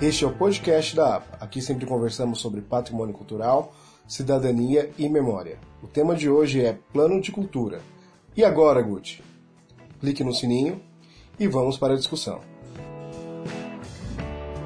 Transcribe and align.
Este 0.00 0.24
é 0.24 0.26
o 0.26 0.30
podcast 0.30 0.94
da 0.94 1.16
APA. 1.16 1.38
Aqui 1.40 1.62
sempre 1.62 1.86
conversamos 1.86 2.38
sobre 2.38 2.60
patrimônio 2.60 3.14
cultural, 3.14 3.74
cidadania 4.06 4.90
e 4.98 5.08
memória. 5.08 5.58
O 5.82 5.86
tema 5.86 6.14
de 6.14 6.28
hoje 6.28 6.62
é 6.62 6.76
Plano 6.92 7.18
de 7.18 7.32
Cultura. 7.32 7.80
E 8.36 8.44
agora, 8.44 8.82
Guti? 8.82 9.24
Clique 9.98 10.22
no 10.22 10.34
sininho 10.34 10.82
e 11.40 11.48
vamos 11.48 11.78
para 11.78 11.94
a 11.94 11.96
discussão. 11.96 12.42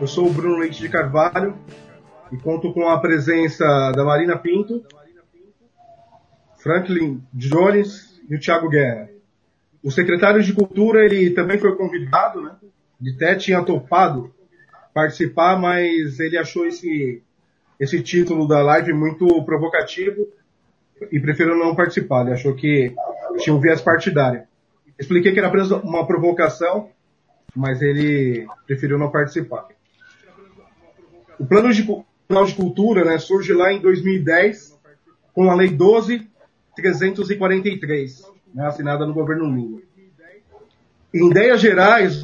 Eu 0.00 0.06
sou 0.08 0.26
o 0.26 0.32
Bruno 0.32 0.58
Leite 0.58 0.80
de 0.80 0.88
Carvalho 0.88 1.56
e 2.32 2.36
conto 2.36 2.72
com 2.72 2.88
a 2.88 2.98
presença 2.98 3.64
da 3.92 4.04
Marina 4.04 4.36
Pinto, 4.36 4.84
Franklin 6.58 7.22
Jones 7.32 8.20
e 8.28 8.34
o 8.34 8.40
Thiago 8.40 8.68
Guerra. 8.68 9.08
O 9.80 9.92
secretário 9.92 10.42
de 10.42 10.52
Cultura, 10.52 11.04
ele 11.04 11.30
também 11.30 11.56
foi 11.56 11.76
convidado, 11.76 12.42
né? 12.42 12.56
Ele 13.00 13.14
até 13.14 13.36
tinha 13.36 13.62
topado 13.62 14.34
participar, 14.92 15.58
mas 15.58 16.20
ele 16.20 16.36
achou 16.38 16.66
esse, 16.66 17.22
esse 17.78 18.02
título 18.02 18.46
da 18.46 18.62
live 18.62 18.92
muito 18.92 19.42
provocativo 19.44 20.28
e 21.10 21.18
preferiu 21.18 21.56
não 21.56 21.74
participar. 21.74 22.20
Ele 22.22 22.32
achou 22.32 22.54
que 22.54 22.94
tinha 23.38 23.54
um 23.54 23.60
viés 23.60 23.80
partidário. 23.80 24.42
Expliquei 24.98 25.32
que 25.32 25.38
era 25.38 25.48
apenas 25.48 25.70
uma 25.70 26.06
provocação, 26.06 26.90
mas 27.56 27.80
ele 27.80 28.46
preferiu 28.66 28.98
não 28.98 29.10
participar. 29.10 29.68
O 31.38 31.46
plano 31.46 31.72
de, 31.72 31.82
plano 32.28 32.46
de 32.46 32.54
cultura 32.54 33.02
né, 33.04 33.16
surge 33.18 33.54
lá 33.54 33.72
em 33.72 33.80
2010 33.80 34.78
com 35.32 35.50
a 35.50 35.54
Lei 35.54 35.70
12.343, 35.70 38.26
né, 38.54 38.66
assinada 38.66 39.06
no 39.06 39.14
governo 39.14 39.46
Lula. 39.46 39.80
Em 41.12 41.28
ideias 41.28 41.60
gerais, 41.60 42.22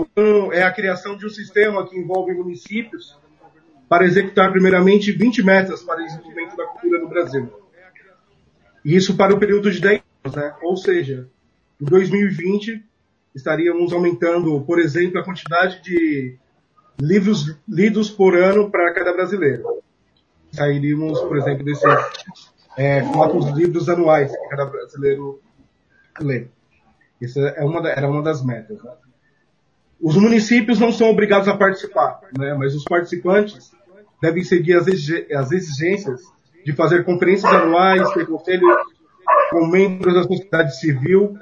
é 0.52 0.62
a 0.62 0.70
criação 0.70 1.16
de 1.16 1.26
um 1.26 1.30
sistema 1.30 1.86
que 1.88 1.96
envolve 1.96 2.32
municípios 2.34 3.18
para 3.88 4.04
executar 4.04 4.52
primeiramente 4.52 5.12
20 5.12 5.42
metas 5.42 5.82
para 5.82 6.00
o 6.00 6.04
desenvolvimento 6.04 6.56
da 6.56 6.66
cultura 6.66 7.00
no 7.00 7.08
Brasil. 7.08 7.52
E 8.84 8.94
isso 8.94 9.16
para 9.16 9.34
o 9.34 9.38
período 9.38 9.70
de 9.70 9.80
10 9.80 10.02
anos, 10.24 10.36
né? 10.36 10.54
Ou 10.62 10.76
seja, 10.76 11.28
em 11.80 11.84
2020 11.84 12.84
estaríamos 13.34 13.92
aumentando, 13.92 14.60
por 14.62 14.78
exemplo, 14.78 15.18
a 15.18 15.24
quantidade 15.24 15.82
de 15.82 16.36
livros 17.00 17.56
lidos 17.68 18.08
por 18.08 18.36
ano 18.36 18.70
para 18.70 18.92
cada 18.94 19.12
brasileiro. 19.12 19.82
Sairíamos, 20.52 21.20
por 21.20 21.36
exemplo, 21.36 21.64
desses 21.64 21.84
é, 22.76 23.02
quatro 23.02 23.38
livros 23.54 23.88
anuais 23.88 24.30
que 24.30 24.48
cada 24.48 24.64
brasileiro 24.66 25.40
lê. 26.20 26.46
Isso 27.20 27.40
é 27.40 27.64
uma, 27.64 27.88
era 27.88 28.08
uma 28.08 28.22
das 28.22 28.44
metas. 28.44 28.82
Né? 28.82 28.90
Os 30.00 30.16
municípios 30.16 30.78
não 30.78 30.92
são 30.92 31.10
obrigados 31.10 31.48
a 31.48 31.56
participar, 31.56 32.20
né? 32.38 32.54
mas 32.54 32.74
os 32.74 32.84
participantes 32.84 33.72
devem 34.20 34.44
seguir 34.44 34.74
as, 34.74 34.86
exigências 35.52 36.22
de 36.64 36.72
fazer 36.72 37.04
conferências 37.04 37.52
anuais, 37.52 38.10
ter 38.12 38.26
conselho 38.26 38.66
com 39.50 39.66
membros 39.66 40.14
da 40.14 40.22
sociedade 40.22 40.78
civil 40.78 41.38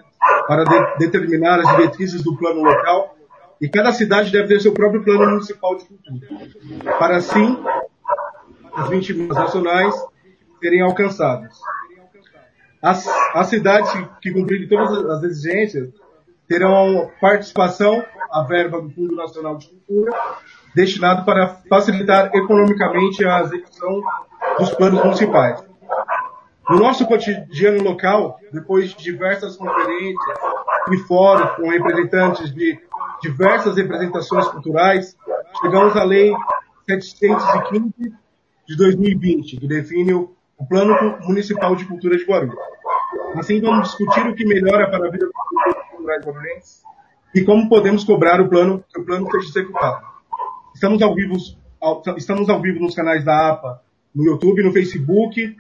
para 0.47 0.65
de, 0.65 0.99
determinar 0.99 1.61
as 1.61 1.77
diretrizes 1.77 2.23
do 2.23 2.37
plano 2.37 2.63
local 2.63 3.17
e 3.61 3.69
cada 3.69 3.93
cidade 3.93 4.31
deve 4.31 4.49
ter 4.49 4.61
seu 4.61 4.73
próprio 4.73 5.03
plano 5.03 5.31
municipal 5.31 5.77
de 5.77 5.85
cultura, 5.87 6.99
para 6.99 7.17
assim 7.17 7.59
as 8.75 8.89
20 8.89 9.15
nacionais 9.29 9.95
serem 10.61 10.83
alcançadas. 10.83 11.57
As, 12.85 13.09
as 13.35 13.47
cidades 13.47 13.91
que 14.21 14.31
cumprirem 14.31 14.69
todas 14.69 15.07
as 15.07 15.23
exigências 15.23 15.89
terão 16.47 17.11
participação, 17.19 18.05
a 18.31 18.43
verba 18.43 18.79
do 18.83 18.91
Fundo 18.91 19.17
Nacional 19.17 19.57
de 19.57 19.69
Cultura, 19.69 20.13
destinado 20.75 21.25
para 21.25 21.49
facilitar 21.67 22.31
economicamente 22.35 23.25
a 23.25 23.41
execução 23.41 24.03
dos 24.59 24.69
planos 24.75 25.03
municipais. 25.03 25.65
No 26.69 26.79
nosso 26.79 27.07
cotidiano 27.07 27.83
local, 27.83 28.39
depois 28.53 28.95
de 28.95 29.03
diversas 29.03 29.57
conferências 29.57 30.39
e 30.93 30.99
fóruns 31.09 31.57
com 31.57 31.71
representantes 31.71 32.53
de 32.53 32.79
diversas 33.23 33.77
representações 33.77 34.47
culturais, 34.49 35.17
chegamos 35.63 35.97
à 35.97 36.05
Lei 36.05 36.35
715 36.87 38.13
de 38.69 38.77
2020, 38.77 39.57
que 39.57 39.67
define 39.67 40.13
o 40.13 40.37
Plano 40.69 41.19
Municipal 41.23 41.75
de 41.77 41.85
Cultura 41.85 42.17
de 42.17 42.25
Guarulhos. 42.25 42.57
Assim, 43.37 43.61
vamos 43.61 43.89
discutir 43.89 44.27
o 44.27 44.35
que 44.35 44.45
melhora 44.45 44.91
para 44.91 45.09
a 45.09 45.11
vida 45.11 45.27
dos 45.27 45.35
culturais 45.91 46.25
guarulhenses 46.25 46.83
e 47.35 47.43
como 47.43 47.69
podemos 47.69 48.05
cobrar 48.05 48.41
o 48.41 48.49
plano 48.49 48.85
que 48.93 49.01
o 49.01 49.05
plano 49.05 49.29
seja 49.31 49.49
executado. 49.49 50.07
Estamos 50.75 51.03
ao 51.03 51.15
vivo, 51.15 51.35
estamos 52.17 52.49
ao 52.49 52.61
vivo 52.63 52.81
nos 52.81 52.95
canais 52.95 53.25
da 53.25 53.51
APA, 53.51 53.83
no 54.15 54.25
YouTube, 54.25 54.63
no 54.63 54.73
Facebook, 54.73 55.57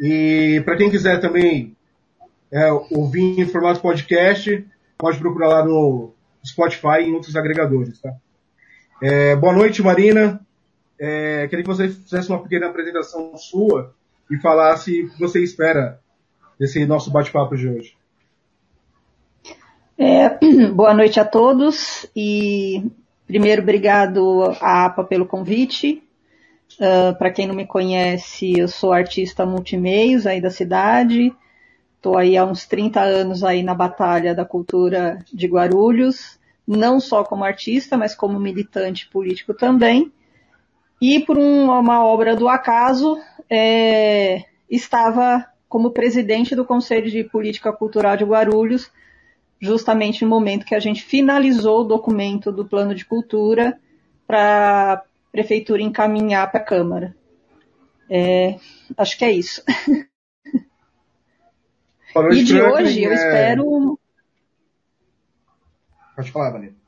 e 0.00 0.62
para 0.64 0.76
quem 0.76 0.90
quiser 0.90 1.20
também 1.20 1.76
é, 2.52 2.70
ouvir 2.72 3.40
em 3.40 3.46
formato 3.46 3.80
podcast, 3.80 4.64
pode 4.96 5.18
procurar 5.18 5.48
lá 5.48 5.64
no 5.64 6.12
Spotify 6.44 7.00
e 7.00 7.08
em 7.08 7.14
outros 7.14 7.34
agregadores. 7.34 8.00
Tá? 8.00 8.12
É, 9.02 9.34
boa 9.34 9.52
noite, 9.52 9.82
Marina. 9.82 10.40
É, 10.98 11.46
queria 11.48 11.64
que 11.64 11.68
você 11.68 11.88
fizesse 11.88 12.30
uma 12.30 12.42
pequena 12.42 12.68
apresentação 12.68 13.36
sua 13.36 13.94
e 14.30 14.38
falasse 14.38 15.02
o 15.02 15.10
que 15.10 15.20
você 15.20 15.42
espera 15.42 16.00
desse 16.58 16.84
nosso 16.86 17.10
bate-papo 17.10 17.56
de 17.56 17.68
hoje. 17.68 17.96
É, 19.98 20.38
boa 20.74 20.92
noite 20.92 21.18
a 21.18 21.24
todos 21.24 22.06
e 22.14 22.90
primeiro 23.26 23.62
obrigado 23.62 24.42
à 24.60 24.86
APA 24.86 25.04
pelo 25.04 25.26
convite. 25.26 26.02
Uh, 26.78 27.16
Para 27.16 27.30
quem 27.30 27.46
não 27.46 27.54
me 27.54 27.66
conhece, 27.66 28.58
eu 28.58 28.68
sou 28.68 28.92
artista 28.92 29.46
multimeios 29.46 30.26
aí 30.26 30.40
da 30.40 30.50
cidade. 30.50 31.32
Estou 31.96 32.18
aí 32.18 32.36
há 32.36 32.44
uns 32.44 32.66
30 32.66 33.00
anos 33.00 33.42
aí 33.42 33.62
na 33.62 33.74
batalha 33.74 34.34
da 34.34 34.44
cultura 34.44 35.18
de 35.32 35.46
Guarulhos, 35.46 36.38
não 36.66 37.00
só 37.00 37.24
como 37.24 37.44
artista, 37.44 37.96
mas 37.96 38.14
como 38.14 38.38
militante 38.38 39.08
político 39.08 39.54
também. 39.54 40.12
E 41.00 41.20
por 41.20 41.38
um, 41.38 41.70
uma 41.70 42.04
obra 42.04 42.36
do 42.36 42.48
acaso, 42.48 43.18
é, 43.50 44.44
estava 44.70 45.46
como 45.68 45.90
presidente 45.90 46.54
do 46.54 46.64
Conselho 46.64 47.10
de 47.10 47.24
Política 47.24 47.72
Cultural 47.72 48.16
de 48.16 48.24
Guarulhos, 48.24 48.90
justamente 49.60 50.24
no 50.24 50.30
momento 50.30 50.66
que 50.66 50.74
a 50.74 50.80
gente 50.80 51.02
finalizou 51.02 51.80
o 51.80 51.84
documento 51.84 52.52
do 52.52 52.64
plano 52.64 52.94
de 52.94 53.04
cultura 53.04 53.78
para 54.26 54.92
a 54.92 55.02
prefeitura 55.30 55.82
encaminhar 55.82 56.50
para 56.50 56.60
a 56.60 56.64
Câmara. 56.64 57.16
É, 58.08 58.58
acho 58.96 59.18
que 59.18 59.24
é 59.24 59.32
isso. 59.32 59.62
e 62.32 62.44
de 62.44 62.60
hoje 62.60 63.02
eu 63.02 63.10
é... 63.10 63.14
espero. 63.14 63.98
Pode 66.14 66.30
falar, 66.30 66.50
Vanessa. 66.52 66.85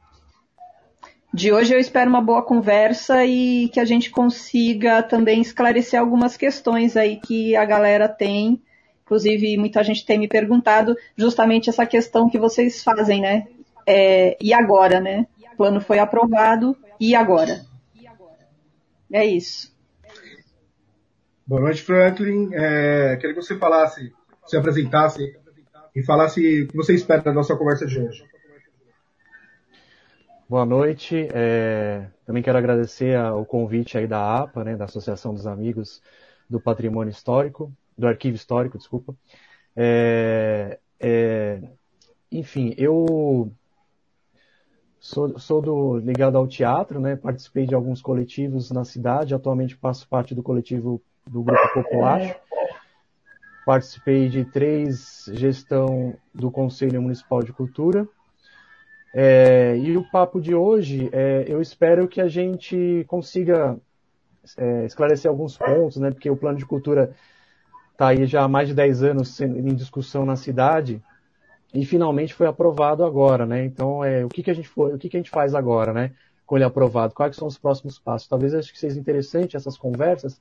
De 1.32 1.52
hoje 1.52 1.74
eu 1.74 1.78
espero 1.78 2.08
uma 2.08 2.22
boa 2.22 2.42
conversa 2.42 3.24
e 3.24 3.68
que 3.68 3.80
a 3.80 3.84
gente 3.84 4.10
consiga 4.10 5.02
também 5.02 5.40
esclarecer 5.40 6.00
algumas 6.00 6.36
questões 6.36 6.96
aí 6.96 7.16
que 7.16 7.54
a 7.54 7.64
galera 7.64 8.08
tem 8.08 8.62
Inclusive, 9.08 9.56
muita 9.56 9.82
gente 9.82 10.04
tem 10.04 10.18
me 10.18 10.28
perguntado 10.28 10.94
justamente 11.16 11.70
essa 11.70 11.86
questão 11.86 12.28
que 12.28 12.38
vocês 12.38 12.82
fazem, 12.82 13.22
né? 13.22 13.46
É, 13.86 14.36
e 14.38 14.52
agora, 14.52 15.00
né? 15.00 15.26
O 15.54 15.56
plano 15.56 15.80
foi 15.80 15.98
aprovado, 15.98 16.76
e 17.00 17.16
agora? 17.16 17.62
É 19.10 19.24
isso. 19.24 19.74
Boa 21.46 21.62
noite, 21.62 21.80
Franklin. 21.80 22.50
É, 22.52 23.16
queria 23.16 23.34
que 23.34 23.40
você 23.40 23.56
falasse, 23.56 24.12
se 24.46 24.58
apresentasse 24.58 25.34
e 25.96 26.02
falasse 26.02 26.64
o 26.64 26.68
que 26.68 26.76
você 26.76 26.92
espera 26.92 27.22
da 27.22 27.32
nossa 27.32 27.56
conversa 27.56 27.86
de 27.86 27.98
hoje. 27.98 28.22
Boa 30.48 30.64
noite. 30.64 31.28
É, 31.34 32.08
também 32.24 32.42
quero 32.42 32.56
agradecer 32.56 33.20
o 33.32 33.44
convite 33.44 33.98
aí 33.98 34.06
da 34.06 34.38
APA, 34.38 34.64
né, 34.64 34.76
da 34.76 34.86
Associação 34.86 35.34
dos 35.34 35.46
Amigos 35.46 36.00
do 36.48 36.58
Patrimônio 36.58 37.10
Histórico, 37.10 37.70
do 37.98 38.08
arquivo 38.08 38.34
histórico, 38.34 38.78
desculpa. 38.78 39.14
É, 39.76 40.78
é, 40.98 41.60
enfim, 42.32 42.74
eu 42.78 43.52
sou, 44.98 45.38
sou 45.38 45.60
do, 45.60 45.98
ligado 45.98 46.38
ao 46.38 46.48
teatro, 46.48 46.98
né? 46.98 47.14
Participei 47.14 47.66
de 47.66 47.74
alguns 47.74 48.00
coletivos 48.00 48.70
na 48.70 48.86
cidade. 48.86 49.34
Atualmente 49.34 49.74
faço 49.74 50.08
parte 50.08 50.34
do 50.34 50.42
coletivo 50.42 51.02
do 51.26 51.42
Grupo 51.42 51.74
Popular. 51.74 52.40
Participei 53.66 54.30
de 54.30 54.46
três 54.46 55.26
gestão 55.30 56.16
do 56.34 56.50
Conselho 56.50 57.02
Municipal 57.02 57.42
de 57.42 57.52
Cultura. 57.52 58.08
É, 59.14 59.76
e 59.76 59.96
o 59.96 60.04
papo 60.10 60.40
de 60.40 60.54
hoje, 60.54 61.08
é, 61.12 61.44
eu 61.48 61.60
espero 61.60 62.06
que 62.06 62.20
a 62.20 62.28
gente 62.28 63.04
consiga 63.08 63.78
é, 64.56 64.84
esclarecer 64.84 65.30
alguns 65.30 65.56
pontos, 65.56 65.96
né? 65.96 66.10
Porque 66.10 66.30
o 66.30 66.36
plano 66.36 66.58
de 66.58 66.66
cultura 66.66 67.14
está 67.92 68.08
aí 68.08 68.26
já 68.26 68.44
há 68.44 68.48
mais 68.48 68.68
de 68.68 68.74
10 68.74 69.02
anos 69.02 69.40
em 69.40 69.74
discussão 69.74 70.24
na 70.24 70.36
cidade 70.36 71.02
e 71.74 71.84
finalmente 71.84 72.34
foi 72.34 72.46
aprovado 72.46 73.04
agora, 73.04 73.44
né? 73.44 73.64
Então, 73.64 74.04
é, 74.04 74.24
o 74.24 74.28
que, 74.28 74.42
que 74.42 74.50
a 74.50 74.54
gente 74.54 74.68
foi, 74.68 74.94
o 74.94 74.98
que, 74.98 75.08
que 75.08 75.16
a 75.16 75.20
gente 75.20 75.30
faz 75.30 75.54
agora, 75.54 75.92
né? 75.92 76.12
com 76.48 76.56
ele 76.56 76.64
aprovado? 76.64 77.14
Quais 77.14 77.36
são 77.36 77.46
os 77.46 77.58
próximos 77.58 77.98
passos? 77.98 78.26
Talvez 78.26 78.54
acho 78.54 78.72
que 78.72 78.78
seja 78.78 78.98
interessante 78.98 79.54
essas 79.54 79.76
conversas 79.76 80.40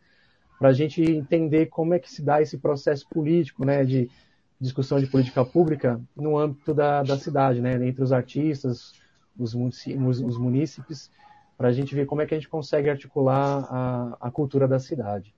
para 0.58 0.69
a 0.69 0.74
gente 0.74 1.02
entender 1.04 1.66
como 1.66 1.94
é 1.94 2.00
que 2.00 2.10
se 2.10 2.22
dá 2.22 2.42
esse 2.42 2.58
processo 2.58 3.06
político, 3.10 3.66
né, 3.66 3.84
de 3.84 4.10
discussão 4.59 5.00
de 5.00 5.07
política 5.07 5.45
pública 5.45 6.01
no 6.15 6.38
âmbito 6.38 6.74
da, 6.74 7.04
da 7.04 7.18
cidade, 7.18 7.62
né, 7.62 7.74
entre 7.88 8.04
os 8.04 8.12
artistas, 8.12 8.94
os, 9.38 9.54
os 9.54 10.38
munícipes, 10.38 11.12
para 11.57 11.69
a 11.69 11.71
gente 11.71 11.94
ver 11.94 12.06
como 12.06 12.21
é 12.21 12.25
que 12.25 12.33
a 12.33 12.38
gente 12.38 12.50
consegue 12.50 12.89
articular 12.89 13.68
a, 13.69 14.18
a 14.21 14.31
cultura 14.31 14.68
da 14.68 14.80
cidade. 14.80 15.33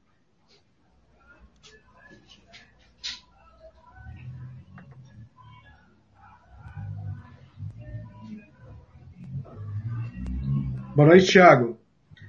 Boa 10.96 11.08
noite, 11.08 11.32
Thiago. 11.32 11.80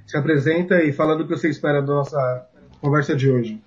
Se 0.07 0.17
apresenta 0.17 0.83
e 0.83 0.93
fala 0.93 1.17
do 1.17 1.27
que 1.27 1.37
você 1.37 1.49
espera 1.49 1.81
da 1.81 1.93
nossa 1.93 2.49
conversa 2.81 3.17
de 3.17 3.29
hoje. 3.29 3.61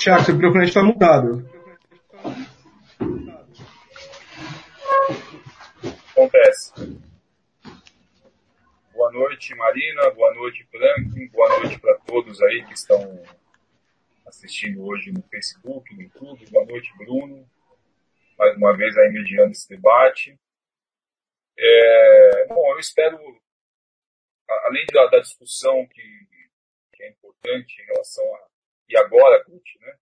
Tiago, 0.00 0.24
seu 0.24 0.34
microfone 0.34 0.64
está 0.64 0.82
mutado. 0.82 1.46
Acontece. 6.12 6.72
Boa 8.94 9.12
noite, 9.12 9.54
Marina. 9.56 10.10
Boa 10.12 10.34
noite, 10.36 10.66
Franklin. 10.70 11.28
Boa 11.28 11.58
noite 11.58 11.78
para 11.78 11.98
todos 11.98 12.40
aí 12.40 12.64
que 12.64 12.72
estão 12.72 13.22
assistindo 14.24 14.82
hoje 14.86 15.12
no 15.12 15.22
Facebook, 15.24 15.94
no 15.94 16.00
YouTube. 16.00 16.50
Boa 16.50 16.64
noite, 16.64 16.90
Bruno. 16.96 17.46
Mais 18.38 18.56
uma 18.56 18.74
vez 18.74 18.96
aí 18.96 19.12
mediando 19.12 19.52
esse 19.52 19.68
debate. 19.68 20.34
É, 21.58 22.46
bom, 22.48 22.72
eu 22.72 22.78
espero, 22.78 23.18
além 24.64 24.86
da, 24.94 25.08
da 25.08 25.18
discussão 25.18 25.86
que, 25.88 26.02
que, 26.94 27.02
é 27.02 27.10
importante 27.10 27.82
em 27.82 27.84
relação 27.84 28.24
a 28.36 28.49
e 28.90 28.96
agora, 28.96 29.44
Kut, 29.44 29.78
né? 29.80 29.96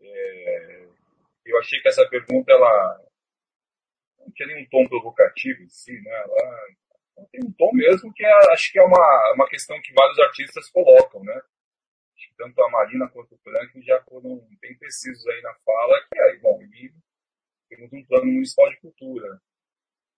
É, 0.00 0.86
eu 1.46 1.58
achei 1.58 1.80
que 1.80 1.88
essa 1.88 2.08
pergunta 2.08 2.52
ela 2.52 3.00
não 4.18 4.30
tinha 4.32 4.48
nenhum 4.48 4.68
tom 4.68 4.86
provocativo 4.88 5.62
em 5.62 5.68
si, 5.68 5.92
né? 6.00 6.10
Ela, 6.10 6.68
ela 7.16 7.28
tem 7.30 7.40
um 7.44 7.52
tom 7.52 7.72
mesmo 7.72 8.12
que 8.12 8.24
é, 8.24 8.52
acho 8.52 8.72
que 8.72 8.78
é 8.78 8.82
uma, 8.82 9.32
uma 9.34 9.48
questão 9.48 9.80
que 9.82 9.92
vários 9.92 10.18
artistas 10.18 10.70
colocam, 10.70 11.22
né? 11.24 11.40
tanto 12.42 12.62
a 12.62 12.70
Marina 12.70 13.08
quanto 13.08 13.34
o 13.34 13.38
Franklin 13.38 13.82
já 13.82 14.02
foram 14.02 14.38
bem 14.60 14.76
precisos 14.76 15.26
aí 15.28 15.40
na 15.42 15.54
fala, 15.64 16.06
que 16.12 16.18
é, 16.18 16.36
bom, 16.38 16.60
temos 17.68 17.92
um 17.92 18.04
plano 18.04 18.26
municipal 18.26 18.68
de 18.70 18.80
cultura, 18.80 19.40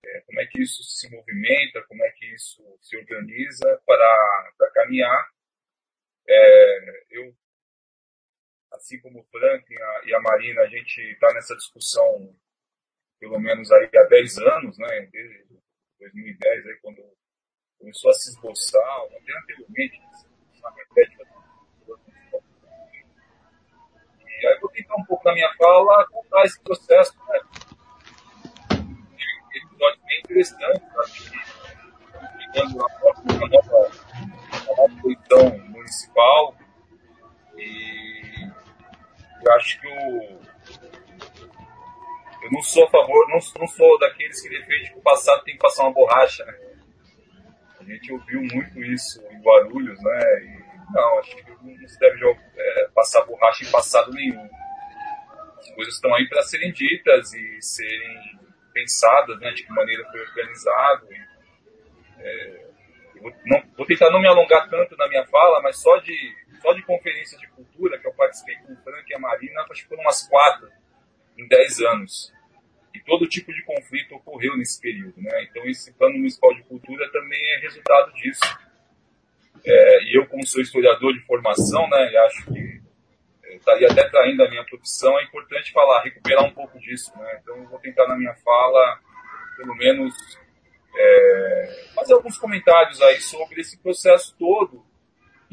é, 0.05 0.21
como 0.23 0.41
é 0.41 0.47
que 0.47 0.63
isso 0.63 0.83
se 0.83 1.11
movimenta, 1.11 1.83
como 1.87 2.03
é 2.03 2.11
que 2.13 2.27
isso 2.35 2.63
se 2.81 2.97
organiza 2.97 3.81
para 3.87 4.71
caminhar. 4.75 5.31
É, 6.27 7.05
eu, 7.11 7.35
assim 8.75 9.01
como 9.01 9.21
o 9.21 9.25
Franklin 9.25 9.77
e 10.07 10.15
a 10.15 10.21
Marina, 10.21 10.63
a 10.63 10.67
gente 10.67 11.01
está 11.01 11.33
nessa 11.33 11.55
discussão 11.57 12.35
pelo 13.21 13.39
menos 13.39 13.71
aí 13.73 13.89
há 13.97 14.03
10 14.05 14.39
anos, 14.39 14.79
né, 14.79 15.09
desde 15.11 15.47
2010, 15.99 16.67
aí, 16.67 16.79
quando 16.83 17.03
começou 17.79 18.11
a 18.11 18.15
se 18.15 18.31
esboçar, 18.31 19.01
até 19.07 19.39
anteriormente, 19.39 20.01
na 20.63 20.71
repete 20.71 21.17
e 24.27 24.47
aí 24.47 24.59
vou 24.61 24.71
tentar 24.71 24.97
um 24.97 25.05
pouco 25.05 25.25
na 25.25 25.33
minha 25.33 25.51
fala 25.57 26.07
contar 26.09 26.43
esse 26.45 26.61
processo, 26.61 27.17
né, 27.29 27.41
episódio 29.55 30.03
bem 30.05 30.21
interessante, 30.21 30.85
acho 30.99 31.31
que 31.31 31.45
ligando 32.39 32.85
a 32.85 32.91
própria 32.91 33.39
nova, 33.49 33.91
nova 34.67 34.89
municipal. 35.85 36.57
E 37.57 38.14
eu 39.45 39.53
acho 39.55 39.81
que 39.81 39.87
o 39.87 40.41
eu 42.45 42.51
não 42.53 42.63
sou 42.63 42.85
a 42.85 42.91
favor, 42.91 43.27
não, 43.29 43.39
não 43.59 43.67
sou 43.67 43.99
daqueles 43.99 44.43
que 44.43 44.51
defendem 44.51 44.93
que 44.93 44.99
o 44.99 45.03
passado 45.03 45.43
tem 45.45 45.55
que 45.55 45.61
passar 45.61 45.85
uma 45.85 45.95
borracha, 45.95 46.45
né? 46.45 46.55
A 47.81 47.85
gente 47.85 48.13
ouviu 48.13 48.43
muito 48.43 48.85
isso 48.85 49.19
em 49.31 49.41
Guarulhos, 49.41 49.99
né? 50.03 50.21
E, 50.43 50.65
não, 50.93 51.19
acho 51.21 51.37
que 51.37 51.51
não 51.51 51.89
se 51.89 51.99
deve 51.99 52.21
é, 52.29 52.89
passar 52.95 53.25
borracha 53.25 53.65
em 53.65 53.71
passado 53.71 54.13
nenhum. 54.13 54.47
As 55.59 55.71
coisas 55.71 55.95
estão 55.95 56.15
aí 56.15 56.29
para 56.29 56.43
serem 56.43 56.71
ditas 56.71 57.33
e 57.33 57.63
serem 57.63 58.39
pensadas, 58.75 59.41
né, 59.41 59.51
de 59.53 59.65
que 59.65 59.73
maneira 59.73 60.05
foi 60.11 60.21
organizado. 60.21 61.09
E, 61.11 62.21
é, 62.21 62.67
vou, 63.23 63.33
não, 63.47 63.63
vou, 63.75 63.87
tentar 63.87 64.11
não 64.11 64.21
me 64.21 64.29
alongar 64.29 64.69
tanto 64.69 64.95
na 64.99 65.09
minha 65.09 65.27
fala, 65.29 65.63
mas 65.63 65.81
só 65.81 65.97
de, 65.97 66.35
só 66.65 66.73
de 66.73 66.83
conferência 66.83 67.39
de 67.39 67.47
cultura 67.49 67.99
que 67.99 68.07
eu 68.07 68.15
participei 68.15 68.57
com 68.57 68.73
o 68.73 68.77
Frank 68.77 69.05
e 69.07 69.15
a 69.15 69.19
Marina, 69.19 69.67
acho 69.71 69.83
que 69.83 69.89
foram 69.89 70.03
umas 70.03 70.27
quatro 70.27 70.71
em 71.37 71.47
dez 71.47 71.79
anos. 71.81 72.33
E 72.95 73.01
todo 73.01 73.29
tipo 73.29 73.53
de 73.53 73.63
conflito 73.65 74.15
ocorreu 74.15 74.57
nesse 74.57 74.81
período. 74.81 75.21
Né? 75.21 75.45
Então, 75.45 75.63
esse 75.67 75.93
plano 75.93 76.15
municipal 76.15 76.55
de 76.55 76.63
cultura 76.63 77.11
também 77.13 77.39
é 77.53 77.59
resultado 77.61 78.15
disso. 78.15 78.41
É, 79.63 80.03
e 80.05 80.19
eu, 80.19 80.27
como 80.27 80.47
sou 80.47 80.63
historiador 80.63 81.13
de 81.13 81.21
formação, 81.27 81.87
né, 81.89 82.17
acho 82.27 82.47
que 82.47 82.83
estaria 83.57 83.89
até 83.91 84.09
traindo 84.09 84.43
a 84.43 84.49
minha 84.49 84.65
profissão, 84.65 85.19
é 85.19 85.25
importante 85.25 85.71
falar, 85.71 86.03
recuperar 86.03 86.45
um 86.45 86.55
pouco 86.55 86.79
disso. 86.79 87.13
Né? 87.19 87.41
Então, 87.43 87.57
eu 87.59 87.69
vou 87.69 87.79
tentar 87.79 88.09
na 88.09 88.17
minha 88.17 88.35
fala, 88.37 89.01
pelo 89.59 89.75
menos, 89.75 90.15
é, 90.97 91.91
fazer 91.95 92.15
alguns 92.15 92.39
comentários 92.39 93.03
aí 93.03 93.21
sobre 93.21 93.61
esse 93.61 93.77
processo 93.83 94.35
todo 94.39 94.94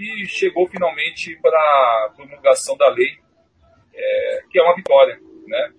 que 0.01 0.27
chegou 0.27 0.67
finalmente 0.67 1.35
para 1.37 1.57
a 1.57 2.13
promulgação 2.15 2.75
da 2.75 2.89
lei, 2.89 3.19
é, 3.93 4.43
que 4.49 4.59
é 4.59 4.63
uma 4.63 4.75
vitória. 4.75 5.21
Né? 5.45 5.73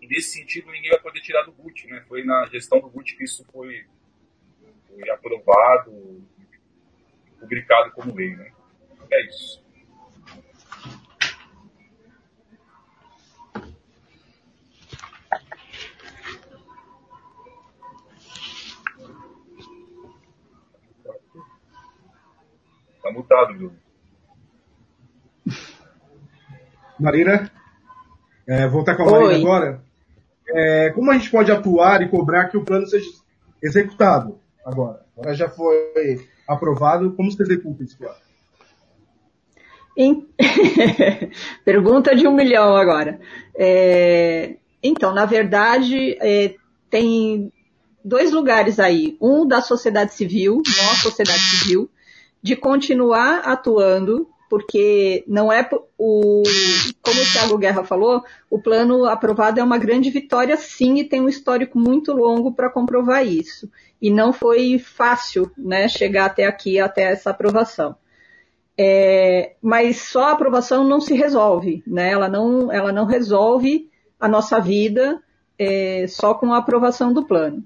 E 0.00 0.06
nesse 0.06 0.38
sentido, 0.38 0.70
ninguém 0.70 0.90
vai 0.90 1.00
poder 1.00 1.20
tirar 1.20 1.42
do 1.42 1.52
GUT. 1.52 1.86
Né? 1.86 2.02
Foi 2.08 2.24
na 2.24 2.46
gestão 2.46 2.80
do 2.80 2.88
GUT 2.88 3.14
que 3.14 3.24
isso 3.24 3.44
foi, 3.52 3.84
foi 4.88 5.10
aprovado, 5.10 6.26
publicado 7.38 7.92
como 7.92 8.14
lei. 8.14 8.34
Né? 8.34 8.52
É 9.10 9.26
isso. 9.26 9.61
Tá 23.12 23.18
mutado, 23.18 23.54
Bruno. 23.54 23.76
Marina, 26.98 27.50
é, 28.46 28.66
voltar 28.68 28.96
com 28.96 29.02
a 29.02 29.10
Marina 29.10 29.32
Oi. 29.32 29.40
agora. 29.40 29.82
É, 30.48 30.90
como 30.90 31.10
a 31.10 31.14
gente 31.14 31.30
pode 31.30 31.50
atuar 31.50 32.02
e 32.02 32.08
cobrar 32.08 32.48
que 32.48 32.56
o 32.56 32.64
plano 32.64 32.86
seja 32.86 33.08
executado 33.62 34.38
agora? 34.64 35.04
Agora 35.16 35.34
já 35.34 35.48
foi 35.48 36.28
aprovado, 36.48 37.12
como 37.12 37.30
se 37.30 37.42
executa 37.42 37.82
esse 37.82 37.96
plano? 37.96 38.16
Em... 39.96 40.26
Pergunta 41.64 42.14
de 42.14 42.26
um 42.26 42.34
milhão 42.34 42.76
agora. 42.76 43.20
É... 43.54 44.56
Então, 44.82 45.14
na 45.14 45.24
verdade, 45.24 46.16
é, 46.20 46.54
tem 46.90 47.52
dois 48.04 48.32
lugares 48.32 48.80
aí. 48.80 49.16
Um 49.20 49.46
da 49.46 49.60
sociedade 49.60 50.14
civil, 50.14 50.56
nossa 50.66 51.02
sociedade 51.02 51.38
civil, 51.38 51.88
de 52.42 52.56
continuar 52.56 53.40
atuando, 53.40 54.28
porque 54.50 55.24
não 55.26 55.50
é 55.52 55.66
o, 55.96 56.42
como 57.00 57.20
o 57.20 57.32
Thiago 57.32 57.56
Guerra 57.56 57.84
falou, 57.84 58.22
o 58.50 58.60
plano 58.60 59.06
aprovado 59.06 59.60
é 59.60 59.62
uma 59.62 59.78
grande 59.78 60.10
vitória 60.10 60.56
sim 60.56 60.98
e 60.98 61.04
tem 61.04 61.20
um 61.20 61.28
histórico 61.28 61.78
muito 61.78 62.12
longo 62.12 62.52
para 62.52 62.68
comprovar 62.68 63.26
isso. 63.26 63.70
E 64.00 64.10
não 64.10 64.32
foi 64.32 64.78
fácil, 64.78 65.50
né, 65.56 65.88
chegar 65.88 66.26
até 66.26 66.44
aqui, 66.44 66.78
até 66.78 67.04
essa 67.04 67.30
aprovação. 67.30 67.96
É, 68.76 69.54
mas 69.62 69.98
só 69.98 70.24
a 70.24 70.32
aprovação 70.32 70.84
não 70.84 71.00
se 71.00 71.14
resolve, 71.14 71.82
né? 71.86 72.10
Ela 72.10 72.28
não, 72.28 72.72
ela 72.72 72.90
não 72.90 73.04
resolve 73.04 73.88
a 74.18 74.26
nossa 74.26 74.58
vida 74.58 75.22
é, 75.58 76.06
só 76.08 76.34
com 76.34 76.52
a 76.52 76.58
aprovação 76.58 77.12
do 77.12 77.24
plano. 77.24 77.64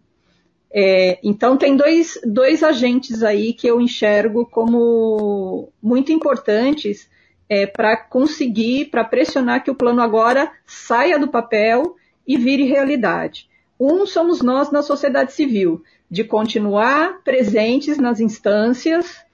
É, 0.79 1.19
então, 1.23 1.57
tem 1.57 1.75
dois, 1.75 2.21
dois 2.23 2.63
agentes 2.63 3.23
aí 3.23 3.55
que 3.55 3.67
eu 3.67 3.81
enxergo 3.81 4.45
como 4.45 5.71
muito 5.83 6.13
importantes 6.13 7.09
é, 7.49 7.67
para 7.67 7.97
conseguir, 7.97 8.91
para 8.91 9.03
pressionar 9.03 9.65
que 9.65 9.71
o 9.71 9.75
plano 9.75 10.03
agora 10.03 10.53
saia 10.67 11.19
do 11.19 11.29
papel 11.29 11.97
e 12.29 12.37
vire 12.37 12.65
realidade. 12.65 13.49
Um 13.81 14.05
somos 14.05 14.43
nós 14.43 14.71
na 14.71 14.83
sociedade 14.83 15.33
civil, 15.33 15.83
de 16.11 16.25
continuar 16.25 17.23
presentes 17.25 17.97
nas 17.97 18.21
instâncias, 18.21 19.25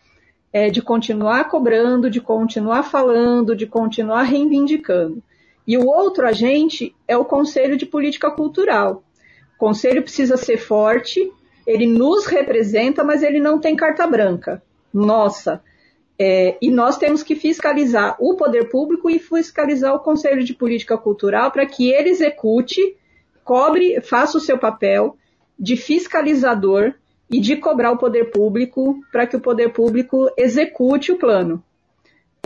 é, 0.52 0.70
de 0.70 0.80
continuar 0.80 1.48
cobrando, 1.48 2.08
de 2.08 2.20
continuar 2.20 2.84
falando, 2.84 3.56
de 3.56 3.66
continuar 3.66 4.22
reivindicando. 4.22 5.20
E 5.66 5.76
o 5.76 5.88
outro 5.88 6.24
agente 6.24 6.94
é 7.08 7.16
o 7.16 7.24
Conselho 7.24 7.76
de 7.76 7.84
Política 7.84 8.30
Cultural. 8.30 9.02
O 9.62 9.66
conselho 9.66 10.02
precisa 10.02 10.36
ser 10.36 10.56
forte, 10.56 11.32
ele 11.64 11.86
nos 11.86 12.26
representa, 12.26 13.04
mas 13.04 13.22
ele 13.22 13.38
não 13.38 13.60
tem 13.60 13.76
carta 13.76 14.04
branca. 14.08 14.60
Nossa. 14.92 15.62
É, 16.18 16.58
e 16.60 16.68
nós 16.68 16.98
temos 16.98 17.22
que 17.22 17.36
fiscalizar 17.36 18.16
o 18.18 18.34
poder 18.34 18.68
público 18.70 19.08
e 19.08 19.20
fiscalizar 19.20 19.94
o 19.94 20.00
Conselho 20.00 20.42
de 20.42 20.52
Política 20.52 20.98
Cultural 20.98 21.52
para 21.52 21.64
que 21.64 21.92
ele 21.92 22.08
execute, 22.08 22.96
cobre, 23.44 24.00
faça 24.00 24.36
o 24.36 24.40
seu 24.40 24.58
papel 24.58 25.16
de 25.56 25.76
fiscalizador 25.76 26.94
e 27.30 27.38
de 27.38 27.54
cobrar 27.54 27.92
o 27.92 27.98
poder 27.98 28.32
público 28.32 28.98
para 29.12 29.28
que 29.28 29.36
o 29.36 29.40
poder 29.40 29.72
público 29.72 30.28
execute 30.36 31.12
o 31.12 31.18
plano 31.18 31.62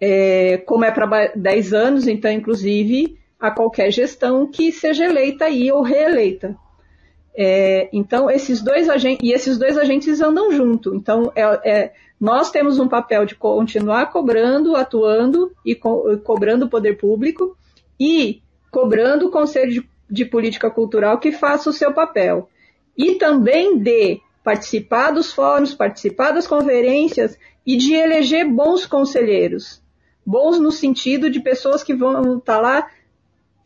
é, 0.01 0.59
como 0.59 0.85
é 0.85 0.91
para 0.91 1.33
10 1.35 1.73
anos, 1.73 2.07
então, 2.07 2.31
inclusive, 2.31 3.19
a 3.41 3.51
qualquer 3.51 3.91
gestão 3.91 4.47
que 4.47 4.71
seja 4.71 5.07
eleita 5.07 5.47
aí 5.47 5.73
ou 5.73 5.81
reeleita. 5.81 6.55
É, 7.37 7.89
então, 7.93 8.31
esses 8.31 8.63
dois 8.63 8.89
agentes, 8.89 9.21
e 9.23 9.33
esses 9.33 9.59
dois 9.59 9.77
agentes 9.77 10.21
andam 10.21 10.51
junto. 10.51 10.95
Então, 10.95 11.31
é, 11.35 11.43
é, 11.71 11.93
nós 12.19 12.51
temos 12.51 12.79
um 12.79 12.89
papel 12.89 13.27
de 13.27 13.35
continuar 13.35 14.07
cobrando, 14.07 14.75
atuando 14.75 15.53
e 15.65 15.75
co 15.75 16.19
cobrando 16.25 16.65
o 16.65 16.71
poder 16.71 16.97
público 16.97 17.57
e 18.01 18.41
cobrando 18.71 19.27
o 19.27 19.31
Conselho 19.31 19.71
de, 19.71 19.89
de 20.11 20.25
Política 20.25 20.71
Cultural 20.71 21.19
que 21.19 21.31
faça 21.31 21.69
o 21.69 21.75
seu 21.75 21.93
papel. 21.93 22.49
E 22.97 23.17
também 23.17 23.79
de 23.79 24.21
participar 24.43 25.11
dos 25.11 25.33
fóruns, 25.33 25.75
participar 25.75 26.31
das 26.31 26.47
conferências 26.47 27.39
e 27.67 27.77
de 27.77 27.95
eleger 27.95 28.49
bons 28.49 28.87
conselheiros 28.87 29.85
bons 30.27 30.59
no 30.59 30.73
sentido 30.73 31.31
de 31.31 31.39
pessoas 31.39 31.85
que 31.85 31.95
vão 31.95 32.39
estar 32.39 32.57
tá 32.57 32.61
lá 32.61 32.91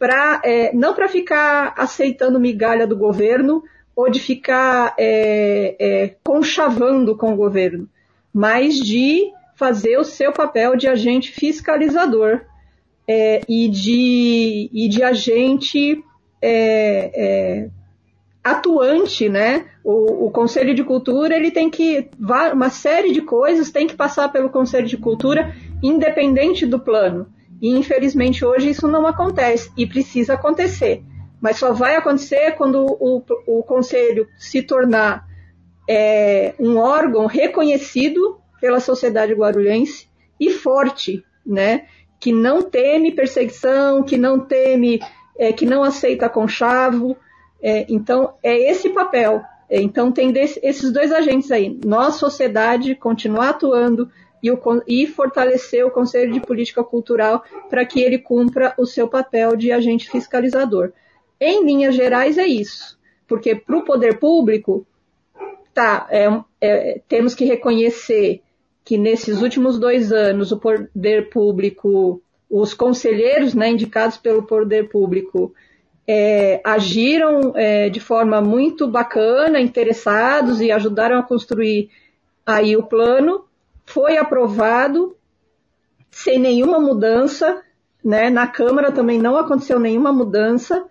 para 0.00 0.40
é, 0.42 0.72
não 0.72 0.94
para 0.94 1.08
ficar 1.08 1.74
aceitando 1.76 2.40
migalha 2.40 2.86
do 2.86 2.96
governo 2.96 3.62
ou 3.94 4.10
de 4.10 4.18
ficar 4.18 4.94
é, 4.98 5.76
é, 5.78 6.14
conchavando 6.24 7.14
com 7.14 7.34
o 7.34 7.36
governo, 7.36 7.86
mas 8.32 8.76
de 8.76 9.30
fazer 9.54 9.98
o 9.98 10.04
seu 10.04 10.32
papel 10.32 10.74
de 10.74 10.88
agente 10.88 11.30
fiscalizador 11.30 12.40
é, 13.06 13.42
e, 13.46 13.68
de, 13.68 14.70
e 14.72 14.88
de 14.88 15.02
agente 15.02 16.02
é, 16.40 17.10
é, 17.14 17.68
atuante, 18.42 19.28
né? 19.28 19.66
O, 19.84 20.28
o, 20.28 20.30
Conselho 20.30 20.74
de 20.74 20.82
Cultura 20.82 21.36
ele 21.36 21.50
tem 21.50 21.68
que 21.68 22.08
uma 22.54 22.70
série 22.70 23.12
de 23.12 23.20
coisas 23.20 23.70
tem 23.70 23.86
que 23.86 23.94
passar 23.94 24.30
pelo 24.30 24.48
Conselho 24.48 24.86
de 24.86 24.96
Cultura 24.96 25.54
independente 25.82 26.64
do 26.64 26.80
plano. 26.80 27.26
E 27.60 27.70
infelizmente 27.76 28.44
hoje 28.44 28.70
isso 28.70 28.88
não 28.88 29.06
acontece 29.06 29.70
e 29.76 29.86
precisa 29.86 30.34
acontecer. 30.34 31.02
Mas 31.40 31.56
só 31.56 31.72
vai 31.72 31.96
acontecer 31.96 32.52
quando 32.52 32.84
o, 32.84 33.22
o 33.46 33.62
conselho 33.62 34.26
se 34.38 34.62
tornar 34.62 35.26
é, 35.88 36.54
um 36.58 36.78
órgão 36.78 37.26
reconhecido 37.26 38.38
pela 38.60 38.78
sociedade 38.78 39.32
guarulhense 39.32 40.08
e 40.38 40.50
forte, 40.50 41.24
né? 41.44 41.86
Que 42.18 42.32
não 42.32 42.62
teme 42.62 43.12
perseguição, 43.12 44.02
que 44.02 44.18
não 44.18 44.40
teme, 44.40 45.00
é, 45.38 45.52
que 45.52 45.64
não 45.64 45.82
aceita 45.82 46.28
conchavo. 46.28 47.16
É, 47.62 47.86
então 47.88 48.34
é 48.42 48.70
esse 48.70 48.90
papel. 48.90 49.42
Então 49.70 50.10
tem 50.10 50.32
desse, 50.32 50.60
esses 50.62 50.92
dois 50.92 51.12
agentes 51.12 51.50
aí. 51.50 51.78
Nós, 51.84 52.16
sociedade, 52.16 52.94
continuar 52.94 53.50
atuando, 53.50 54.10
e, 54.42 54.50
o, 54.50 54.58
e 54.86 55.06
fortalecer 55.06 55.84
o 55.84 55.90
Conselho 55.90 56.32
de 56.32 56.40
Política 56.40 56.82
Cultural 56.82 57.44
para 57.68 57.84
que 57.84 58.00
ele 58.00 58.18
cumpra 58.18 58.74
o 58.78 58.86
seu 58.86 59.08
papel 59.08 59.56
de 59.56 59.72
agente 59.72 60.10
fiscalizador. 60.10 60.92
Em 61.40 61.64
linhas 61.64 61.94
gerais, 61.94 62.36
é 62.36 62.46
isso. 62.46 62.98
Porque 63.26 63.54
para 63.54 63.76
o 63.76 63.84
poder 63.84 64.18
público, 64.18 64.86
tá, 65.72 66.06
é, 66.10 66.28
é, 66.60 67.00
temos 67.08 67.34
que 67.34 67.44
reconhecer 67.44 68.42
que 68.84 68.98
nesses 68.98 69.40
últimos 69.40 69.78
dois 69.78 70.12
anos 70.12 70.52
o 70.52 70.58
poder 70.58 71.30
público, 71.30 72.20
os 72.48 72.74
conselheiros 72.74 73.54
né, 73.54 73.70
indicados 73.70 74.16
pelo 74.16 74.42
poder 74.42 74.88
público, 74.88 75.54
é, 76.06 76.60
agiram 76.64 77.52
é, 77.54 77.88
de 77.88 78.00
forma 78.00 78.40
muito 78.40 78.88
bacana, 78.88 79.60
interessados 79.60 80.60
e 80.60 80.72
ajudaram 80.72 81.18
a 81.18 81.22
construir 81.22 81.88
aí 82.44 82.76
o 82.76 82.82
plano, 82.82 83.44
foi 83.92 84.16
aprovado 84.16 85.16
sem 86.10 86.38
nenhuma 86.38 86.78
mudança, 86.78 87.62
né? 88.04 88.30
Na 88.30 88.46
Câmara 88.46 88.92
também 88.92 89.18
não 89.18 89.36
aconteceu 89.36 89.78
nenhuma 89.78 90.12
mudança. 90.12 90.86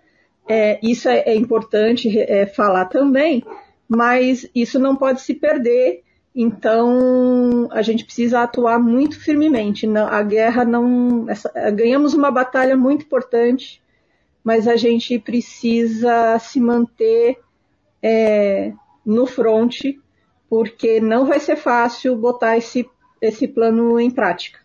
É, 0.48 0.78
isso 0.82 1.08
é, 1.08 1.20
é 1.20 1.34
importante 1.34 2.18
é, 2.18 2.46
falar 2.46 2.86
também, 2.86 3.44
mas 3.88 4.48
isso 4.54 4.78
não 4.78 4.96
pode 4.96 5.22
se 5.22 5.34
perder. 5.34 6.02
Então 6.34 7.68
a 7.72 7.82
gente 7.82 8.04
precisa 8.04 8.42
atuar 8.42 8.78
muito 8.78 9.18
firmemente. 9.18 9.86
Não, 9.86 10.06
a 10.06 10.22
guerra 10.22 10.64
não. 10.64 11.28
Essa, 11.28 11.50
ganhamos 11.70 12.14
uma 12.14 12.30
batalha 12.30 12.76
muito 12.76 13.04
importante, 13.04 13.82
mas 14.44 14.68
a 14.68 14.76
gente 14.76 15.18
precisa 15.18 16.38
se 16.38 16.60
manter 16.60 17.38
é, 18.02 18.72
no 19.04 19.26
fronte 19.26 19.98
porque 20.50 21.00
não 21.00 21.24
vai 21.24 21.38
ser 21.38 21.54
fácil 21.54 22.16
botar 22.16 22.58
esse, 22.58 22.84
esse 23.22 23.46
plano 23.46 24.00
em 24.00 24.10
prática. 24.10 24.58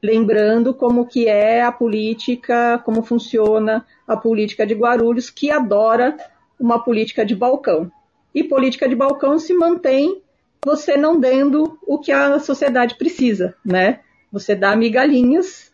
Lembrando 0.00 0.72
como 0.72 1.04
que 1.06 1.26
é 1.26 1.64
a 1.64 1.72
política, 1.72 2.80
como 2.84 3.02
funciona 3.02 3.84
a 4.06 4.16
política 4.16 4.64
de 4.64 4.72
Guarulhos, 4.72 5.30
que 5.30 5.50
adora 5.50 6.16
uma 6.60 6.78
política 6.82 7.26
de 7.26 7.34
balcão. 7.34 7.90
E 8.32 8.44
política 8.44 8.88
de 8.88 8.94
balcão 8.94 9.36
se 9.36 9.52
mantém 9.52 10.22
você 10.64 10.96
não 10.96 11.18
dando 11.18 11.76
o 11.86 11.98
que 11.98 12.12
a 12.12 12.38
sociedade 12.38 12.94
precisa, 12.94 13.54
né? 13.64 14.00
Você 14.30 14.54
dá 14.54 14.76
migalhinhas, 14.76 15.72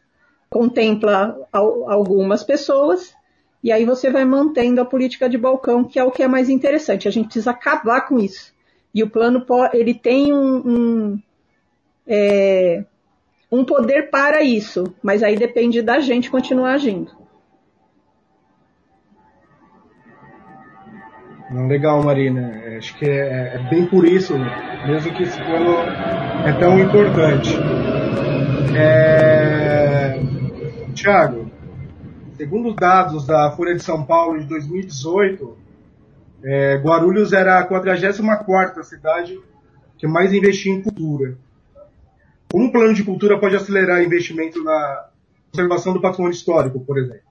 contempla 0.48 1.36
algumas 1.52 2.42
pessoas, 2.42 3.14
e 3.62 3.70
aí 3.70 3.84
você 3.84 4.10
vai 4.10 4.24
mantendo 4.24 4.80
a 4.80 4.84
política 4.84 5.28
de 5.28 5.36
balcão, 5.36 5.84
que 5.84 5.98
é 5.98 6.04
o 6.04 6.10
que 6.10 6.22
é 6.22 6.28
mais 6.28 6.48
interessante. 6.48 7.06
A 7.06 7.10
gente 7.10 7.26
precisa 7.26 7.50
acabar 7.50 8.02
com 8.02 8.18
isso. 8.18 8.52
E 8.94 9.02
o 9.02 9.10
plano 9.10 9.44
ele 9.72 9.94
tem 9.94 10.32
um, 10.32 10.56
um, 10.56 11.22
é, 12.06 12.84
um 13.50 13.64
poder 13.64 14.10
para 14.10 14.42
isso, 14.42 14.94
mas 15.02 15.22
aí 15.22 15.36
depende 15.36 15.82
da 15.82 16.00
gente 16.00 16.30
continuar 16.30 16.74
agindo. 16.74 17.20
Legal, 21.52 22.02
Marina. 22.02 22.62
É, 22.64 22.76
acho 22.76 22.96
que 22.96 23.04
é, 23.04 23.54
é, 23.54 23.68
bem 23.68 23.84
por 23.86 24.06
isso, 24.06 24.34
mesmo 24.86 25.12
que 25.12 25.24
esse 25.24 25.36
plano 25.42 25.78
é 26.46 26.52
tão 26.60 26.78
importante. 26.78 27.56
É... 28.76 30.20
Tiago, 30.94 31.50
segundo 32.36 32.68
os 32.68 32.76
dados 32.76 33.26
da 33.26 33.50
Folha 33.52 33.74
de 33.74 33.82
São 33.82 34.04
Paulo 34.04 34.38
de 34.38 34.46
2018, 34.46 35.56
é, 36.42 36.76
Guarulhos 36.76 37.32
era 37.32 37.58
a 37.58 37.66
44 37.66 38.82
cidade 38.84 39.40
que 39.98 40.06
mais 40.06 40.32
investia 40.32 40.72
em 40.72 40.82
cultura. 40.82 41.36
Como 42.50 42.64
um 42.64 42.72
plano 42.72 42.94
de 42.94 43.04
cultura 43.04 43.38
pode 43.38 43.54
acelerar 43.54 44.02
investimento 44.02 44.62
na 44.64 45.10
conservação 45.50 45.92
do 45.92 46.00
patrimônio 46.00 46.34
histórico, 46.34 46.84
por 46.84 46.98
exemplo? 46.98 47.28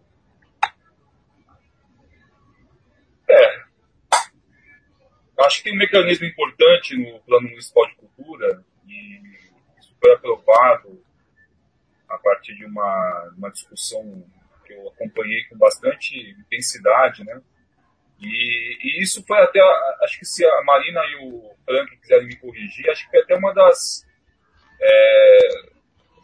É. 3.29 3.59
Acho 5.39 5.57
que 5.57 5.63
tem 5.63 5.73
um 5.73 5.79
mecanismo 5.79 6.25
importante 6.25 6.95
no 6.97 7.19
Plano 7.21 7.49
Municipal 7.49 7.87
de 7.87 7.95
Cultura, 7.95 8.63
e 8.87 9.21
isso 9.79 9.95
foi 9.99 10.13
aprovado 10.13 11.01
a 12.07 12.17
partir 12.17 12.55
de 12.55 12.65
uma, 12.65 13.33
uma 13.37 13.49
discussão 13.49 14.23
que 14.65 14.73
eu 14.73 14.87
acompanhei 14.89 15.43
com 15.45 15.57
bastante 15.57 16.35
intensidade, 16.39 17.23
né? 17.23 17.41
E, 18.21 18.77
e, 18.83 19.03
isso 19.03 19.23
foi 19.25 19.39
até, 19.39 19.59
acho 20.03 20.19
que 20.19 20.25
se 20.25 20.45
a 20.45 20.63
Marina 20.63 21.01
e 21.05 21.15
o 21.25 21.55
Frank 21.65 21.97
quiserem 21.97 22.27
me 22.27 22.35
corrigir, 22.35 22.89
acho 22.89 23.05
que 23.05 23.11
foi 23.11 23.21
até 23.21 23.35
uma 23.35 23.53
das. 23.53 24.05
É, 24.81 25.69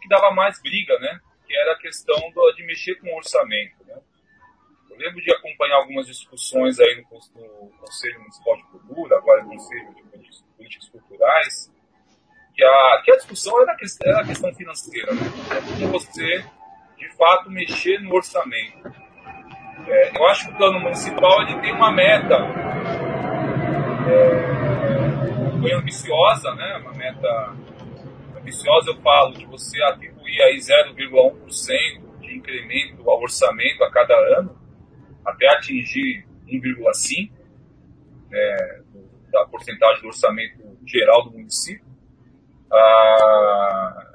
que 0.02 0.10
dava 0.10 0.32
mais 0.32 0.62
briga, 0.62 0.98
né? 1.00 1.20
Que 1.48 1.56
era 1.56 1.74
a 1.74 1.78
questão 1.78 2.32
do, 2.32 2.52
de 2.54 2.66
mexer 2.66 2.96
com 2.96 3.08
o 3.08 3.18
orçamento, 3.18 3.84
né? 3.86 3.98
Eu 4.90 4.98
lembro 4.98 5.22
de 5.22 5.34
acompanhar 5.34 5.78
algumas 5.78 6.08
discussões 6.08 6.80
aí 6.80 6.96
no, 6.96 7.42
no 7.42 7.70
Conselho 7.80 8.20
Municipal 8.20 8.56
de 8.56 8.64
Cultura, 8.64 9.18
agora 9.18 9.44
no 9.44 9.50
Conselho 9.50 9.94
de 9.94 10.04
Políticas 10.56 10.90
Culturais, 10.90 11.72
que 12.54 12.64
a, 12.64 13.02
que 13.04 13.12
a 13.12 13.16
discussão 13.18 13.62
era 13.62 13.74
a 13.74 13.76
questão, 13.76 14.10
era 14.10 14.22
a 14.22 14.26
questão 14.26 14.54
financeira, 14.54 15.14
né? 15.14 15.22
Como 15.68 15.92
você, 15.92 16.46
de 16.98 17.10
fato, 17.18 17.52
mexer 17.52 18.00
no 18.00 18.14
orçamento. 18.14 19.05
É, 19.88 20.18
eu 20.18 20.26
acho 20.28 20.48
que 20.48 20.54
o 20.54 20.58
plano 20.58 20.80
municipal 20.80 21.42
ele 21.44 21.60
tem 21.62 21.74
uma 21.74 21.92
meta 21.92 22.36
é, 24.08 25.60
bem 25.62 25.74
ambiciosa, 25.74 26.54
né? 26.56 26.78
Uma 26.82 26.94
meta 26.94 27.56
ambiciosa, 28.38 28.92
eu 28.92 29.02
falo, 29.02 29.34
de 29.34 29.46
você 29.46 29.82
atribuir 29.84 30.42
aí 30.42 30.58
0,1% 30.58 32.20
de 32.22 32.38
incremento 32.38 33.10
ao 33.10 33.22
orçamento 33.22 33.84
a 33.84 33.92
cada 33.92 34.16
ano, 34.40 34.58
até 35.26 35.48
atingir 35.50 36.26
1,5% 36.48 37.32
né, 38.30 38.82
da 39.32 39.46
porcentagem 39.46 40.02
do 40.02 40.08
orçamento 40.08 40.78
geral 40.86 41.24
do 41.26 41.32
município. 41.32 41.86
Ah, 42.72 44.15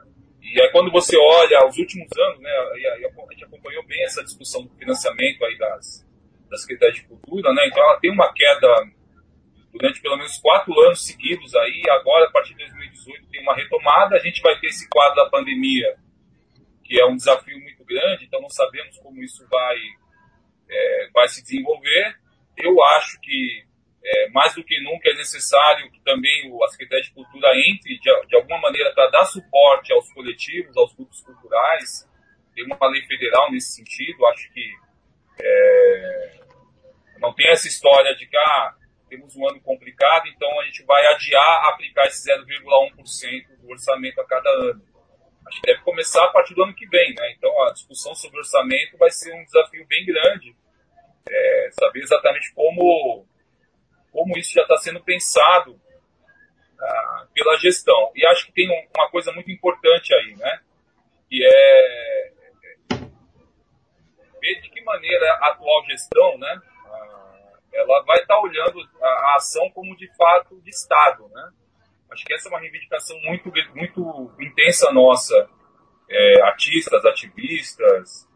e 0.52 0.60
aí 0.60 0.70
quando 0.70 0.90
você 0.90 1.16
olha 1.16 1.66
os 1.66 1.76
últimos 1.78 2.08
anos, 2.16 2.40
né, 2.40 2.50
a 2.50 3.32
gente 3.32 3.44
acompanhou 3.44 3.84
bem 3.86 4.02
essa 4.04 4.22
discussão 4.24 4.62
do 4.62 4.74
financiamento 4.76 5.44
aí 5.44 5.56
das, 5.58 6.06
das 6.48 6.62
Secretaria 6.62 6.94
de 6.94 7.04
Cultura, 7.04 7.52
né, 7.52 7.66
então 7.66 7.82
ela 7.82 7.98
tem 8.00 8.10
uma 8.12 8.32
queda 8.32 8.68
durante 9.72 10.00
pelo 10.00 10.16
menos 10.16 10.36
quatro 10.38 10.78
anos 10.80 11.06
seguidos 11.06 11.54
aí, 11.54 11.82
agora 11.90 12.26
a 12.26 12.32
partir 12.32 12.54
de 12.54 12.58
2018 12.58 13.28
tem 13.28 13.42
uma 13.42 13.54
retomada, 13.54 14.16
a 14.16 14.20
gente 14.20 14.42
vai 14.42 14.58
ter 14.58 14.66
esse 14.66 14.88
quadro 14.88 15.16
da 15.16 15.30
pandemia, 15.30 15.96
que 16.84 17.00
é 17.00 17.06
um 17.06 17.14
desafio 17.14 17.58
muito 17.60 17.84
grande, 17.84 18.24
então 18.24 18.40
não 18.40 18.50
sabemos 18.50 18.98
como 18.98 19.22
isso 19.22 19.46
vai, 19.48 19.76
é, 20.68 21.08
vai 21.14 21.28
se 21.28 21.40
desenvolver. 21.42 22.16
Eu 22.56 22.82
acho 22.82 23.20
que 23.20 23.64
é, 24.02 24.30
mais 24.30 24.54
do 24.54 24.64
que 24.64 24.82
nunca 24.82 25.10
é 25.10 25.14
necessário 25.14 25.90
que 25.90 26.00
também 26.00 26.50
a 26.62 26.68
Secretaria 26.68 27.04
de 27.04 27.12
Cultura 27.12 27.48
entre 27.54 27.98
de, 27.98 28.26
de 28.28 28.36
alguma 28.36 28.58
maneira 28.58 28.92
para 28.94 29.10
dar 29.10 29.24
suporte 29.24 29.92
aos 29.92 30.10
coletivos, 30.12 30.76
aos 30.76 30.94
grupos 30.94 31.20
culturais. 31.20 32.08
Tem 32.54 32.64
uma 32.64 32.88
lei 32.88 33.02
federal 33.02 33.50
nesse 33.52 33.74
sentido. 33.76 34.26
Acho 34.26 34.50
que 34.52 34.72
é, 35.42 36.40
não 37.18 37.34
tem 37.34 37.48
essa 37.48 37.68
história 37.68 38.14
de 38.16 38.26
que 38.26 38.36
ah, 38.36 38.74
temos 39.08 39.36
um 39.36 39.46
ano 39.48 39.60
complicado, 39.60 40.26
então 40.28 40.60
a 40.60 40.64
gente 40.64 40.82
vai 40.84 41.04
adiar 41.08 41.68
aplicar 41.68 42.06
esse 42.06 42.30
0,1% 42.30 43.60
do 43.60 43.68
orçamento 43.68 44.20
a 44.20 44.26
cada 44.26 44.48
ano. 44.50 44.82
Acho 45.46 45.60
que 45.60 45.66
deve 45.66 45.82
começar 45.82 46.24
a 46.24 46.32
partir 46.32 46.54
do 46.54 46.62
ano 46.62 46.74
que 46.74 46.86
vem. 46.86 47.14
Né? 47.14 47.32
Então 47.36 47.50
a 47.64 47.72
discussão 47.72 48.14
sobre 48.14 48.38
orçamento 48.38 48.96
vai 48.96 49.10
ser 49.10 49.34
um 49.34 49.44
desafio 49.44 49.86
bem 49.86 50.06
grande. 50.06 50.56
É, 51.28 51.68
saber 51.72 52.00
exatamente 52.00 52.52
como 52.54 53.26
como 54.12 54.36
isso 54.38 54.52
já 54.52 54.62
está 54.62 54.76
sendo 54.76 55.02
pensado 55.02 55.80
ah, 56.80 57.26
pela 57.34 57.56
gestão. 57.58 58.10
E 58.14 58.26
acho 58.26 58.46
que 58.46 58.52
tem 58.52 58.70
um, 58.70 58.88
uma 58.96 59.10
coisa 59.10 59.32
muito 59.32 59.50
importante 59.50 60.14
aí, 60.14 60.34
né? 60.36 60.60
Que 61.28 61.44
é 61.44 62.30
ver 64.40 64.60
de 64.62 64.70
que 64.70 64.82
maneira 64.82 65.32
a 65.34 65.48
atual 65.48 65.84
gestão, 65.86 66.38
né? 66.38 66.60
Ah, 66.86 67.52
ela 67.72 68.02
vai 68.04 68.18
estar 68.20 68.34
tá 68.34 68.40
olhando 68.40 68.80
a, 69.00 69.06
a, 69.06 69.36
ação 69.36 69.70
como 69.70 69.96
de 69.96 70.08
fato 70.16 70.60
de 70.62 70.70
Estado, 70.70 71.28
né? 71.28 71.50
Acho 72.10 72.24
que 72.24 72.34
essa 72.34 72.48
é 72.48 72.50
uma 72.50 72.60
reivindicação 72.60 73.16
muito, 73.20 73.52
muito 73.74 74.32
intensa 74.40 74.90
nossa. 74.92 75.48
É, 76.12 76.42
artistas, 76.42 77.04
ativistas, 77.04 78.28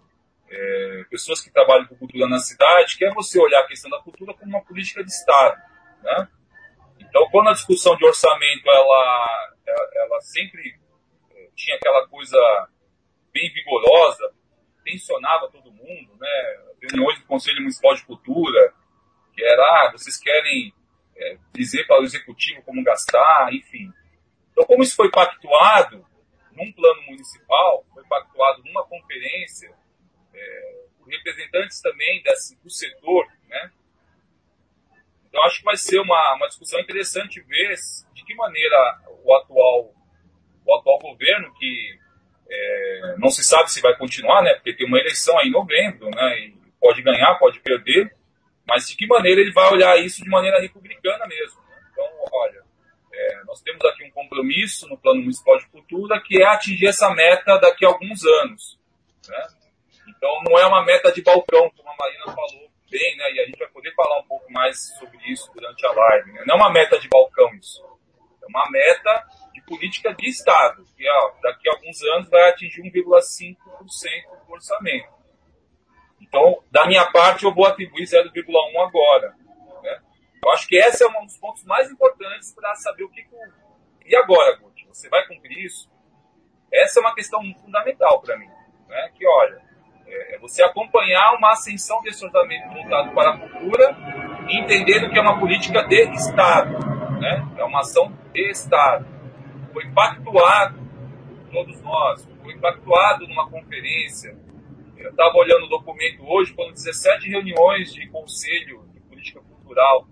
é, 0.55 1.05
pessoas 1.11 1.41
que 1.41 1.51
trabalham 1.51 1.87
com 1.87 1.97
cultura 1.97 2.29
na 2.29 2.39
cidade, 2.39 2.97
que 2.97 3.05
é 3.05 3.13
você 3.13 3.41
olhar 3.41 3.61
a 3.61 3.67
questão 3.67 3.91
da 3.91 3.99
cultura 3.99 4.33
como 4.35 4.51
uma 4.51 4.65
política 4.65 5.03
de 5.03 5.11
Estado. 5.11 5.61
Né? 6.03 6.29
Então, 7.01 7.29
quando 7.31 7.49
a 7.49 7.53
discussão 7.53 7.97
de 7.97 8.05
orçamento 8.05 8.71
ela, 8.71 9.55
ela, 9.67 9.91
ela 9.97 10.21
sempre 10.21 10.79
é, 11.33 11.49
tinha 11.55 11.77
aquela 11.77 12.07
coisa 12.09 12.39
bem 13.33 13.53
vigorosa, 13.53 14.33
tensionava 14.85 15.51
todo 15.51 15.73
mundo, 15.73 16.17
né? 16.21 16.65
reuniões 16.81 17.19
do 17.19 17.27
Conselho 17.27 17.61
Municipal 17.61 17.95
de 17.95 18.05
Cultura, 18.05 18.75
que 19.35 19.43
era, 19.43 19.63
ah, 19.63 19.93
vocês 19.93 20.19
querem 20.19 20.73
é, 21.17 21.39
dizer 21.53 21.85
para 21.87 22.01
o 22.01 22.05
executivo 22.05 22.63
como 22.63 22.85
gastar, 22.85 23.53
enfim. 23.53 23.91
Então, 24.53 24.65
como 24.67 24.83
isso 24.83 24.95
foi 24.95 25.11
pactuado 25.11 26.07
num 26.53 26.73
plano 26.73 27.03
municipal, 27.03 27.85
foi 27.93 28.05
pactuado 28.05 28.63
numa 28.65 28.85
conferência, 28.85 29.75
é, 30.35 30.85
representantes 31.09 31.81
também 31.81 32.23
desse, 32.23 32.57
do 32.63 32.71
setor, 32.71 33.27
né? 33.49 33.71
Então 35.29 35.43
acho 35.45 35.59
que 35.59 35.65
vai 35.65 35.77
ser 35.77 35.99
uma, 35.99 36.35
uma 36.37 36.47
discussão 36.47 36.79
interessante 36.81 37.41
ver 37.41 37.75
de 38.15 38.25
que 38.25 38.35
maneira 38.35 39.01
o 39.25 39.35
atual, 39.35 39.93
o 40.65 40.75
atual 40.77 40.99
governo, 41.01 41.53
que 41.55 41.99
é, 42.49 43.15
não 43.19 43.31
se 43.31 43.43
sabe 43.43 43.71
se 43.71 43.81
vai 43.81 43.97
continuar, 43.97 44.43
né? 44.43 44.55
Porque 44.55 44.75
tem 44.75 44.87
uma 44.87 44.99
eleição 44.99 45.39
aí 45.39 45.49
em 45.49 45.53
novembro, 45.53 46.09
né? 46.11 46.39
E 46.39 46.55
pode 46.81 47.03
ganhar, 47.03 47.35
pode 47.37 47.61
perder, 47.61 48.15
mas 48.67 48.89
de 48.89 48.97
que 48.97 49.07
maneira 49.07 49.41
ele 49.41 49.53
vai 49.53 49.73
olhar 49.73 49.97
isso 49.99 50.23
de 50.23 50.31
maneira 50.31 50.61
republicana 50.61 51.27
mesmo. 51.27 51.61
Né? 51.69 51.77
Então, 51.91 52.05
olha, 52.33 52.63
é, 53.13 53.45
nós 53.45 53.61
temos 53.63 53.85
aqui 53.85 54.05
um 54.05 54.11
compromisso 54.11 54.89
no 54.89 54.99
Plano 54.99 55.21
Municipal 55.21 55.59
de 55.59 55.67
Cultura 55.69 56.21
que 56.21 56.43
é 56.43 56.47
atingir 56.47 56.87
essa 56.87 57.11
meta 57.15 57.59
daqui 57.59 57.85
a 57.85 57.89
alguns 57.89 58.25
anos. 58.25 58.79
Né? 59.29 59.47
Então, 60.25 60.41
não 60.43 60.59
é 60.59 60.67
uma 60.67 60.83
meta 60.83 61.13
de 61.13 61.21
balcão, 61.21 61.71
como 61.77 61.91
a 61.91 61.97
Marina 61.99 62.25
falou 62.25 62.71
bem, 62.91 63.17
né? 63.19 63.31
E 63.33 63.41
a 63.41 63.45
gente 63.45 63.59
vai 63.59 63.69
poder 63.69 63.95
falar 63.95 64.21
um 64.21 64.27
pouco 64.27 64.51
mais 64.51 64.97
sobre 64.99 65.19
isso 65.31 65.53
durante 65.53 65.85
a 65.85 65.93
live. 65.93 66.33
Né? 66.33 66.45
Não 66.47 66.55
é 66.55 66.59
uma 66.61 66.73
meta 66.73 66.99
de 66.99 67.11
balcão 67.11 67.55
isso. 67.57 67.85
É 68.43 68.47
uma 68.47 68.71
meta 68.71 69.23
de 69.53 69.61
política 69.67 70.15
de 70.15 70.27
Estado, 70.27 70.83
que 70.97 71.07
ó, 71.07 71.33
daqui 71.43 71.69
a 71.69 71.73
alguns 71.75 72.03
anos 72.15 72.31
vai 72.31 72.49
atingir 72.49 72.81
1,5% 72.81 74.47
do 74.47 74.53
orçamento. 74.55 75.13
Então, 76.23 76.65
da 76.71 76.87
minha 76.87 77.05
parte, 77.13 77.45
eu 77.45 77.53
vou 77.53 77.67
atribuir 77.67 78.05
0,1 78.05 78.81
agora. 78.81 79.37
Né? 79.83 80.03
Eu 80.43 80.51
acho 80.53 80.67
que 80.67 80.77
esse 80.77 81.05
é 81.05 81.07
um 81.07 81.27
dos 81.27 81.37
pontos 81.37 81.65
mais 81.65 81.91
importantes 81.91 82.55
para 82.55 82.75
saber 82.77 83.05
o 83.05 83.11
que, 83.11 83.25
que. 83.25 83.37
E 84.07 84.17
agora, 84.17 84.57
Guti? 84.57 84.89
Você 84.89 85.07
vai 85.11 85.27
cumprir 85.27 85.67
isso? 85.67 85.87
Essa 86.73 86.99
é 86.99 87.03
uma 87.03 87.15
questão 87.15 87.43
fundamental 87.61 88.23
para 88.23 88.39
mim. 88.39 88.49
Né? 88.89 89.13
Que, 89.15 89.27
olha, 89.27 89.74
é, 90.07 90.35
é 90.35 90.39
você 90.39 90.63
acompanhar 90.63 91.35
uma 91.35 91.53
ascensão 91.53 92.01
desse 92.03 92.25
orçamento 92.25 92.73
voltado 92.73 93.13
para 93.13 93.31
a 93.31 93.39
cultura, 93.39 93.97
entendendo 94.49 95.11
que 95.11 95.19
é 95.19 95.23
uma 95.23 95.39
política 95.39 95.83
de 95.83 96.03
Estado, 96.13 96.79
né? 97.21 97.47
é 97.57 97.65
uma 97.65 97.81
ação 97.81 98.13
de 98.33 98.51
Estado. 98.51 99.07
Foi 99.73 99.87
pactuado, 99.91 100.79
todos 101.53 101.81
nós, 101.83 102.29
foi 102.43 102.57
pactuado 102.59 103.27
numa 103.27 103.49
conferência. 103.49 104.37
Eu 104.97 105.11
estava 105.11 105.37
olhando 105.37 105.65
o 105.67 105.69
documento 105.69 106.25
hoje, 106.27 106.55
foram 106.55 106.73
17 106.73 107.29
reuniões 107.29 107.93
de 107.93 108.07
conselho 108.09 108.85
de 108.93 109.01
política 109.01 109.41
cultural. 109.41 110.07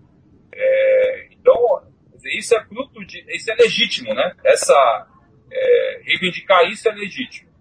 É, 0.51 1.27
então, 1.31 1.83
isso 2.25 2.55
é 2.55 2.63
fruto 2.65 3.03
de. 3.05 3.23
Isso 3.35 3.51
é 3.51 3.55
legítimo, 3.55 4.13
né? 4.13 4.35
Essa, 4.43 5.07
é, 5.51 6.01
reivindicar 6.03 6.63
isso 6.65 6.87
é 6.87 6.91
legítimo. 6.91 7.52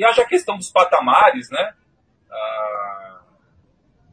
E 0.00 0.04
haja 0.04 0.22
a 0.22 0.26
questão 0.26 0.56
dos 0.56 0.70
patamares, 0.70 1.50
né? 1.50 1.74
Ah, 2.30 3.20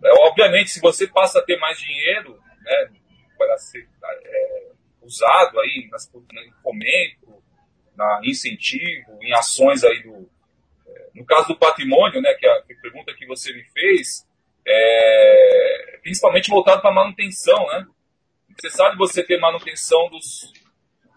é, 0.04 0.12
obviamente, 0.28 0.69
se 0.69 0.82
você 0.82 1.08
passa 1.08 1.39
a 1.39 1.41
ter 1.41 1.58
mais 1.60 1.80
dinheiro, 1.80 2.38
né, 2.62 2.91
para 3.38 3.58
ser 3.58 3.88
é, 4.04 4.71
usado 5.02 5.58
aí 5.62 5.88
nas, 5.89 6.12
em 6.13 6.52
fomento, 6.62 7.41
na 7.95 8.19
incentivo, 8.26 9.17
em 9.21 9.32
ações 9.32 9.82
aí 9.86 10.04
do, 10.04 10.30
é, 10.88 11.10
no 11.15 11.26
caso 11.26 11.47
do 11.47 11.58
patrimônio, 11.58 12.21
né, 12.21 12.34
que 12.34 12.45
é 12.45 12.52
a, 12.52 12.62
pergunta 12.82 13.13
que 13.13 13.26
você 13.26 13.54
me 13.54 13.63
fez, 13.71 14.28
é, 14.67 16.00
principalmente 16.04 16.50
voltado 16.50 16.82
para 16.82 16.91
manutenção, 16.91 17.65
né? 17.67 17.88
Você 18.60 18.69
sabe 18.71 18.97
você 18.97 19.23
ter 19.23 19.39
manutenção 19.39 20.10
dos, 20.10 20.52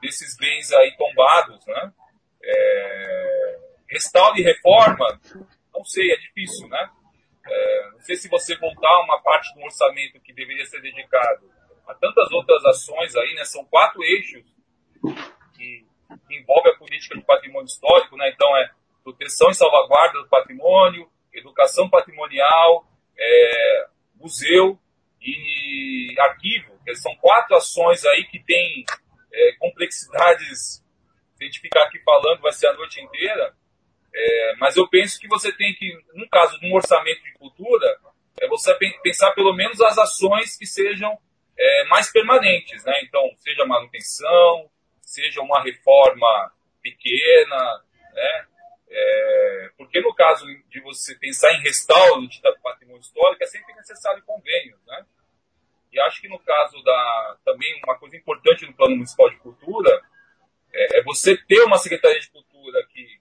desses 0.00 0.36
bens 0.36 0.70
aí 0.70 0.96
tombados, 0.96 1.66
né? 1.66 1.92
É, 2.40 3.39
restauro 3.90 4.38
e 4.38 4.42
reforma, 4.42 5.20
não 5.74 5.84
sei, 5.84 6.10
é 6.12 6.16
difícil, 6.16 6.68
né? 6.68 6.90
É, 7.46 7.90
não 7.92 8.00
sei 8.00 8.16
se 8.16 8.28
você 8.28 8.56
voltar 8.56 9.00
uma 9.02 9.20
parte 9.22 9.52
do 9.54 9.62
orçamento 9.62 10.20
que 10.20 10.32
deveria 10.32 10.64
ser 10.66 10.80
dedicado 10.80 11.50
a 11.86 11.94
tantas 11.94 12.30
outras 12.30 12.64
ações 12.64 13.16
aí, 13.16 13.34
né? 13.34 13.44
São 13.44 13.64
quatro 13.64 14.02
eixos 14.02 14.44
que, 15.56 15.86
envolvem 16.30 16.72
a 16.72 16.76
política 16.76 17.16
de 17.16 17.24
patrimônio 17.24 17.66
histórico, 17.66 18.16
né? 18.16 18.30
Então 18.30 18.56
é 18.56 18.70
proteção 19.02 19.50
e 19.50 19.54
salvaguarda 19.54 20.20
do 20.20 20.28
patrimônio, 20.28 21.10
educação 21.32 21.88
patrimonial, 21.88 22.84
é, 23.18 23.86
museu 24.14 24.78
e 25.20 26.14
arquivo. 26.18 26.78
São 26.94 27.14
quatro 27.16 27.56
ações 27.56 28.04
aí 28.04 28.24
que 28.24 28.42
têm 28.42 28.84
é, 29.32 29.52
complexidades. 29.58 30.84
Se 31.34 31.44
a 31.44 31.44
gente 31.44 31.60
ficar 31.60 31.84
aqui 31.84 32.00
falando, 32.00 32.40
vai 32.40 32.52
ser 32.52 32.66
a 32.66 32.74
noite 32.74 33.00
inteira. 33.00 33.54
É, 34.12 34.54
mas 34.58 34.76
eu 34.76 34.88
penso 34.88 35.18
que 35.20 35.28
você 35.28 35.52
tem 35.52 35.74
que, 35.74 35.92
no 36.14 36.28
caso 36.28 36.58
de 36.58 36.66
um 36.66 36.74
orçamento 36.74 37.22
de 37.22 37.32
cultura, 37.34 37.86
é 38.40 38.48
você 38.48 38.74
pensar 39.02 39.32
pelo 39.32 39.54
menos 39.54 39.80
as 39.80 39.98
ações 39.98 40.56
que 40.56 40.66
sejam 40.66 41.18
é, 41.58 41.84
mais 41.84 42.10
permanentes, 42.10 42.84
né? 42.84 42.94
Então, 43.02 43.22
seja 43.38 43.64
manutenção, 43.64 44.70
seja 45.00 45.40
uma 45.40 45.62
reforma 45.62 46.52
pequena, 46.82 47.84
né? 48.14 48.46
É, 48.92 49.70
porque 49.76 50.00
no 50.00 50.12
caso 50.14 50.44
de 50.68 50.80
você 50.80 51.14
pensar 51.14 51.52
em 51.52 51.60
restauro 51.60 52.26
de 52.26 52.40
patrimônio 52.62 53.00
histórico, 53.00 53.44
é 53.44 53.46
sempre 53.46 53.74
necessário 53.74 54.22
convênios, 54.24 54.80
né? 54.86 55.04
E 55.92 56.00
acho 56.00 56.20
que 56.20 56.28
no 56.28 56.38
caso 56.38 56.82
da 56.82 57.36
também 57.44 57.80
uma 57.84 57.98
coisa 57.98 58.16
importante 58.16 58.66
no 58.66 58.74
plano 58.74 58.96
municipal 58.96 59.28
de 59.28 59.36
cultura 59.36 60.02
é, 60.72 60.98
é 60.98 61.02
você 61.02 61.36
ter 61.36 61.62
uma 61.62 61.78
secretaria 61.78 62.20
de 62.20 62.30
cultura 62.30 62.84
que 62.86 63.19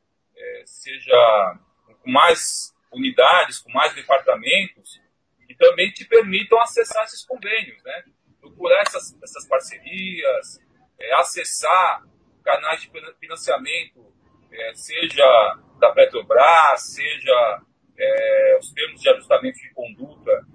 seja 0.65 1.59
com 2.01 2.12
mais 2.12 2.73
unidades, 2.91 3.59
com 3.59 3.71
mais 3.71 3.93
departamentos, 3.93 4.99
e 5.47 5.55
também 5.55 5.91
te 5.91 6.05
permitam 6.05 6.59
acessar 6.62 7.03
esses 7.03 7.25
convênios, 7.25 7.81
né? 7.83 8.03
procurar 8.39 8.81
essas, 8.81 9.17
essas 9.21 9.47
parcerias, 9.47 10.59
é, 10.99 11.13
acessar 11.15 12.03
canais 12.43 12.81
de 12.81 12.91
financiamento, 13.19 14.13
é, 14.51 14.73
seja 14.73 15.57
da 15.79 15.91
Petrobras, 15.91 16.93
seja 16.93 17.62
é, 17.97 18.57
os 18.59 18.71
termos 18.71 19.01
de 19.01 19.09
ajustamento 19.09 19.57
de 19.59 19.73
conduta 19.73 20.45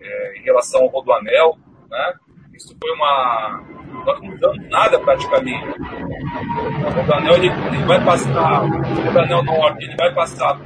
é, 0.00 0.38
em 0.38 0.42
relação 0.42 0.82
ao 0.82 0.88
Rodoanel, 0.88 1.58
né? 1.88 2.18
Isso 2.60 2.76
foi 2.78 2.90
uma... 2.92 3.64
Nós 4.04 4.20
não 4.20 4.28
mudamos 4.28 4.68
nada 4.68 5.00
praticamente. 5.00 5.64
O 5.64 6.90
Rodoanel, 6.90 7.34
ele, 7.36 7.48
ele 7.48 7.84
vai 7.86 8.04
passar, 8.04 8.64
o 8.64 9.02
Rodoanel 9.02 9.42
Norte, 9.42 9.84
ele 9.84 9.96
vai 9.96 10.14
passar, 10.14 10.60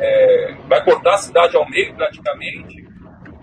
é, 0.00 0.54
vai 0.68 0.84
cortar 0.84 1.14
a 1.14 1.18
cidade 1.18 1.56
ao 1.56 1.68
meio 1.68 1.92
praticamente, 1.96 2.86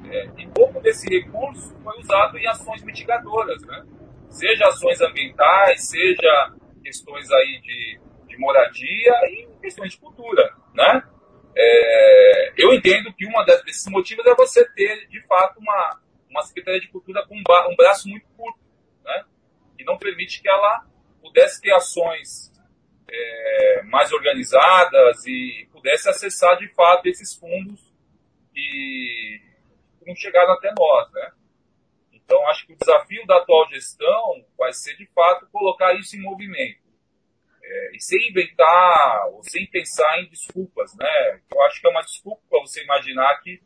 é, 0.10 0.30
e 0.38 0.48
pouco 0.48 0.80
desse 0.82 1.10
recurso 1.10 1.76
foi 1.84 2.00
usado 2.00 2.38
em 2.38 2.48
ações 2.48 2.82
mitigadoras, 2.84 3.62
né? 3.64 3.84
Seja 4.30 4.68
ações 4.68 5.02
ambientais, 5.02 5.90
seja 5.90 6.54
questões 6.82 7.30
aí 7.32 7.60
de, 7.62 8.00
de 8.28 8.38
moradia 8.38 9.14
e 9.30 9.48
questões 9.62 9.92
de 9.92 10.00
cultura, 10.00 10.54
né? 10.74 11.04
É, 11.56 12.54
eu 12.58 12.74
entendo 12.74 13.14
que 13.14 13.28
um 13.28 13.46
desses 13.66 13.92
motivos 13.92 14.26
é 14.26 14.36
você 14.36 14.66
ter, 14.70 15.08
de 15.08 15.22
fato, 15.28 15.60
uma, 15.60 16.00
uma 16.34 16.42
Secretaria 16.42 16.82
de 16.82 16.88
Cultura 16.88 17.26
com 17.28 17.36
um, 17.38 17.76
braço 17.76 18.10
muito 18.10 18.26
curto, 18.36 18.60
né? 19.04 19.26
que 19.78 19.84
não 19.84 19.98
permite 19.98 20.42
que 20.42 20.50
ela 20.50 20.86
pudesse 21.22 21.62
ter 21.62 21.74
ações 21.74 22.52
é, 23.08 23.84
mais 23.84 24.12
organizadas 24.12 25.26
e 25.26 25.68
pudesse 25.72 26.10
acessar, 26.10 26.58
de 26.58 26.68
fato, 26.74 27.08
esses 27.08 27.36
fundos 27.36 27.94
que 28.54 29.42
não 30.06 30.16
chegaram 30.16 30.54
até 30.54 30.74
nós. 30.78 31.12
Né? 31.12 31.32
Então, 32.12 32.46
acho 32.48 32.66
que 32.66 32.74
o 32.74 32.78
desafio 32.78 33.26
da 33.28 33.38
atual 33.38 33.70
gestão 33.70 34.46
vai 34.58 34.74
ser, 34.74 34.96
de 34.98 35.06
fato, 35.14 35.48
colocar 35.52 35.94
isso 35.94 36.16
em 36.18 36.22
movimento 36.22 36.84
é, 37.64 37.96
e 37.96 38.00
sem 38.02 38.30
inventar 38.30 39.28
ou 39.28 39.44
sem 39.44 39.66
pensar 39.68 40.20
em 40.20 40.30
desculpas, 40.30 40.94
né? 40.96 41.42
Eu 41.52 41.62
acho 41.64 41.80
que 41.80 41.88
é 41.88 41.90
uma 41.90 42.02
desculpa 42.02 42.42
você 42.60 42.84
imaginar 42.84 43.40
que 43.42 43.62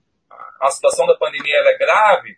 a 0.62 0.70
situação 0.70 1.08
da 1.08 1.18
pandemia 1.18 1.56
é 1.56 1.78
grave, 1.78 2.38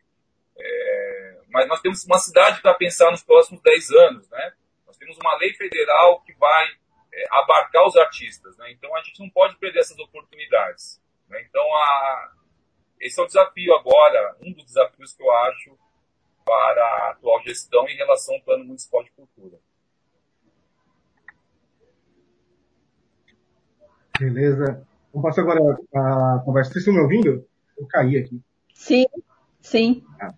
é, 0.59 1.41
mas 1.49 1.67
nós 1.67 1.81
temos 1.81 2.03
uma 2.05 2.19
cidade 2.19 2.61
para 2.61 2.73
pensar 2.73 3.09
nos 3.11 3.23
próximos 3.23 3.61
10 3.61 3.91
anos, 3.91 4.29
né? 4.29 4.53
Nós 4.85 4.97
temos 4.97 5.17
uma 5.17 5.35
lei 5.37 5.53
federal 5.53 6.21
que 6.21 6.33
vai 6.33 6.67
é, 7.13 7.25
abarcar 7.31 7.85
os 7.87 7.95
artistas, 7.95 8.57
né? 8.57 8.71
Então 8.71 8.95
a 8.95 9.01
gente 9.01 9.19
não 9.19 9.29
pode 9.29 9.57
perder 9.57 9.79
essas 9.79 9.97
oportunidades. 9.99 11.01
Né? 11.27 11.41
Então 11.47 11.63
a, 11.75 12.31
esse 12.99 13.19
é 13.19 13.23
o 13.23 13.27
desafio 13.27 13.73
agora, 13.75 14.35
um 14.41 14.51
dos 14.53 14.65
desafios 14.65 15.13
que 15.13 15.23
eu 15.23 15.31
acho 15.31 15.77
para 16.45 16.83
a 16.83 17.11
atual 17.11 17.41
gestão 17.43 17.87
em 17.87 17.95
relação 17.95 18.35
ao 18.35 18.41
Plano 18.41 18.65
Municipal 18.65 19.03
de 19.03 19.11
Cultura. 19.11 19.57
Beleza. 24.19 24.85
Vamos 25.13 25.29
passar 25.29 25.41
agora 25.41 25.79
a 25.95 26.41
conversa. 26.43 26.71
Vocês 26.71 26.85
estão 26.85 26.93
me 26.93 27.01
ouvindo? 27.01 27.47
Eu 27.77 27.87
caí 27.87 28.17
aqui. 28.17 28.41
Sim, 28.73 29.05
sim. 29.61 30.03
Ah. 30.19 30.33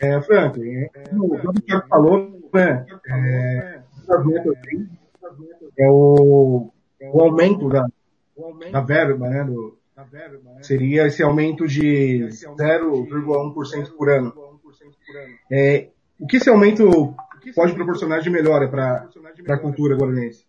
É, 0.00 0.20
Frank, 0.22 0.58
é, 0.58 0.88
como 1.10 1.34
o 1.34 1.52
Thiago 1.60 1.86
falou, 1.88 2.50
né, 2.54 2.86
é, 3.06 3.82
é 5.78 5.90
o, 5.90 6.72
o 7.00 7.20
aumento 7.20 7.68
da, 7.68 7.86
da 8.72 8.80
verba, 8.80 9.28
né, 9.28 9.44
do, 9.44 9.78
seria 10.62 11.06
esse 11.06 11.22
aumento 11.22 11.66
de 11.66 12.28
0,1% 12.30 13.96
por 13.96 14.08
ano. 14.08 14.32
É, 15.52 15.88
o 16.18 16.26
que 16.26 16.38
esse 16.38 16.48
aumento 16.48 17.14
pode 17.54 17.74
proporcionar 17.74 18.20
de 18.20 18.30
melhora 18.30 18.68
para 18.68 19.06
a 19.48 19.58
cultura 19.58 19.96
guaranense? 19.96 20.46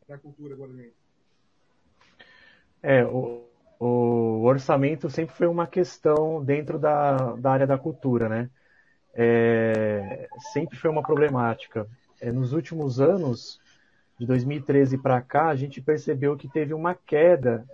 É, 2.82 3.04
o, 3.04 3.44
o 3.80 4.44
orçamento 4.46 5.10
sempre 5.10 5.36
foi 5.36 5.48
uma 5.48 5.68
questão 5.68 6.44
dentro 6.44 6.80
da, 6.80 7.34
da 7.36 7.52
área 7.52 7.68
da 7.68 7.78
cultura, 7.78 8.30
né? 8.30 8.50
É, 9.13 10.28
sempre 10.54 10.78
foi 10.78 10.89
uma 10.89 11.02
problemática. 11.02 11.88
É, 12.19 12.32
nos 12.32 12.54
últimos 12.54 13.00
anos, 13.00 13.60
de 14.19 14.26
2013 14.26 14.97
para 14.97 15.21
cá, 15.21 15.47
a 15.47 15.56
gente 15.56 15.82
percebeu 15.82 16.38
que 16.38 16.47
teve 16.47 16.74
uma 16.74 16.93
queda 16.93 17.65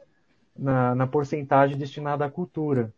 na, 0.57 0.95
na 0.95 1.05
porcentagem 1.05 1.77
destinada 1.77 2.25
à 2.25 2.31
cultura. 2.31 2.91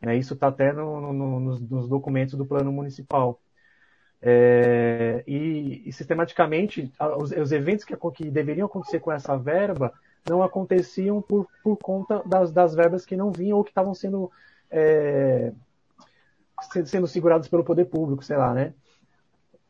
É, 0.00 0.16
isso 0.16 0.34
está 0.34 0.48
até 0.48 0.72
no, 0.72 1.12
no, 1.12 1.40
nos, 1.40 1.60
nos, 1.60 1.88
documentos 1.88 2.34
do 2.34 2.44
plano 2.44 2.72
municipal. 2.72 3.38
É, 4.20 5.22
e, 5.26 5.82
e, 5.86 5.92
sistematicamente, 5.92 6.92
os, 7.18 7.30
os 7.30 7.52
eventos 7.52 7.84
que, 7.84 7.96
que 8.14 8.30
deveriam 8.30 8.66
acontecer 8.66 9.00
com 9.00 9.12
essa 9.12 9.36
verba 9.36 9.92
não 10.28 10.42
aconteciam 10.42 11.20
por, 11.20 11.48
por 11.62 11.76
conta 11.76 12.22
das, 12.24 12.52
das 12.52 12.74
verbas 12.74 13.04
que 13.04 13.16
não 13.16 13.30
vinham 13.30 13.58
ou 13.58 13.64
que 13.64 13.70
estavam 13.70 13.94
sendo, 13.94 14.30
é, 14.70 15.52
sendo 16.84 17.06
seguradas 17.06 17.48
pelo 17.48 17.64
poder 17.64 17.86
público, 17.86 18.24
sei 18.24 18.36
lá, 18.36 18.54
né? 18.54 18.74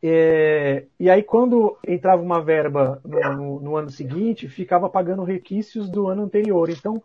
É, 0.04 0.86
e 0.98 1.08
aí, 1.08 1.22
quando 1.22 1.78
entrava 1.86 2.20
uma 2.20 2.42
verba 2.42 3.00
no, 3.04 3.20
no, 3.20 3.60
no, 3.60 3.76
ano 3.76 3.88
seguinte, 3.88 4.48
ficava 4.48 4.90
pagando 4.90 5.22
requisitos 5.22 5.88
do 5.88 6.08
ano 6.08 6.24
anterior. 6.24 6.68
Então, 6.70 7.00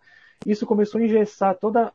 isso 0.45 0.65
começou 0.65 0.99
a 0.99 1.03
engessar 1.03 1.55
toda 1.59 1.93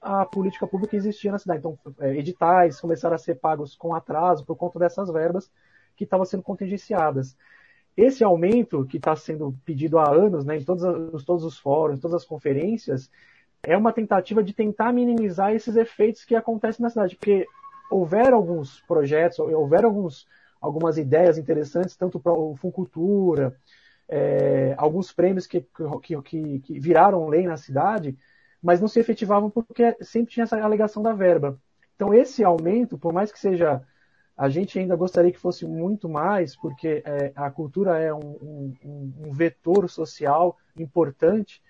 a 0.00 0.24
política 0.24 0.66
pública 0.66 0.90
que 0.90 0.96
existia 0.96 1.30
na 1.30 1.38
cidade. 1.38 1.60
Então, 1.60 1.78
é, 2.00 2.16
editais 2.16 2.80
começaram 2.80 3.14
a 3.14 3.18
ser 3.18 3.36
pagos 3.36 3.76
com 3.76 3.94
atraso 3.94 4.44
por 4.44 4.56
conta 4.56 4.78
dessas 4.78 5.10
verbas 5.10 5.50
que 5.96 6.04
estavam 6.04 6.24
sendo 6.24 6.42
contingenciadas. 6.42 7.36
Esse 7.94 8.24
aumento 8.24 8.86
que 8.86 8.96
está 8.96 9.14
sendo 9.14 9.54
pedido 9.66 9.98
há 9.98 10.10
anos, 10.10 10.46
né, 10.46 10.56
em 10.56 10.64
todos, 10.64 10.82
os, 11.12 11.24
todos 11.24 11.44
os 11.44 11.58
fóruns, 11.58 12.00
todas 12.00 12.22
as 12.22 12.24
conferências, 12.24 13.10
é 13.64 13.76
uma 13.76 13.92
tentativa 13.92 14.42
de 14.42 14.52
tentar 14.52 14.92
minimizar 14.92 15.52
esses 15.52 15.76
efeitos 15.76 16.24
que 16.24 16.34
acontecem 16.34 16.82
na 16.82 16.90
cidade, 16.90 17.16
porque 17.16 17.46
houver 17.90 18.32
alguns 18.32 18.80
projetos, 18.82 19.38
houver 19.38 19.84
alguns, 19.84 20.26
algumas 20.60 20.98
ideias 20.98 21.38
interessantes, 21.38 21.96
tanto 21.96 22.18
para 22.18 22.32
o 22.32 22.56
Funcultura, 22.56 23.56
é, 24.08 24.74
alguns 24.76 25.12
prêmios 25.12 25.46
que, 25.46 25.60
que, 26.02 26.22
que, 26.22 26.58
que, 26.60 26.80
viraram 26.80 27.28
lei 27.28 27.46
na 27.46 27.56
cidade, 27.56 28.16
mas 28.62 28.80
não 28.80 28.88
se 28.88 28.98
efetivavam 28.98 29.50
porque 29.50 29.96
sempre 30.00 30.32
tinha 30.32 30.44
essa 30.44 30.60
alegação 30.60 31.02
da 31.02 31.12
verba. 31.12 31.58
Então, 31.94 32.12
esse 32.12 32.42
aumento, 32.42 32.98
por 32.98 33.12
mais 33.12 33.30
que 33.30 33.38
seja 33.38 33.82
a 34.36 34.48
gente 34.48 34.78
ainda 34.78 34.96
gostaria 34.96 35.30
que 35.30 35.38
fosse 35.38 35.66
muito 35.66 36.08
mais, 36.08 36.56
porque 36.56 37.02
é, 37.04 37.32
a 37.36 37.50
cultura 37.50 37.98
é 37.98 38.12
um, 38.12 38.18
um, 38.42 39.12
um, 39.26 39.32
vetor 39.32 39.88
social 39.88 40.58
importante. 40.76 41.62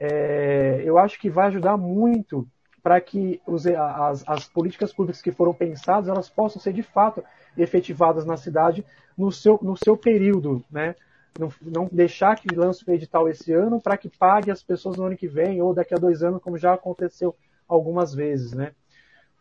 É, 0.00 0.82
eu 0.84 0.98
acho 0.98 1.20
que 1.20 1.28
vai 1.28 1.48
ajudar 1.48 1.76
muito 1.76 2.48
para 2.82 2.98
que 3.00 3.40
os, 3.46 3.66
as, 3.66 4.26
as, 4.26 4.48
políticas 4.48 4.92
públicas 4.92 5.20
que 5.20 5.30
foram 5.30 5.52
pensadas 5.52 6.08
elas 6.08 6.30
possam 6.30 6.60
ser 6.60 6.72
de 6.72 6.82
fato 6.82 7.22
efetivadas 7.54 8.24
na 8.24 8.38
cidade 8.38 8.84
no 9.16 9.30
seu, 9.30 9.58
no 9.60 9.76
seu 9.76 9.98
período, 9.98 10.64
né? 10.70 10.94
Não, 11.38 11.52
não 11.60 11.88
deixar 11.92 12.34
que 12.36 12.52
lance 12.54 12.82
o 12.84 12.90
edital 12.90 13.28
esse 13.28 13.52
ano 13.52 13.80
para 13.80 13.96
que 13.96 14.08
pague 14.08 14.50
as 14.50 14.62
pessoas 14.62 14.96
no 14.96 15.04
ano 15.04 15.16
que 15.16 15.28
vem 15.28 15.60
ou 15.60 15.74
daqui 15.74 15.94
a 15.94 15.98
dois 15.98 16.22
anos, 16.22 16.42
como 16.42 16.56
já 16.56 16.72
aconteceu 16.72 17.36
algumas 17.68 18.14
vezes, 18.14 18.52
né? 18.52 18.72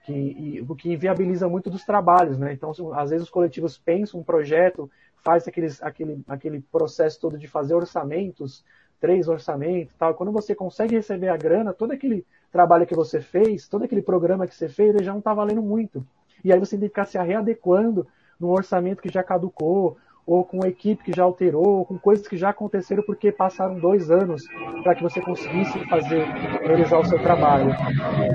que, 0.10 0.66
o 0.68 0.76
que 0.76 0.92
inviabiliza 0.92 1.48
muito 1.48 1.70
dos 1.70 1.84
trabalhos, 1.84 2.38
né? 2.38 2.54
Então, 2.54 2.72
às 2.94 3.10
vezes 3.10 3.26
os 3.26 3.30
coletivos 3.30 3.78
pensam 3.78 4.20
um 4.20 4.24
projeto, 4.24 4.90
faz 5.18 5.48
aqueles, 5.48 5.82
aquele, 5.84 6.24
aquele 6.28 6.62
processo 6.62 7.20
todo 7.20 7.38
de 7.38 7.48
fazer 7.48 7.76
orçamentos, 7.76 8.64
três 9.00 9.28
orçamentos, 9.28 9.94
tal. 9.96 10.14
Quando 10.14 10.32
você 10.32 10.54
consegue 10.54 10.96
receber 10.96 11.30
a 11.30 11.38
grana, 11.38 11.74
todo 11.74 11.92
aquele 11.92 12.26
trabalho 12.52 12.86
que 12.86 12.96
você 12.96 13.22
fez, 13.22 13.68
todo 13.68 13.86
aquele 13.86 14.02
programa 14.02 14.48
que 14.48 14.56
você 14.56 14.68
fez, 14.68 14.96
ele 14.96 15.04
já 15.04 15.12
não 15.12 15.20
está 15.20 15.34
valendo 15.34 15.62
muito. 15.62 16.06
E 16.44 16.52
aí 16.52 16.60
você 16.60 16.78
tem 16.78 16.88
que 16.88 16.94
ficar 16.94 17.06
se 17.06 17.18
readequando 17.18 18.08
num 18.40 18.50
orçamento 18.50 19.02
que 19.02 19.10
já 19.12 19.24
caducou, 19.24 19.98
ou 20.30 20.46
com 20.46 20.64
equipe 20.64 21.04
que 21.04 21.12
já 21.12 21.24
alterou, 21.24 21.80
ou 21.80 21.86
com 21.86 21.98
coisas 21.98 22.28
que 22.28 22.38
já 22.38 22.50
aconteceram 22.50 23.02
porque 23.02 23.32
passaram 23.32 23.80
dois 23.80 24.12
anos 24.12 24.44
para 24.84 24.94
que 24.94 25.02
você 25.02 25.20
conseguisse 25.20 25.84
fazer, 25.90 26.24
realizar 26.62 27.00
o 27.00 27.06
seu 27.06 27.20
trabalho. 27.20 27.72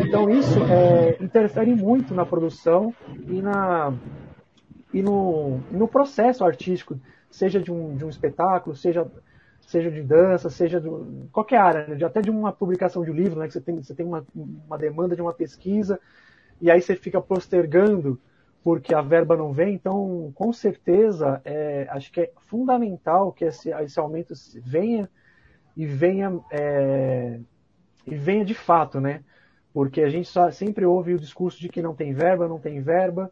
Então 0.00 0.28
isso 0.28 0.58
é, 0.64 1.16
interfere 1.22 1.72
muito 1.72 2.12
na 2.12 2.26
produção 2.26 2.92
e, 3.28 3.40
na, 3.40 3.94
e 4.92 5.02
no, 5.02 5.60
no 5.70 5.86
processo 5.86 6.44
artístico, 6.44 6.98
seja 7.30 7.60
de 7.60 7.70
um, 7.70 7.96
de 7.96 8.04
um 8.04 8.08
espetáculo, 8.08 8.74
seja 8.74 9.06
seja 9.66 9.90
de 9.90 10.02
dança, 10.02 10.50
seja 10.50 10.80
de 10.80 10.88
qualquer 11.32 11.58
área, 11.58 11.86
né? 11.86 12.04
até 12.04 12.20
de 12.20 12.30
uma 12.30 12.52
publicação 12.52 13.04
de 13.04 13.10
um 13.10 13.14
livro, 13.14 13.40
né, 13.40 13.46
que 13.46 13.52
você 13.52 13.60
tem, 13.60 13.82
você 13.82 13.94
tem 13.94 14.06
uma, 14.06 14.24
uma 14.34 14.78
demanda 14.78 15.16
de 15.16 15.22
uma 15.22 15.32
pesquisa, 15.32 15.98
e 16.60 16.70
aí 16.70 16.80
você 16.80 16.94
fica 16.94 17.20
postergando 17.20 18.20
porque 18.62 18.94
a 18.94 19.02
verba 19.02 19.36
não 19.36 19.52
vem, 19.52 19.74
então 19.74 20.32
com 20.34 20.52
certeza 20.52 21.40
é, 21.44 21.86
acho 21.90 22.10
que 22.10 22.22
é 22.22 22.32
fundamental 22.38 23.30
que 23.30 23.44
esse, 23.44 23.70
esse 23.70 24.00
aumento 24.00 24.32
venha 24.62 25.10
e 25.76 25.84
venha 25.84 26.40
é, 26.50 27.40
e 28.06 28.14
venha 28.14 28.44
de 28.44 28.54
fato, 28.54 29.00
né? 29.00 29.22
Porque 29.72 30.00
a 30.00 30.08
gente 30.08 30.28
só, 30.28 30.50
sempre 30.50 30.86
ouve 30.86 31.14
o 31.14 31.18
discurso 31.18 31.60
de 31.60 31.68
que 31.68 31.82
não 31.82 31.94
tem 31.94 32.14
verba, 32.14 32.48
não 32.48 32.58
tem 32.58 32.80
verba, 32.80 33.30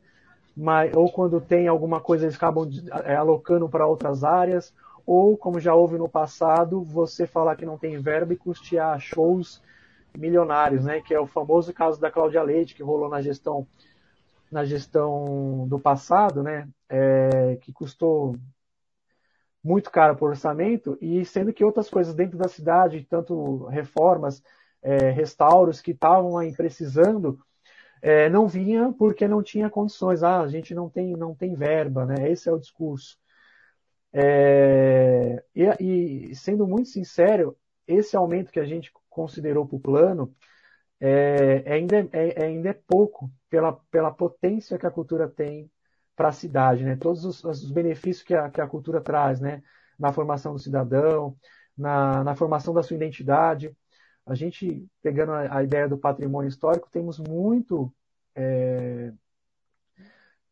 mas, 0.57 0.95
ou 0.95 1.11
quando 1.11 1.40
tem 1.40 1.66
alguma 1.66 2.01
coisa 2.01 2.27
eles 2.27 2.37
acabam 2.37 2.68
é, 3.05 3.14
alocando 3.14 3.68
para 3.68 3.87
outras 3.87 4.25
áreas, 4.25 4.75
ou 5.07 5.37
como 5.37 5.61
já 5.61 5.75
houve 5.75 5.99
no 5.99 6.09
passado, 6.09 6.83
você 6.83 7.27
falar 7.27 7.57
que 7.57 7.67
não 7.67 7.79
tem 7.79 7.99
verba 7.99 8.33
e 8.33 8.37
custear 8.37 8.99
shows 9.01 9.62
milionários, 10.17 10.85
né? 10.85 11.01
Que 11.01 11.15
é 11.15 11.21
o 11.21 11.27
famoso 11.27 11.73
caso 11.73 12.01
da 12.01 12.11
Cláudia 12.11 12.43
Leite 12.43 12.75
que 12.75 12.83
rolou 12.83 13.09
na 13.09 13.21
gestão 13.21 13.67
na 14.51 14.65
gestão 14.65 15.67
do 15.67 15.81
passado, 15.81 16.43
né? 16.43 16.69
É, 16.88 17.57
que 17.62 17.73
custou 17.73 18.37
muito 19.65 19.91
caro 19.91 20.17
por 20.17 20.31
orçamento 20.31 20.99
e 21.01 21.25
sendo 21.25 21.53
que 21.53 21.65
outras 21.65 21.88
coisas 21.88 22.15
dentro 22.15 22.37
da 22.37 22.49
cidade, 22.49 23.07
tanto 23.09 23.65
reformas, 23.67 24.43
é, 24.83 25.11
restauros 25.11 25.81
que 25.81 25.93
estavam 25.93 26.37
aí 26.37 26.53
precisando, 26.53 27.38
é, 28.03 28.29
não 28.29 28.49
vinha 28.49 28.93
porque 28.99 29.29
não 29.29 29.43
tinha 29.43 29.71
condições. 29.71 30.23
Ah, 30.23 30.41
a 30.41 30.49
gente 30.49 30.75
não 30.75 30.88
tem, 30.91 31.12
não 31.17 31.35
tem 31.35 31.55
verba, 31.55 32.05
né? 32.05 32.29
Esse 32.31 32.49
é 32.49 32.53
o 32.53 32.59
discurso. 32.59 33.22
É, 34.12 35.42
e, 35.55 36.31
e, 36.31 36.37
sendo 36.37 36.66
muito 36.66 36.88
sincero, 36.88 37.57
esse 37.87 38.16
aumento 38.16 38.53
que 38.53 38.61
a 38.61 38.64
gente 38.64 38.92
considerou 39.09 39.66
para 39.66 39.77
o 39.77 39.81
plano 39.81 40.35
é, 41.01 41.62
é 41.66 41.72
ainda, 41.75 41.96
é, 42.12 42.42
é, 42.42 42.44
ainda 42.46 42.70
é 42.70 42.72
pouco 42.72 43.31
pela, 43.51 43.72
pela 43.90 44.12
potência 44.12 44.79
que 44.79 44.87
a 44.87 44.90
cultura 44.90 45.29
tem 45.29 45.70
para 46.14 46.29
a 46.29 46.33
cidade, 46.33 46.85
né? 46.85 46.96
Todos 46.96 47.25
os, 47.25 47.42
os 47.44 47.70
benefícios 47.70 48.22
que 48.25 48.35
a, 48.35 48.51
que 48.51 48.61
a, 48.61 48.68
cultura 48.68 49.01
traz, 49.01 49.40
né? 49.40 49.62
Na 49.98 50.12
formação 50.12 50.53
do 50.53 50.59
cidadão, 50.59 51.37
na, 51.77 52.22
na 52.25 52.35
formação 52.37 52.75
da 52.75 52.83
sua 52.83 52.96
identidade. 52.96 53.77
A 54.27 54.35
gente, 54.35 54.87
pegando 55.03 55.33
a, 55.33 55.59
a 55.59 55.62
ideia 55.64 55.88
do 55.88 55.98
patrimônio 55.98 56.48
histórico, 56.48 56.88
temos 56.92 57.18
muito 57.18 57.92
é, 58.35 59.12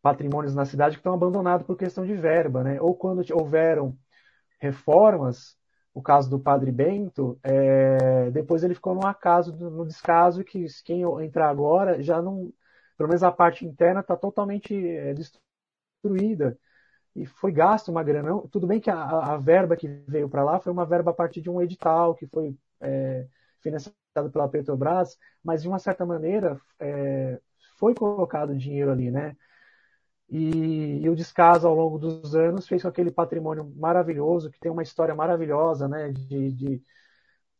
patrimônios 0.03 0.55
na 0.55 0.65
cidade 0.65 0.97
que 0.97 1.01
estão 1.01 1.15
abandonados 1.15 1.67
por 1.67 1.77
questão 1.77 2.07
de 2.07 2.15
verba, 2.15 2.65
né? 2.65 2.81
Ou 2.81 2.95
quando 2.95 3.23
houveram 3.35 3.97
reformas, 4.61 5.57
o 5.95 6.03
caso 6.03 6.31
do 6.31 6.39
Padre 6.39 6.71
Bento, 6.73 7.39
é, 7.43 8.31
depois 8.31 8.63
ele 8.63 8.75
ficou 8.75 8.95
no 8.95 9.07
acaso, 9.07 9.55
no 9.57 9.87
descaso, 9.87 10.45
que 10.45 10.67
quem 10.85 11.03
entrar 11.25 11.49
agora 11.51 12.03
já 12.03 12.23
não, 12.23 12.53
pelo 12.97 13.09
menos 13.09 13.23
a 13.23 13.33
parte 13.33 13.67
interna 13.67 14.01
está 14.01 14.17
totalmente 14.17 14.75
é, 14.75 15.15
destruída 15.15 16.59
e 17.15 17.27
foi 17.27 17.53
gasto 17.53 17.89
uma 17.89 18.03
grana. 18.03 18.31
Tudo 18.51 18.67
bem 18.67 18.81
que 18.81 18.91
a, 18.91 19.35
a 19.35 19.37
verba 19.37 19.77
que 19.77 19.89
veio 20.09 20.29
para 20.29 20.45
lá 20.45 20.61
foi 20.61 20.73
uma 20.73 20.87
verba 20.87 21.11
a 21.11 21.15
partir 21.15 21.41
de 21.41 21.51
um 21.51 21.61
edital 21.61 22.15
que 22.15 22.27
foi 22.27 22.57
é, 22.81 23.27
financiado 23.61 24.31
pela 24.33 24.49
Petrobras, 24.49 25.19
mas 25.43 25.63
de 25.63 25.69
uma 25.69 25.79
certa 25.79 26.07
maneira 26.07 26.61
é, 26.79 27.41
foi 27.79 27.95
colocado 27.95 28.57
dinheiro 28.57 28.91
ali, 28.91 29.11
né? 29.11 29.37
E, 30.31 31.03
e, 31.03 31.09
o 31.09 31.16
descaso 31.16 31.66
ao 31.66 31.75
longo 31.75 31.99
dos 31.99 32.35
anos 32.37 32.69
fez 32.69 32.83
com 32.83 32.88
aquele 32.88 33.11
patrimônio 33.11 33.73
maravilhoso, 33.77 34.51
que 34.51 34.61
tem 34.61 34.71
uma 34.71 34.83
história 34.83 35.14
maravilhosa, 35.14 35.88
né? 35.88 36.11
De, 36.12 36.53
de, 36.53 36.83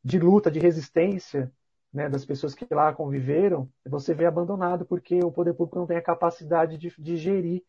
de 0.05 0.19
luta, 0.19 0.51
de 0.51 0.61
resistência, 0.61 1.53
né? 1.93 2.09
Das 2.09 2.25
pessoas 2.25 2.55
que 2.55 2.67
lá 2.73 2.93
conviveram, 2.93 3.69
você 3.87 4.15
vê 4.15 4.27
abandonado 4.27 4.87
porque 4.87 5.19
o 5.25 5.33
poder 5.33 5.55
público 5.55 5.79
não 5.79 5.87
tem 5.87 5.97
a 5.97 6.03
capacidade 6.03 6.79
de, 6.79 6.93
de 6.99 7.17
gerir 7.17 7.63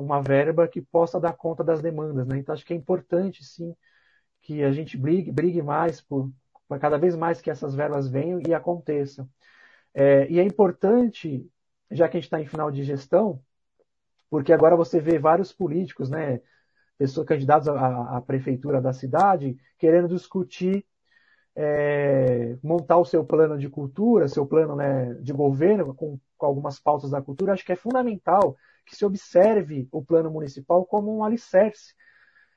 uma 0.00 0.22
verba 0.22 0.68
que 0.68 0.80
possa 0.80 1.20
dar 1.20 1.34
conta 1.34 1.62
das 1.62 1.82
demandas. 1.82 2.26
Né? 2.26 2.38
Então, 2.38 2.54
acho 2.54 2.64
que 2.64 2.72
é 2.72 2.76
importante, 2.76 3.44
sim, 3.44 3.74
que 4.42 4.62
a 4.62 4.72
gente 4.72 4.96
brigue, 4.96 5.30
brigue 5.32 5.62
mais 5.62 6.00
por, 6.00 6.32
por 6.68 6.78
cada 6.78 6.98
vez 6.98 7.16
mais 7.16 7.40
que 7.40 7.50
essas 7.50 7.74
verbas 7.74 8.08
venham 8.08 8.40
e 8.46 8.54
aconteçam. 8.54 9.28
É, 9.94 10.30
e 10.30 10.38
é 10.38 10.42
importante, 10.44 11.50
já 11.90 12.08
que 12.08 12.16
a 12.16 12.20
gente 12.20 12.26
está 12.26 12.40
em 12.40 12.46
final 12.46 12.70
de 12.70 12.84
gestão, 12.84 13.42
porque 14.30 14.52
agora 14.52 14.76
você 14.76 15.00
vê 15.00 15.18
vários 15.18 15.52
políticos, 15.52 16.10
né, 16.10 16.40
pessoas 16.98 17.26
candidatos 17.26 17.68
à, 17.68 18.16
à 18.16 18.20
prefeitura 18.20 18.80
da 18.80 18.92
cidade, 18.92 19.56
querendo 19.78 20.08
discutir 20.08 20.84
é, 21.54 22.56
montar 22.62 22.98
o 22.98 23.04
seu 23.04 23.24
plano 23.24 23.58
de 23.58 23.68
cultura, 23.68 24.28
seu 24.28 24.46
plano 24.46 24.76
né, 24.76 25.14
de 25.14 25.32
governo, 25.32 25.94
com, 25.94 26.18
com 26.36 26.46
algumas 26.46 26.78
pautas 26.78 27.10
da 27.10 27.22
cultura, 27.22 27.52
acho 27.52 27.64
que 27.64 27.72
é 27.72 27.76
fundamental 27.76 28.56
que 28.84 28.94
se 28.94 29.04
observe 29.04 29.88
o 29.90 30.04
plano 30.04 30.30
municipal 30.30 30.84
como 30.84 31.16
um 31.16 31.24
alicerce. 31.24 31.94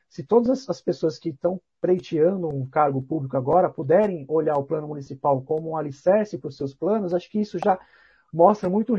Se 0.09 0.23
todas 0.23 0.67
as 0.69 0.81
pessoas 0.81 1.17
que 1.17 1.29
estão 1.29 1.61
pleiteando 1.79 2.49
um 2.49 2.67
cargo 2.67 3.01
público 3.01 3.37
agora 3.37 3.69
puderem 3.69 4.25
olhar 4.27 4.57
o 4.57 4.63
plano 4.63 4.87
municipal 4.87 5.41
como 5.41 5.69
um 5.69 5.77
alicerce 5.77 6.37
para 6.37 6.49
os 6.49 6.57
seus 6.57 6.73
planos, 6.73 7.13
acho 7.13 7.29
que 7.29 7.39
isso 7.39 7.57
já 7.63 7.79
mostra 8.33 8.69
muito 8.69 8.93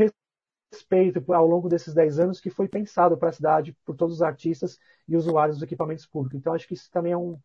respeito 0.71 1.33
ao 1.33 1.47
longo 1.47 1.69
desses 1.69 1.93
10 1.93 2.19
anos 2.21 2.41
que 2.41 2.51
foi 2.51 2.69
pensado 2.69 3.17
para 3.17 3.31
a 3.31 3.33
cidade 3.33 3.77
por 3.85 3.97
todos 3.97 4.17
os 4.17 4.23
artistas 4.23 4.79
e 5.09 5.17
usuários 5.17 5.57
dos 5.57 5.65
equipamentos 5.65 6.07
públicos. 6.07 6.39
Então, 6.39 6.55
acho 6.55 6.67
que 6.67 6.75
isso 6.75 6.91
também 6.91 7.13
é 7.13 7.17
um, 7.17 7.39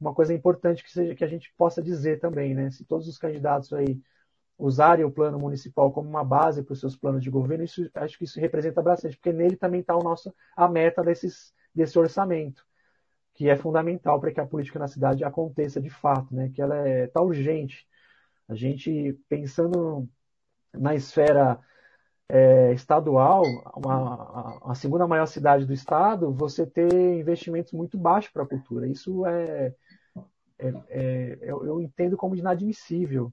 uma 0.00 0.14
coisa 0.14 0.32
importante 0.32 0.82
que, 0.82 0.90
seja, 0.90 1.14
que 1.14 1.24
a 1.24 1.28
gente 1.28 1.52
possa 1.56 1.82
dizer 1.82 2.20
também, 2.20 2.54
né? 2.54 2.70
Se 2.70 2.84
todos 2.84 3.08
os 3.08 3.18
candidatos 3.18 3.72
aí 3.72 4.00
usarem 4.58 5.04
o 5.04 5.10
plano 5.10 5.38
municipal 5.38 5.90
como 5.92 6.08
uma 6.08 6.24
base 6.24 6.62
para 6.62 6.72
os 6.72 6.80
seus 6.80 6.96
planos 6.96 7.22
de 7.22 7.30
governo, 7.30 7.64
isso, 7.64 7.90
acho 7.94 8.16
que 8.16 8.24
isso 8.24 8.38
representa 8.38 8.80
bastante, 8.80 9.16
porque 9.16 9.32
nele 9.32 9.56
também 9.56 9.80
está 9.80 9.94
a 10.56 10.68
meta 10.68 11.02
desses, 11.02 11.52
desse 11.74 11.98
orçamento, 11.98 12.64
que 13.34 13.48
é 13.48 13.56
fundamental 13.56 14.20
para 14.20 14.30
que 14.32 14.40
a 14.40 14.46
política 14.46 14.78
na 14.78 14.86
cidade 14.88 15.24
aconteça 15.24 15.80
de 15.80 15.90
fato, 15.90 16.34
né? 16.34 16.50
que 16.50 16.62
ela 16.62 16.76
está 16.76 16.88
é, 16.88 17.06
tá 17.08 17.22
urgente. 17.22 17.88
A 18.48 18.54
gente, 18.54 19.18
pensando 19.28 20.08
na 20.72 20.94
esfera 20.94 21.58
é, 22.28 22.72
estadual, 22.72 23.42
uma, 23.76 24.58
a 24.64 24.74
segunda 24.74 25.06
maior 25.06 25.26
cidade 25.26 25.66
do 25.66 25.72
estado, 25.72 26.32
você 26.32 26.66
ter 26.66 26.92
investimentos 27.18 27.72
muito 27.72 27.98
baixos 27.98 28.32
para 28.32 28.42
a 28.42 28.48
cultura. 28.48 28.86
Isso 28.88 29.26
é, 29.26 29.74
é, 30.58 30.68
é 30.88 31.38
eu, 31.42 31.66
eu 31.66 31.80
entendo 31.80 32.16
como 32.16 32.36
inadmissível 32.36 33.32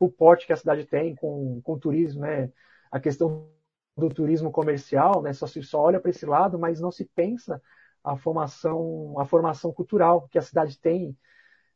o 0.00 0.10
porte 0.10 0.46
que 0.46 0.52
a 0.52 0.56
cidade 0.56 0.84
tem 0.84 1.14
com, 1.14 1.60
com 1.62 1.74
o 1.74 1.78
turismo, 1.78 2.22
né? 2.22 2.50
A 2.90 2.98
questão 3.00 3.48
do 3.96 4.08
turismo 4.08 4.50
comercial, 4.50 5.22
né? 5.22 5.32
Só 5.32 5.46
se 5.46 5.62
só 5.62 5.80
olha 5.80 6.00
para 6.00 6.10
esse 6.10 6.26
lado, 6.26 6.58
mas 6.58 6.80
não 6.80 6.90
se 6.90 7.04
pensa 7.14 7.62
a 8.04 8.16
formação, 8.16 9.18
a 9.18 9.24
formação 9.24 9.72
cultural 9.72 10.28
que 10.28 10.38
a 10.38 10.42
cidade 10.42 10.78
tem 10.78 11.16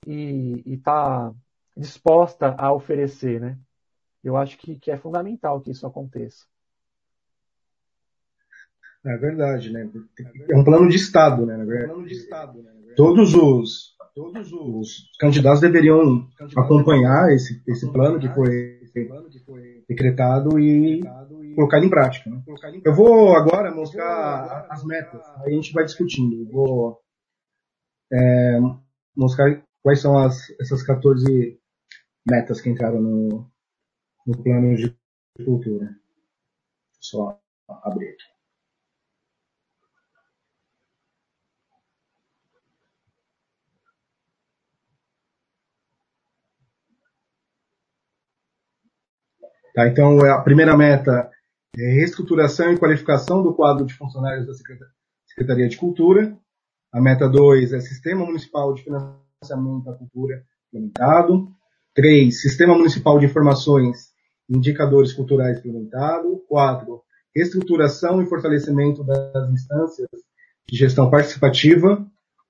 e 0.07 0.63
está 0.67 1.33
disposta 1.77 2.55
a 2.59 2.73
oferecer, 2.73 3.41
né? 3.41 3.59
Eu 4.23 4.37
acho 4.37 4.59
que, 4.59 4.79
que 4.79 4.91
é 4.91 4.97
fundamental 4.97 5.61
que 5.61 5.71
isso 5.71 5.87
aconteça. 5.87 6.45
É 9.05 9.17
verdade, 9.17 9.73
né? 9.73 9.91
É 10.51 10.57
um 10.57 10.65
plano 10.65 10.89
de 10.89 10.97
Estado, 10.97 11.47
né? 11.47 11.57
Todos 12.95 13.35
os 13.35 13.97
todos 14.15 14.53
os 14.53 15.11
candidatos 15.19 15.61
deveriam 15.61 16.29
acompanhar 16.57 17.33
esse, 17.33 17.63
esse 17.67 17.91
plano 17.91 18.19
que 18.19 18.29
foi 18.29 18.81
decretado 19.89 20.59
e 20.59 21.01
colocar 21.55 21.79
em 21.79 21.89
prática. 21.89 22.29
Né? 22.29 22.43
Eu 22.85 22.95
vou 22.95 23.35
agora 23.37 23.75
mostrar 23.75 24.67
as 24.69 24.85
metas, 24.85 25.23
aí 25.39 25.53
a 25.53 25.55
gente 25.55 25.73
vai 25.73 25.85
discutindo. 25.85 26.43
Eu 26.43 26.53
vou 26.53 27.01
é, 28.13 28.59
mostrar 29.17 29.63
quais 29.83 30.01
são 30.01 30.19
as, 30.19 30.51
essas 30.61 30.83
14 30.83 31.59
metas 32.29 32.61
que 32.61 32.69
entraram 32.69 33.01
no, 33.01 33.51
no 34.27 34.43
plano 34.43 34.77
de 34.77 34.97
cultura. 35.45 35.97
Só 37.01 37.41
abrir 37.69 38.09
aqui. 38.09 38.41
Tá? 49.75 49.89
Então, 49.89 50.25
é 50.27 50.31
a 50.31 50.41
primeira 50.41 50.77
meta 50.77 51.31
é 51.77 51.93
reestruturação 51.93 52.73
e 52.73 52.79
qualificação 52.79 53.43
do 53.43 53.55
quadro 53.55 53.87
de 53.87 53.95
funcionários 53.95 54.47
da 54.47 54.53
Secretaria 55.25 55.69
de 55.69 55.77
Cultura. 55.77 56.37
A 56.93 57.01
meta 57.01 57.29
2 57.29 57.73
é 57.73 57.81
Sistema 57.81 58.27
Municipal 58.27 58.75
de 58.75 58.83
Financiamento 58.83 59.85
da 59.85 59.95
Cultura 59.95 60.45
implementado. 60.69 61.49
3. 61.95 62.41
Sistema 62.41 62.75
Municipal 62.77 63.19
de 63.19 63.27
Informações 63.27 64.10
Indicadores 64.51 65.13
Culturais 65.13 65.59
implementado. 65.59 66.45
4. 66.49 67.03
Reestruturação 67.35 68.21
e 68.21 68.27
fortalecimento 68.27 69.05
das 69.05 69.51
instâncias 69.51 70.09
de 70.69 70.77
gestão 70.77 71.09
participativa. 71.09 72.05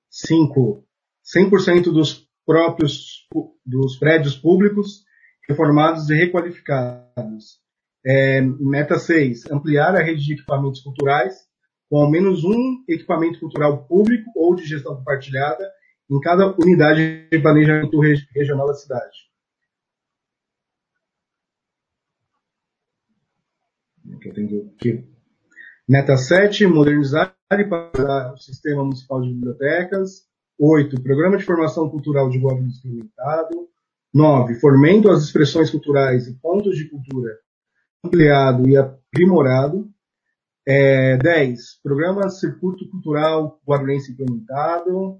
5. 0.09 0.83
100% 1.23 1.83
dos 1.91 2.27
próprios 2.45 3.27
dos 3.65 3.97
prédios 3.97 4.35
públicos 4.35 5.03
reformados 5.47 6.09
e 6.09 6.15
requalificados. 6.15 7.61
É, 8.03 8.41
meta 8.41 8.97
6, 8.97 9.51
ampliar 9.51 9.95
a 9.95 10.01
rede 10.01 10.25
de 10.25 10.33
equipamentos 10.33 10.81
culturais 10.81 11.35
com 11.89 11.97
ao 11.97 12.09
menos 12.09 12.43
um 12.43 12.83
equipamento 12.87 13.39
cultural 13.39 13.85
público 13.85 14.31
ou 14.35 14.55
de 14.55 14.65
gestão 14.65 14.95
compartilhada 14.95 15.69
em 16.09 16.19
cada 16.19 16.55
unidade 16.57 17.27
de 17.29 17.39
planejamento 17.39 17.99
regional 18.33 18.67
da 18.67 18.73
cidade. 18.73 19.30
Eu 24.43 24.47
tenho 24.47 24.71
aqui. 24.75 25.11
Meta 25.87 26.15
7, 26.15 26.67
modernizar 26.67 27.35
e 27.51 27.63
para 27.65 28.33
o 28.33 28.37
sistema 28.37 28.83
municipal 28.83 29.21
de 29.21 29.33
bibliotecas. 29.33 30.25
8, 30.59 31.01
programa 31.01 31.37
de 31.37 31.43
formação 31.43 31.89
cultural 31.89 32.29
de 32.29 32.39
governo 32.39 32.69
experimentado. 32.69 33.67
9, 34.13 34.55
fomento 34.55 35.09
às 35.09 35.23
expressões 35.23 35.69
culturais 35.69 36.27
e 36.27 36.33
pontos 36.35 36.75
de 36.77 36.89
cultura 36.89 37.37
ampliado 38.05 38.67
e 38.67 38.77
aprimorado. 38.77 39.89
É, 40.67 41.17
10, 41.17 41.81
programa 41.81 42.29
circuito 42.29 42.87
cultural 42.89 43.59
guarulhense 43.67 44.11
implementado. 44.11 45.19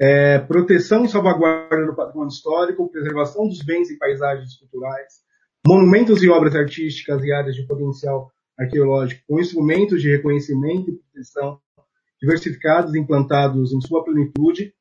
É, 0.00 0.38
proteção 0.40 1.04
e 1.04 1.08
salvaguarda 1.08 1.86
do 1.86 1.94
patrimônio 1.94 2.32
histórico, 2.32 2.90
preservação 2.90 3.46
dos 3.46 3.62
bens 3.62 3.88
e 3.88 3.96
paisagens 3.96 4.56
culturais, 4.56 5.20
monumentos 5.64 6.24
e 6.24 6.28
obras 6.28 6.56
artísticas 6.56 7.22
e 7.22 7.32
áreas 7.32 7.54
de 7.54 7.66
potencial 7.66 8.32
arqueológico 8.58 9.22
com 9.26 9.40
instrumentos 9.40 10.00
de 10.00 10.10
reconhecimento 10.10 10.90
e 10.90 10.96
proteção 10.96 11.60
diversificados 12.20 12.94
e 12.94 12.98
implantados 12.98 13.72
em 13.72 13.80
sua 13.80 14.04
plenitude, 14.04 14.72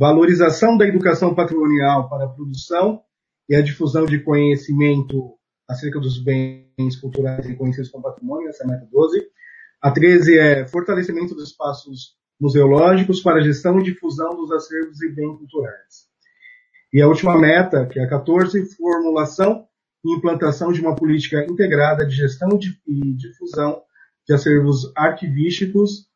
valorização 0.00 0.76
da 0.76 0.86
educação 0.86 1.34
patrimonial 1.34 2.08
para 2.08 2.24
a 2.24 2.28
produção 2.28 3.00
e 3.48 3.54
a 3.54 3.62
difusão 3.62 4.04
de 4.04 4.18
conhecimento 4.18 5.38
acerca 5.68 6.00
dos 6.00 6.22
bens 6.22 6.96
culturais 7.00 7.46
reconhecidos 7.46 7.90
como 7.90 8.04
patrimônio, 8.04 8.48
essa 8.48 8.64
é 8.64 8.66
a 8.66 8.70
meta 8.70 8.88
12. 8.90 9.22
A 9.80 9.90
13 9.90 10.38
é 10.38 10.66
fortalecimento 10.66 11.34
dos 11.34 11.50
espaços 11.50 12.16
museológicos 12.40 13.20
para 13.20 13.38
a 13.38 13.42
gestão 13.42 13.78
e 13.78 13.84
difusão 13.84 14.34
dos 14.36 14.50
acervos 14.50 15.00
e 15.02 15.08
bens 15.08 15.38
culturais. 15.38 16.08
E 16.92 17.00
a 17.00 17.06
última 17.06 17.38
meta, 17.38 17.86
que 17.86 17.98
é 17.98 18.04
a 18.04 18.08
14, 18.08 18.74
formulação 18.76 19.66
e 20.04 20.16
implantação 20.16 20.72
de 20.72 20.80
uma 20.80 20.94
política 20.94 21.44
integrada 21.44 22.06
de 22.06 22.14
gestão 22.14 22.58
e 22.86 23.14
difusão 23.14 23.82
de 24.26 24.34
acervos 24.34 24.92
arquivísticos, 24.96 26.08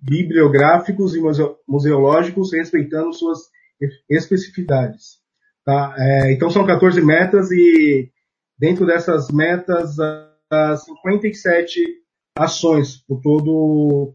bibliográficos 0.00 1.14
e 1.14 1.20
museológicos, 1.66 2.52
respeitando 2.52 3.12
suas 3.12 3.38
especificidades. 4.08 5.18
Tá? 5.64 5.94
É, 5.98 6.32
então 6.32 6.50
são 6.50 6.66
14 6.66 7.00
metas 7.00 7.50
e 7.50 8.10
dentro 8.58 8.86
dessas 8.86 9.30
metas, 9.30 9.96
há 10.50 10.76
57 10.76 11.80
ações 12.36 12.96
por 12.96 13.20
todo 13.20 14.14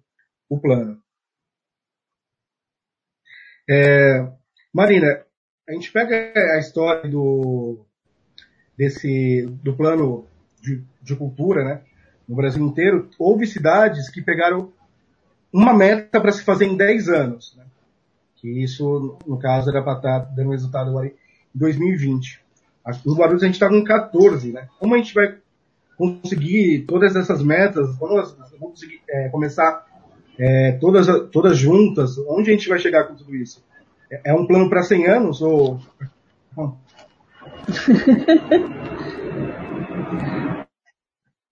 o 0.49 0.59
plano. 0.59 1.01
É, 3.69 4.27
Marina, 4.73 5.25
a 5.67 5.73
gente 5.73 5.91
pega 5.91 6.33
a 6.55 6.59
história 6.59 7.09
do, 7.09 7.85
desse, 8.77 9.47
do 9.63 9.73
plano 9.73 10.25
de, 10.61 10.81
de 11.01 11.15
cultura, 11.15 11.63
né, 11.63 11.81
no 12.27 12.35
Brasil 12.35 12.65
inteiro, 12.65 13.09
houve 13.19 13.45
cidades 13.45 14.09
que 14.09 14.21
pegaram 14.21 14.71
uma 15.51 15.73
meta 15.73 16.19
para 16.19 16.31
se 16.31 16.43
fazer 16.43 16.65
em 16.65 16.75
10 16.75 17.09
anos. 17.09 17.55
Né? 17.57 17.63
Que 18.37 18.63
isso, 18.63 19.17
no 19.27 19.37
caso, 19.37 19.69
era 19.69 19.83
para 19.83 19.97
estar 19.97 20.19
tá 20.21 20.31
dando 20.35 20.51
resultado 20.51 20.89
agora 20.89 21.07
em 21.07 21.13
2020. 21.53 22.41
No 23.05 23.15
Guarulhos 23.15 23.43
a 23.43 23.45
gente 23.45 23.55
está 23.55 23.69
com 23.69 23.83
14, 23.83 24.51
né? 24.51 24.67
Como 24.77 24.93
a 24.93 24.97
gente 24.97 25.13
vai 25.13 25.37
conseguir 25.95 26.81
todas 26.85 27.15
essas 27.15 27.41
metas? 27.41 27.95
Como 27.95 28.15
vamos 28.15 28.35
conseguir 28.59 29.01
é, 29.09 29.29
começar 29.29 29.85
é, 30.37 30.73
todas, 30.73 31.07
todas 31.31 31.57
juntas? 31.57 32.17
Onde 32.27 32.49
a 32.49 32.53
gente 32.53 32.67
vai 32.67 32.79
chegar 32.79 33.05
com 33.05 33.15
tudo 33.15 33.33
isso? 33.35 33.63
É, 34.11 34.31
é 34.31 34.33
um 34.33 34.45
plano 34.45 34.69
para 34.69 34.83
100 34.83 35.07
anos 35.07 35.41
ou 35.41 35.79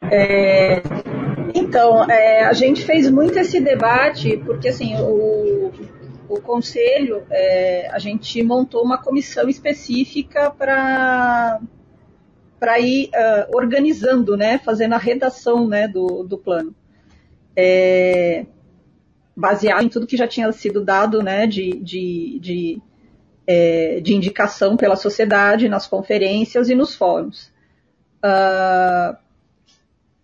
é, 0.10 0.82
então, 1.54 2.10
é, 2.10 2.43
a 2.43 2.54
gente 2.54 2.84
fez 2.84 3.10
muito 3.10 3.38
esse 3.38 3.60
debate, 3.60 4.38
porque 4.38 4.69
assim, 4.69 4.95
o, 4.99 5.71
o 6.27 6.41
conselho, 6.41 7.23
é, 7.30 7.89
a 7.91 7.99
gente 7.99 8.41
montou 8.43 8.84
uma 8.84 8.97
comissão 8.97 9.47
específica 9.49 10.49
para 10.51 11.60
para 12.60 12.80
ir 12.80 13.08
uh, 13.08 13.58
organizando, 13.58 14.38
né, 14.38 14.60
fazendo 14.60 14.93
a 14.93 14.99
redação 14.99 15.67
né, 15.67 15.88
do, 15.88 16.21
do 16.21 16.38
plano. 16.38 16.75
É, 17.56 18.45
baseado 19.36 19.84
em 19.84 19.89
tudo 19.89 20.06
que 20.06 20.15
já 20.15 20.27
tinha 20.27 20.51
sido 20.51 20.86
dado 20.86 21.23
né, 21.23 21.47
de, 21.47 21.80
de, 21.80 22.38
de 22.39 22.80
é, 23.47 23.99
de 24.01 24.13
indicação 24.15 24.77
pela 24.77 24.95
sociedade, 24.95 25.69
nas 25.69 25.88
conferências 25.88 26.69
e 26.69 26.75
nos 26.75 26.95
fóruns. 26.95 27.51
Uh, 28.23 29.17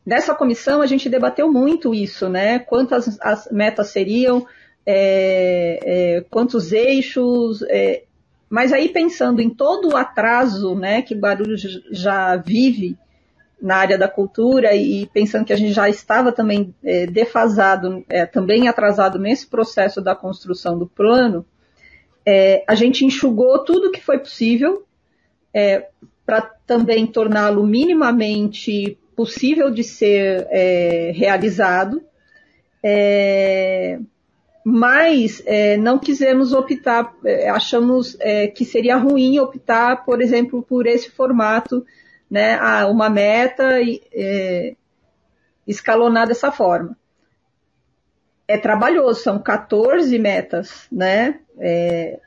nessa 0.06 0.36
comissão 0.36 0.82
a 0.82 0.86
gente 0.86 1.10
debateu 1.10 1.51
muito 1.51 1.93
isso, 1.93 2.30
né? 2.30 2.60
Quantas 2.60 3.19
as 3.21 3.49
metas 3.51 3.88
seriam, 3.88 4.45
é, 4.86 5.80
é, 5.84 6.21
quantos 6.30 6.71
eixos, 6.71 7.62
é, 7.63 8.03
mas 8.49 8.71
aí 8.71 8.88
pensando 8.88 9.41
em 9.41 9.49
todo 9.49 9.89
o 9.89 9.97
atraso, 9.97 10.75
né, 10.75 11.01
que 11.01 11.13
Barulho 11.13 11.56
já 11.91 12.38
vive 12.38 12.97
na 13.62 13.75
área 13.75 13.97
da 13.97 14.08
cultura 14.08 14.73
e 14.75 15.06
pensando 15.08 15.43
que 15.43 15.51
a 15.51 15.58
gente 15.58 15.73
já 15.73 15.89
estava 15.89 16.32
também 16.32 16.73
é, 16.84 17.06
defasado, 17.06 18.06
é, 18.08 18.25
também 18.25 18.67
atrasado 18.67 19.19
nesse 19.19 19.47
processo 19.47 19.99
da 19.99 20.15
construção 20.15 20.77
do 20.77 20.88
plano, 20.88 21.45
é, 22.30 22.62
a 22.68 22.76
gente 22.76 23.06
enxugou 23.06 23.63
tudo 23.63 23.90
que 23.90 24.04
foi 24.04 24.20
possível 24.20 24.84
é, 25.54 25.88
para 26.26 26.42
também 26.42 27.08
torná-lo 27.08 27.66
minimamente 27.66 28.98
possível 29.16 29.72
de 29.72 29.82
ser 29.82 30.46
é, 30.52 31.13
realizado, 31.16 32.04
é, 32.84 33.98
mas 34.62 35.42
é, 35.46 35.78
não 35.78 35.98
quisemos 35.98 36.52
optar, 36.52 37.16
é, 37.24 37.50
achamos 37.50 38.18
que 38.54 38.66
seria 38.66 38.98
ruim 38.98 39.40
optar, 39.40 40.04
por 40.04 40.22
exemplo, 40.22 40.62
por 40.62 40.86
esse 40.86 41.10
formato, 41.10 41.86
né, 42.30 42.60
uma 42.88 43.10
meta 43.10 43.80
escalonar 45.66 46.28
dessa 46.28 46.52
forma 46.52 46.98
é 48.48 48.58
trabalhoso, 48.58 49.22
são 49.22 49.40
14 49.40 50.18
metas, 50.18 50.88
né? 50.92 51.40
É, 51.60 52.20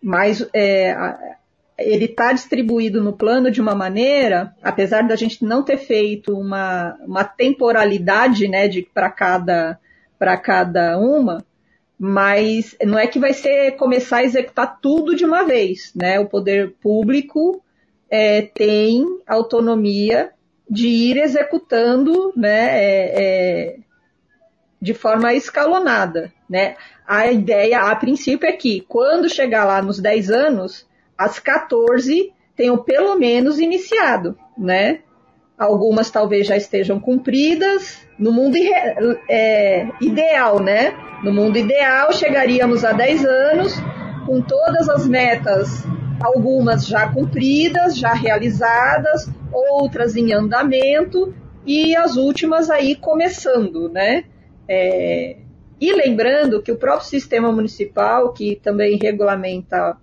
mas 0.00 0.48
é, 0.54 0.96
ele 1.78 2.06
está 2.06 2.32
distribuído 2.32 3.02
no 3.02 3.12
plano 3.12 3.50
de 3.50 3.60
uma 3.60 3.74
maneira, 3.74 4.54
apesar 4.62 5.06
da 5.06 5.14
gente 5.14 5.44
não 5.44 5.62
ter 5.62 5.78
feito 5.78 6.36
uma, 6.36 6.96
uma 7.06 7.24
temporalidade 7.24 8.48
né, 8.48 8.68
para 8.92 9.10
cada, 9.10 9.78
cada 10.42 10.98
uma, 10.98 11.44
mas 11.98 12.76
não 12.84 12.98
é 12.98 13.06
que 13.06 13.18
vai 13.18 13.32
ser 13.32 13.72
começar 13.72 14.18
a 14.18 14.24
executar 14.24 14.78
tudo 14.80 15.14
de 15.14 15.24
uma 15.24 15.44
vez. 15.44 15.92
Né? 15.94 16.18
O 16.18 16.26
poder 16.26 16.74
público 16.80 17.62
é, 18.10 18.42
tem 18.42 19.04
autonomia 19.26 20.30
de 20.68 20.88
ir 20.88 21.16
executando 21.16 22.32
né, 22.36 22.78
é, 22.78 23.14
é, 23.14 23.76
de 24.80 24.94
forma 24.94 25.34
escalonada. 25.34 26.32
Né? 26.48 26.76
A 27.06 27.30
ideia, 27.30 27.80
a 27.80 27.96
princípio, 27.96 28.48
é 28.48 28.52
que 28.52 28.80
quando 28.88 29.28
chegar 29.28 29.64
lá 29.64 29.82
nos 29.82 30.00
10 30.00 30.30
anos, 30.30 30.86
as 31.16 31.38
14 31.38 32.32
tenham 32.56 32.78
pelo 32.78 33.16
menos 33.16 33.58
iniciado, 33.58 34.36
né? 34.56 35.00
Algumas 35.56 36.10
talvez 36.10 36.46
já 36.46 36.56
estejam 36.56 37.00
cumpridas. 37.00 38.06
No 38.18 38.32
mundo 38.32 38.56
é, 39.28 39.88
ideal, 40.00 40.60
né? 40.60 40.94
No 41.22 41.32
mundo 41.32 41.56
ideal, 41.56 42.12
chegaríamos 42.12 42.84
a 42.84 42.92
10 42.92 43.24
anos 43.24 43.74
com 44.26 44.40
todas 44.40 44.88
as 44.88 45.08
metas, 45.08 45.84
algumas 46.20 46.86
já 46.86 47.08
cumpridas, 47.12 47.96
já 47.96 48.12
realizadas, 48.12 49.28
outras 49.52 50.16
em 50.16 50.32
andamento 50.32 51.34
e 51.66 51.96
as 51.96 52.16
últimas 52.16 52.70
aí 52.70 52.94
começando, 52.94 53.88
né? 53.88 54.24
É, 54.68 55.36
e 55.80 55.92
lembrando 55.92 56.60
que 56.62 56.72
o 56.72 56.76
próprio 56.76 57.08
sistema 57.08 57.50
municipal, 57.52 58.32
que 58.32 58.56
também 58.56 58.98
regulamenta 59.00 59.96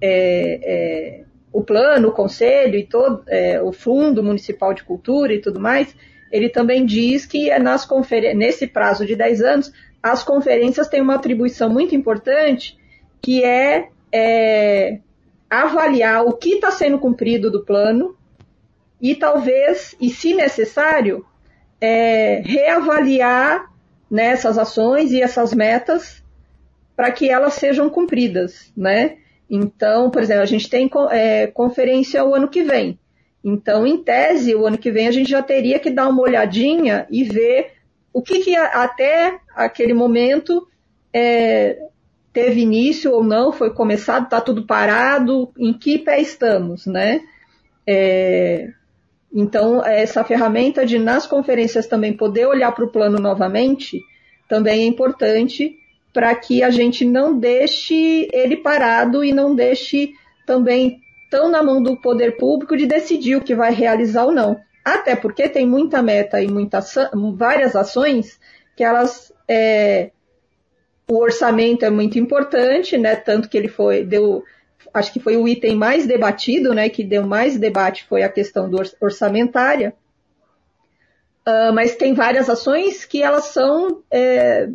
é, 0.00 0.60
é, 0.62 1.24
o 1.52 1.62
plano, 1.62 2.08
o 2.08 2.12
conselho 2.12 2.76
e 2.76 2.86
todo 2.86 3.22
é, 3.26 3.60
o 3.62 3.72
fundo 3.72 4.22
municipal 4.22 4.74
de 4.74 4.84
cultura 4.84 5.32
e 5.32 5.40
tudo 5.40 5.58
mais, 5.58 5.94
ele 6.30 6.50
também 6.50 6.84
diz 6.84 7.24
que 7.24 7.50
é 7.50 7.58
nas 7.58 7.88
nesse 8.34 8.66
prazo 8.66 9.06
de 9.06 9.16
10 9.16 9.40
anos, 9.42 9.72
as 10.02 10.22
conferências 10.22 10.88
têm 10.88 11.00
uma 11.00 11.14
atribuição 11.14 11.70
muito 11.70 11.94
importante, 11.94 12.76
que 13.22 13.42
é, 13.42 13.88
é 14.12 14.98
avaliar 15.48 16.24
o 16.24 16.32
que 16.32 16.56
está 16.56 16.70
sendo 16.70 16.98
cumprido 16.98 17.50
do 17.50 17.64
plano 17.64 18.16
e 19.00 19.14
talvez, 19.14 19.96
e 20.00 20.10
se 20.10 20.34
necessário, 20.34 21.24
é, 21.80 22.42
reavaliar 22.44 23.70
nessas 24.10 24.58
ações 24.58 25.12
e 25.12 25.20
essas 25.20 25.52
metas 25.52 26.22
para 26.94 27.10
que 27.12 27.28
elas 27.28 27.54
sejam 27.54 27.90
cumpridas, 27.90 28.72
né? 28.76 29.18
Então, 29.48 30.10
por 30.10 30.22
exemplo, 30.22 30.42
a 30.42 30.46
gente 30.46 30.68
tem 30.68 30.90
é, 31.10 31.46
conferência 31.48 32.24
o 32.24 32.34
ano 32.34 32.48
que 32.48 32.62
vem. 32.62 32.98
Então, 33.44 33.86
em 33.86 34.02
tese, 34.02 34.54
o 34.54 34.66
ano 34.66 34.78
que 34.78 34.90
vem 34.90 35.06
a 35.06 35.12
gente 35.12 35.30
já 35.30 35.42
teria 35.42 35.78
que 35.78 35.90
dar 35.90 36.08
uma 36.08 36.22
olhadinha 36.22 37.06
e 37.10 37.22
ver 37.22 37.74
o 38.12 38.22
que, 38.22 38.40
que 38.40 38.56
até 38.56 39.38
aquele 39.54 39.92
momento 39.92 40.66
é, 41.12 41.78
teve 42.32 42.62
início 42.62 43.12
ou 43.12 43.22
não, 43.22 43.52
foi 43.52 43.72
começado, 43.72 44.24
está 44.24 44.40
tudo 44.40 44.66
parado, 44.66 45.52
em 45.56 45.72
que 45.72 45.98
pé 45.98 46.20
estamos, 46.20 46.86
né? 46.86 47.20
É, 47.86 48.70
então, 49.32 49.84
essa 49.84 50.24
ferramenta 50.24 50.86
de, 50.86 50.98
nas 50.98 51.26
conferências, 51.26 51.86
também 51.86 52.16
poder 52.16 52.46
olhar 52.46 52.72
para 52.72 52.84
o 52.84 52.90
plano 52.90 53.18
novamente, 53.18 54.00
também 54.48 54.82
é 54.82 54.86
importante 54.86 55.76
para 56.12 56.34
que 56.34 56.62
a 56.62 56.70
gente 56.70 57.04
não 57.04 57.38
deixe 57.38 58.28
ele 58.32 58.56
parado 58.56 59.22
e 59.22 59.32
não 59.32 59.54
deixe 59.54 60.12
também 60.46 61.00
tão 61.30 61.50
na 61.50 61.62
mão 61.62 61.82
do 61.82 61.96
poder 61.96 62.36
público 62.36 62.76
de 62.76 62.86
decidir 62.86 63.36
o 63.36 63.42
que 63.42 63.54
vai 63.54 63.72
realizar 63.72 64.24
ou 64.24 64.32
não. 64.32 64.56
Até 64.84 65.16
porque 65.16 65.48
tem 65.48 65.66
muita 65.66 66.00
meta 66.02 66.40
e 66.40 66.48
muitas, 66.48 66.94
várias 67.34 67.74
ações 67.74 68.40
que 68.76 68.84
elas 68.84 69.32
é, 69.48 70.10
o 71.08 71.18
orçamento 71.18 71.84
é 71.84 71.90
muito 71.90 72.18
importante, 72.18 72.96
né? 72.96 73.16
Tanto 73.16 73.48
que 73.48 73.56
ele 73.58 73.68
foi 73.68 74.04
deu 74.04 74.42
acho 74.96 75.12
que 75.12 75.20
foi 75.20 75.36
o 75.36 75.46
item 75.46 75.76
mais 75.76 76.06
debatido, 76.06 76.74
né? 76.74 76.88
Que 76.88 77.04
deu 77.04 77.26
mais 77.26 77.58
debate 77.58 78.04
foi 78.08 78.22
a 78.22 78.28
questão 78.28 78.68
do 78.68 78.80
orçamentária. 79.00 79.94
Uh, 81.46 81.72
mas 81.72 81.94
tem 81.94 82.12
várias 82.12 82.50
ações 82.50 83.04
que 83.04 83.22
elas 83.22 83.46
são 83.46 84.02
é, 84.10 84.68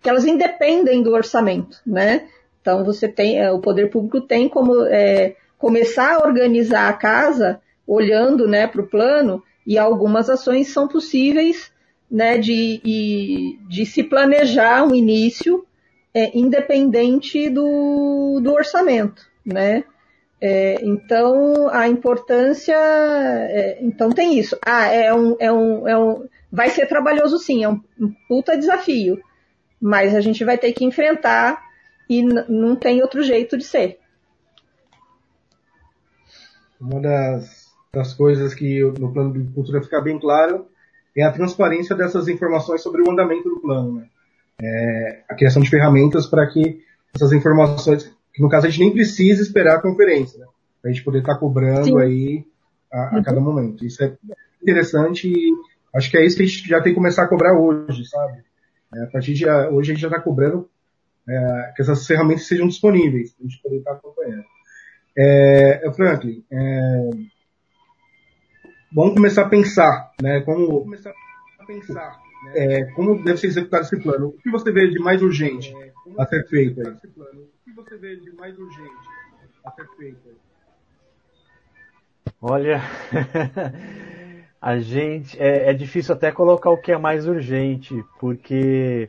que 0.00 0.08
elas 0.08 0.24
independem 0.24 1.02
do 1.02 1.12
orçamento, 1.12 1.78
né? 1.86 2.28
Então 2.60 2.84
você 2.84 3.08
tem 3.08 3.38
é, 3.38 3.50
o 3.50 3.60
poder 3.60 3.90
público 3.90 4.20
tem 4.20 4.48
como 4.48 4.84
é, 4.84 5.36
começar 5.58 6.14
a 6.14 6.26
organizar 6.26 6.88
a 6.88 6.92
casa 6.92 7.60
olhando 7.86 8.46
né, 8.46 8.66
para 8.66 8.82
o 8.82 8.86
plano, 8.86 9.42
e 9.66 9.78
algumas 9.78 10.28
ações 10.28 10.68
são 10.68 10.86
possíveis 10.86 11.72
né, 12.10 12.36
de, 12.38 13.58
de, 13.66 13.86
se 13.86 14.02
planejar 14.02 14.84
um 14.84 14.94
início 14.94 15.66
é, 16.14 16.36
independente 16.38 17.48
do, 17.48 18.40
do 18.42 18.52
orçamento. 18.52 19.26
Né? 19.52 19.84
É, 20.40 20.84
então, 20.84 21.68
a 21.70 21.88
importância. 21.88 22.76
É, 22.76 23.78
então, 23.82 24.10
tem 24.10 24.38
isso. 24.38 24.56
Ah, 24.64 24.86
é 24.86 25.12
um, 25.12 25.36
é, 25.40 25.52
um, 25.52 25.88
é 25.88 25.98
um. 25.98 26.28
Vai 26.50 26.70
ser 26.70 26.86
trabalhoso, 26.86 27.38
sim, 27.38 27.64
é 27.64 27.68
um, 27.68 27.80
um 28.00 28.12
puta 28.28 28.56
desafio. 28.56 29.20
Mas 29.80 30.14
a 30.14 30.20
gente 30.20 30.44
vai 30.44 30.58
ter 30.58 30.72
que 30.72 30.84
enfrentar 30.84 31.62
e 32.08 32.22
não 32.22 32.74
tem 32.74 33.02
outro 33.02 33.22
jeito 33.22 33.56
de 33.56 33.64
ser. 33.64 33.98
Uma 36.80 37.00
das, 37.00 37.66
das 37.92 38.14
coisas 38.14 38.54
que 38.54 38.80
no 38.98 39.12
plano 39.12 39.32
de 39.32 39.52
cultura 39.52 39.82
fica 39.82 40.00
bem 40.00 40.18
claro 40.18 40.66
é 41.16 41.22
a 41.22 41.32
transparência 41.32 41.96
dessas 41.96 42.28
informações 42.28 42.82
sobre 42.82 43.02
o 43.02 43.10
andamento 43.10 43.48
do 43.48 43.60
plano. 43.60 43.94
Né? 43.94 44.08
É, 44.60 45.22
a 45.28 45.34
criação 45.34 45.62
de 45.62 45.70
ferramentas 45.70 46.26
para 46.26 46.46
que 46.46 46.80
essas 47.14 47.32
informações, 47.32 48.12
que 48.38 48.42
no 48.42 48.48
caso 48.48 48.68
a 48.68 48.70
gente 48.70 48.78
nem 48.78 48.92
precisa 48.92 49.42
esperar 49.42 49.78
a 49.78 49.82
conferência, 49.82 50.38
né? 50.38 50.46
a 50.84 50.88
gente 50.88 51.02
poder 51.02 51.18
estar 51.18 51.34
tá 51.34 51.40
cobrando 51.40 51.86
Sim. 51.86 52.00
aí 52.00 52.46
a, 52.90 53.14
a 53.14 53.16
uhum. 53.16 53.22
cada 53.24 53.40
momento. 53.40 53.84
Isso 53.84 54.02
é 54.04 54.16
interessante 54.62 55.28
e 55.28 55.52
acho 55.92 56.08
que 56.08 56.16
é 56.16 56.24
isso 56.24 56.36
que 56.36 56.44
a 56.44 56.46
gente 56.46 56.68
já 56.68 56.80
tem 56.80 56.92
que 56.92 56.98
começar 56.98 57.24
a 57.24 57.28
cobrar 57.28 57.58
hoje, 57.58 58.04
sabe? 58.08 58.44
É, 58.94 59.02
a 59.02 59.06
partir 59.08 59.34
de 59.34 59.44
hoje 59.44 59.90
a 59.90 59.94
gente 59.94 60.00
já 60.00 60.06
está 60.06 60.20
cobrando 60.20 60.70
é, 61.28 61.72
que 61.74 61.82
essas 61.82 62.06
ferramentas 62.06 62.46
sejam 62.46 62.68
disponíveis 62.68 63.32
para 63.32 63.44
a 63.44 63.48
gente 63.48 63.60
poder 63.60 63.76
estar 63.78 63.90
tá 63.90 63.96
acompanhando. 63.96 64.44
É, 65.16 65.88
é, 65.88 65.92
Franklin, 65.92 66.44
é, 66.48 67.10
vamos 68.94 69.14
começar 69.14 69.42
a 69.42 69.48
pensar, 69.48 70.12
né? 70.22 70.42
Como 70.42 70.82
começar 70.82 71.12
a 71.58 71.64
pensar, 71.64 72.20
né? 72.44 72.52
É, 72.54 72.84
como 72.92 73.20
deve 73.24 73.36
ser 73.38 73.48
executado 73.48 73.82
esse 73.82 74.00
plano? 74.00 74.28
O 74.28 74.32
que 74.38 74.48
você 74.48 74.70
vê 74.70 74.88
de 74.88 75.00
mais 75.00 75.20
urgente 75.22 75.74
é, 75.74 75.92
a 76.16 76.24
ser 76.24 76.46
feito? 76.46 76.86
Aí? 76.86 76.94
Você 77.78 77.96
vê 77.96 78.16
de 78.16 78.32
mais 78.32 78.58
urgente 78.58 79.08
a 79.64 79.70
ser 79.70 79.86
feito? 79.96 80.28
Aí? 80.28 80.36
Olha, 82.42 82.80
a 84.60 84.78
gente 84.80 85.40
é, 85.40 85.70
é 85.70 85.72
difícil 85.72 86.12
até 86.12 86.32
colocar 86.32 86.70
o 86.70 86.76
que 86.76 86.90
é 86.90 86.98
mais 86.98 87.28
urgente, 87.28 88.04
porque 88.18 89.08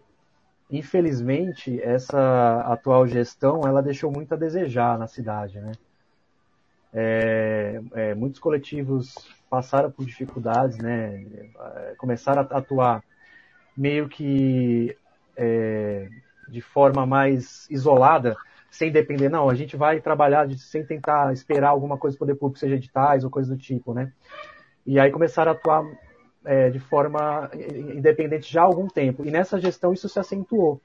infelizmente 0.70 1.82
essa 1.82 2.61
atual 2.61 3.07
gestão 3.07 3.63
ela 3.65 3.82
deixou 3.82 4.11
muito 4.11 4.36
a 4.36 4.38
desejar 4.38 4.99
na 4.99 5.07
cidade, 5.07 5.59
né? 5.59 5.72
É, 6.93 7.82
é, 7.93 8.13
muitos 8.13 8.39
coletivos 8.39 9.15
passaram 9.49 9.89
por 9.89 10.05
dificuldades, 10.05 10.78
né? 10.78 11.26
É, 11.76 11.95
começaram 11.97 12.43
a 12.43 12.57
atuar 12.59 13.03
meio 13.76 14.07
que 14.07 14.95
é, 15.36 16.07
de 16.47 16.61
forma 16.61 17.03
mais 17.03 17.67
isolada, 17.72 18.38
sem 18.70 18.91
depender, 18.91 19.30
não, 19.30 19.49
a 19.49 19.55
gente 19.55 19.76
vai 19.76 19.99
trabalhar 19.99 20.45
de, 20.45 20.57
sem 20.59 20.86
tentar 20.86 21.34
esperar 21.34 21.70
alguma 21.70 21.97
coisa 21.97 22.15
do 22.15 22.20
poder 22.20 22.36
público, 22.36 22.59
seja 22.59 22.76
editais 22.76 23.24
ou 23.24 23.30
coisa 23.30 23.53
do 23.53 23.59
tipo, 23.59 23.93
né? 23.93 24.11
E 24.86 24.99
aí 24.99 25.11
começaram 25.11 25.51
a 25.51 25.55
atuar 25.55 25.86
é, 26.45 26.70
de 26.70 26.80
forma 26.80 27.49
independente 27.95 28.51
já 28.51 28.61
há 28.61 28.65
algum 28.65 28.88
tempo. 28.88 29.26
E 29.26 29.32
nessa 29.32 29.59
gestão 29.59 29.93
isso 29.93 30.07
se 30.07 30.20
acentuou. 30.20 30.82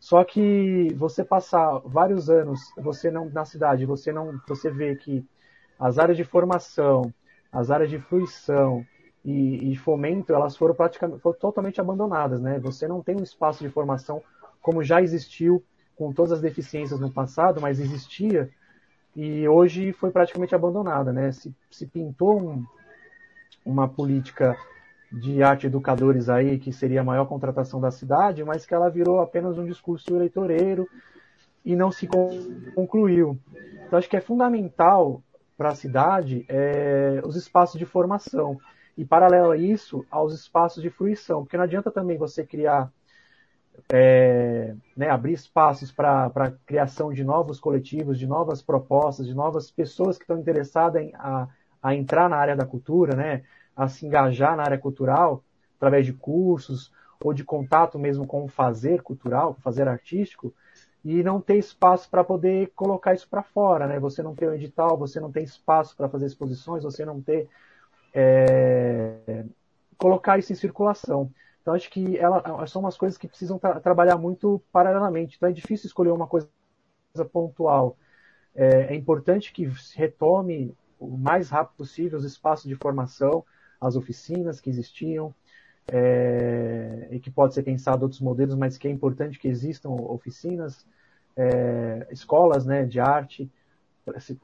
Só 0.00 0.22
que 0.24 0.92
você 0.94 1.24
passar 1.24 1.80
vários 1.84 2.30
anos, 2.30 2.60
você 2.76 3.10
não 3.10 3.28
na 3.30 3.44
cidade, 3.44 3.84
você 3.84 4.12
não, 4.12 4.40
você 4.46 4.70
vê 4.70 4.94
que 4.94 5.26
as 5.78 5.98
áreas 5.98 6.16
de 6.16 6.24
formação, 6.24 7.12
as 7.52 7.70
áreas 7.70 7.90
de 7.90 7.98
fruição 7.98 8.84
e, 9.24 9.72
e 9.72 9.76
fomento, 9.76 10.32
elas 10.32 10.56
foram 10.56 10.74
praticamente 10.74 11.20
foram 11.20 11.38
totalmente 11.38 11.80
abandonadas, 11.80 12.40
né? 12.40 12.58
Você 12.60 12.86
não 12.86 13.02
tem 13.02 13.16
um 13.16 13.22
espaço 13.22 13.62
de 13.62 13.70
formação 13.70 14.22
como 14.60 14.84
já 14.84 15.02
existiu 15.02 15.64
com 15.98 16.12
todas 16.12 16.32
as 16.32 16.40
deficiências 16.40 17.00
no 17.00 17.10
passado, 17.10 17.60
mas 17.60 17.80
existia 17.80 18.48
e 19.16 19.48
hoje 19.48 19.92
foi 19.92 20.10
praticamente 20.10 20.54
abandonada, 20.54 21.12
né? 21.12 21.32
Se, 21.32 21.52
se 21.70 21.86
pintou 21.86 22.40
um, 22.40 22.64
uma 23.66 23.88
política 23.88 24.56
de 25.10 25.42
arte 25.42 25.66
educadores 25.66 26.28
aí 26.28 26.58
que 26.58 26.72
seria 26.72 27.00
a 27.00 27.04
maior 27.04 27.26
contratação 27.26 27.80
da 27.80 27.90
cidade, 27.90 28.44
mas 28.44 28.64
que 28.64 28.72
ela 28.72 28.88
virou 28.88 29.20
apenas 29.20 29.58
um 29.58 29.64
discurso 29.64 30.14
eleitoreiro 30.14 30.88
e 31.64 31.74
não 31.74 31.90
se 31.90 32.08
concluiu. 32.74 33.36
Então 33.84 33.98
acho 33.98 34.08
que 34.08 34.16
é 34.16 34.20
fundamental 34.20 35.20
para 35.56 35.70
a 35.70 35.74
cidade 35.74 36.44
é, 36.48 37.20
os 37.24 37.34
espaços 37.34 37.78
de 37.78 37.84
formação. 37.84 38.58
E, 38.96 39.04
paralelo 39.04 39.52
a 39.52 39.56
isso, 39.56 40.04
aos 40.10 40.34
espaços 40.34 40.82
de 40.82 40.90
fruição. 40.90 41.42
Porque 41.42 41.56
não 41.56 41.64
adianta 41.64 41.90
também 41.90 42.18
você 42.18 42.44
criar, 42.44 42.92
é, 43.92 44.74
né, 44.96 45.08
abrir 45.08 45.32
espaços 45.32 45.92
para 45.92 46.26
a 46.26 46.50
criação 46.66 47.12
de 47.12 47.24
novos 47.24 47.60
coletivos, 47.60 48.18
de 48.18 48.26
novas 48.26 48.62
propostas, 48.62 49.26
de 49.26 49.34
novas 49.34 49.70
pessoas 49.70 50.16
que 50.16 50.24
estão 50.24 50.38
interessadas 50.38 51.02
em, 51.02 51.12
a, 51.14 51.48
a 51.82 51.94
entrar 51.94 52.28
na 52.28 52.36
área 52.36 52.56
da 52.56 52.66
cultura, 52.66 53.14
né, 53.14 53.42
a 53.76 53.88
se 53.88 54.06
engajar 54.06 54.56
na 54.56 54.64
área 54.64 54.78
cultural, 54.78 55.42
através 55.76 56.04
de 56.04 56.12
cursos 56.12 56.92
ou 57.22 57.32
de 57.32 57.44
contato 57.44 57.98
mesmo 57.98 58.26
com 58.26 58.44
o 58.44 58.48
fazer 58.48 59.02
cultural, 59.02 59.50
o 59.50 59.62
fazer 59.62 59.88
artístico, 59.88 60.52
e 61.04 61.22
não 61.22 61.40
ter 61.40 61.56
espaço 61.56 62.10
para 62.10 62.24
poder 62.24 62.72
colocar 62.74 63.14
isso 63.14 63.28
para 63.28 63.42
fora, 63.42 63.86
né? 63.86 63.98
Você 64.00 64.22
não 64.22 64.34
tem 64.34 64.48
um 64.48 64.54
edital, 64.54 64.96
você 64.96 65.20
não 65.20 65.30
tem 65.30 65.44
espaço 65.44 65.96
para 65.96 66.08
fazer 66.08 66.26
exposições, 66.26 66.82
você 66.82 67.04
não 67.04 67.20
ter 67.20 67.48
é, 68.12 69.44
colocar 69.96 70.38
isso 70.38 70.52
em 70.52 70.56
circulação. 70.56 71.30
Então 71.68 71.76
acho 71.76 71.90
que 71.90 72.16
ela, 72.16 72.66
são 72.66 72.80
umas 72.80 72.96
coisas 72.96 73.18
que 73.18 73.28
precisam 73.28 73.58
tra 73.58 73.78
trabalhar 73.78 74.16
muito 74.16 74.58
paralelamente. 74.72 75.36
Então 75.36 75.50
é 75.50 75.52
difícil 75.52 75.86
escolher 75.86 76.12
uma 76.12 76.26
coisa 76.26 76.48
pontual. 77.30 77.94
É, 78.54 78.94
é 78.94 78.94
importante 78.94 79.52
que 79.52 79.70
se 79.76 79.94
retome 79.94 80.74
o 80.98 81.18
mais 81.18 81.50
rápido 81.50 81.76
possível 81.76 82.18
os 82.18 82.24
espaços 82.24 82.66
de 82.66 82.74
formação, 82.74 83.44
as 83.78 83.96
oficinas 83.96 84.62
que 84.62 84.70
existiam, 84.70 85.34
é, 85.92 87.08
e 87.10 87.20
que 87.20 87.30
pode 87.30 87.52
ser 87.52 87.64
pensado 87.64 88.02
outros 88.02 88.22
modelos, 88.22 88.54
mas 88.54 88.78
que 88.78 88.88
é 88.88 88.90
importante 88.90 89.38
que 89.38 89.46
existam 89.46 89.90
oficinas, 89.90 90.86
é, 91.36 92.06
escolas 92.10 92.64
né, 92.64 92.86
de 92.86 92.98
arte, 92.98 93.50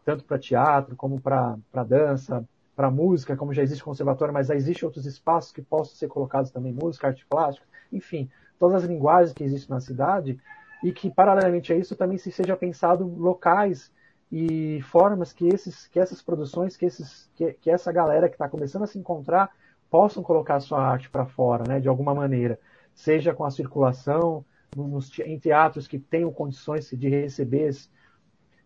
tanto 0.05 0.25
para 0.25 0.39
teatro 0.39 0.95
como 0.95 1.18
para 1.18 1.85
dança, 1.89 2.47
para 2.75 2.91
música, 2.91 3.37
como 3.37 3.53
já 3.53 3.62
existe 3.62 3.85
conservatório, 3.85 4.35
mas 4.35 4.49
já 4.49 4.55
existem 4.55 4.87
outros 4.87 5.07
espaços 5.07 5.53
que 5.53 5.62
possam 5.62 5.95
ser 5.95 6.09
colocados 6.09 6.51
também, 6.51 6.72
música, 6.72 7.09
arte 7.09 7.25
plástica, 7.27 7.66
enfim, 7.93 8.29
todas 8.59 8.83
as 8.83 8.89
linguagens 8.89 9.33
que 9.33 9.45
existem 9.45 9.75
na 9.75 9.81
cidade 9.81 10.39
e 10.83 10.93
que, 10.93 11.11
paralelamente 11.11 11.72
a 11.72 11.77
isso, 11.77 11.97
também 11.97 12.18
se 12.18 12.31
seja 12.31 12.57
pensado 12.57 13.07
locais 13.07 13.93
e 14.31 14.83
formas 14.83 15.33
que, 15.33 15.47
esses, 15.47 15.87
que 15.87 16.01
essas 16.01 16.20
produções, 16.20 16.77
que, 16.77 16.85
esses, 16.85 17.31
que, 17.35 17.53
que 17.55 17.70
essa 17.70 17.93
galera 17.93 18.29
que 18.29 18.35
está 18.35 18.49
começando 18.49 18.83
a 18.83 18.87
se 18.87 18.99
encontrar 18.99 19.51
possam 19.89 20.22
colocar 20.22 20.59
sua 20.61 20.85
arte 20.85 21.09
para 21.09 21.25
fora, 21.25 21.64
né, 21.68 21.79
de 21.79 21.89
alguma 21.89 22.14
maneira, 22.14 22.59
seja 22.93 23.33
com 23.33 23.45
a 23.45 23.51
circulação, 23.51 24.45
nos, 24.77 25.16
em 25.20 25.39
teatros 25.39 25.87
que 25.87 25.99
tenham 25.99 26.33
condições 26.33 26.91
de 26.91 27.09
receber 27.09 27.70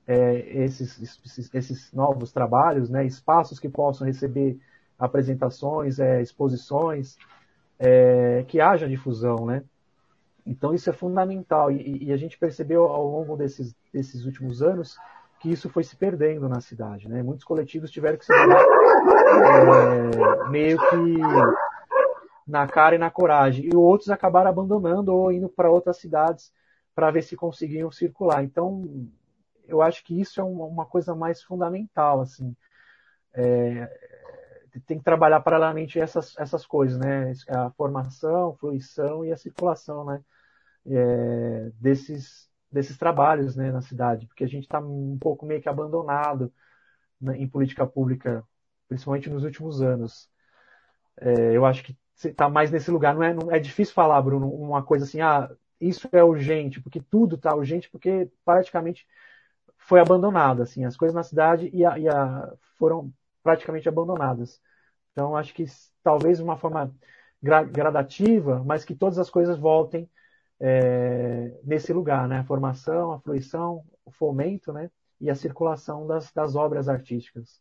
é, 0.09 0.39
esses, 0.65 1.21
esses, 1.53 1.93
novos 1.93 2.33
trabalhos, 2.33 2.89
né, 2.89 3.05
espaços 3.05 3.61
que 3.61 3.69
possam 3.69 4.07
receber 4.07 4.59
apresentações, 4.99 6.01
é, 6.01 6.23
exposições, 6.23 7.19
é, 7.79 8.43
que 8.49 8.59
haja 8.59 8.89
difusão, 8.89 9.45
né? 9.45 9.63
Então 10.47 10.73
isso 10.73 10.89
é 10.89 10.95
fundamental 10.95 11.71
e, 11.71 12.05
e, 12.05 12.13
a 12.13 12.17
gente 12.17 12.39
percebeu 12.39 12.85
ao 12.85 13.07
longo 13.07 13.37
desses, 13.37 13.77
desses 13.93 14.25
últimos 14.25 14.63
anos 14.63 14.97
que 15.39 15.53
isso 15.53 15.69
foi 15.69 15.85
se 15.85 15.95
perdendo 15.95 16.49
na 16.49 16.61
cidade, 16.61 17.07
né? 17.07 17.23
Muitos 17.23 17.45
coletivos 17.45 17.91
tiveram 17.91 18.17
que 18.17 18.25
se 18.25 18.33
virar 18.33 18.65
é, 20.47 20.49
meio 20.49 20.79
que 20.89 21.19
na 22.47 22.67
cara 22.67 22.95
e 22.95 22.99
na 22.99 23.11
coragem 23.11 23.69
e 23.71 23.77
outros 23.77 24.09
acabaram 24.09 24.49
abandonando 24.49 25.15
ou 25.15 25.31
indo 25.31 25.51
para 25.51 25.71
outras 25.71 25.99
cidades 25.99 26.51
para 26.95 27.11
ver 27.11 27.23
se 27.23 27.37
conseguiam 27.37 27.93
circular. 27.93 28.43
Então 28.43 29.07
eu 29.69 29.83
acho 29.83 30.03
que 30.05 30.19
isso 30.19 30.41
é 30.41 30.45
uma, 30.45 30.87
coisa 30.87 31.15
mais 31.15 31.43
fundamental, 31.43 32.21
assim. 32.21 32.57
É, 33.35 33.89
tem 34.87 34.99
que 34.99 35.05
trabalhar 35.05 35.41
paralelamente 35.41 36.01
essas, 36.01 36.37
essas 36.39 36.67
coisas, 36.67 36.99
né? 36.99 37.33
A 37.49 37.71
formação, 37.73 38.55
fruição 38.57 39.25
e 39.25 39.33
a 39.33 39.37
circulação, 39.37 40.05
né? 40.05 40.25
É, 40.87 41.71
desses, 41.75 42.49
desses 42.73 42.97
trabalhos 42.97 43.57
né, 43.57 43.71
na 43.71 43.83
cidade, 43.83 44.27
porque 44.27 44.45
a 44.45 44.49
gente 44.49 44.65
está 44.65 44.81
um 44.81 45.19
pouco 45.21 45.45
meio 45.45 45.61
que 45.61 45.69
abandonado 45.69 46.53
né, 47.21 47.37
em 47.37 47.49
política 47.49 47.87
pública, 47.87 48.43
principalmente 48.89 49.29
nos 49.29 49.45
últimos 49.45 49.83
anos. 49.83 50.31
É, 51.21 51.57
eu 51.57 51.67
acho 51.67 51.85
que 51.85 51.97
está 52.15 52.49
mais 52.49 52.71
nesse 52.71 52.91
lugar. 52.91 53.15
Não 53.15 53.23
é, 53.23 53.35
não 53.35 53.53
é 53.53 53.59
difícil 53.59 53.95
falar, 53.95 54.21
Bruno, 54.23 54.49
uma 54.51 54.83
coisa 54.83 55.05
assim, 55.05 55.21
ah, 55.21 55.51
isso 55.81 56.09
é 56.13 56.23
urgente, 56.23 56.81
porque 56.81 57.01
tudo 57.01 57.37
está 57.37 57.55
urgente, 57.55 57.91
porque 57.91 58.31
praticamente 58.45 59.07
foi 59.89 60.01
abandonado, 60.01 60.61
assim, 60.61 60.85
as 60.85 60.99
coisas 60.99 61.15
na 61.15 61.23
cidade 61.23 61.71
e 61.73 61.83
a, 61.83 61.99
e 61.99 62.07
a, 62.07 62.53
foram 62.79 63.11
praticamente 63.43 63.89
abandonadas. 63.89 64.61
Então, 65.13 65.35
acho 65.35 65.55
que 65.55 65.65
talvez 66.05 66.37
de 66.37 66.45
uma 66.45 66.59
forma 66.59 66.95
gra, 67.43 67.63
gradativa, 67.65 68.63
mas 68.67 68.85
que 68.85 68.95
todas 68.95 69.19
as 69.19 69.31
coisas 69.31 69.59
voltem 69.59 70.07
é, 70.61 71.59
nesse 71.65 71.91
lugar, 71.91 72.29
né? 72.29 72.41
A 72.41 72.45
formação, 72.45 73.13
a 73.13 73.21
fruição, 73.21 73.83
o 74.05 74.11
fomento, 74.11 74.75
né? 74.75 74.91
E 75.19 75.31
a 75.31 75.35
circulação 75.35 76.07
das, 76.07 76.31
das 76.33 76.55
obras 76.55 76.87
artísticas. 76.87 77.59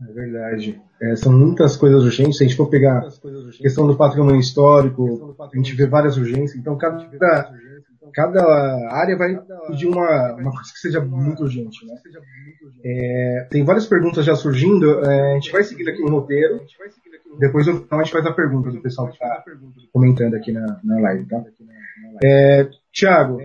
É 0.00 0.10
verdade. 0.10 0.82
É, 1.02 1.16
são 1.16 1.32
muitas 1.32 1.76
coisas 1.76 2.02
urgentes. 2.02 2.38
Se 2.38 2.44
a 2.44 2.46
gente 2.46 2.56
for 2.56 2.70
pegar 2.70 3.00
a 3.00 3.58
questão 3.58 3.86
do 3.86 3.94
patrimônio 3.94 4.40
histórico, 4.40 5.36
a 5.38 5.54
gente 5.54 5.74
vê 5.74 5.86
várias 5.86 6.16
urgências. 6.16 6.58
Então, 6.58 6.78
cada, 6.78 7.06
cada 8.12 8.42
área 8.90 9.16
vai 9.16 9.38
pedir 9.68 9.86
uma, 9.86 10.34
uma 10.34 10.50
coisa 10.50 10.72
que 10.72 10.78
seja 10.78 11.00
muito 11.00 11.42
urgente. 11.42 11.86
Né? 11.86 11.94
É, 12.84 13.48
tem 13.50 13.64
várias 13.64 13.86
perguntas 13.86 14.24
já 14.24 14.34
surgindo. 14.34 15.04
É, 15.04 15.32
a 15.32 15.34
gente 15.34 15.52
vai 15.52 15.62
seguindo 15.62 15.88
aqui 15.88 16.02
o 16.02 16.10
roteiro. 16.10 16.60
Depois 17.38 17.66
no 17.66 17.82
final 17.82 18.00
a 18.00 18.02
gente 18.02 18.12
faz 18.12 18.26
a 18.26 18.32
pergunta 18.32 18.70
do 18.70 18.80
pessoal 18.80 19.08
que 19.08 19.14
está 19.14 19.44
comentando 19.92 20.34
aqui 20.34 20.52
na, 20.52 20.80
na 20.82 21.00
live. 21.00 21.26
Tá? 21.26 21.44
É, 22.24 22.68
Tiago, 22.92 23.38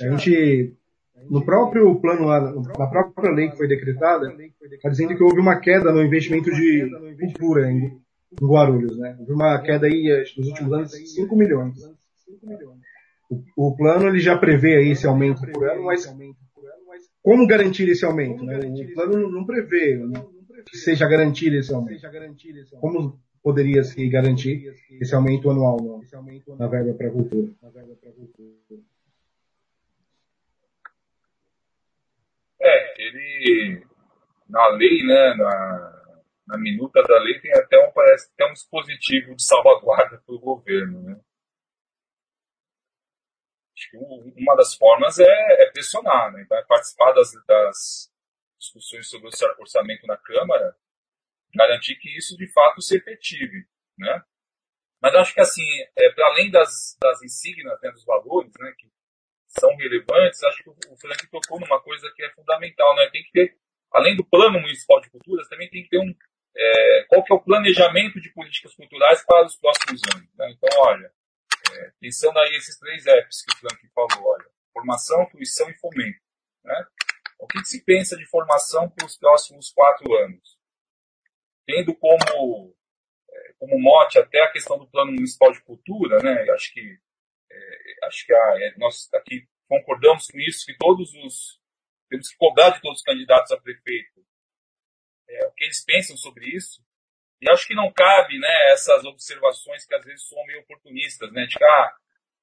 a 0.00 0.10
gente 0.10 0.74
no 1.28 1.44
próprio 1.44 1.94
plano 1.96 2.26
lá, 2.26 2.40
na 2.40 2.86
própria 2.86 3.32
lei 3.32 3.50
que 3.50 3.56
foi 3.56 3.68
decretada, 3.68 4.34
está 4.70 4.88
dizendo 4.88 5.16
que 5.16 5.22
houve 5.22 5.40
uma 5.40 5.56
queda 5.56 5.92
no 5.92 6.02
investimento 6.02 6.50
de 6.50 6.88
cultura 7.20 7.70
em, 7.70 8.00
em 8.40 8.46
Guarulhos, 8.46 8.96
né? 8.96 9.16
Houve 9.18 9.32
uma 9.32 9.58
queda 9.60 9.86
aí 9.86 10.24
nos 10.36 10.48
últimos 10.48 10.72
anos 10.72 10.90
de 10.90 11.06
5 11.06 11.36
milhões. 11.36 11.76
O, 13.56 13.76
plano 13.76 14.08
ele 14.08 14.20
já 14.20 14.38
prevê 14.38 14.76
aí 14.76 14.90
esse 14.90 15.06
aumento 15.06 15.42
por 15.52 15.68
ano, 15.68 15.84
mas 15.84 16.06
como 17.22 17.46
garantir 17.46 17.88
esse 17.88 18.04
aumento? 18.04 18.42
Né? 18.42 18.58
O 18.58 18.94
plano 18.94 19.30
não 19.30 19.44
prevê 19.44 19.96
né? 19.96 20.24
que 20.66 20.78
seja 20.78 21.06
garantido 21.06 21.56
esse 21.56 21.74
aumento. 21.74 22.00
Como 22.80 23.20
poderia 23.42 23.84
se 23.84 24.08
garantir 24.08 24.74
esse 25.00 25.14
aumento 25.14 25.50
anual 25.50 26.00
na 26.58 26.66
verba 26.66 26.94
para 26.94 27.08
a 27.08 27.10
cultura? 27.10 27.50
É, 32.60 33.02
ele 33.02 33.82
na 34.48 34.68
lei, 34.68 35.02
né, 35.06 35.34
na, 35.34 36.16
na 36.46 36.58
minuta 36.58 37.02
da 37.02 37.18
lei 37.20 37.38
tem 37.40 37.52
até 37.52 37.78
um 37.86 37.92
parece 37.92 38.30
até 38.32 38.50
um 38.50 38.52
dispositivo 38.54 39.34
de 39.36 39.44
salvaguarda 39.44 40.22
para 40.24 40.34
o 40.34 40.40
governo, 40.40 41.02
né? 41.02 41.20
Acho 43.78 43.90
que 43.90 43.96
uma 43.96 44.56
das 44.56 44.74
formas 44.74 45.20
é, 45.20 45.62
é 45.62 45.70
pressionar, 45.70 46.32
né? 46.32 46.42
Então, 46.42 46.58
é 46.58 46.64
participar 46.64 47.12
das, 47.12 47.30
das 47.46 48.12
discussões 48.58 49.08
sobre 49.08 49.28
o 49.28 49.60
orçamento 49.60 50.04
na 50.04 50.16
Câmara, 50.16 50.74
garantir 51.54 51.94
que 51.94 52.08
isso 52.18 52.36
de 52.36 52.52
fato 52.52 52.82
se 52.82 52.96
efetive, 52.96 53.68
né? 53.96 54.24
Mas 55.00 55.14
acho 55.14 55.32
que 55.32 55.40
assim, 55.40 55.62
é, 55.96 56.10
para 56.10 56.26
além 56.26 56.50
das, 56.50 56.96
das 57.00 57.22
insígnias, 57.22 57.80
né, 57.80 57.92
dos 57.92 58.04
valores, 58.04 58.52
né, 58.58 58.74
que 58.76 58.90
são 59.46 59.74
relevantes, 59.76 60.42
acho 60.42 60.64
que 60.64 60.70
o 60.70 60.96
Frank 61.00 61.30
tocou 61.30 61.60
numa 61.60 61.80
coisa 61.80 62.12
que 62.16 62.24
é 62.24 62.30
fundamental, 62.30 62.96
né? 62.96 63.08
Tem 63.10 63.22
que 63.22 63.30
ter, 63.30 63.56
além 63.92 64.16
do 64.16 64.24
plano 64.24 64.60
municipal 64.60 65.00
de 65.00 65.08
culturas, 65.08 65.48
também 65.48 65.70
tem 65.70 65.84
que 65.84 65.90
ter 65.90 66.00
um, 66.00 66.12
é, 66.56 67.04
qual 67.08 67.22
que 67.22 67.32
é 67.32 67.36
o 67.36 67.40
planejamento 67.40 68.20
de 68.20 68.32
políticas 68.32 68.74
culturais 68.74 69.24
para 69.24 69.46
os 69.46 69.56
próximos 69.56 70.02
anos. 70.12 70.28
Né? 70.36 70.50
Então, 70.50 70.80
olha, 70.80 71.12
é, 71.72 71.92
pensando 72.00 72.38
aí 72.38 72.56
esses 72.56 72.78
três 72.78 73.06
apps 73.06 73.42
que 73.42 73.54
o 73.54 73.58
Frank 73.58 73.88
falou, 73.94 74.32
olha, 74.32 74.46
formação, 74.72 75.28
fruição 75.30 75.68
e 75.70 75.78
fomento. 75.78 76.20
Né? 76.64 76.86
O 77.38 77.46
que, 77.46 77.60
que 77.60 77.68
se 77.68 77.84
pensa 77.84 78.16
de 78.16 78.26
formação 78.26 78.88
para 78.90 79.06
os 79.06 79.16
próximos 79.16 79.70
quatro 79.72 80.12
anos? 80.14 80.58
Tendo 81.66 81.94
como, 81.94 82.74
é, 83.30 83.52
como 83.58 83.78
mote 83.78 84.18
até 84.18 84.42
a 84.42 84.50
questão 84.50 84.78
do 84.78 84.88
plano 84.88 85.12
municipal 85.12 85.52
de 85.52 85.62
cultura, 85.62 86.18
né? 86.22 86.50
acho 86.50 86.72
que, 86.72 86.98
é, 87.50 88.06
acho 88.06 88.26
que 88.26 88.32
a, 88.32 88.56
é, 88.60 88.74
nós 88.78 89.08
aqui 89.14 89.46
concordamos 89.68 90.28
com 90.28 90.38
isso, 90.38 90.64
que 90.64 90.76
todos 90.78 91.12
os 91.14 91.60
temos 92.08 92.30
que 92.30 92.36
cobrar 92.38 92.70
de 92.70 92.80
todos 92.80 93.00
os 93.00 93.04
candidatos 93.04 93.52
a 93.52 93.60
prefeito 93.60 94.18
é, 95.28 95.46
o 95.46 95.52
que 95.52 95.64
eles 95.64 95.84
pensam 95.84 96.16
sobre 96.16 96.46
isso. 96.46 96.82
E 97.40 97.50
acho 97.50 97.66
que 97.66 97.74
não 97.74 97.92
cabe 97.92 98.38
né, 98.38 98.72
essas 98.72 99.04
observações 99.04 99.84
que 99.86 99.94
às 99.94 100.04
vezes 100.04 100.26
são 100.28 100.44
meio 100.44 100.60
oportunistas, 100.60 101.32
né? 101.32 101.46
De 101.46 101.56
que 101.56 101.64
ah, 101.64 101.96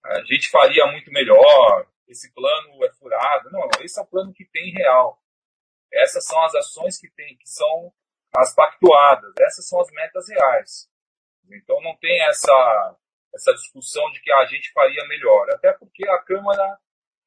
a 0.06 0.24
gente 0.24 0.50
faria 0.50 0.86
muito 0.88 1.12
melhor, 1.12 1.88
esse 2.08 2.32
plano 2.34 2.84
é 2.86 2.92
furado. 2.94 3.52
Não, 3.52 3.68
esse 3.82 4.00
é 4.00 4.04
o 4.04 4.08
plano 4.08 4.34
que 4.34 4.46
tem 4.46 4.72
real. 4.72 5.20
Essas 5.92 6.26
são 6.26 6.42
as 6.44 6.56
ações 6.56 6.98
que 6.98 7.10
tem, 7.10 7.36
que 7.38 7.48
são 7.48 7.92
as 8.36 8.54
pactuadas. 8.54 9.34
Essas 9.40 9.68
são 9.68 9.80
as 9.82 9.92
metas 9.92 10.30
reais. 10.30 10.90
Então 11.52 11.82
não 11.82 11.96
tem 11.98 12.22
essa 12.26 12.98
essa 13.34 13.54
discussão 13.54 14.10
de 14.12 14.22
que 14.22 14.32
ah, 14.32 14.40
a 14.40 14.46
gente 14.46 14.72
faria 14.72 15.06
melhor. 15.08 15.50
Até 15.52 15.74
porque 15.74 16.08
a 16.08 16.20
Câmara 16.20 16.80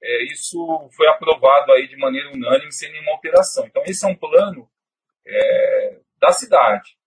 é, 0.03 0.25
isso 0.25 0.89
foi 0.97 1.07
aprovado 1.09 1.73
aí 1.73 1.87
de 1.87 1.97
maneira 1.97 2.31
unânime 2.31 2.73
sem 2.73 2.91
nenhuma 2.91 3.13
alteração. 3.13 3.67
Então 3.67 3.83
esse 3.85 4.05
é 4.05 4.09
um 4.09 4.17
plano 4.17 4.71
é, 5.27 6.01
da 6.19 6.33
cidade. 6.33 6.98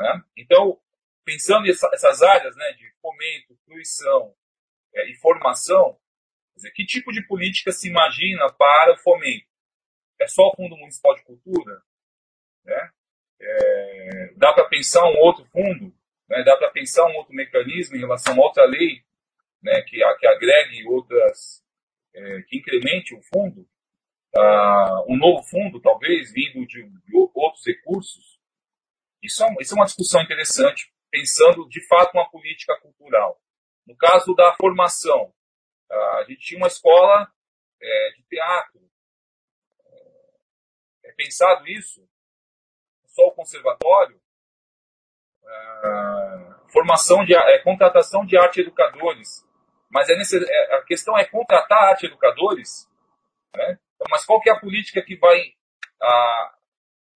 Né? 0.00 0.24
Então, 0.34 0.80
pensando 1.26 1.66
nessas 1.66 2.22
áreas 2.22 2.56
né, 2.56 2.72
de 2.72 2.90
fomento, 3.02 3.54
fruição 3.66 4.34
é, 4.94 5.10
e 5.10 5.14
formação, 5.16 5.98
dizer, 6.56 6.70
que 6.72 6.86
tipo 6.86 7.12
de 7.12 7.22
política 7.26 7.70
se 7.70 7.88
imagina 7.88 8.50
para 8.50 8.94
o 8.94 8.98
fomento? 8.98 9.46
É 10.18 10.26
só 10.26 10.48
o 10.48 10.56
Fundo 10.56 10.76
Municipal 10.76 11.14
de 11.14 11.22
Cultura? 11.24 11.82
Né? 12.64 12.90
É, 13.42 14.32
dá 14.36 14.54
para 14.54 14.68
pensar 14.68 15.04
um 15.04 15.18
outro 15.18 15.44
fundo? 15.46 15.94
Né? 16.28 16.42
Dá 16.44 16.56
para 16.56 16.70
pensar 16.70 17.04
um 17.06 17.16
outro 17.16 17.34
mecanismo 17.34 17.94
em 17.94 18.00
relação 18.00 18.34
a 18.34 18.46
outra 18.46 18.64
lei 18.64 19.04
né, 19.62 19.82
que, 19.82 19.98
que 20.18 20.26
agregue 20.26 20.88
outras, 20.88 21.62
é, 22.14 22.42
que 22.48 22.56
incremente 22.56 23.14
o 23.14 23.20
fundo? 23.22 23.68
Ah, 24.34 25.04
um 25.08 25.16
novo 25.16 25.42
fundo, 25.42 25.80
talvez, 25.80 26.32
vindo 26.32 26.66
de, 26.66 26.88
de 26.88 27.16
outros 27.34 27.66
recursos? 27.66 28.29
Isso 29.22 29.44
é, 29.44 29.54
isso 29.60 29.74
é 29.74 29.76
uma 29.76 29.86
discussão 29.86 30.22
interessante, 30.22 30.92
pensando 31.10 31.68
de 31.68 31.86
fato 31.86 32.14
uma 32.14 32.30
política 32.30 32.78
cultural. 32.80 33.40
No 33.86 33.96
caso 33.96 34.34
da 34.34 34.54
formação, 34.54 35.32
a 35.90 36.24
gente 36.28 36.40
tinha 36.40 36.58
uma 36.58 36.68
escola 36.68 37.30
é, 37.80 38.10
de 38.16 38.22
teatro. 38.24 38.80
É, 39.86 41.08
é 41.08 41.12
pensado 41.12 41.66
isso? 41.66 42.06
Só 43.06 43.26
o 43.26 43.32
conservatório? 43.32 44.20
É, 45.44 46.70
formação 46.72 47.24
de 47.24 47.34
é, 47.34 47.58
contratação 47.58 48.24
de 48.24 48.36
arte 48.36 48.60
educadores. 48.60 49.46
Mas 49.90 50.08
é 50.08 50.16
necess... 50.16 50.48
É, 50.48 50.74
a 50.76 50.82
questão 50.84 51.18
é 51.18 51.24
contratar 51.24 51.90
arte 51.90 52.06
educadores? 52.06 52.88
Né? 53.56 53.78
Então, 53.94 54.06
mas 54.10 54.24
qual 54.24 54.40
que 54.40 54.48
é 54.48 54.52
a 54.52 54.60
política 54.60 55.02
que 55.02 55.16
vai 55.16 55.54
a, 56.00 56.54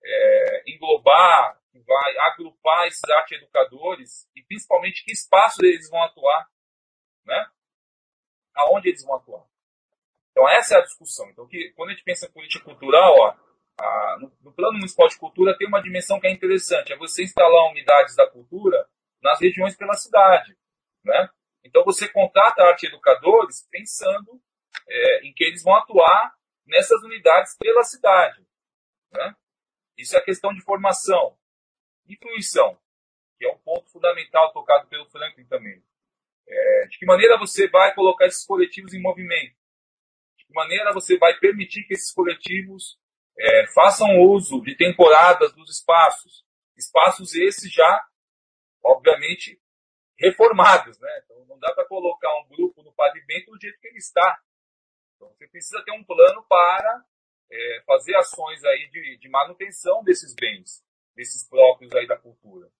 é, 0.05 0.63
englobar 0.67 1.59
que 1.75 1.81
vai 1.81 2.17
agrupar 2.19 2.87
esses 2.87 3.03
arte 3.11 3.35
educadores 3.35 4.29
e 4.37 4.43
principalmente 4.45 5.05
que 5.05 5.11
espaço 5.11 5.65
eles 5.65 5.91
vão 5.91 6.01
atuar, 6.05 6.49
né? 7.25 7.51
aonde 8.55 8.91
eles 8.91 9.03
vão 9.03 9.17
atuar. 9.17 9.45
Então 10.31 10.49
essa 10.49 10.77
é 10.77 10.79
a 10.79 10.83
discussão. 10.83 11.29
Então 11.31 11.49
que, 11.49 11.73
quando 11.75 11.89
a 11.89 11.93
gente 11.93 12.05
pensa 12.05 12.27
em 12.27 12.33
política 12.33 12.65
cultural, 12.65 13.13
ó, 13.19 13.37
a, 13.77 14.19
no, 14.21 14.33
no, 14.41 14.53
plano 14.53 14.75
municipal 14.75 15.09
de 15.09 15.19
cultura 15.19 15.59
tem 15.59 15.67
uma 15.67 15.83
dimensão 15.83 16.21
que 16.21 16.29
é 16.29 16.31
interessante, 16.31 16.93
é 16.93 16.97
você 16.97 17.25
instalar 17.25 17.73
unidades 17.73 18.15
da 18.15 18.31
cultura 18.31 18.89
nas 19.21 19.41
regiões 19.41 19.77
pela 19.77 19.95
cidade, 19.95 20.57
né? 21.05 21.29
Então 21.65 21.83
você 21.83 22.07
contrata 22.09 22.63
arte 22.63 22.87
educadores 22.87 23.67
pensando 23.69 24.41
é, 24.87 25.27
em 25.27 25.35
que 25.35 25.43
eles 25.43 25.65
vão 25.65 25.75
atuar 25.75 26.37
nessas 26.67 27.03
unidades 27.03 27.57
pela 27.59 27.83
cidade, 27.83 28.47
né? 29.13 29.35
Isso 29.99 30.17
é 30.17 30.21
questão 30.21 30.55
de 30.55 30.63
formação 30.63 31.37
e 32.07 32.17
fruição, 32.17 32.79
que 33.39 33.47
é 33.47 33.53
um 33.53 33.59
ponto 33.59 33.91
fundamental 33.91 34.53
tocado 34.53 34.89
pelo 34.89 35.09
Franklin 35.11 35.47
também. 35.47 35.83
É, 36.47 36.87
de 36.89 36.99
que 36.99 37.07
maneira 37.07 37.39
você 37.39 37.69
vai 37.69 37.95
colocar 37.95 38.27
esses 38.27 38.45
coletivos 38.45 38.93
em 38.93 39.01
movimento? 39.01 39.57
De 40.37 40.45
que 40.47 40.53
maneira 40.53 40.93
você 40.93 41.17
vai 41.17 41.39
permitir 41.39 41.85
que 41.85 41.95
esses 41.95 42.13
coletivos 42.13 42.99
é, 43.39 43.67
façam 43.69 44.21
uso 44.21 44.61
de 44.63 44.77
temporadas 44.77 45.53
dos 45.55 45.71
espaços? 45.71 46.45
Espaços 46.77 47.35
esses 47.35 47.73
já, 47.73 48.07
obviamente, 48.83 49.61
reformados, 50.19 50.99
né? 50.99 51.23
Então 51.25 51.45
não 51.47 51.59
dá 51.59 51.73
para 51.75 51.87
colocar 51.87 52.33
um 52.41 52.49
grupo 52.49 52.83
no 52.83 52.93
pavimento 52.93 53.51
do 53.51 53.61
jeito 53.61 53.79
que 53.81 53.89
ele 53.89 53.99
está. 53.99 54.41
Então 55.17 55.29
você 55.31 55.47
precisa 55.49 55.83
ter 55.85 55.93
um 55.93 56.05
plano 56.05 56.45
para 56.49 57.05
é, 57.51 57.83
fazer 57.87 58.15
ações 58.17 58.63
aí 58.65 58.89
de, 58.91 59.19
de 59.19 59.29
manutenção 59.29 60.03
desses 60.03 60.35
bens, 60.35 60.85
desses 61.15 61.49
próprios 61.49 61.93
aí 61.95 62.07
da 62.07 62.17
cultura. 62.17 62.71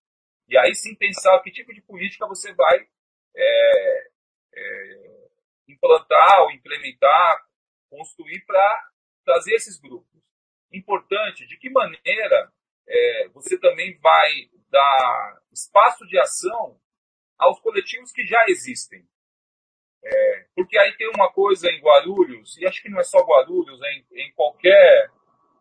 E 0.47 0.57
aí 0.57 0.75
sim 0.75 0.95
pensar 0.95 1.39
que 1.41 1.51
tipo 1.51 1.73
de 1.73 1.81
política 1.81 2.27
você 2.27 2.53
vai 2.53 2.87
é, 3.35 4.07
é, 4.55 5.27
implantar 5.67 6.41
ou 6.43 6.51
implementar, 6.51 7.45
construir 7.89 8.45
para 8.45 8.89
trazer 9.23 9.55
esses 9.55 9.79
grupos. 9.79 10.21
Importante, 10.71 11.47
de 11.47 11.57
que 11.57 11.69
maneira 11.69 12.51
é, 12.87 13.27
você 13.29 13.57
também 13.59 13.97
vai 13.99 14.49
dar 14.69 15.41
espaço 15.51 16.05
de 16.05 16.19
ação 16.19 16.79
aos 17.37 17.59
coletivos 17.59 18.11
que 18.11 18.25
já 18.25 18.45
existem. 18.47 19.07
É, 20.03 20.45
porque 20.53 20.77
aí 20.77 20.95
tem 20.97 21.09
uma 21.09 21.31
coisa 21.31 21.67
em 21.69 21.81
Guarulhos, 21.81 22.55
e 22.57 22.67
acho 22.67 22.81
que 22.81 22.89
não 22.89 22.99
é 22.99 23.03
só 23.03 23.19
Guarulhos, 23.19 23.81
é 23.81 23.91
em, 23.93 24.05
em 24.11 24.31
qualquer 24.33 25.09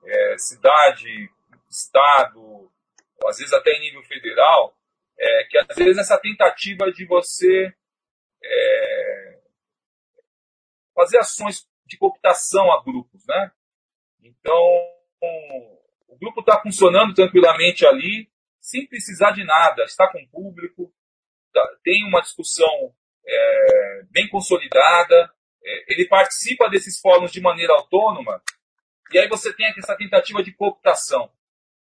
é, 0.05 0.39
cidade, 0.39 1.31
estado, 1.75 2.71
às 3.27 3.39
vezes 3.39 3.53
até 3.53 3.73
em 3.73 3.81
nível 3.81 4.03
federal, 4.05 4.77
é, 5.19 5.45
que 5.45 5.59
às 5.59 5.77
vezes 5.77 5.99
essa 5.99 6.19
tentativa 6.19 6.91
de 6.93 7.07
você 7.07 7.75
é, 8.43 9.39
fazer 10.95 11.19
ações 11.19 11.67
de 11.87 11.97
cooptação 11.97 12.73
a 12.73 12.83
grupos, 12.83 13.25
né? 13.27 13.53
Então, 14.23 14.63
o 16.09 16.19
grupo 16.19 16.41
está 16.41 16.61
funcionando 16.61 17.15
tranquilamente 17.15 17.87
ali, 17.87 18.31
sem 18.61 18.87
precisar 18.87 19.33
de 19.33 19.45
nada, 19.45 19.83
está 19.85 20.11
com 20.11 20.23
o 20.23 20.29
público, 20.29 20.93
tá, 21.53 21.77
tem 21.83 22.07
uma 22.07 22.23
discussão 22.23 22.95
é, 23.27 24.03
bem 24.11 24.29
consolidada, 24.29 25.31
é, 25.63 25.93
ele 25.93 26.09
participa 26.09 26.69
desses 26.71 26.99
fóruns 27.01 27.33
de 27.33 27.41
maneira 27.41 27.75
autônoma, 27.75 28.43
e 29.13 29.19
aí 29.19 29.29
você 29.29 29.53
tem 29.55 29.67
essa 29.77 29.97
tentativa 29.97 30.43
de 30.43 30.53
cooptação, 30.53 31.31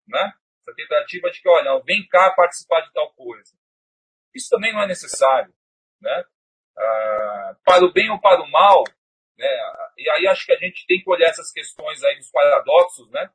né? 0.07 0.33
essa 0.67 0.75
tentativa 0.75 1.31
de 1.31 1.41
que, 1.41 1.49
olha, 1.49 1.81
vem 1.85 2.05
cá 2.07 2.31
participar 2.31 2.81
de 2.81 2.91
tal 2.91 3.11
coisa. 3.13 3.55
Isso 4.35 4.49
também 4.49 4.73
não 4.73 4.81
é 4.81 4.87
necessário, 4.87 5.53
né? 6.01 6.25
Ah, 6.77 7.55
para 7.63 7.85
o 7.85 7.91
bem 7.91 8.09
ou 8.11 8.19
para 8.19 8.43
o 8.43 8.51
mal, 8.51 8.83
né? 9.37 9.47
E 9.97 10.09
aí 10.09 10.27
acho 10.27 10.45
que 10.45 10.53
a 10.53 10.57
gente 10.57 10.85
tem 10.85 11.01
que 11.01 11.09
olhar 11.09 11.29
essas 11.29 11.51
questões 11.51 12.03
aí 12.03 12.17
dos 12.17 12.29
paradoxos, 12.29 13.09
né? 13.11 13.29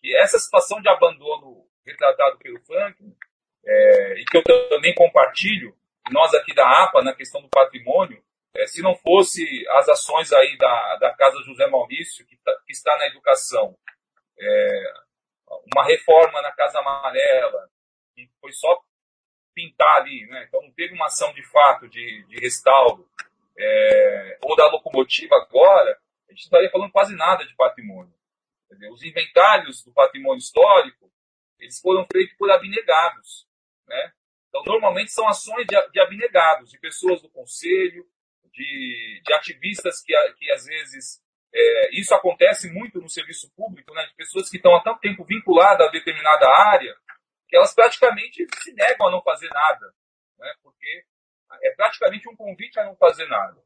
Que 0.00 0.14
essa 0.16 0.38
situação 0.38 0.80
de 0.80 0.88
abandono 0.88 1.66
retratado 1.84 2.38
pelo 2.38 2.60
Franklin, 2.60 3.16
é, 3.64 4.20
e 4.20 4.24
que 4.24 4.36
eu 4.36 4.68
também 4.68 4.94
compartilho, 4.94 5.76
nós 6.10 6.32
aqui 6.34 6.54
da 6.54 6.84
APA, 6.84 7.02
na 7.02 7.14
questão 7.14 7.40
do 7.42 7.48
patrimônio, 7.48 8.22
é, 8.54 8.66
se 8.66 8.82
não 8.82 8.94
fosse 8.96 9.42
as 9.70 9.88
ações 9.88 10.32
aí 10.32 10.56
da, 10.56 10.96
da 10.96 11.14
Casa 11.14 11.42
José 11.44 11.66
Maurício, 11.66 12.26
que, 12.26 12.36
tá, 12.36 12.54
que 12.66 12.72
está 12.72 12.96
na 12.98 13.06
educação, 13.06 13.76
é, 14.38 14.92
uma 15.74 15.84
reforma 15.84 16.40
na 16.42 16.52
Casa 16.52 16.78
Amarela, 16.78 17.70
que 18.14 18.28
foi 18.40 18.52
só 18.52 18.82
pintar 19.54 19.96
ali, 19.96 20.26
né? 20.26 20.44
então 20.46 20.62
não 20.62 20.72
teve 20.72 20.94
uma 20.94 21.06
ação 21.06 21.32
de 21.32 21.42
fato 21.42 21.88
de, 21.88 22.24
de 22.26 22.40
restauro, 22.40 23.08
é, 23.58 24.38
ou 24.42 24.54
da 24.54 24.70
locomotiva 24.70 25.34
agora, 25.36 25.98
a 26.28 26.32
gente 26.32 26.44
estaria 26.44 26.70
falando 26.70 26.92
quase 26.92 27.16
nada 27.16 27.44
de 27.44 27.54
patrimônio. 27.56 28.14
Dizer, 28.70 28.90
os 28.90 29.02
inventários 29.02 29.82
do 29.82 29.92
patrimônio 29.92 30.38
histórico, 30.38 31.10
eles 31.58 31.80
foram 31.80 32.06
feitos 32.12 32.36
por 32.36 32.50
abnegados. 32.50 33.48
Né? 33.86 34.12
Então, 34.48 34.62
normalmente 34.64 35.10
são 35.10 35.26
ações 35.26 35.66
de, 35.66 35.90
de 35.90 36.00
abnegados, 36.00 36.70
de 36.70 36.78
pessoas 36.78 37.20
do 37.20 37.30
conselho, 37.30 38.06
de, 38.52 39.22
de 39.24 39.32
ativistas 39.32 40.02
que, 40.02 40.12
que 40.34 40.50
às 40.52 40.64
vezes 40.64 41.22
é, 41.52 41.98
isso 41.98 42.14
acontece 42.14 42.70
muito 42.70 43.00
no 43.00 43.08
serviço 43.08 43.50
público, 43.54 43.92
né, 43.94 44.06
de 44.06 44.14
pessoas 44.14 44.48
que 44.48 44.56
estão 44.56 44.74
há 44.76 44.82
tanto 44.82 45.00
tempo 45.00 45.24
vinculadas 45.24 45.86
a 45.86 45.90
determinada 45.90 46.46
área, 46.48 46.94
que 47.48 47.56
elas 47.56 47.74
praticamente 47.74 48.46
se 48.62 48.72
negam 48.74 49.08
a 49.08 49.10
não 49.10 49.22
fazer 49.22 49.48
nada, 49.48 49.92
né, 50.38 50.54
porque 50.62 51.04
é 51.62 51.70
praticamente 51.74 52.28
um 52.28 52.36
convite 52.36 52.78
a 52.78 52.84
não 52.84 52.96
fazer 52.96 53.26
nada. 53.26 53.60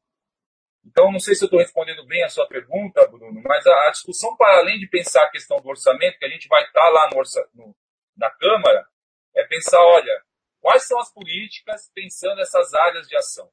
Então, 0.85 1.13
não 1.13 1.21
sei 1.21 1.35
se 1.35 1.45
eu 1.45 1.47
estou 1.47 1.61
respondendo 1.61 2.05
bem 2.07 2.25
a 2.25 2.29
sua 2.29 2.47
pergunta, 2.49 3.07
Bruno, 3.07 3.41
mas 3.45 3.67
a, 3.67 3.89
a, 3.89 3.91
discussão, 3.91 4.37
para 4.37 4.59
além 4.59 4.79
de 4.79 4.89
pensar 4.89 5.25
a 5.25 5.31
questão 5.31 5.59
do 5.59 5.69
orçamento, 5.69 6.19
que 6.19 6.25
a 6.25 6.29
gente 6.29 6.49
vai 6.49 6.65
estar 6.65 6.81
tá 6.81 6.89
lá 6.89 7.11
no 7.11 7.23
no, 7.55 7.77
na 8.17 8.31
Câmara, 8.31 8.87
é 9.35 9.45
pensar, 9.47 9.81
olha, 9.81 10.25
quais 10.61 10.87
são 10.87 10.99
as 10.99 11.13
políticas 11.13 11.91
pensando 11.95 12.41
essas 12.41 12.75
áreas 12.75 13.07
de 13.07 13.17
ação? 13.17 13.51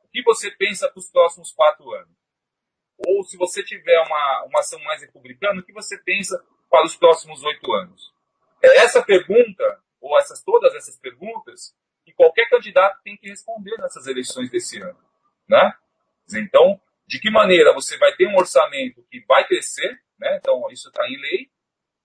O 0.00 0.08
que 0.08 0.22
você 0.24 0.50
pensa 0.50 0.88
para 0.88 0.98
os 0.98 1.10
próximos 1.10 1.52
quatro 1.52 1.88
anos? 1.92 2.19
Ou 3.06 3.24
se 3.24 3.36
você 3.36 3.62
tiver 3.62 3.98
uma, 4.00 4.44
uma 4.44 4.60
ação 4.60 4.78
mais 4.80 5.00
republicana, 5.00 5.60
o 5.60 5.64
que 5.64 5.72
você 5.72 5.96
pensa 5.98 6.42
para 6.70 6.84
os 6.84 6.96
próximos 6.96 7.42
oito 7.42 7.72
anos? 7.72 8.12
É 8.62 8.78
essa 8.78 9.02
pergunta, 9.02 9.80
ou 10.00 10.18
essas 10.18 10.42
todas 10.42 10.74
essas 10.74 10.98
perguntas, 10.98 11.74
que 12.04 12.12
qualquer 12.12 12.48
candidato 12.48 13.00
tem 13.02 13.16
que 13.16 13.28
responder 13.28 13.76
nessas 13.78 14.06
eleições 14.06 14.50
desse 14.50 14.80
ano. 14.80 14.98
Né? 15.48 15.72
Então, 16.34 16.80
de 17.06 17.18
que 17.18 17.30
maneira 17.30 17.72
você 17.72 17.96
vai 17.96 18.14
ter 18.16 18.26
um 18.26 18.36
orçamento 18.36 19.04
que 19.10 19.20
vai 19.26 19.46
crescer, 19.46 19.98
né? 20.18 20.36
então 20.36 20.70
isso 20.70 20.88
está 20.88 21.08
em 21.08 21.18
lei, 21.20 21.50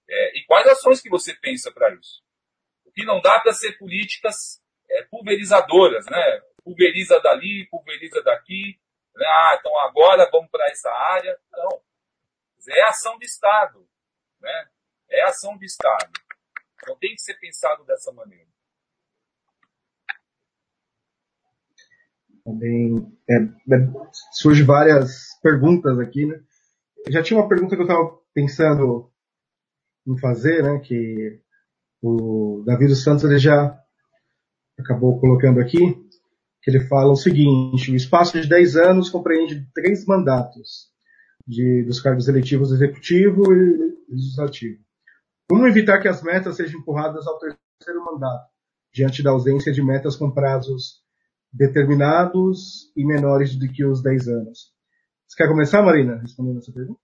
é, 0.10 0.38
e 0.38 0.46
quais 0.46 0.68
ações 0.68 1.02
que 1.02 1.10
você 1.10 1.34
pensa 1.34 1.72
para 1.72 1.94
isso? 1.94 2.24
O 2.86 2.92
que 2.92 3.04
não 3.04 3.22
dá 3.22 3.40
para 3.40 3.54
ser 3.54 3.78
políticas 3.78 4.62
é, 4.90 5.04
pulverizadoras, 5.04 6.06
né? 6.06 6.42
pulveriza 6.64 7.20
dali, 7.20 7.68
pulveriza 7.70 8.22
daqui? 8.24 8.80
Ah, 9.18 9.58
então 9.60 9.78
agora 9.80 10.30
vamos 10.32 10.50
para 10.50 10.66
essa 10.70 10.90
área. 10.90 11.38
Não. 11.52 11.82
É 12.70 12.84
ação 12.84 13.18
de 13.18 13.26
Estado. 13.26 13.88
Né? 14.42 14.70
É 15.10 15.24
ação 15.24 15.58
de 15.58 15.66
Estado. 15.66 16.12
Então 16.82 16.98
tem 16.98 17.14
que 17.16 17.22
ser 17.22 17.36
pensado 17.36 17.84
dessa 17.86 18.12
maneira. 18.12 18.48
Também 22.44 23.18
é, 23.28 23.36
é, 23.36 23.78
surge 24.34 24.64
várias 24.64 25.40
perguntas 25.42 26.00
aqui, 26.00 26.28
né? 26.28 26.40
Já 27.10 27.24
tinha 27.24 27.40
uma 27.40 27.50
pergunta 27.50 27.76
que 27.76 27.82
eu 27.82 27.88
estava 27.88 28.20
pensando 28.34 29.12
em 30.08 30.18
fazer, 30.20 30.62
né? 30.62 30.80
Que 30.80 31.42
o 32.02 32.64
Davi 32.66 32.88
dos 32.88 33.04
Santos 33.04 33.24
ele 33.24 33.40
já 33.40 33.76
acabou 34.78 35.20
colocando 35.20 35.60
aqui, 35.60 36.05
que 36.66 36.72
ele 36.72 36.80
fala 36.80 37.12
o 37.12 37.16
seguinte: 37.16 37.92
o 37.92 37.96
espaço 37.96 38.42
de 38.42 38.50
10 38.50 38.76
anos 38.76 39.10
compreende 39.10 39.70
três 39.72 40.04
mandatos 40.06 40.92
de, 41.48 41.84
dos 41.84 42.02
cargos 42.02 42.28
eletivos 42.28 42.72
executivo 42.72 43.54
e 43.54 43.96
legislativo. 44.10 44.84
Como 45.48 45.68
evitar 45.68 46.02
que 46.02 46.08
as 46.08 46.24
metas 46.24 46.56
sejam 46.56 46.80
empurradas 46.80 47.28
ao 47.28 47.38
terceiro 47.38 48.04
mandato, 48.04 48.50
diante 48.92 49.22
da 49.22 49.30
ausência 49.30 49.72
de 49.72 49.84
metas 49.84 50.16
com 50.16 50.32
prazos 50.32 51.04
determinados 51.54 52.92
e 52.98 53.06
menores 53.06 53.56
do 53.56 53.72
que 53.72 53.86
os 53.86 54.02
10 54.02 54.28
anos? 54.28 54.74
Você 55.28 55.38
quer 55.38 55.48
começar, 55.48 55.84
Marina, 55.84 56.18
respondendo 56.18 56.58
essa 56.58 56.72
pergunta? 56.72 57.00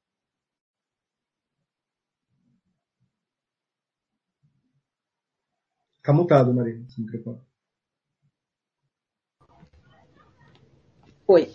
Está 5.97 6.11
mutado, 6.11 6.51
Marina, 6.51 6.83
esse 6.87 6.99
microfone. 6.99 7.50
Foi. 11.31 11.47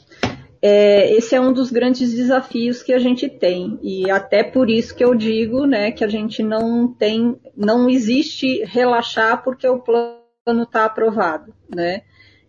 É, 0.63 1.13
esse 1.13 1.35
é 1.35 1.41
um 1.41 1.53
dos 1.53 1.71
grandes 1.71 2.15
desafios 2.15 2.83
que 2.83 2.95
a 2.95 2.99
gente 2.99 3.29
tem 3.29 3.79
e 3.83 4.11
até 4.11 4.43
por 4.43 4.71
isso 4.71 4.97
que 4.97 5.05
eu 5.05 5.15
digo, 5.15 5.67
né, 5.67 5.93
que 5.93 6.03
a 6.03 6.09
gente 6.09 6.43
não 6.43 6.91
tem, 6.91 7.39
não 7.55 7.91
existe 7.91 8.65
relaxar 8.65 9.45
porque 9.45 9.69
o 9.69 9.79
plano 9.79 10.63
está 10.63 10.87
aprovado, 10.87 11.53
né? 11.69 12.05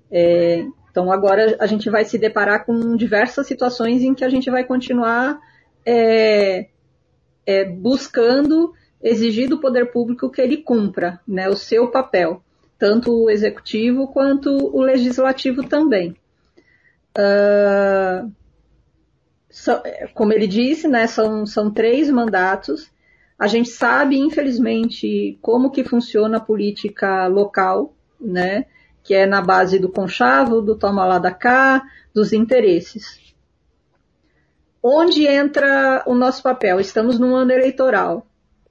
É, 0.09 0.65
Então 0.89 1.11
agora 1.11 1.57
a 1.59 1.65
gente 1.65 1.89
vai 1.89 2.05
se 2.05 2.17
deparar 2.17 2.65
com 2.65 2.95
diversas 2.95 3.45
situações 3.45 4.01
em 4.03 4.13
que 4.13 4.23
a 4.23 4.29
gente 4.29 4.49
vai 4.49 4.63
continuar 4.63 5.37
é, 5.85 6.67
é, 7.45 7.65
buscando 7.65 8.71
exigir 9.03 9.49
do 9.49 9.59
poder 9.59 9.91
público 9.91 10.31
que 10.31 10.41
ele 10.41 10.57
cumpra 10.63 11.19
né, 11.27 11.49
o 11.49 11.57
seu 11.57 11.91
papel, 11.91 12.41
tanto 12.79 13.11
o 13.11 13.29
executivo 13.29 14.07
quanto 14.13 14.49
o 14.49 14.81
legislativo 14.81 15.67
também. 15.67 16.15
Uh, 17.17 18.31
so, 19.49 19.71
como 20.13 20.31
ele 20.33 20.47
disse, 20.47 20.87
né, 20.87 21.07
são, 21.07 21.45
são 21.45 21.71
três 21.71 22.09
mandatos. 22.09 22.91
A 23.39 23.47
gente 23.47 23.69
sabe, 23.69 24.17
infelizmente, 24.17 25.37
como 25.41 25.71
que 25.71 25.83
funciona 25.83 26.37
a 26.37 26.41
política 26.41 27.27
local, 27.27 27.93
né? 28.19 28.65
que 29.07 29.13
é 29.13 29.25
na 29.25 29.41
base 29.41 29.79
do 29.79 29.87
conchavo, 29.87 30.61
do 30.61 30.75
toma 30.75 31.05
lá 31.05 31.17
da 31.17 31.31
cá, 31.31 31.81
dos 32.13 32.33
interesses. 32.33 33.33
Onde 34.83 35.25
entra 35.25 36.03
o 36.05 36.13
nosso 36.13 36.43
papel? 36.43 36.77
Estamos 36.77 37.17
num 37.17 37.33
ano 37.33 37.53
eleitoral. 37.53 38.27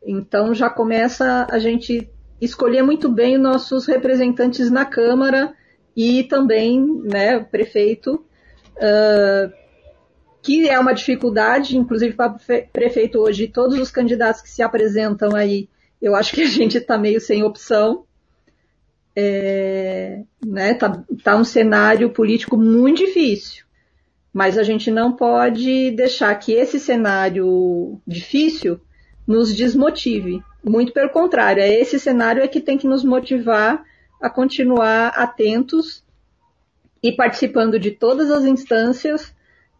Então 0.07 0.55
já 0.55 0.69
começa 0.69 1.47
a 1.51 1.59
gente 1.59 2.11
escolher 2.39 2.83
muito 2.83 3.09
bem 3.09 3.37
os 3.37 3.43
nossos 3.43 3.87
representantes 3.87 4.71
na 4.71 4.85
Câmara 4.85 5.55
e 5.97 6.25
também 6.25 6.85
né, 7.03 7.41
prefeito, 7.41 8.23
uh, 8.77 9.53
que 10.43 10.68
é 10.68 10.79
uma 10.79 10.95
dificuldade, 10.95 11.77
inclusive 11.77 12.14
para 12.14 12.37
prefeito 12.72 13.18
hoje, 13.18 13.49
todos 13.49 13.79
os 13.79 13.91
candidatos 13.91 14.41
que 14.41 14.49
se 14.49 14.62
apresentam 14.62 15.35
aí, 15.35 15.68
eu 16.01 16.14
acho 16.14 16.33
que 16.33 16.43
a 16.43 16.47
gente 16.47 16.79
está 16.79 16.97
meio 16.97 17.20
sem 17.20 17.43
opção, 17.43 18.05
é, 19.14 20.22
né, 20.45 20.74
tá, 20.74 21.03
tá 21.24 21.37
um 21.37 21.45
cenário 21.45 22.11
político 22.11 22.57
muito 22.57 22.99
difícil. 22.99 23.64
Mas 24.33 24.59
a 24.59 24.62
gente 24.62 24.91
não 24.91 25.16
pode 25.16 25.91
deixar 25.93 26.35
que 26.35 26.53
esse 26.53 26.79
cenário 26.79 27.99
difícil 28.07 28.79
nos 29.27 29.53
desmotive. 29.55 30.43
Muito 30.62 30.93
pelo 30.93 31.09
contrário, 31.09 31.62
é 31.62 31.68
esse 31.68 31.99
cenário 31.99 32.43
é 32.43 32.47
que 32.47 32.61
tem 32.61 32.77
que 32.77 32.87
nos 32.87 33.03
motivar 33.03 33.83
a 34.20 34.31
continuar 34.31 35.09
atentos 35.09 36.05
e 37.03 37.13
participando 37.13 37.79
de 37.79 37.91
todas 37.91 38.31
as 38.31 38.45
instâncias 38.45 39.35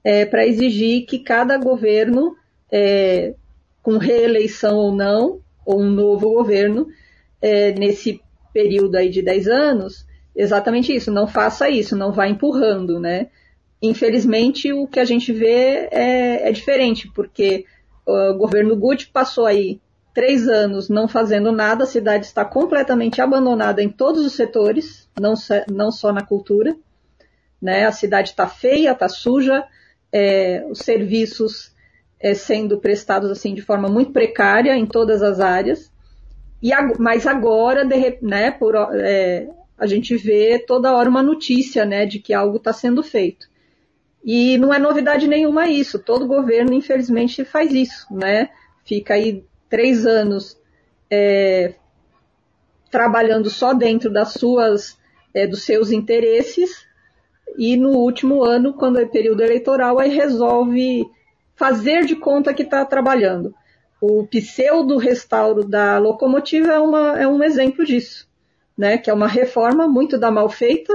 é, 0.05 0.25
para 0.25 0.47
exigir 0.47 1.07
que 1.07 1.19
cada 1.19 1.59
governo, 1.59 2.37
é, 2.71 3.35
com 3.83 3.99
reeleição 3.99 4.77
ou 4.77 4.95
não, 4.95 5.41
ou 5.65 5.81
um 5.81 5.91
novo 5.91 6.31
governo, 6.33 6.87
é, 7.43 7.73
nesse 7.73 8.21
período 8.53 8.97
aí 8.97 9.09
de 9.09 9.23
10 9.23 9.49
anos, 9.49 10.07
exatamente 10.35 10.95
isso, 10.95 11.11
não 11.11 11.27
faça 11.27 11.69
isso, 11.69 11.97
não 11.97 12.13
vá 12.13 12.29
empurrando, 12.29 13.01
né? 13.01 13.29
Infelizmente, 13.83 14.73
o 14.73 14.87
que 14.87 15.01
a 15.01 15.05
gente 15.05 15.33
vê 15.33 15.89
é, 15.91 16.49
é 16.49 16.53
diferente, 16.53 17.11
porque 17.15 17.65
o 18.07 18.35
governo 18.35 18.77
Gucci 18.77 19.09
passou 19.09 19.45
aí 19.45 19.81
três 20.15 20.49
anos 20.49 20.89
não 20.89 21.07
fazendo 21.07 21.53
nada, 21.53 21.85
a 21.85 21.87
cidade 21.87 22.25
está 22.25 22.45
completamente 22.45 23.21
abandonada 23.21 23.83
em 23.83 23.91
todos 23.91 24.25
os 24.25 24.33
setores, 24.33 25.07
não, 25.21 25.35
não 25.69 25.91
só 25.91 26.11
na 26.11 26.25
cultura. 26.25 26.75
Né? 27.61 27.87
A 27.87 27.93
cidade 27.93 28.31
está 28.31 28.47
feia, 28.47 28.93
está 28.93 29.09
suja, 29.09 29.65
é, 30.13 30.65
os 30.71 30.79
serviços 30.79 31.75
é, 32.21 32.35
sendo 32.35 32.79
prestados 32.79 33.31
assim 33.31 33.55
de 33.55 33.63
forma 33.63 33.89
muito 33.89 34.13
precária 34.13 34.77
em 34.77 34.87
todas 34.87 35.23
as 35.23 35.41
áreas. 35.41 35.93
E, 36.63 36.71
mas 36.99 37.27
agora, 37.27 37.85
de, 37.85 38.19
né, 38.23 38.51
por, 38.51 38.75
é, 38.95 39.49
a 39.79 39.87
gente 39.87 40.17
vê 40.17 40.59
toda 40.59 40.95
hora 40.95 41.09
uma 41.09 41.23
notícia 41.23 41.85
né, 41.85 42.07
de 42.07 42.19
que 42.19 42.33
algo 42.33 42.57
está 42.57 42.73
sendo 42.73 43.03
feito. 43.03 43.49
E 44.25 44.59
não 44.59 44.75
é 44.75 44.79
novidade 44.79 45.29
nenhuma 45.29 45.69
isso. 45.69 45.99
Todo 45.99 46.27
governo, 46.27 46.73
infelizmente, 46.73 47.45
faz 47.45 47.73
isso, 47.73 48.07
né? 48.11 48.51
Fica 48.85 49.15
aí 49.15 49.45
três 49.69 50.05
anos 50.05 50.61
é, 51.09 51.75
trabalhando 52.91 53.49
só 53.49 53.73
dentro 53.73 54.13
das 54.13 54.33
suas, 54.33 54.99
é, 55.33 55.47
dos 55.47 55.63
seus 55.63 55.93
interesses 55.93 56.85
e 57.59 57.77
no 57.77 57.91
último 57.91 58.43
ano, 58.45 58.75
quando 58.75 58.99
é 58.99 59.07
período 59.07 59.43
eleitoral, 59.43 59.99
aí 59.99 60.11
resolve 60.11 61.07
fazer 61.55 62.05
de 62.05 62.15
conta 62.15 62.53
que 62.55 62.63
está 62.63 62.85
trabalhando. 62.85 63.55
O 64.01 64.27
pseudo 64.27 64.99
restauro 64.99 65.65
da 65.65 65.99
locomotiva 65.99 66.73
é, 66.73 66.79
uma, 66.79 67.19
é 67.19 67.27
um 67.27 67.43
exemplo 67.43 67.85
disso, 67.85 68.29
né? 68.77 68.99
Que 68.99 69.11
é 69.11 69.15
uma 69.15 69.27
reforma 69.27 69.89
muito 69.89 70.19
da 70.19 70.31
mal 70.31 70.49
feita 70.49 70.93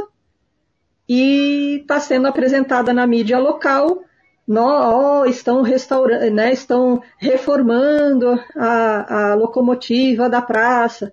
e 1.10 1.80
está 1.82 2.00
sendo 2.00 2.28
apresentada 2.28 2.94
na 2.94 3.08
mídia 3.08 3.40
local. 3.40 4.04
No, 4.48 5.22
oh, 5.22 5.26
estão 5.26 5.62
restaurando, 5.62 6.30
né? 6.32 6.52
Estão 6.52 7.02
reformando 7.18 8.40
a, 8.56 9.32
a 9.32 9.36
locomotiva 9.36 10.30
da 10.30 10.42
praça, 10.42 11.12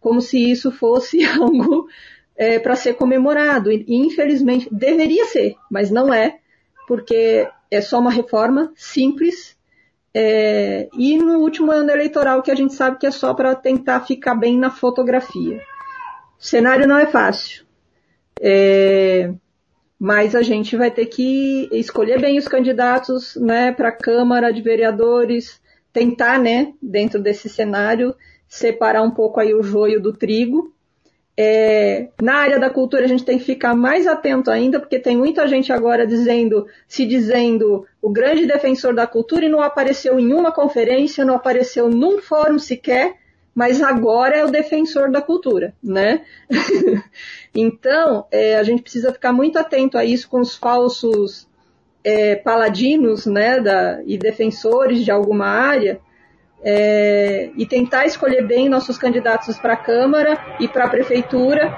como 0.00 0.20
se 0.20 0.50
isso 0.50 0.72
fosse 0.72 1.22
algo 1.24 1.86
é, 2.38 2.60
para 2.60 2.76
ser 2.76 2.94
comemorado. 2.94 3.72
E, 3.72 3.84
infelizmente 3.88 4.68
deveria 4.70 5.26
ser, 5.26 5.56
mas 5.68 5.90
não 5.90 6.14
é, 6.14 6.38
porque 6.86 7.48
é 7.70 7.80
só 7.80 7.98
uma 7.98 8.12
reforma 8.12 8.72
simples 8.76 9.58
é, 10.14 10.88
e 10.94 11.18
no 11.18 11.40
último 11.40 11.70
ano 11.70 11.90
eleitoral, 11.90 12.42
que 12.42 12.50
a 12.50 12.54
gente 12.54 12.72
sabe 12.72 12.98
que 12.98 13.06
é 13.06 13.10
só 13.10 13.34
para 13.34 13.54
tentar 13.54 14.00
ficar 14.00 14.34
bem 14.34 14.56
na 14.58 14.70
fotografia. 14.70 15.60
O 16.38 16.44
cenário 16.44 16.86
não 16.86 16.96
é 16.96 17.06
fácil. 17.06 17.66
É, 18.40 19.32
mas 19.98 20.34
a 20.34 20.42
gente 20.42 20.76
vai 20.76 20.90
ter 20.90 21.06
que 21.06 21.68
escolher 21.72 22.20
bem 22.20 22.38
os 22.38 22.46
candidatos 22.46 23.36
né, 23.36 23.72
para 23.72 23.88
a 23.88 23.96
Câmara 23.96 24.52
de 24.52 24.62
Vereadores, 24.62 25.60
tentar, 25.92 26.38
né, 26.38 26.72
dentro 26.80 27.20
desse 27.20 27.48
cenário, 27.48 28.14
separar 28.48 29.02
um 29.02 29.10
pouco 29.10 29.40
aí 29.40 29.52
o 29.52 29.62
joio 29.62 30.00
do 30.00 30.12
trigo 30.12 30.72
é, 31.40 32.08
na 32.20 32.34
área 32.34 32.58
da 32.58 32.68
cultura 32.68 33.04
a 33.04 33.06
gente 33.06 33.24
tem 33.24 33.38
que 33.38 33.44
ficar 33.44 33.72
mais 33.72 34.08
atento 34.08 34.50
ainda, 34.50 34.80
porque 34.80 34.98
tem 34.98 35.16
muita 35.16 35.46
gente 35.46 35.72
agora 35.72 36.04
dizendo, 36.04 36.66
se 36.88 37.06
dizendo 37.06 37.86
o 38.02 38.10
grande 38.10 38.44
defensor 38.44 38.92
da 38.92 39.06
cultura 39.06 39.44
e 39.44 39.48
não 39.48 39.62
apareceu 39.62 40.18
em 40.18 40.32
uma 40.32 40.50
conferência, 40.50 41.24
não 41.24 41.36
apareceu 41.36 41.88
num 41.88 42.20
fórum 42.20 42.58
sequer, 42.58 43.14
mas 43.54 43.80
agora 43.80 44.34
é 44.34 44.44
o 44.44 44.50
defensor 44.50 45.12
da 45.12 45.22
cultura, 45.22 45.72
né? 45.80 46.22
então, 47.54 48.26
é, 48.32 48.56
a 48.56 48.64
gente 48.64 48.82
precisa 48.82 49.12
ficar 49.12 49.32
muito 49.32 49.60
atento 49.60 49.96
a 49.96 50.04
isso 50.04 50.28
com 50.28 50.40
os 50.40 50.56
falsos 50.56 51.46
é, 52.02 52.34
paladinos, 52.34 53.26
né, 53.26 53.60
da, 53.60 54.02
e 54.04 54.18
defensores 54.18 55.04
de 55.04 55.12
alguma 55.12 55.46
área, 55.46 56.00
é, 56.62 57.50
e 57.56 57.66
tentar 57.66 58.06
escolher 58.06 58.46
bem 58.46 58.68
nossos 58.68 58.98
candidatos 58.98 59.58
para 59.58 59.74
a 59.74 59.76
Câmara 59.76 60.56
e 60.60 60.68
para 60.68 60.84
a 60.84 60.88
Prefeitura. 60.88 61.74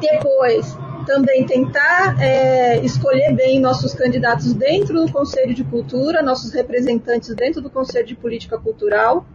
Depois, 0.00 0.76
também 1.06 1.46
tentar 1.46 2.20
é, 2.20 2.84
escolher 2.84 3.34
bem 3.34 3.58
nossos 3.58 3.94
candidatos 3.94 4.52
dentro 4.52 5.04
do 5.04 5.10
Conselho 5.10 5.54
de 5.54 5.64
Cultura, 5.64 6.22
nossos 6.22 6.52
representantes 6.52 7.34
dentro 7.34 7.62
do 7.62 7.70
Conselho 7.70 8.06
de 8.06 8.14
Política 8.14 8.58
Cultural 8.58 9.26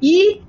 e 0.00 0.40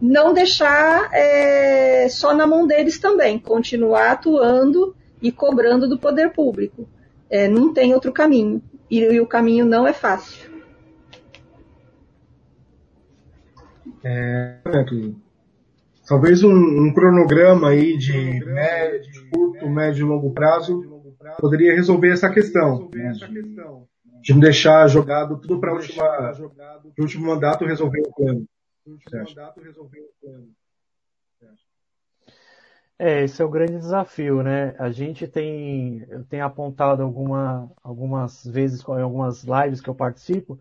não 0.00 0.32
deixar 0.32 1.10
é, 1.12 2.08
só 2.08 2.34
na 2.34 2.46
mão 2.46 2.66
deles 2.66 2.98
também, 2.98 3.38
continuar 3.38 4.12
atuando 4.12 4.96
e 5.20 5.30
cobrando 5.30 5.86
do 5.86 5.98
poder 5.98 6.30
público. 6.30 6.88
É, 7.28 7.46
não 7.46 7.72
tem 7.72 7.92
outro 7.92 8.10
caminho 8.10 8.62
e, 8.90 9.00
e 9.00 9.20
o 9.20 9.26
caminho 9.26 9.66
não 9.66 9.86
é 9.86 9.92
fácil. 9.92 10.49
É, 14.02 14.58
talvez 16.08 16.42
um, 16.42 16.52
um, 16.52 16.92
cronograma 16.92 17.68
aí 17.68 17.96
de 17.96 18.44
médio, 18.44 19.30
curto, 19.30 19.68
médio 19.68 20.06
e 20.06 20.08
longo 20.08 20.30
prazo 20.32 20.82
poderia 21.38 21.74
resolver 21.74 22.10
essa 22.10 22.30
questão. 22.30 22.88
Né, 22.94 23.12
de, 23.12 23.42
de 24.22 24.32
não 24.32 24.40
deixar 24.40 24.86
jogado 24.88 25.38
tudo 25.38 25.60
para 25.60 25.72
o 25.72 25.76
último 26.98 27.26
mandato 27.26 27.64
resolver 27.64 28.00
o 28.00 28.12
plano. 28.12 28.46
É, 32.98 33.24
esse 33.24 33.40
é 33.40 33.44
o 33.44 33.48
grande 33.48 33.78
desafio, 33.78 34.42
né? 34.42 34.74
A 34.78 34.90
gente 34.90 35.26
tem, 35.26 36.04
eu 36.10 36.22
tenho 36.24 36.44
apontado 36.44 37.02
alguma, 37.02 37.70
algumas 37.82 38.44
vezes 38.44 38.86
em 38.86 39.00
algumas 39.00 39.42
lives 39.42 39.80
que 39.80 39.88
eu 39.88 39.94
participo, 39.94 40.60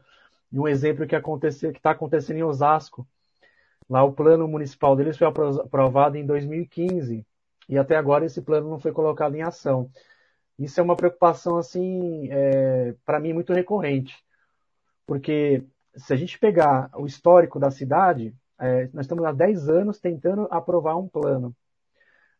de 0.50 0.58
um 0.58 0.66
exemplo 0.66 1.06
que 1.06 1.18
aconteceu, 1.18 1.74
que 1.74 1.80
está 1.80 1.92
acontecendo 1.92 2.38
em 2.38 2.44
Osasco, 2.44 3.06
Lá 3.90 4.04
o 4.04 4.14
plano 4.14 4.48
municipal 4.48 4.96
deles 4.96 5.18
foi 5.18 5.28
aprovado 5.28 6.16
em 6.16 6.26
2015 6.26 7.26
e 7.68 7.78
até 7.78 7.96
agora 7.96 8.26
esse 8.26 8.42
plano 8.42 8.70
não 8.70 8.80
foi 8.80 8.92
colocado 8.92 9.36
em 9.36 9.42
ação. 9.42 9.90
Isso 10.58 10.80
é 10.80 10.84
uma 10.84 10.96
preocupação 10.96 11.58
assim, 11.58 12.28
é, 12.32 12.94
para 13.06 13.20
mim 13.20 13.34
muito 13.34 13.54
recorrente, 13.54 14.16
porque 15.08 15.64
se 15.96 16.14
a 16.14 16.16
gente 16.16 16.38
pegar 16.38 16.90
o 16.96 17.06
histórico 17.06 17.60
da 17.60 17.72
cidade, 17.72 18.36
é, 18.60 18.90
nós 18.94 19.06
estamos 19.06 19.24
há 19.26 19.32
10 19.32 19.70
anos 19.70 20.00
tentando 20.00 20.48
aprovar 20.52 20.98
um 20.98 21.08
plano. 21.08 21.56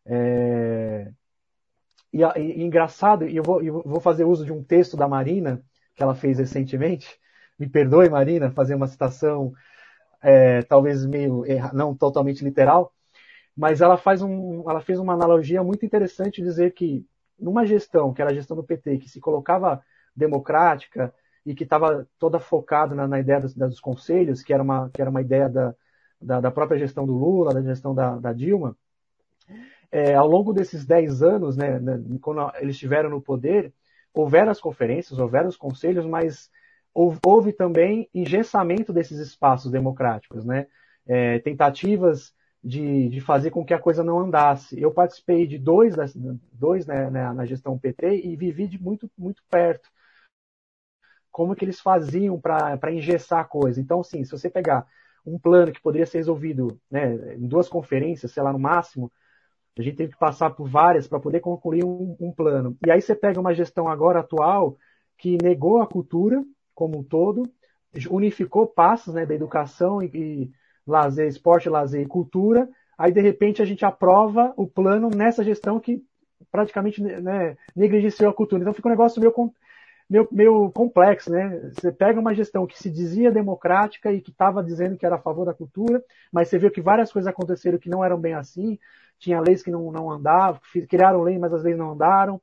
É, 0.06 1.10
e, 2.12 2.22
e, 2.22 2.62
engraçado, 2.62 3.26
e 3.26 3.36
eu 3.36 3.42
vou, 3.42 3.62
eu 3.62 3.82
vou 3.84 4.00
fazer 4.00 4.24
uso 4.24 4.44
de 4.44 4.52
um 4.52 4.62
texto 4.62 4.96
da 4.96 5.08
Marina, 5.08 5.62
que 5.94 6.02
ela 6.02 6.14
fez 6.14 6.38
recentemente. 6.38 7.18
Me 7.58 7.68
perdoe, 7.68 8.08
Marina, 8.08 8.50
fazer 8.50 8.74
uma 8.74 8.86
citação 8.86 9.52
é, 10.22 10.62
talvez 10.62 11.04
meio 11.06 11.44
não 11.72 11.94
totalmente 11.94 12.44
literal, 12.44 12.92
mas 13.56 13.80
ela 13.80 13.96
faz 13.96 14.22
um, 14.22 14.68
ela 14.68 14.80
fez 14.80 14.98
uma 14.98 15.14
analogia 15.14 15.62
muito 15.62 15.84
interessante 15.84 16.42
dizer 16.42 16.72
que 16.72 17.06
numa 17.38 17.64
gestão, 17.64 18.12
que 18.12 18.20
era 18.20 18.30
a 18.30 18.34
gestão 18.34 18.56
do 18.56 18.62
PT, 18.62 18.98
que 18.98 19.08
se 19.08 19.20
colocava 19.20 19.82
democrática 20.14 21.12
e 21.44 21.54
que 21.54 21.64
estava 21.64 22.06
toda 22.18 22.38
focada 22.38 22.94
na, 22.94 23.08
na, 23.08 23.18
ideia 23.18 23.40
dos, 23.40 23.54
dos, 23.54 23.80
conselhos, 23.80 24.42
que 24.42 24.52
era 24.52 24.62
uma, 24.62 24.90
que 24.90 25.00
era 25.00 25.10
uma 25.10 25.22
ideia 25.22 25.48
da, 25.48 25.74
da, 26.20 26.40
da 26.40 26.50
própria 26.50 26.78
gestão 26.78 27.06
do 27.06 27.14
Lula, 27.14 27.54
da 27.54 27.62
gestão 27.62 27.94
da, 27.94 28.16
da 28.16 28.32
Dilma, 28.32 28.76
é, 29.90 30.14
ao 30.14 30.28
longo 30.28 30.52
desses 30.52 30.86
10 30.86 31.22
anos, 31.22 31.56
né, 31.56 31.80
né, 31.80 32.00
quando 32.20 32.50
eles 32.56 32.76
estiveram 32.76 33.10
no 33.10 33.20
poder, 33.20 33.72
houveram 34.14 34.50
as 34.50 34.60
conferências, 34.60 35.18
houveram 35.18 35.48
os 35.48 35.56
conselhos, 35.56 36.06
mas 36.06 36.50
houve 36.94 37.52
também 37.52 38.08
engessamento 38.14 38.92
desses 38.92 39.18
espaços 39.18 39.70
democráticos, 39.70 40.44
né? 40.44 40.66
É, 41.06 41.38
tentativas 41.40 42.34
de, 42.62 43.08
de, 43.08 43.20
fazer 43.20 43.50
com 43.50 43.64
que 43.64 43.74
a 43.74 43.78
coisa 43.78 44.04
não 44.04 44.18
andasse. 44.20 44.80
Eu 44.80 44.92
participei 44.92 45.46
de 45.46 45.58
dois, 45.58 45.94
dois 46.52 46.86
né, 46.86 47.10
né, 47.10 47.32
na 47.32 47.46
gestão 47.46 47.78
PT 47.78 48.22
e 48.26 48.36
vivi 48.36 48.68
de 48.68 48.80
muito, 48.80 49.10
muito 49.16 49.42
perto 49.50 49.88
como 51.30 51.54
que 51.54 51.64
eles 51.64 51.80
faziam 51.80 52.40
para 52.40 52.92
engessar 52.92 53.40
a 53.40 53.44
coisa. 53.44 53.80
Então, 53.80 54.02
sim, 54.02 54.24
se 54.24 54.32
você 54.32 54.50
pegar 54.50 54.86
um 55.24 55.38
plano 55.38 55.72
que 55.72 55.80
poderia 55.80 56.06
ser 56.06 56.18
resolvido 56.18 56.80
né, 56.90 57.34
em 57.36 57.46
duas 57.46 57.68
conferências, 57.68 58.32
sei 58.32 58.42
lá, 58.42 58.52
no 58.52 58.58
máximo, 58.58 59.10
a 59.78 59.82
gente 59.82 59.96
teve 59.96 60.12
que 60.12 60.18
passar 60.18 60.50
por 60.50 60.68
várias 60.68 61.06
para 61.06 61.20
poder 61.20 61.40
concluir 61.40 61.84
um, 61.84 62.16
um, 62.20 62.32
plano. 62.32 62.76
E 62.84 62.90
aí 62.90 63.00
você 63.00 63.14
pega 63.14 63.40
uma 63.40 63.54
gestão 63.54 63.88
agora 63.88 64.20
atual 64.20 64.76
que 65.16 65.38
negou 65.42 65.80
a 65.80 65.86
cultura 65.86 66.44
como 66.74 66.98
um 66.98 67.02
todo, 67.02 67.50
unificou 68.10 68.66
passos 68.66 69.14
né, 69.14 69.26
da 69.26 69.34
educação 69.34 70.02
e, 70.02 70.10
e 70.14 70.50
lazer, 70.86 71.26
esporte, 71.26 71.68
lazer 71.68 72.02
e 72.02 72.06
cultura. 72.06 72.68
Aí, 72.96 73.12
de 73.12 73.20
repente, 73.20 73.62
a 73.62 73.64
gente 73.64 73.84
aprova 73.84 74.52
o 74.56 74.66
plano 74.66 75.08
nessa 75.08 75.42
gestão 75.42 75.80
que 75.80 76.02
praticamente 76.50 77.02
né, 77.02 77.56
negligenciou 77.74 78.30
a 78.30 78.34
cultura. 78.34 78.62
Então 78.62 78.74
fica 78.74 78.88
um 78.88 78.92
negócio 78.92 79.20
meio 79.20 79.32
meio, 80.10 80.28
meio 80.32 80.70
complexo, 80.72 81.30
né? 81.30 81.70
Você 81.72 81.92
pega 81.92 82.18
uma 82.18 82.34
gestão 82.34 82.66
que 82.66 82.76
se 82.76 82.90
dizia 82.90 83.30
democrática 83.30 84.12
e 84.12 84.20
que 84.20 84.30
estava 84.30 84.62
dizendo 84.62 84.96
que 84.96 85.06
era 85.06 85.14
a 85.14 85.20
favor 85.20 85.46
da 85.46 85.54
cultura, 85.54 86.02
mas 86.32 86.48
você 86.48 86.58
viu 86.58 86.70
que 86.70 86.80
várias 86.80 87.12
coisas 87.12 87.30
aconteceram 87.30 87.78
que 87.78 87.88
não 87.88 88.04
eram 88.04 88.18
bem 88.18 88.34
assim, 88.34 88.76
tinha 89.20 89.40
leis 89.40 89.62
que 89.62 89.70
não, 89.70 89.92
não 89.92 90.10
andavam, 90.10 90.60
criaram 90.88 91.22
leis, 91.22 91.38
mas 91.38 91.52
as 91.52 91.62
leis 91.62 91.78
não 91.78 91.92
andaram, 91.92 92.40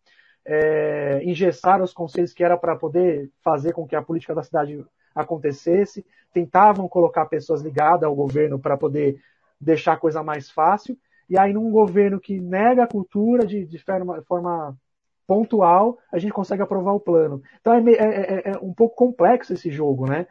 é, 0.48 1.22
engessaram 1.24 1.84
os 1.84 1.94
conselhos 1.94 2.34
que 2.34 2.44
era 2.44 2.58
para 2.58 2.76
poder 2.76 3.30
fazer 3.44 3.74
com 3.74 3.86
que 3.86 3.96
a 3.96 4.02
política 4.02 4.34
da 4.34 4.42
cidade 4.42 4.84
acontecesse, 5.14 6.06
tentavam 6.34 6.88
colocar 6.88 7.26
pessoas 7.26 7.62
ligadas 7.62 8.04
ao 8.04 8.16
governo 8.16 8.58
para 8.58 8.78
poder 8.78 9.20
deixar 9.60 9.94
a 9.94 9.98
coisa 9.98 10.24
mais 10.24 10.50
fácil, 10.50 10.98
e 11.30 11.38
aí 11.38 11.52
num 11.52 11.70
governo 11.70 12.20
que 12.20 12.40
nega 12.40 12.84
a 12.84 12.88
cultura 12.88 13.46
de, 13.46 13.66
de 13.66 13.78
forma, 13.80 14.22
forma 14.22 14.78
pontual, 15.26 15.98
a 16.10 16.18
gente 16.18 16.32
consegue 16.32 16.62
aprovar 16.62 16.94
o 16.94 17.00
plano. 17.00 17.42
Então 17.60 17.74
é, 17.74 17.82
é, 17.92 17.94
é, 17.94 18.52
é 18.52 18.58
um 18.62 18.74
pouco 18.74 18.96
complexo 18.96 19.54
esse 19.54 19.70
jogo, 19.70 20.08
né? 20.08 20.26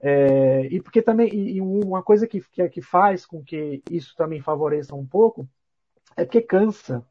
É, 0.00 0.66
e 0.70 0.80
porque 0.80 1.02
também 1.02 1.34
e 1.34 1.60
uma 1.60 2.02
coisa 2.02 2.26
que, 2.26 2.40
que, 2.52 2.68
que, 2.68 2.82
faz 2.82 3.24
com 3.24 3.42
que 3.42 3.82
isso 3.90 4.14
também 4.14 4.40
favoreça 4.42 4.94
um 4.94 5.06
pouco 5.06 5.48
é 6.16 6.24
porque 6.24 6.42
cansa. 6.42 7.04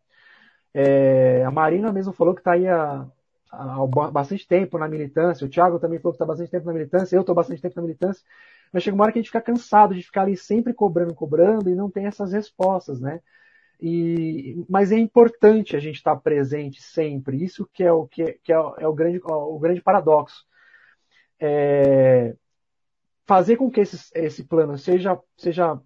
É, 0.77 1.41
a 1.45 1.51
Marina 1.51 1.89
mesmo 1.93 2.11
falou 2.11 2.33
que 2.33 2.41
está 2.41 2.51
aí 2.51 2.67
há, 2.67 3.07
há, 3.49 3.87
bastante 4.11 4.45
tempo 4.45 4.77
na 4.77 4.89
militância, 4.89 5.47
o 5.47 5.49
Thiago 5.49 5.79
também 5.79 5.99
falou 5.99 6.11
que 6.11 6.17
está 6.17 6.25
bastante 6.25 6.51
tempo 6.51 6.65
na 6.65 6.73
militância, 6.73 7.15
eu 7.15 7.21
estou 7.21 7.33
bastante 7.33 7.61
tempo 7.61 7.77
na 7.77 7.81
militância, 7.83 8.21
mas 8.73 8.83
chega 8.83 8.93
uma 8.93 9.05
hora 9.05 9.13
que 9.13 9.19
a 9.19 9.21
gente 9.21 9.29
fica 9.29 9.39
cansado 9.39 9.95
de 9.95 10.03
ficar 10.03 10.23
ali 10.23 10.35
sempre 10.35 10.73
cobrando, 10.73 11.15
cobrando 11.15 11.69
e 11.69 11.75
não 11.75 11.89
tem 11.89 12.07
essas 12.07 12.33
respostas, 12.33 12.99
né? 12.99 13.21
E, 13.81 14.65
mas 14.69 14.91
é 14.91 14.97
importante 14.97 15.77
a 15.77 15.79
gente 15.79 15.95
estar 15.95 16.15
presente 16.17 16.81
sempre. 16.81 17.41
Isso 17.41 17.69
que 17.73 17.83
é 17.83 17.91
o, 17.91 18.05
que, 18.05 18.33
que 18.43 18.51
é, 18.51 18.55
é, 18.55 18.87
o, 18.87 18.93
grande, 18.93 19.21
o 19.23 19.59
grande 19.59 19.81
paradoxo. 19.81 20.45
É, 21.39 22.35
fazer 23.25 23.55
com 23.55 23.71
que 23.71 23.79
esse, 23.81 24.11
esse 24.13 24.43
plano 24.43 24.77
seja, 24.77 25.17
seja 25.37 25.79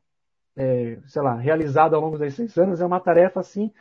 é, 0.55 0.97
sei 1.07 1.21
lá, 1.21 1.35
realizado 1.35 1.95
ao 1.95 2.01
longo 2.01 2.17
desses 2.17 2.35
seis 2.35 2.57
anos 2.57 2.81
é 2.81 2.85
uma 2.85 2.99
tarefa 2.99 3.39
assim 3.39 3.71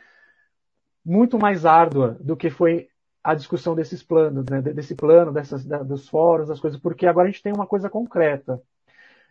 muito 1.09 1.39
mais 1.39 1.65
árdua 1.65 2.15
do 2.19 2.37
que 2.37 2.51
foi 2.51 2.87
a 3.23 3.33
discussão 3.33 3.73
desses 3.73 4.03
planos, 4.03 4.45
né, 4.45 4.61
desse 4.61 4.93
plano, 4.93 5.31
dessas, 5.31 5.65
dos 5.65 6.07
fóruns, 6.07 6.49
das 6.49 6.59
coisas, 6.59 6.79
porque 6.79 7.07
agora 7.07 7.27
a 7.27 7.31
gente 7.31 7.41
tem 7.41 7.51
uma 7.51 7.65
coisa 7.65 7.89
concreta. 7.89 8.61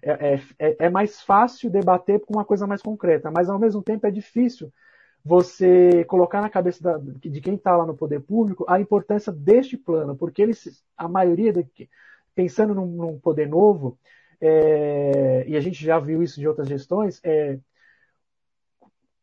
É, 0.02 0.34
é, 0.34 0.40
é, 0.58 0.76
é 0.86 0.90
mais 0.90 1.22
fácil 1.22 1.70
debater 1.70 2.20
com 2.20 2.34
uma 2.34 2.44
coisa 2.44 2.66
mais 2.66 2.82
concreta, 2.82 3.30
mas 3.30 3.48
ao 3.48 3.58
mesmo 3.58 3.80
tempo 3.80 4.06
é 4.06 4.10
difícil 4.10 4.72
você 5.24 6.04
colocar 6.04 6.40
na 6.40 6.50
cabeça 6.50 6.82
da, 6.82 6.98
de 6.98 7.40
quem 7.40 7.54
está 7.54 7.76
lá 7.76 7.86
no 7.86 7.96
poder 7.96 8.20
público 8.20 8.64
a 8.68 8.80
importância 8.80 9.32
deste 9.32 9.76
plano, 9.76 10.16
porque 10.16 10.42
eles, 10.42 10.84
a 10.96 11.08
maioria, 11.08 11.52
de, 11.52 11.66
pensando 12.34 12.74
num, 12.74 12.86
num 12.86 13.18
poder 13.20 13.48
novo, 13.48 13.96
é, 14.40 15.44
e 15.46 15.56
a 15.56 15.60
gente 15.60 15.84
já 15.84 15.98
viu 15.98 16.22
isso 16.22 16.40
de 16.40 16.48
outras 16.48 16.68
gestões, 16.68 17.20
é, 17.24 17.58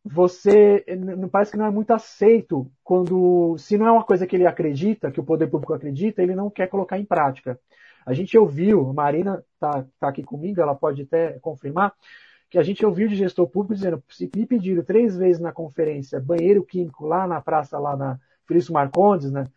você 0.08 0.86
parece 1.32 1.52
que 1.52 1.58
não 1.58 1.66
é 1.66 1.72
muito 1.72 1.92
aceito 1.92 2.72
quando, 2.84 3.58
se 3.58 3.76
não 3.76 3.88
é 3.88 3.92
uma 3.92 4.04
coisa 4.04 4.28
que 4.28 4.36
ele 4.36 4.46
acredita, 4.46 5.10
que 5.10 5.20
o 5.20 5.24
poder 5.24 5.48
público 5.48 5.74
acredita, 5.74 6.22
ele 6.22 6.36
não 6.36 6.48
quer 6.48 6.68
colocar 6.68 7.00
em 7.00 7.06
prática. 7.06 7.60
A 8.06 8.14
gente 8.14 8.38
ouviu, 8.38 8.94
Marina 8.94 9.44
está 9.56 9.84
tá 10.00 10.10
aqui 10.10 10.22
comigo, 10.22 10.62
ela 10.62 10.76
pode 10.76 11.02
até 11.02 11.40
confirmar, 11.40 11.92
que 12.52 12.60
a 12.60 12.62
gente 12.62 12.86
ouviu 12.86 13.08
de 13.08 13.16
gestor 13.16 13.48
público 13.48 13.74
dizendo, 13.74 14.04
se 14.08 14.30
me 14.36 14.46
pediram 14.46 14.84
três 14.84 15.18
vezes 15.18 15.42
na 15.42 15.52
conferência 15.52 16.20
banheiro 16.20 16.64
químico 16.64 17.08
lá 17.08 17.26
na 17.26 17.42
praça, 17.42 17.80
lá 17.80 17.98
na 17.98 18.20
Felício 18.48 18.72
Marcondes, 18.72 19.32
né, 19.32 19.48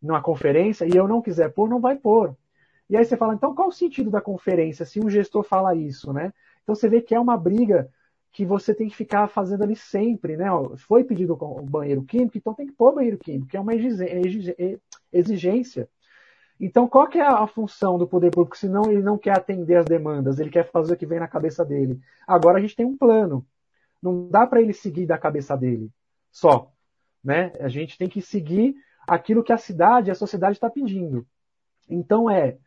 numa 0.00 0.22
conferência, 0.22 0.84
e 0.84 0.96
eu 0.96 1.08
não 1.08 1.20
quiser 1.20 1.52
pôr, 1.52 1.68
não 1.68 1.80
vai 1.80 1.96
pôr. 1.96 2.36
E 2.88 2.96
aí 2.96 3.04
você 3.04 3.16
fala, 3.16 3.34
então 3.34 3.52
qual 3.52 3.66
o 3.66 3.72
sentido 3.72 4.12
da 4.12 4.20
conferência 4.20 4.86
se 4.86 5.00
um 5.00 5.10
gestor 5.10 5.42
fala 5.42 5.74
isso, 5.74 6.12
né? 6.12 6.32
Então 6.62 6.74
você 6.74 6.88
vê 6.88 7.00
que 7.00 7.14
é 7.14 7.20
uma 7.20 7.36
briga 7.36 7.90
que 8.32 8.44
você 8.44 8.74
tem 8.74 8.88
que 8.88 8.96
ficar 8.96 9.28
fazendo 9.28 9.64
ali 9.64 9.74
sempre, 9.74 10.36
né? 10.36 10.46
Foi 10.76 11.02
pedido 11.04 11.36
o 11.40 11.62
banheiro 11.62 12.02
químico, 12.04 12.38
então 12.38 12.54
tem 12.54 12.66
que 12.66 12.72
pôr 12.72 12.94
banheiro 12.94 13.18
químico, 13.18 13.48
que 13.48 13.56
é 13.56 13.60
uma 13.60 13.72
exigência. 15.12 15.88
Então, 16.60 16.88
qual 16.88 17.08
que 17.08 17.18
é 17.18 17.26
a 17.26 17.46
função 17.46 17.98
do 17.98 18.06
poder 18.06 18.30
público? 18.30 18.56
Senão 18.56 18.90
ele 18.90 19.02
não 19.02 19.16
quer 19.16 19.36
atender 19.36 19.76
as 19.76 19.84
demandas, 19.84 20.38
ele 20.38 20.50
quer 20.50 20.68
fazer 20.70 20.94
o 20.94 20.96
que 20.96 21.06
vem 21.06 21.20
na 21.20 21.28
cabeça 21.28 21.64
dele. 21.64 22.00
Agora 22.26 22.58
a 22.58 22.60
gente 22.60 22.74
tem 22.74 22.84
um 22.84 22.96
plano. 22.96 23.46
Não 24.02 24.28
dá 24.28 24.46
para 24.46 24.60
ele 24.60 24.72
seguir 24.72 25.06
da 25.06 25.18
cabeça 25.18 25.56
dele 25.56 25.90
só. 26.30 26.72
Né? 27.22 27.52
A 27.60 27.68
gente 27.68 27.96
tem 27.98 28.08
que 28.08 28.20
seguir 28.20 28.74
aquilo 29.06 29.42
que 29.42 29.52
a 29.52 29.58
cidade, 29.58 30.10
a 30.10 30.14
sociedade 30.14 30.56
está 30.56 30.68
pedindo. 30.68 31.26
Então 31.88 32.28
é, 32.28 32.58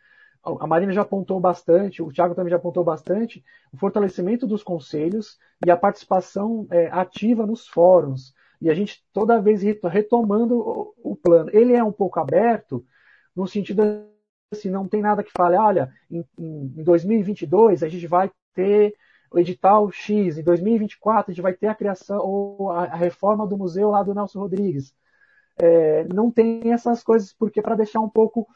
a 0.43 0.67
Marina 0.67 0.91
já 0.91 1.01
apontou 1.01 1.39
bastante, 1.39 2.01
o 2.01 2.11
Thiago 2.11 2.33
também 2.33 2.49
já 2.49 2.57
apontou 2.57 2.83
bastante, 2.83 3.43
o 3.71 3.77
fortalecimento 3.77 4.47
dos 4.47 4.63
conselhos 4.63 5.37
e 5.65 5.69
a 5.69 5.77
participação 5.77 6.67
é, 6.71 6.87
ativa 6.87 7.45
nos 7.45 7.67
fóruns. 7.67 8.33
E 8.59 8.69
a 8.69 8.73
gente 8.73 9.03
toda 9.13 9.41
vez 9.41 9.61
retomando 9.61 10.59
o, 10.59 10.93
o 11.03 11.15
plano. 11.15 11.49
Ele 11.53 11.73
é 11.73 11.83
um 11.83 11.91
pouco 11.91 12.19
aberto, 12.19 12.85
no 13.35 13.47
sentido 13.47 13.81
assim, 14.51 14.69
não 14.69 14.87
tem 14.87 15.01
nada 15.01 15.23
que 15.23 15.31
fale, 15.31 15.55
olha, 15.55 15.91
em, 16.09 16.25
em 16.37 16.83
2022 16.83 17.83
a 17.83 17.87
gente 17.87 18.05
vai 18.07 18.29
ter 18.53 18.93
o 19.31 19.39
edital 19.39 19.89
X, 19.91 20.37
em 20.37 20.43
2024 20.43 21.31
a 21.31 21.33
gente 21.33 21.41
vai 21.41 21.53
ter 21.53 21.67
a 21.67 21.75
criação 21.75 22.19
ou 22.19 22.69
a, 22.69 22.83
a 22.83 22.95
reforma 22.95 23.47
do 23.47 23.57
museu 23.57 23.89
lá 23.89 24.03
do 24.03 24.13
Nelson 24.13 24.39
Rodrigues. 24.39 24.93
É, 25.57 26.03
não 26.13 26.29
tem 26.29 26.71
essas 26.73 27.01
coisas, 27.03 27.33
porque 27.33 27.61
para 27.61 27.75
deixar 27.75 28.01
um 28.01 28.09
pouco, 28.09 28.47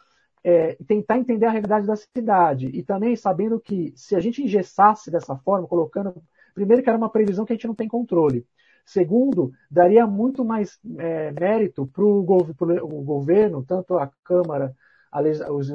é, 0.46 0.78
tentar 0.88 1.18
entender 1.18 1.48
a 1.48 1.52
realidade 1.52 1.88
da 1.88 1.96
cidade 1.96 2.68
e 2.68 2.84
também 2.84 3.16
sabendo 3.16 3.60
que 3.60 3.92
se 3.96 4.16
a 4.16 4.20
gente 4.20 4.44
engessasse 4.44 5.10
dessa 5.10 5.36
forma, 5.36 5.68
colocando, 5.68 6.14
primeiro 6.54 6.84
que 6.84 6.90
era 6.90 6.98
uma 6.98 7.10
previsão 7.10 7.46
que 7.46 7.54
a 7.54 7.56
gente 7.56 7.68
não 7.68 7.76
tem 7.76 7.88
controle, 7.88 8.46
Segundo, 8.86 9.52
daria 9.70 10.06
muito 10.06 10.46
mais 10.46 10.80
é, 11.00 11.32
mérito 11.32 11.88
para 11.88 12.04
o 12.04 12.22
governo, 12.22 13.66
tanto 13.66 13.98
a 13.98 14.12
Câmara, 14.24 14.76
a, 15.12 15.22
os, 15.52 15.72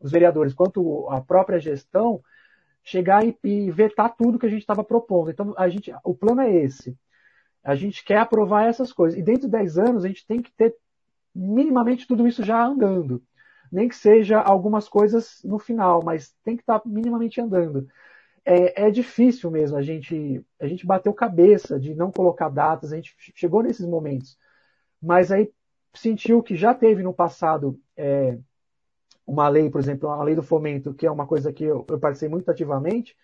os, 0.00 0.10
vereadores, 0.10 0.52
quanto 0.52 1.08
a 1.10 1.20
própria 1.20 1.60
gestão, 1.60 2.20
chegar 2.82 3.24
e, 3.24 3.38
e 3.44 3.70
vetar 3.70 4.16
tudo 4.16 4.38
que 4.38 4.46
a 4.46 4.48
gente 4.48 4.62
estava 4.62 4.82
propondo. 4.82 5.30
Então, 5.30 5.54
a 5.56 5.68
gente, 5.68 5.92
o 6.02 6.12
plano 6.12 6.40
é 6.40 6.52
esse. 6.52 6.98
A 7.62 7.76
gente 7.76 8.04
quer 8.04 8.18
aprovar 8.18 8.66
essas 8.66 8.92
coisas. 8.92 9.16
E 9.16 9.22
dentro 9.22 9.42
de 9.42 9.52
10 9.52 9.78
anos, 9.78 10.04
a 10.04 10.08
gente 10.08 10.26
tem 10.26 10.42
que 10.42 10.52
ter 10.52 10.74
minimamente 11.32 12.04
tudo 12.04 12.26
isso 12.26 12.42
já 12.42 12.66
andando. 12.66 13.22
Nem 13.70 13.88
que 13.88 13.96
seja 13.96 14.40
algumas 14.40 14.88
coisas 14.88 15.40
no 15.44 15.58
final, 15.58 16.02
mas 16.04 16.34
tem 16.44 16.56
que 16.56 16.62
estar 16.62 16.80
tá 16.80 16.88
minimamente 16.88 17.40
andando 17.40 17.86
é, 18.44 18.86
é, 18.86 18.90
difícil 18.90 19.50
mesmo 19.50 19.76
a 19.76 19.82
gente 19.82 20.44
a 20.58 20.66
gente 20.66 20.86
bateu 20.86 21.12
cabeça 21.12 21.78
de 21.78 21.94
não 21.94 22.10
colocar 22.10 22.48
datas, 22.48 22.92
a 22.92 22.96
gente 22.96 23.14
chegou 23.34 23.62
nesses 23.62 23.86
momentos. 23.86 24.38
Mas 25.02 25.30
aí 25.32 25.52
sentiu 25.94 26.42
que 26.42 26.56
já 26.56 26.74
teve 26.74 27.02
no 27.02 27.12
passado 27.12 27.78
é, 27.96 28.38
uma 29.26 29.48
lei, 29.48 29.70
por 29.70 29.80
exemplo, 29.80 30.10
a 30.10 30.22
lei 30.22 30.34
do 30.34 30.42
fomento, 30.42 30.94
que 30.94 31.06
é 31.06 31.10
uma 31.10 31.26
coisa 31.26 31.52
que 31.52 31.64
eu, 31.64 31.86
eu 31.88 31.98
participei 31.98 32.28
muito 32.28 32.50
ativamente, 32.50 33.16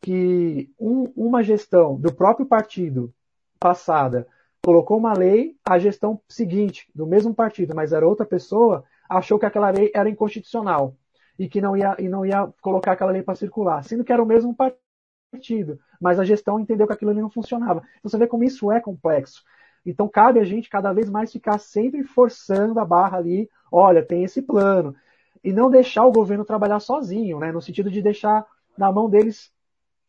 que 0.00 0.70
um, 0.78 1.04
uma 1.16 1.42
gestão 1.42 1.98
do 1.98 2.12
próprio 2.14 2.46
partido 2.46 3.12
passada 3.58 4.26
colocou 4.62 4.98
uma 4.98 5.14
lei, 5.14 5.56
a 5.64 5.78
gestão 5.78 6.20
seguinte, 6.28 6.90
do 6.94 7.06
mesmo 7.06 7.34
partido, 7.34 7.74
mas 7.74 7.92
era 7.92 8.06
outra 8.06 8.26
pessoa, 8.26 8.84
achou 9.10 9.38
que 9.38 9.46
aquela 9.46 9.70
lei 9.70 9.90
era 9.94 10.08
inconstitucional 10.08 10.96
e 11.38 11.48
que 11.48 11.60
não 11.60 11.76
ia, 11.76 11.96
e 11.98 12.08
não 12.08 12.24
ia 12.24 12.46
colocar 12.60 12.92
aquela 12.92 13.10
lei 13.10 13.22
para 13.22 13.34
circular, 13.34 13.82
sendo 13.82 14.04
que 14.04 14.12
era 14.12 14.22
o 14.22 14.26
mesmo 14.26 14.54
partido, 14.54 15.80
mas 16.00 16.18
a 16.18 16.24
gestão 16.24 16.60
entendeu 16.60 16.86
que 16.86 16.92
aquilo 16.92 17.10
ali 17.10 17.20
não 17.20 17.30
funcionava. 17.30 17.82
Então, 17.98 18.10
você 18.10 18.18
vê 18.18 18.26
como 18.26 18.44
isso 18.44 18.70
é 18.70 18.80
complexo. 18.80 19.42
Então 19.84 20.08
cabe 20.08 20.38
a 20.38 20.44
gente 20.44 20.68
cada 20.68 20.92
vez 20.92 21.08
mais 21.08 21.32
ficar 21.32 21.58
sempre 21.58 22.04
forçando 22.04 22.78
a 22.78 22.84
barra 22.84 23.18
ali, 23.18 23.48
olha, 23.72 24.04
tem 24.04 24.24
esse 24.24 24.42
plano, 24.42 24.94
e 25.42 25.52
não 25.52 25.70
deixar 25.70 26.04
o 26.04 26.12
governo 26.12 26.44
trabalhar 26.44 26.80
sozinho, 26.80 27.38
né? 27.38 27.50
No 27.50 27.62
sentido 27.62 27.90
de 27.90 28.02
deixar 28.02 28.46
na 28.76 28.92
mão 28.92 29.08
deles 29.08 29.50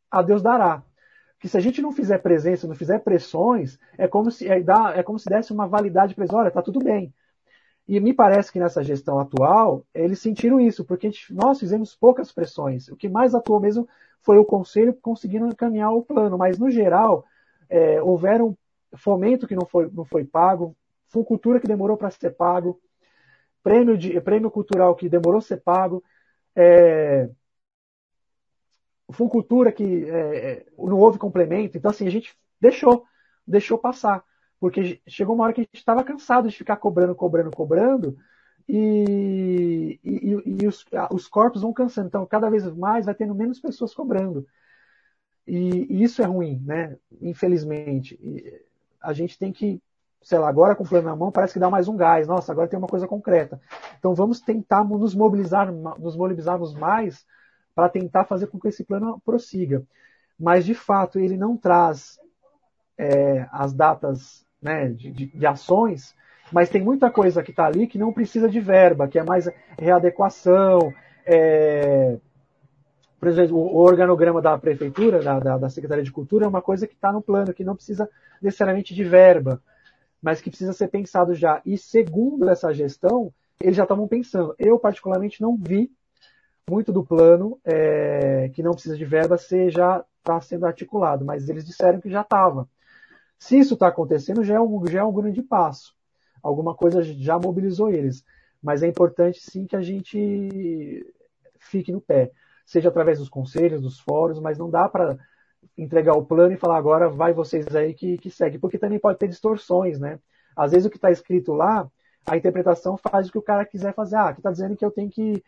a 0.10 0.22
Deus 0.22 0.42
dará. 0.42 0.84
Que 1.40 1.48
se 1.48 1.58
a 1.58 1.62
gente 1.62 1.82
não 1.82 1.92
fizer 1.92 2.20
presença, 2.20 2.68
não 2.68 2.76
fizer 2.76 3.00
pressões, 3.00 3.80
é 3.98 4.08
como 4.08 4.30
se 4.30 4.48
é, 4.48 4.62
dá, 4.62 4.94
é 4.96 5.02
como 5.02 5.18
se 5.18 5.30
desse 5.30 5.54
uma 5.54 5.68
validade 5.68 6.14
para 6.14 6.26
eles, 6.26 6.34
olha, 6.34 6.52
tá 6.52 6.62
tudo 6.62 6.80
bem. 6.80 7.14
E 7.92 8.00
me 8.00 8.14
parece 8.14 8.50
que 8.50 8.58
nessa 8.58 8.82
gestão 8.82 9.20
atual, 9.20 9.86
eles 9.94 10.18
sentiram 10.20 10.62
isso, 10.62 10.86
porque 10.86 11.12
gente, 11.12 11.34
nós 11.34 11.60
fizemos 11.60 11.94
poucas 11.94 12.32
pressões. 12.32 12.88
O 12.88 12.96
que 12.96 13.10
mais 13.10 13.36
atuou 13.36 13.60
mesmo 13.60 13.86
foi 14.22 14.38
o 14.38 14.46
conselho 14.46 14.94
conseguindo 14.94 15.46
encaminhar 15.46 15.92
o 15.92 16.02
plano, 16.02 16.38
mas 16.38 16.58
no 16.58 16.72
geral, 16.72 17.26
é, 17.70 18.02
houveram 18.02 18.58
fomento 18.96 19.46
que 19.46 19.58
não 19.58 19.66
foi, 19.66 19.92
não 19.92 20.06
foi 20.06 20.24
pago, 20.24 20.74
cultura 21.26 21.60
que 21.60 21.68
demorou 21.68 21.98
para 21.98 22.10
ser 22.10 22.30
pago, 22.30 22.80
prêmio, 23.62 23.98
de, 23.98 24.22
prêmio 24.22 24.50
cultural 24.50 24.96
que 24.96 25.10
demorou 25.10 25.40
a 25.40 25.42
ser 25.42 25.58
pago, 25.58 26.02
é, 26.56 27.30
cultura 29.14 29.70
que 29.70 30.10
é, 30.10 30.38
é, 30.38 30.66
não 30.78 30.98
houve 30.98 31.20
complemento. 31.20 31.78
Então, 31.78 31.92
assim, 31.92 32.08
a 32.08 32.10
gente 32.10 32.34
deixou, 32.58 33.04
deixou 33.46 33.78
passar. 33.78 34.24
Porque 34.62 35.02
chegou 35.08 35.34
uma 35.34 35.46
hora 35.46 35.54
que 35.54 35.62
a 35.62 35.64
gente 35.64 35.76
estava 35.76 36.04
cansado 36.04 36.48
de 36.48 36.56
ficar 36.56 36.78
cobrando, 36.78 37.16
cobrando, 37.16 37.50
cobrando, 37.50 38.16
e, 38.70 40.00
e, 40.04 40.64
e 40.64 40.68
os, 40.68 40.86
os, 41.12 41.28
corpos 41.28 41.64
vão 41.64 41.74
cansando. 41.74 42.08
Então, 42.08 42.26
cada 42.28 42.48
vez 42.48 42.64
mais 42.78 43.08
vai 43.08 43.16
tendo 43.16 43.34
menos 43.34 43.60
pessoas 43.60 43.94
cobrando. 43.94 44.46
E, 45.48 45.88
e 45.90 46.04
isso 46.04 46.22
é 46.22 46.26
ruim, 46.26 46.62
né? 46.64 46.96
Infelizmente. 47.20 48.20
A 49.02 49.14
gente 49.14 49.38
tem 49.40 49.52
que 49.52 49.82
sei 50.22 50.38
lá, 50.38 50.48
agora 50.48 50.76
com 50.76 50.84
o 50.84 50.88
plano 50.88 51.10
na 51.10 51.16
mão, 51.16 51.32
parece 51.32 51.54
que 51.54 51.60
dá 51.60 51.70
mais 51.70 51.88
um 51.88 51.98
gás. 51.98 52.28
Nossa, 52.28 52.52
agora 52.52 52.68
tem 52.68 52.78
uma 52.78 52.88
coisa 52.88 53.08
concreta. 53.08 53.60
Então 53.98 54.14
vamos 54.14 54.40
tentar 54.40 54.84
nos 54.84 55.16
mobilizar, 55.16 55.72
nos 55.72 56.16
mobilizarmos 56.16 56.74
mais 56.74 57.26
para 57.74 57.90
tentar 57.90 58.26
fazer 58.26 58.48
com 58.48 58.60
que 58.60 58.68
esse 58.68 58.84
plano 58.84 59.20
prossiga. 59.26 59.84
Mas 60.40 60.66
de 60.66 60.76
fato 60.76 61.20
ele 61.20 61.38
não 61.38 61.58
traz 61.58 62.20
é, 62.98 63.48
as 63.52 63.74
datas 63.74 64.46
né, 64.62 64.90
de, 64.90 65.12
de, 65.12 65.26
de, 65.28 65.46
ações, 65.46 66.16
mas 66.52 66.70
tem 66.70 66.82
muita 66.82 67.10
coisa 67.10 67.42
que 67.42 67.52
está 67.52 67.66
ali 67.66 67.88
que 67.88 67.98
não 67.98 68.14
precisa 68.14 68.50
de 68.50 68.60
verba, 68.60 69.08
que 69.08 69.18
é 69.18 69.24
mais 69.24 69.50
readequação. 69.80 70.94
É, 71.26 72.18
por 73.20 73.28
exemplo, 73.28 73.58
o 73.58 73.78
organograma 73.78 74.42
da 74.42 74.58
prefeitura, 74.58 75.22
da, 75.22 75.40
da, 75.40 75.58
da 75.58 75.70
Secretaria 75.70 76.04
de 76.04 76.12
Cultura, 76.12 76.46
é 76.46 76.50
uma 76.50 76.62
coisa 76.62 76.88
que 76.88 76.94
está 76.94 77.12
no 77.12 77.22
plano, 77.22 77.54
que 77.54 77.64
não 77.64 77.76
precisa 77.76 78.10
necessariamente 78.42 78.94
de 78.94 79.04
verba 79.04 79.62
mas 80.22 80.40
que 80.40 80.50
precisa 80.50 80.72
ser 80.72 80.88
pensado 80.90 81.34
já. 81.34 81.62
E 81.66 81.78
segundo 81.78 82.50
essa 82.50 82.72
gestão, 82.74 83.34
eles 83.60 83.76
já 83.76 83.84
estavam 83.84 84.08
pensando. 84.08 84.54
Eu, 84.60 84.78
particularmente, 84.78 85.42
não 85.42 85.58
vi 85.58 85.92
muito 86.70 86.94
do 86.94 87.04
plano 87.04 87.60
é, 87.66 88.50
que 88.54 88.62
não 88.62 88.72
precisa 88.72 88.96
de 88.96 89.04
verba 89.04 89.38
ser 89.38 89.72
já 89.72 90.06
está 90.20 90.40
sendo 90.40 90.66
articulado, 90.66 91.26
mas 91.26 91.50
eles 91.50 91.66
disseram 91.66 92.00
que 92.00 92.10
já 92.10 92.22
estava. 92.22 92.70
Se 93.42 93.58
isso 93.58 93.74
está 93.74 93.88
acontecendo, 93.88 94.44
já 94.44 94.54
é, 94.54 94.62
um, 94.62 94.86
já 94.86 95.00
é 95.00 95.04
um 95.04 95.12
grande 95.12 95.42
passo. 95.42 95.96
Alguma 96.44 96.76
coisa 96.76 97.02
já 97.02 97.40
mobilizou 97.40 97.90
eles. 97.90 98.24
Mas 98.62 98.84
é 98.84 98.88
importante 98.88 99.40
sim 99.42 99.66
que 99.66 99.76
a 99.76 99.82
gente 99.82 101.12
fique 101.58 101.92
no 101.92 102.00
pé, 102.00 102.32
seja 102.64 102.90
através 102.90 103.18
dos 103.18 103.30
conselhos, 103.30 103.82
dos 103.82 104.00
fóruns, 104.00 104.40
mas 104.40 104.60
não 104.60 104.70
dá 104.70 104.88
para 104.88 105.18
entregar 105.76 106.14
o 106.14 106.24
plano 106.24 106.54
e 106.54 106.58
falar 106.58 106.78
agora 106.78 107.10
vai 107.10 107.34
vocês 107.34 107.76
aí 107.76 107.96
que, 107.96 108.20
que 108.20 108.30
segue, 108.30 108.60
porque 108.60 108.78
também 108.78 109.00
pode 109.00 109.18
ter 109.18 109.28
distorções, 109.28 110.00
né? 110.00 110.20
Às 110.56 110.72
vezes 110.72 110.86
o 110.86 110.90
que 110.92 110.98
está 110.98 111.10
escrito 111.10 111.52
lá, 111.52 111.90
a 112.28 112.38
interpretação 112.38 112.96
faz 112.96 113.28
o 113.28 113.32
que 113.32 113.40
o 113.40 113.44
cara 113.44 113.66
quiser 113.66 113.96
fazer. 113.96 114.18
Ah, 114.18 114.30
aqui 114.30 114.40
está 114.40 114.52
dizendo 114.52 114.78
que 114.78 114.86
eu 114.86 114.92
tenho 114.92 115.10
que, 115.10 115.44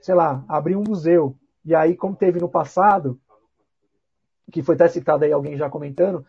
sei 0.00 0.16
lá, 0.16 0.44
abrir 0.48 0.74
um 0.74 0.82
museu. 0.82 1.36
E 1.64 1.72
aí, 1.72 1.96
como 1.96 2.16
teve 2.16 2.40
no 2.40 2.48
passado, 2.48 3.16
que 4.50 4.60
foi 4.60 4.74
até 4.74 4.88
citado 4.88 5.24
aí 5.24 5.30
alguém 5.30 5.56
já 5.56 5.70
comentando, 5.70 6.26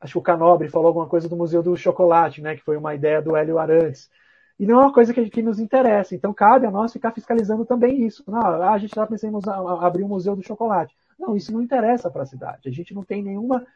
acho 0.00 0.12
que 0.12 0.18
o 0.18 0.22
Canobre 0.22 0.68
falou 0.68 0.88
alguma 0.88 1.06
coisa 1.06 1.28
do 1.28 1.36
Museu 1.36 1.62
do 1.62 1.76
Chocolate, 1.76 2.40
né? 2.40 2.56
Que 2.56 2.64
foi 2.64 2.76
uma 2.76 2.94
ideia 2.94 3.20
do 3.20 3.36
Hélio 3.36 3.58
Arantes. 3.58 4.10
E 4.58 4.66
não 4.66 4.80
é 4.80 4.84
uma 4.84 4.92
coisa 4.92 5.14
que, 5.14 5.30
que 5.30 5.42
nos 5.42 5.58
interessa. 5.58 6.14
Então 6.14 6.34
cabe 6.34 6.66
a 6.66 6.70
nós 6.70 6.92
ficar 6.92 7.12
fiscalizando 7.12 7.64
também 7.64 8.06
isso. 8.06 8.22
Não, 8.26 8.40
ah, 8.40 8.72
a 8.72 8.78
gente 8.78 8.94
já 8.94 9.06
pensou 9.06 9.30
em 9.30 9.32
abrir 9.80 10.04
um 10.04 10.08
museu 10.08 10.36
do 10.36 10.42
chocolate. 10.42 10.94
Não, 11.18 11.36
isso 11.36 11.52
não 11.52 11.62
interessa 11.62 12.10
para 12.10 12.22
a 12.22 12.26
cidade. 12.26 12.68
A 12.68 12.72
gente 12.72 12.94
não 12.94 13.04
tem 13.04 13.22
nenhuma 13.22 13.66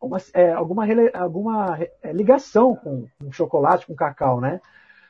uma, 0.00 0.18
é, 0.32 0.52
alguma, 0.52 0.84
alguma 1.14 1.78
é, 2.02 2.12
ligação 2.12 2.74
com, 2.76 3.08
com, 3.18 3.32
chocolate, 3.32 3.86
com 3.86 3.94
cacau, 3.94 4.40
né? 4.40 4.60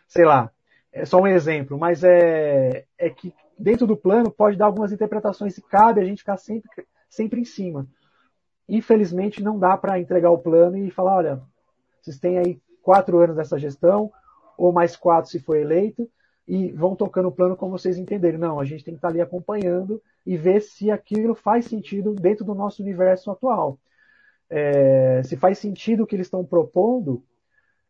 Sei 0.07 0.25
lá, 0.25 0.51
é 0.93 1.05
só 1.05 1.21
um 1.21 1.27
exemplo, 1.27 1.79
mas 1.79 2.03
é, 2.03 2.85
é 2.97 3.11
que 3.11 3.35
dentro 3.59 3.87
do 3.87 3.97
plano 3.97 4.31
pode 4.31 4.57
dar 4.57 4.67
algumas 4.67 4.93
interpretações 4.93 5.57
e 5.59 5.63
cabe 5.63 6.01
a 6.01 6.05
gente 6.05 6.19
ficar 6.19 6.39
sempre, 6.39 6.87
sempre 7.09 7.41
em 7.41 7.45
cima. 7.45 7.87
Infelizmente 8.69 9.43
não 9.43 9.59
dá 9.59 9.77
para 9.77 9.99
entregar 9.99 10.31
o 10.31 10.39
plano 10.39 10.77
e 10.77 10.91
falar, 10.91 11.17
olha, 11.17 11.43
vocês 12.01 12.19
têm 12.19 12.39
aí 12.39 12.61
quatro 12.83 13.19
anos 13.19 13.37
dessa 13.37 13.59
gestão, 13.59 14.13
ou 14.57 14.73
mais 14.73 14.97
quatro 14.97 15.31
se 15.31 15.39
for 15.39 15.57
eleito, 15.57 16.09
e 16.47 16.73
vão 16.73 16.97
tocando 16.97 17.29
o 17.29 17.33
plano 17.33 17.57
como 17.57 17.79
vocês 17.79 17.99
entenderem. 17.99 18.39
Não, 18.39 18.59
a 18.59 18.65
gente 18.65 18.85
tem 18.85 18.95
que 18.95 18.99
estar 18.99 19.09
ali 19.09 19.21
acompanhando 19.21 20.03
e 20.25 20.37
ver 20.37 20.61
se 20.61 20.91
aquilo 20.91 21.35
faz 21.35 21.67
sentido 21.67 22.15
dentro 22.15 22.45
do 22.45 22.55
nosso 22.55 22.83
universo 22.83 23.31
atual. 23.31 23.79
É, 24.51 25.23
se 25.25 25.37
faz 25.37 25.59
sentido 25.59 26.03
o 26.03 26.07
que 26.07 26.17
eles 26.17 26.27
estão 26.27 26.45
propondo 26.45 27.23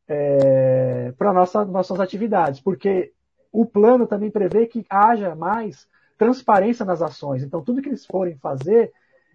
é, 0.09 1.13
para 1.17 1.33
nossa, 1.33 1.65
nossas 1.65 2.01
atividades, 2.01 2.61
porque 2.61 3.13
o 3.53 3.65
plano 3.65 4.07
também 4.07 4.31
prevê 4.31 4.67
que 4.67 4.85
haja 4.91 5.35
mais 5.35 5.89
transparência 6.17 6.85
nas 6.85 7.01
ações. 7.01 7.43
Então, 7.43 7.63
tudo 7.63 7.81
que 7.81 7.89
eles 7.89 8.05
forem 8.05 8.37
fazer, 8.39 8.93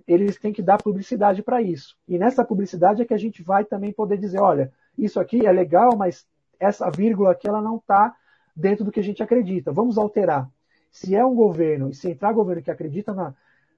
eles 0.07 0.37
têm 0.37 0.53
que 0.53 0.61
dar 0.61 0.81
publicidade 0.81 1.41
para 1.41 1.61
isso. 1.61 1.97
E 2.07 2.17
nessa 2.17 2.43
publicidade 2.43 3.01
é 3.01 3.05
que 3.05 3.13
a 3.13 3.17
gente 3.17 3.41
vai 3.41 3.63
também 3.63 3.93
poder 3.93 4.17
dizer, 4.17 4.39
olha, 4.39 4.71
isso 4.97 5.19
aqui 5.19 5.45
é 5.45 5.51
legal, 5.51 5.95
mas 5.95 6.25
essa 6.59 6.89
vírgula 6.89 7.31
aqui 7.31 7.47
ela 7.47 7.61
não 7.61 7.77
está 7.77 8.15
dentro 8.55 8.85
do 8.85 8.91
que 8.91 8.99
a 8.99 9.03
gente 9.03 9.23
acredita. 9.23 9.71
Vamos 9.71 9.97
alterar. 9.97 10.49
Se 10.91 11.15
é 11.15 11.25
um 11.25 11.35
governo, 11.35 11.89
e 11.89 11.95
se 11.95 12.09
entrar 12.09 12.33
governo 12.33 12.61
que 12.61 12.71
acredita 12.71 13.13
na, 13.13 13.33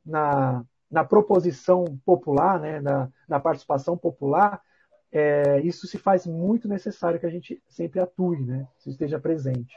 na, 0.06 0.66
na 0.92 1.04
proposição 1.04 1.98
popular, 2.06 2.60
né, 2.60 2.82
na, 2.82 3.10
na 3.28 3.40
participação 3.40 3.98
popular, 3.98 4.62
é, 5.12 5.62
isso 5.62 5.88
se 5.88 5.98
faz 5.98 6.28
muito 6.28 6.68
necessário 6.68 7.20
que 7.20 7.26
a 7.26 7.30
gente 7.30 7.62
sempre 7.68 8.02
atue, 8.02 8.44
né, 8.44 8.68
se 8.78 8.90
esteja 8.90 9.18
presente. 9.18 9.76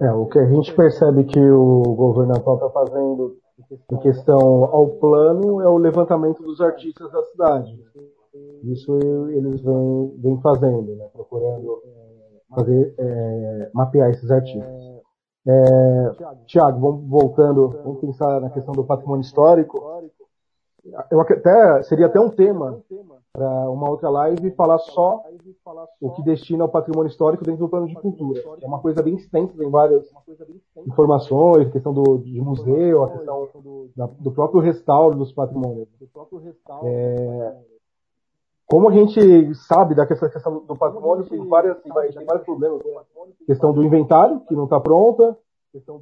É, 0.00 0.12
o 0.12 0.26
que 0.26 0.38
a 0.38 0.46
gente 0.46 0.74
percebe 0.74 1.24
que 1.24 1.40
o 1.40 1.82
governo 1.94 2.34
atual 2.34 2.56
está 2.56 2.70
fazendo 2.70 3.36
em 3.90 3.96
questão 3.98 4.64
ao 4.64 4.88
plano 4.88 5.60
é 5.60 5.68
o 5.68 5.76
levantamento 5.76 6.42
dos 6.42 6.60
artistas 6.60 7.10
da 7.12 7.22
cidade. 7.24 7.78
Isso 8.64 8.96
eles 9.30 9.60
vêm, 9.60 10.14
vêm 10.18 10.40
fazendo, 10.40 10.94
né? 10.96 11.08
procurando 11.12 11.82
fazer, 12.54 12.94
é, 12.98 13.70
mapear 13.74 14.10
esses 14.10 14.30
artistas. 14.30 14.82
É, 15.46 16.10
Tiago, 16.46 16.80
vamos 16.80 17.08
voltando, 17.08 17.68
vamos 17.84 18.00
pensar 18.00 18.40
na 18.40 18.50
questão 18.50 18.72
do 18.72 18.84
patrimônio 18.84 19.22
histórico. 19.22 19.82
Eu 21.10 21.20
até, 21.20 21.82
seria 21.82 22.06
até 22.06 22.18
um 22.18 22.30
tema 22.30 22.80
para 23.32 23.70
uma 23.70 23.90
outra 23.90 24.08
live 24.10 24.50
falar 24.52 24.78
só 24.78 25.22
o 26.00 26.10
que 26.10 26.22
destina 26.22 26.64
ao 26.64 26.68
patrimônio 26.68 27.08
histórico 27.08 27.44
dentro 27.44 27.60
do 27.60 27.68
plano 27.68 27.86
de 27.86 27.94
cultura. 27.94 28.42
É 28.60 28.66
uma 28.66 28.80
coisa 28.80 29.02
bem 29.02 29.14
extensa, 29.14 29.56
tem 29.56 29.70
várias 29.70 30.04
informações, 30.86 31.68
a 31.68 31.70
questão 31.70 31.92
do, 31.92 32.18
de 32.18 32.40
museu, 32.40 33.04
a 33.04 33.10
questão 33.10 33.48
do, 33.54 33.90
do 34.18 34.32
próprio 34.32 34.60
restauro 34.60 35.16
dos 35.16 35.32
patrimônios. 35.32 35.88
É, 36.84 37.56
como 38.66 38.88
a 38.88 38.92
gente 38.92 39.54
sabe 39.54 39.94
da 39.94 40.06
questão 40.06 40.64
do 40.66 40.76
patrimônio, 40.76 41.28
tem, 41.28 41.46
várias, 41.46 41.78
tem 41.82 41.92
vários 41.92 42.44
problemas. 42.44 42.80
A 42.80 43.44
questão 43.46 43.72
do 43.72 43.84
inventário, 43.84 44.40
que 44.40 44.54
não 44.54 44.64
está 44.64 44.80
pronta, 44.80 45.36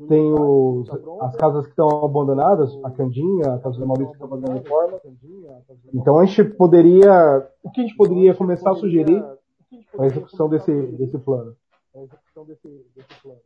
tem 0.08 0.32
os, 0.32 0.88
as 1.20 1.36
casas 1.36 1.64
que 1.64 1.70
estão 1.70 2.04
abandonadas, 2.04 2.76
a 2.82 2.90
Candinha, 2.90 3.54
a 3.54 3.58
Casa 3.58 3.78
do 3.78 3.86
Maurício 3.86 4.12
que 4.12 4.16
está 4.16 4.28
fazendo 4.28 4.52
reforma. 4.52 5.00
Então 5.94 6.18
a 6.18 6.24
gente 6.24 6.44
poderia, 6.44 7.48
o 7.62 7.70
que 7.70 7.80
a 7.80 7.84
gente 7.84 7.96
poderia 7.96 8.34
começar 8.34 8.72
a 8.72 8.74
sugerir 8.74 9.24
a 9.98 10.06
execução 10.06 10.48
desse, 10.48 10.72
desse 10.96 11.18
plano? 11.18 11.56
A 11.94 11.98
execução 12.00 12.44
desse, 12.44 12.68
desse 12.94 13.20
plano. 13.20 13.42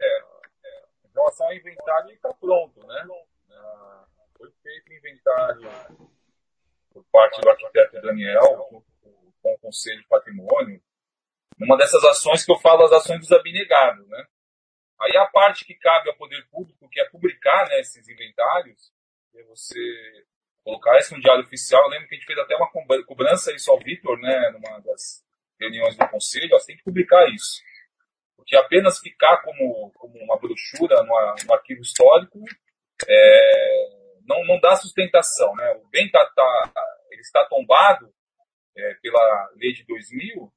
É, 0.00 0.18
é, 0.64 0.84
em 1.04 1.12
relação 1.14 1.46
ao 1.46 1.54
inventário, 1.54 2.10
está 2.10 2.32
pronto, 2.34 2.86
né? 2.86 3.06
Ah, 3.50 4.06
foi 4.36 4.50
feito 4.62 4.90
o 4.90 4.94
inventário 4.94 5.70
por 6.92 7.04
parte 7.12 7.40
do 7.40 7.48
arquiteto 7.48 8.00
Daniel, 8.00 8.82
com 9.42 9.54
o 9.54 9.58
Conselho 9.58 10.00
de 10.00 10.08
Patrimônio, 10.08 10.82
numa 11.58 11.76
dessas 11.76 12.02
ações 12.04 12.44
que 12.44 12.52
eu 12.52 12.58
falo, 12.58 12.84
as 12.84 12.92
ações 12.92 13.20
dos 13.20 13.32
abnegados, 13.32 14.06
né? 14.08 14.26
Aí 15.00 15.16
a 15.16 15.26
parte 15.26 15.64
que 15.64 15.74
cabe 15.74 16.10
ao 16.10 16.16
poder 16.16 16.44
público, 16.50 16.88
que 16.88 17.00
é 17.00 17.08
publicar 17.08 17.68
né, 17.68 17.78
esses 17.80 18.08
inventários, 18.08 18.92
é 19.34 19.42
você 19.44 20.26
colocar 20.68 20.98
isso 20.98 21.14
no 21.14 21.20
diário 21.20 21.44
oficial. 21.44 21.82
Eu 21.84 21.88
lembro 21.88 22.08
que 22.08 22.14
a 22.14 22.18
gente 22.18 22.26
fez 22.26 22.38
até 22.38 22.54
uma 22.54 22.70
cobrança 23.06 23.54
isso 23.54 23.70
ao 23.70 23.78
Vitor, 23.78 24.18
né, 24.18 24.50
numa 24.50 24.80
das 24.80 25.24
reuniões 25.58 25.96
do 25.96 26.06
conselho, 26.08 26.50
você 26.50 26.66
tem 26.66 26.76
que 26.76 26.84
publicar 26.84 27.26
isso. 27.30 27.62
Porque 28.36 28.54
apenas 28.54 28.98
ficar 28.98 29.38
como, 29.38 29.90
como 29.92 30.18
uma 30.22 30.38
brochura 30.38 31.02
no 31.02 31.54
arquivo 31.54 31.80
histórico 31.80 32.38
é, 33.08 33.88
não, 34.26 34.44
não 34.44 34.60
dá 34.60 34.76
sustentação. 34.76 35.54
Né? 35.56 35.72
O 35.82 35.88
bem 35.88 36.10
tá, 36.10 36.24
tá, 36.36 36.72
ele 37.10 37.22
está 37.22 37.44
tombado 37.46 38.12
é, 38.76 38.94
pela 39.02 39.50
lei 39.56 39.72
de 39.72 39.84
2000, 39.86 40.52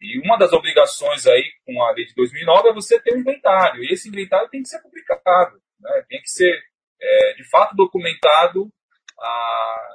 e 0.00 0.18
uma 0.20 0.38
das 0.38 0.52
obrigações 0.52 1.26
aí 1.26 1.52
com 1.66 1.82
a 1.82 1.90
lei 1.90 2.06
de 2.06 2.14
2009 2.14 2.68
é 2.68 2.72
você 2.72 2.98
ter 3.02 3.14
um 3.14 3.18
inventário. 3.18 3.84
E 3.84 3.92
esse 3.92 4.08
inventário 4.08 4.48
tem 4.48 4.62
que 4.62 4.68
ser 4.68 4.80
publicado, 4.80 5.60
né? 5.78 6.04
tem 6.08 6.22
que 6.22 6.30
ser 6.30 6.58
é, 6.98 7.34
de 7.34 7.44
fato 7.50 7.76
documentado 7.76 8.72
a, 9.20 9.88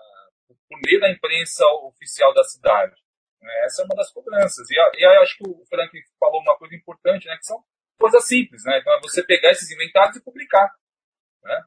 por 0.70 0.80
meio 0.86 1.00
da 1.00 1.10
imprensa 1.10 1.66
oficial 1.84 2.34
da 2.34 2.44
cidade. 2.44 2.96
Né? 3.42 3.66
Essa 3.66 3.82
é 3.82 3.86
uma 3.86 3.96
das 3.96 4.12
cobranças. 4.12 4.70
E, 4.70 4.76
e 4.76 5.06
acho 5.22 5.38
que 5.38 5.50
o 5.50 5.66
Frank 5.66 5.92
falou 6.20 6.42
uma 6.42 6.58
coisa 6.58 6.76
importante, 6.76 7.28
né? 7.28 7.38
que 7.38 7.46
são 7.46 7.64
coisas 8.00 8.26
simples. 8.28 8.64
Né? 8.64 8.80
Então 8.80 8.94
é 8.94 9.00
você 9.02 9.24
pegar 9.24 9.52
esses 9.52 9.70
inventários 9.72 10.18
e 10.18 10.24
publicar. 10.24 10.74
Né? 11.44 11.64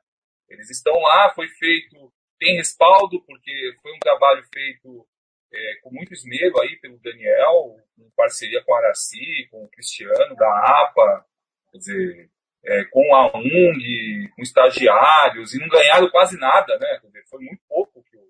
Eles 0.49 0.71
estão 0.71 0.95
lá, 1.01 1.33
foi 1.35 1.49
feito, 1.49 2.13
tem 2.39 2.57
respaldo, 2.57 3.23
porque 3.25 3.75
foi 3.83 3.93
um 3.93 3.99
trabalho 3.99 4.43
feito 4.53 5.07
é, 5.53 5.81
com 5.83 5.91
muito 5.91 6.13
esmero 6.13 6.61
aí 6.61 6.77
pelo 6.81 6.99
Daniel, 7.01 7.77
em 7.99 8.11
parceria 8.11 8.63
com 8.65 8.75
a 8.75 8.79
Araci, 8.79 9.49
com 9.51 9.65
o 9.65 9.69
Cristiano 9.69 10.35
da 10.37 10.83
APA, 10.83 11.27
quer 11.71 11.79
dizer, 11.79 12.31
é, 12.65 12.85
com 12.85 13.15
a 13.15 13.27
UNG, 13.37 14.31
com 14.35 14.43
estagiários, 14.43 15.55
e 15.55 15.59
não 15.59 15.69
ganharam 15.69 16.09
quase 16.11 16.39
nada, 16.39 16.79
né? 16.79 17.01
Foi 17.29 17.41
muito 17.41 17.63
pouco 17.69 18.03
que 18.05 18.17
eu, 18.17 18.29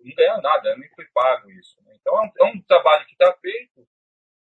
não 0.00 0.14
ganharam 0.14 0.42
nada, 0.42 0.76
nem 0.76 0.88
foi 0.90 1.04
pago 1.12 1.50
isso. 1.50 1.80
Né? 1.82 1.94
Então 2.00 2.16
é 2.16 2.26
um, 2.26 2.30
é 2.40 2.44
um 2.52 2.62
trabalho 2.62 3.06
que 3.06 3.12
está 3.12 3.32
feito 3.40 3.86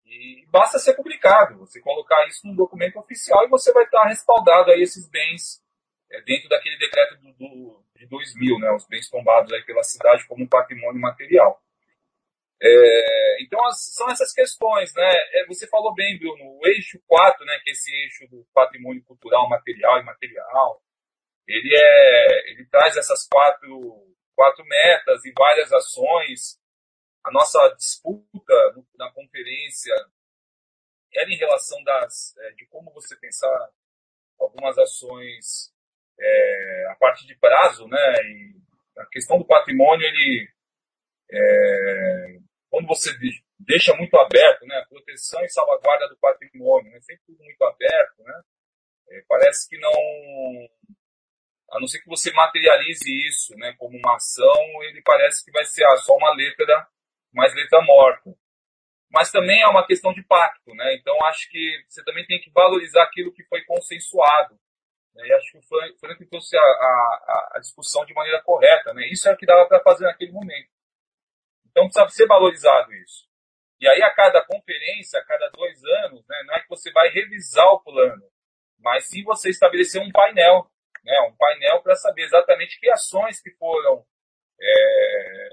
e 0.04 0.46
basta 0.48 0.78
ser 0.78 0.94
publicado. 0.94 1.58
Você 1.58 1.80
colocar 1.80 2.26
isso 2.26 2.46
num 2.46 2.54
documento 2.54 2.98
oficial 2.98 3.44
e 3.44 3.48
você 3.48 3.72
vai 3.72 3.84
estar 3.84 4.04
respaldado 4.04 4.70
a 4.70 4.76
esses 4.76 5.08
bens 5.08 5.62
é, 6.10 6.20
dentro 6.22 6.48
daquele 6.48 6.78
decreto 6.78 7.16
do, 7.16 7.32
do, 7.32 7.84
de 7.96 8.06
2000, 8.06 8.58
né, 8.58 8.70
os 8.72 8.86
bens 8.86 9.08
tombados 9.08 9.52
aí 9.52 9.62
pela 9.64 9.82
cidade 9.82 10.26
como 10.26 10.48
patrimônio 10.48 11.00
material. 11.00 11.60
É, 12.62 13.42
então, 13.42 13.64
as, 13.66 13.94
são 13.94 14.08
essas 14.10 14.32
questões, 14.32 14.92
né? 14.94 15.12
É, 15.34 15.46
você 15.46 15.66
falou 15.68 15.94
bem, 15.94 16.18
Bruno, 16.18 16.58
o 16.58 16.66
eixo 16.66 17.00
4, 17.06 17.44
né, 17.44 17.58
que 17.62 17.70
é 17.70 17.72
esse 17.72 17.90
eixo 18.04 18.26
do 18.28 18.46
patrimônio 18.54 19.04
cultural, 19.04 19.48
material 19.48 20.00
e 20.00 20.04
material, 20.04 20.82
ele, 21.46 21.70
é, 21.76 22.50
ele 22.50 22.66
traz 22.66 22.96
essas 22.96 23.26
quatro, 23.28 24.14
quatro 24.34 24.64
metas 24.64 25.24
e 25.24 25.32
várias 25.36 25.72
ações. 25.72 26.58
A 27.24 27.30
nossa 27.30 27.74
disputa 27.76 28.54
na 28.96 29.12
conferência 29.12 29.94
era 31.14 31.30
em 31.30 31.36
relação 31.36 31.82
das, 31.84 32.36
é, 32.38 32.50
de 32.52 32.66
como 32.66 32.92
você 32.92 33.16
pensar 33.16 33.70
algumas 34.38 34.76
ações 34.78 35.72
é, 36.18 36.86
a 36.90 36.96
parte 36.96 37.26
de 37.26 37.34
prazo, 37.36 37.86
né? 37.86 38.14
E 38.24 38.56
a 38.98 39.06
questão 39.06 39.38
do 39.38 39.46
patrimônio, 39.46 40.06
ele 40.06 40.48
é, 41.30 42.38
quando 42.76 42.88
você 42.88 43.10
deixa 43.58 43.96
muito 43.96 44.14
aberto, 44.18 44.66
né? 44.66 44.84
Proteção 44.86 45.42
e 45.42 45.48
salvaguarda 45.48 46.08
do 46.10 46.18
patrimônio, 46.18 46.92
né? 46.92 47.00
Sempre 47.00 47.22
tudo 47.26 47.42
muito 47.42 47.62
aberto, 47.64 48.22
né? 48.22 48.42
É, 49.08 49.22
parece 49.26 49.66
que 49.66 49.78
não, 49.78 49.90
a 51.70 51.80
não 51.80 51.86
ser 51.86 52.00
que 52.00 52.08
você 52.08 52.30
materialize 52.32 53.10
isso, 53.26 53.56
né? 53.56 53.74
Como 53.78 53.96
uma 53.96 54.16
ação, 54.16 54.82
ele 54.82 55.00
parece 55.02 55.42
que 55.42 55.50
vai 55.50 55.64
ser 55.64 55.86
ah, 55.86 55.96
só 55.96 56.14
uma 56.16 56.34
letra, 56.34 56.86
mais 57.32 57.54
letra 57.54 57.80
morta. 57.80 58.36
Mas 59.10 59.32
também 59.32 59.62
é 59.62 59.68
uma 59.68 59.86
questão 59.86 60.12
de 60.12 60.22
pacto, 60.24 60.74
né? 60.74 60.96
Então 60.96 61.16
acho 61.24 61.48
que 61.48 61.82
você 61.88 62.04
também 62.04 62.26
tem 62.26 62.38
que 62.42 62.50
valorizar 62.50 63.04
aquilo 63.04 63.32
que 63.32 63.44
foi 63.44 63.64
consensuado. 63.64 64.60
Né? 65.14 65.28
E 65.28 65.32
acho 65.32 65.52
que 65.52 65.58
o 65.58 65.98
Frank 65.98 66.26
trouxe 66.26 66.58
a, 66.58 66.60
a, 66.60 67.52
a, 67.54 67.58
discussão 67.58 68.04
de 68.04 68.12
maneira 68.12 68.42
correta. 68.42 68.92
Né? 68.92 69.08
Isso 69.10 69.26
é 69.30 69.32
o 69.32 69.36
que 69.36 69.46
dava 69.46 69.66
para 69.66 69.82
fazer 69.82 70.04
naquele 70.04 70.32
momento. 70.32 70.75
Então 71.76 71.84
precisa 71.84 72.08
ser 72.08 72.26
valorizado 72.26 72.90
isso. 72.94 73.26
E 73.78 73.86
aí, 73.86 74.02
a 74.02 74.10
cada 74.10 74.42
conferência, 74.42 75.20
a 75.20 75.24
cada 75.24 75.50
dois 75.50 75.84
anos, 76.04 76.26
né, 76.26 76.42
não 76.46 76.54
é 76.54 76.60
que 76.60 76.68
você 76.70 76.90
vai 76.90 77.10
revisar 77.10 77.66
o 77.66 77.80
plano, 77.80 78.22
mas 78.78 79.04
sim 79.04 79.22
você 79.22 79.50
estabelecer 79.50 80.00
um 80.00 80.10
painel. 80.10 80.70
Né, 81.04 81.20
um 81.20 81.36
painel 81.36 81.82
para 81.82 81.94
saber 81.94 82.22
exatamente 82.22 82.80
que 82.80 82.88
ações 82.88 83.42
que 83.42 83.50
foram 83.56 84.02
é, 84.58 85.48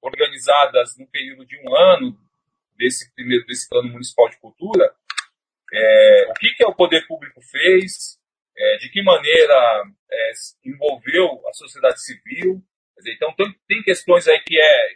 organizadas 0.00 0.96
no 0.96 1.06
período 1.08 1.44
de 1.44 1.58
um 1.58 1.76
ano 1.76 2.18
desse 2.78 3.12
primeiro 3.14 3.44
desse 3.44 3.68
plano 3.68 3.90
municipal 3.90 4.30
de 4.30 4.40
cultura, 4.40 4.94
é, 5.70 6.26
o 6.30 6.32
que, 6.32 6.54
que 6.54 6.64
o 6.64 6.74
poder 6.74 7.06
público 7.06 7.42
fez, 7.42 8.18
é, 8.56 8.78
de 8.78 8.88
que 8.88 9.02
maneira 9.02 9.84
é, 10.10 10.32
envolveu 10.64 11.46
a 11.46 11.52
sociedade 11.52 12.02
civil. 12.02 12.62
Dizer, 12.96 13.14
então, 13.14 13.34
tem, 13.34 13.54
tem, 13.68 13.82
questões 13.82 14.26
aí 14.26 14.40
que, 14.40 14.58
é, 14.58 14.94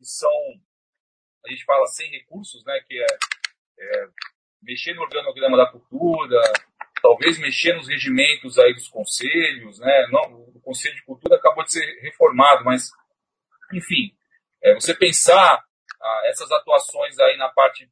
que, 0.00 0.06
são, 0.06 0.30
a 1.46 1.50
gente 1.50 1.64
fala 1.64 1.86
sem 1.86 2.10
recursos, 2.10 2.64
né, 2.64 2.80
que 2.88 2.98
é, 2.98 3.06
é 3.78 4.06
mexer 4.62 4.94
no 4.94 5.02
organograma 5.02 5.58
da 5.58 5.70
cultura, 5.70 6.40
talvez 7.02 7.38
mexer 7.38 7.74
nos 7.74 7.86
regimentos 7.86 8.58
aí 8.58 8.72
dos 8.74 8.88
conselhos, 8.88 9.78
né? 9.78 10.06
Não, 10.10 10.40
o 10.54 10.60
Conselho 10.60 10.94
de 10.94 11.04
Cultura 11.04 11.36
acabou 11.36 11.64
de 11.64 11.72
ser 11.72 12.00
reformado, 12.02 12.64
mas, 12.64 12.90
enfim, 13.72 14.14
é, 14.62 14.74
você 14.74 14.94
pensar 14.94 15.64
ah, 16.00 16.22
essas 16.26 16.50
atuações 16.52 17.18
aí 17.18 17.36
na 17.36 17.48
parte, 17.50 17.88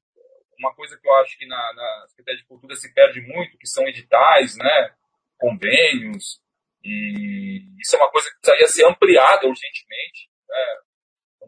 uma 0.59 0.75
coisa 0.75 0.99
que 0.99 1.09
eu 1.09 1.15
acho 1.17 1.39
que 1.39 1.47
na, 1.47 1.73
na 1.75 2.07
Secretaria 2.09 2.41
de 2.41 2.47
Cultura 2.47 2.75
se 2.75 2.93
perde 2.93 3.21
muito, 3.23 3.59
que 3.59 3.67
são 3.67 3.87
editais, 3.87 4.57
né? 4.57 4.95
convênios, 5.39 6.41
e 6.83 7.63
isso 7.81 7.97
é 7.97 7.99
uma 7.99 8.11
coisa 8.11 8.29
que 8.29 8.41
precisaria 8.41 8.69
ser 8.69 8.87
ampliada 8.87 9.47
urgentemente. 9.47 10.29
Né? 10.49 10.77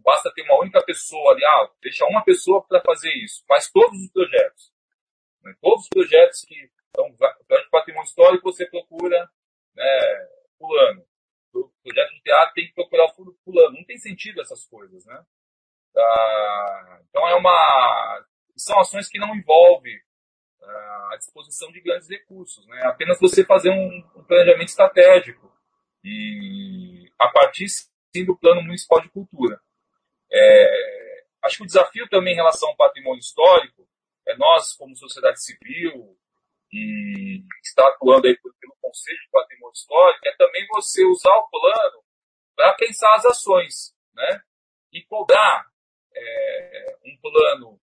Basta 0.02 0.32
ter 0.34 0.42
uma 0.42 0.60
única 0.60 0.82
pessoa 0.84 1.32
ali, 1.32 1.44
ah, 1.44 1.70
deixa 1.82 2.04
uma 2.06 2.24
pessoa 2.24 2.62
para 2.66 2.80
fazer 2.82 3.12
isso, 3.14 3.44
faz 3.46 3.70
todos 3.70 3.98
os 4.00 4.10
projetos. 4.10 4.72
Né? 5.42 5.54
Todos 5.60 5.82
os 5.84 5.88
projetos 5.88 6.44
que 6.46 6.70
estão 6.86 7.10
de 7.10 7.70
patrimônio 7.70 8.06
histórico 8.06 8.52
você 8.52 8.66
procura 8.66 9.28
né, 9.74 10.28
fulano. 10.58 11.04
O 11.52 11.68
projeto 11.82 12.10
de 12.14 12.22
teatro 12.22 12.54
tem 12.54 12.66
que 12.66 12.74
procurar 12.74 13.08
fulano. 13.44 13.76
Não 13.76 13.84
tem 13.84 13.98
sentido 13.98 14.40
essas 14.40 14.64
coisas, 14.66 15.04
né? 15.04 15.24
Ah, 15.96 17.00
então 17.08 17.26
é 17.28 17.34
uma 17.34 18.24
são 18.56 18.78
ações 18.78 19.08
que 19.08 19.18
não 19.18 19.34
envolvem 19.34 19.98
à 21.10 21.16
disposição 21.16 21.72
de 21.72 21.80
grandes 21.80 22.08
recursos. 22.08 22.66
Né? 22.66 22.82
Apenas 22.84 23.18
você 23.18 23.44
fazer 23.44 23.70
um, 23.70 23.98
um 24.16 24.24
planejamento 24.24 24.68
estratégico 24.68 25.50
e 26.04 27.10
a 27.18 27.28
partir 27.28 27.66
sim 27.68 28.24
do 28.24 28.36
plano 28.36 28.62
municipal 28.62 29.00
de 29.00 29.08
cultura. 29.08 29.60
É, 30.32 31.24
acho 31.44 31.58
que 31.58 31.62
o 31.64 31.66
desafio 31.66 32.08
também 32.08 32.34
em 32.34 32.36
relação 32.36 32.68
ao 32.68 32.76
patrimônio 32.76 33.20
histórico 33.20 33.86
é 34.26 34.36
nós, 34.36 34.74
como 34.74 34.96
sociedade 34.96 35.42
civil, 35.42 36.16
e 36.72 37.42
está 37.62 37.86
atuando 37.88 38.26
aí 38.26 38.36
pelo 38.36 38.76
Conselho 38.80 39.18
de 39.18 39.30
Patrimônio 39.30 39.72
Histórico, 39.74 40.28
é 40.28 40.36
também 40.36 40.66
você 40.68 41.04
usar 41.04 41.34
o 41.36 41.48
plano 41.48 42.04
para 42.56 42.74
pensar 42.74 43.14
as 43.14 43.24
ações, 43.24 43.94
né? 44.14 44.40
E 44.92 45.02
cobrar 45.04 45.66
é, 46.14 46.96
um 47.04 47.16
plano 47.20 47.80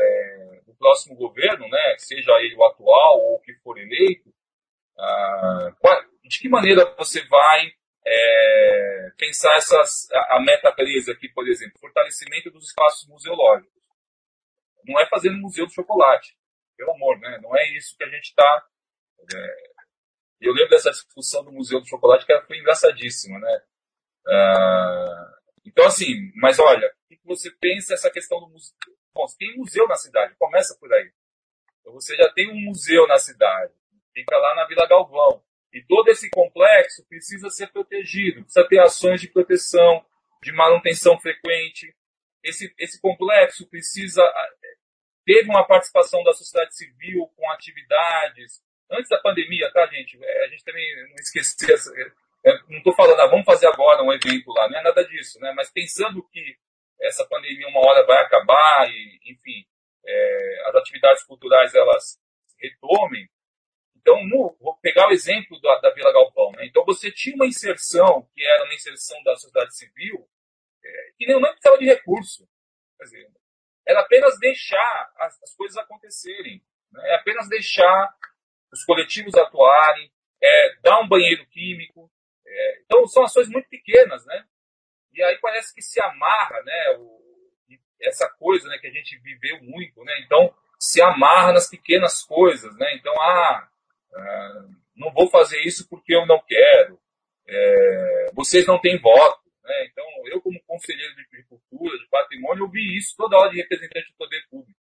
é, 0.00 0.60
do 0.66 0.74
próximo 0.74 1.16
governo, 1.16 1.68
né, 1.68 1.96
seja 1.98 2.32
ele 2.40 2.54
o 2.54 2.64
atual 2.64 3.18
ou 3.18 3.36
o 3.36 3.40
que 3.40 3.54
for 3.56 3.78
eleito, 3.78 4.32
ah, 4.98 5.74
de 6.24 6.38
que 6.38 6.48
maneira 6.48 6.84
você 6.96 7.24
vai 7.26 7.72
é, 8.06 9.10
pensar 9.18 9.56
essas, 9.56 10.08
a, 10.12 10.36
a 10.36 10.40
meta 10.40 10.72
presa 10.72 11.12
aqui, 11.12 11.28
por 11.28 11.46
exemplo, 11.48 11.78
fortalecimento 11.80 12.50
dos 12.50 12.68
espaços 12.68 13.08
museológicos. 13.08 13.72
não 14.84 15.00
é 15.00 15.08
fazendo 15.08 15.38
museu 15.38 15.66
do 15.66 15.72
chocolate, 15.72 16.36
pelo 16.76 16.92
amor, 16.92 17.18
né? 17.18 17.40
Não 17.42 17.56
é 17.56 17.68
isso 17.76 17.96
que 17.96 18.04
a 18.04 18.08
gente 18.08 18.26
está. 18.26 18.66
É... 19.34 19.76
Eu 20.40 20.52
lembro 20.52 20.70
dessa 20.70 20.90
discussão 20.90 21.44
do 21.44 21.50
museu 21.50 21.80
do 21.80 21.88
chocolate 21.88 22.24
que 22.24 22.40
foi 22.42 22.58
engraçadíssima, 22.58 23.38
né? 23.40 23.62
Uh... 24.26 25.36
Então 25.64 25.86
assim, 25.86 26.30
mas 26.36 26.60
olha, 26.60 26.86
o 26.86 27.08
que 27.08 27.18
você 27.24 27.50
pensa 27.50 27.94
essa 27.94 28.10
questão 28.10 28.38
do 28.38 28.48
museu? 28.48 28.76
Bom, 29.12 29.26
tem 29.38 29.56
museu 29.56 29.88
na 29.88 29.96
cidade, 29.96 30.36
começa 30.38 30.76
por 30.78 30.92
aí. 30.92 31.10
Então 31.80 31.92
você 31.94 32.14
já 32.16 32.32
tem 32.32 32.48
um 32.50 32.60
museu 32.60 33.06
na 33.08 33.18
cidade, 33.18 33.72
fica 34.14 34.36
lá 34.36 34.54
na 34.54 34.66
Vila 34.66 34.86
Galvão. 34.86 35.42
E 35.76 35.82
todo 35.82 36.08
esse 36.08 36.30
complexo 36.30 37.06
precisa 37.06 37.50
ser 37.50 37.66
protegido, 37.70 38.40
precisa 38.40 38.66
ter 38.66 38.78
ações 38.78 39.20
de 39.20 39.28
proteção, 39.28 40.02
de 40.42 40.50
manutenção 40.50 41.20
frequente. 41.20 41.94
Esse, 42.42 42.74
esse 42.78 42.98
complexo 42.98 43.68
precisa. 43.68 44.22
Teve 45.26 45.50
uma 45.50 45.66
participação 45.66 46.24
da 46.24 46.32
sociedade 46.32 46.74
civil 46.74 47.30
com 47.36 47.50
atividades. 47.50 48.64
Antes 48.90 49.10
da 49.10 49.18
pandemia, 49.18 49.70
tá, 49.70 49.86
gente? 49.88 50.18
É, 50.18 50.44
a 50.46 50.48
gente 50.48 50.64
também 50.64 50.82
não 51.10 51.16
esquecer. 51.16 52.14
É, 52.42 52.58
não 52.70 52.78
estou 52.78 52.94
falando, 52.94 53.20
ah, 53.20 53.26
vamos 53.26 53.44
fazer 53.44 53.66
agora 53.66 54.02
um 54.02 54.12
evento 54.12 54.50
lá, 54.52 54.70
não 54.70 54.78
é 54.78 54.82
nada 54.82 55.04
disso, 55.04 55.38
né? 55.40 55.52
Mas 55.54 55.70
pensando 55.70 56.26
que 56.30 56.56
essa 57.02 57.26
pandemia 57.26 57.68
uma 57.68 57.80
hora 57.80 58.06
vai 58.06 58.22
acabar 58.22 58.88
e, 58.88 59.20
enfim, 59.26 59.66
é, 60.06 60.62
as 60.68 60.74
atividades 60.76 61.22
culturais 61.24 61.74
elas 61.74 62.18
retomem, 62.58 63.28
então, 64.06 64.24
no, 64.28 64.56
vou 64.60 64.76
pegar 64.76 65.08
o 65.08 65.10
exemplo 65.10 65.60
da, 65.60 65.80
da 65.80 65.90
Vila 65.90 66.12
Galvão. 66.12 66.52
Né? 66.52 66.66
Então, 66.66 66.84
você 66.84 67.10
tinha 67.10 67.34
uma 67.34 67.46
inserção, 67.46 68.22
que 68.32 68.46
era 68.46 68.62
uma 68.62 68.72
inserção 68.72 69.20
da 69.24 69.34
sociedade 69.34 69.76
civil, 69.76 70.28
é, 70.84 71.10
que 71.18 71.26
nem, 71.26 71.40
não 71.40 71.50
precisava 71.50 71.76
de 71.76 71.86
recurso. 71.86 72.48
Quer 72.96 73.04
dizer, 73.04 73.30
era 73.84 74.00
apenas 74.02 74.38
deixar 74.38 75.12
as, 75.18 75.42
as 75.42 75.56
coisas 75.56 75.76
acontecerem. 75.76 76.62
Né? 76.92 77.02
É 77.10 77.16
apenas 77.16 77.48
deixar 77.48 78.14
os 78.72 78.84
coletivos 78.84 79.34
atuarem, 79.34 80.08
é, 80.40 80.76
dar 80.82 81.00
um 81.00 81.08
banheiro 81.08 81.44
químico. 81.46 82.08
É, 82.46 82.82
então, 82.82 83.08
são 83.08 83.24
ações 83.24 83.48
muito 83.48 83.68
pequenas, 83.68 84.24
né? 84.24 84.46
E 85.14 85.20
aí 85.20 85.36
parece 85.40 85.74
que 85.74 85.82
se 85.82 86.00
amarra, 86.00 86.62
né? 86.62 86.96
O, 87.00 87.16
essa 88.02 88.28
coisa 88.38 88.68
né, 88.68 88.78
que 88.78 88.86
a 88.86 88.92
gente 88.92 89.18
viveu 89.18 89.60
muito, 89.62 90.04
né? 90.04 90.12
Então, 90.24 90.54
se 90.78 91.02
amarra 91.02 91.54
nas 91.54 91.68
pequenas 91.68 92.22
coisas, 92.22 92.76
né? 92.76 92.94
Então, 92.94 93.12
ah, 93.20 93.68
ah, 94.16 94.68
não 94.96 95.12
vou 95.12 95.28
fazer 95.28 95.60
isso 95.60 95.88
porque 95.88 96.14
eu 96.14 96.26
não 96.26 96.40
quero. 96.46 96.98
É, 97.46 98.30
vocês 98.34 98.66
não 98.66 98.80
têm 98.80 98.98
voto. 98.98 99.46
Né? 99.62 99.86
Então, 99.86 100.04
eu, 100.26 100.40
como 100.40 100.62
conselheiro 100.64 101.14
de 101.14 101.22
agricultura, 101.22 101.98
de 101.98 102.08
patrimônio, 102.08 102.64
eu 102.64 102.70
vi 102.70 102.96
isso 102.96 103.14
toda 103.16 103.36
hora 103.36 103.50
de 103.50 103.56
representante 103.56 104.10
do 104.10 104.16
poder 104.16 104.42
público. 104.48 104.78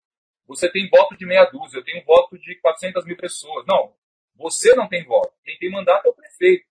Você 0.46 0.70
tem 0.70 0.88
voto 0.88 1.16
de 1.16 1.26
meia 1.26 1.44
dúzia, 1.46 1.78
eu 1.78 1.84
tenho 1.84 2.04
voto 2.04 2.38
de 2.38 2.54
400 2.60 3.04
mil 3.04 3.16
pessoas. 3.16 3.64
Não, 3.66 3.94
você 4.36 4.74
não 4.74 4.88
tem 4.88 5.04
voto. 5.04 5.32
Quem 5.42 5.58
tem 5.58 5.70
mandato 5.70 6.06
é 6.06 6.10
o 6.10 6.14
prefeito 6.14 6.66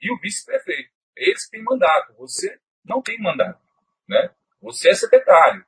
e 0.00 0.12
o 0.12 0.18
vice-prefeito. 0.18 0.90
Eles 1.16 1.44
que 1.44 1.52
têm 1.52 1.62
mandato. 1.62 2.14
Você 2.14 2.58
não 2.84 3.00
tem 3.00 3.18
mandato. 3.18 3.60
Né? 4.08 4.30
Você 4.60 4.90
é 4.90 4.94
secretário. 4.94 5.64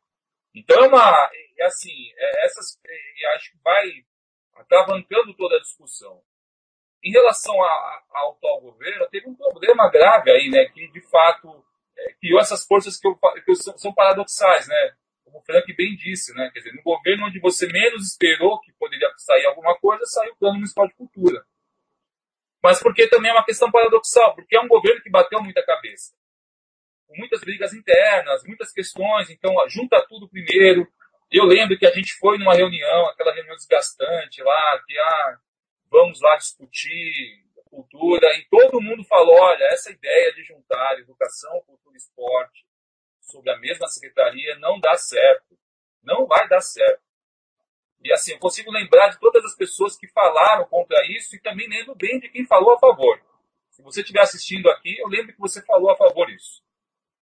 Então, 0.55 0.85
é 0.85 0.89
uma. 0.89 1.31
É 1.59 1.65
assim, 1.67 2.11
é, 2.17 2.47
essas. 2.47 2.79
É, 2.85 3.27
acho 3.37 3.53
que 3.53 3.59
vai 3.63 4.05
atravancando 4.55 5.35
toda 5.35 5.57
a 5.57 5.61
discussão. 5.61 6.23
Em 7.03 7.11
relação 7.11 7.55
a, 7.63 8.03
ao 8.11 8.33
atual 8.33 8.61
governo, 8.61 9.09
teve 9.09 9.29
um 9.29 9.35
problema 9.35 9.91
grave 9.91 10.31
aí, 10.31 10.51
né, 10.51 10.67
que 10.67 10.87
de 10.89 11.01
fato 11.09 11.65
é, 11.97 12.13
criou 12.21 12.41
essas 12.41 12.65
forças 12.67 12.99
que, 12.99 13.09
eu, 13.09 13.19
que 13.45 13.55
são, 13.55 13.77
são, 13.79 13.95
paradoxais, 13.95 14.69
né, 14.69 14.95
como 15.25 15.39
o 15.39 15.43
Frank 15.43 15.73
bem 15.75 15.97
disse, 15.97 16.35
né, 16.35 16.51
quer 16.53 16.61
dizer, 16.61 16.75
no 16.75 16.83
governo 16.83 17.27
onde 17.27 17.41
você 17.41 17.67
menos 17.67 18.07
esperou 18.07 18.61
que 18.61 18.73
poderia 18.75 19.11
sair 19.17 19.47
alguma 19.47 19.77
coisa, 19.79 20.05
saiu 20.05 20.33
o 20.33 20.37
Plano 20.37 20.57
Municipal 20.57 20.87
de 20.89 20.95
Cultura. 20.95 21.43
Mas 22.63 22.83
porque 22.83 23.09
também 23.09 23.31
é 23.31 23.35
uma 23.35 23.45
questão 23.45 23.71
paradoxal, 23.71 24.35
porque 24.35 24.55
é 24.55 24.61
um 24.61 24.69
governo 24.69 25.01
que 25.01 25.11
bateu 25.11 25.43
muita 25.43 25.65
cabeça. 25.65 26.13
Com 27.07 27.17
muitas 27.17 27.41
brigas 27.41 27.73
internas, 27.73 28.45
muitas 28.45 28.71
questões, 28.71 29.31
então 29.31 29.55
junta 29.69 30.05
tudo 30.07 30.29
primeiro, 30.29 30.87
eu 31.31 31.45
lembro 31.45 31.79
que 31.79 31.87
a 31.87 31.93
gente 31.93 32.15
foi 32.15 32.39
numa 32.39 32.55
reunião, 32.55 33.07
aquela 33.07 33.33
reunião 33.33 33.55
desgastante 33.57 34.43
lá, 34.43 34.83
que 34.87 34.99
ah, 34.99 35.39
vamos 35.91 36.21
lá 36.21 36.37
discutir 36.37 37.45
cultura, 37.71 38.27
e 38.37 38.45
todo 38.51 38.81
mundo 38.81 39.05
falou, 39.05 39.37
olha, 39.41 39.65
essa 39.67 39.93
ideia 39.93 40.35
de 40.35 40.43
juntar 40.43 40.99
educação, 40.99 41.63
cultura 41.67 41.95
e 41.95 41.99
esporte 41.99 42.65
sob 43.31 43.49
a 43.49 43.59
mesma 43.59 43.87
secretaria 43.87 44.59
não 44.59 44.81
dá 44.81 44.97
certo. 44.97 45.57
Não 46.03 46.27
vai 46.27 46.49
dar 46.49 46.61
certo. 46.61 47.03
E 48.03 48.13
assim, 48.13 48.33
eu 48.33 48.39
consigo 48.39 48.71
lembrar 48.71 49.09
de 49.09 49.21
todas 49.21 49.45
as 49.45 49.55
pessoas 49.55 49.97
que 49.97 50.09
falaram 50.09 50.67
contra 50.67 50.99
isso 51.07 51.37
e 51.37 51.41
também 51.41 51.69
lembro 51.69 51.95
bem 51.95 52.19
de 52.19 52.29
quem 52.29 52.47
falou 52.47 52.75
a 52.75 52.79
favor. 52.79 53.21
Se 53.71 53.83
você 53.83 54.01
estiver 54.01 54.21
assistindo 54.21 54.69
aqui, 54.71 54.99
eu 54.99 55.07
lembro 55.07 55.33
que 55.33 55.39
você 55.39 55.63
falou 55.63 55.91
a 55.91 55.97
favor 55.97 56.27
disso. 56.27 56.63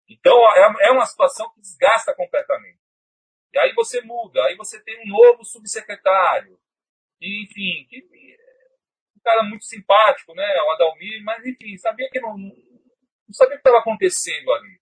Então, 0.09 0.35
é, 0.55 0.87
é 0.87 0.91
uma 0.91 1.05
situação 1.05 1.49
que 1.53 1.61
desgasta 1.61 2.15
completamente. 2.15 2.79
E 3.53 3.59
aí 3.59 3.73
você 3.73 4.01
muda, 4.01 4.43
aí 4.45 4.55
você 4.55 4.81
tem 4.81 5.01
um 5.01 5.07
novo 5.07 5.43
subsecretário. 5.43 6.59
E, 7.19 7.43
enfim, 7.43 7.85
que, 7.89 8.01
um 9.15 9.21
cara 9.23 9.43
muito 9.43 9.65
simpático, 9.65 10.33
né? 10.33 10.61
O 10.61 10.71
Adalmir, 10.71 11.23
mas 11.23 11.45
enfim, 11.45 11.77
sabia 11.77 12.09
que 12.09 12.19
não, 12.19 12.37
não 12.37 12.53
sabia 13.33 13.55
o 13.55 13.57
que 13.57 13.67
estava 13.67 13.79
acontecendo 13.79 14.51
ali. 14.53 14.81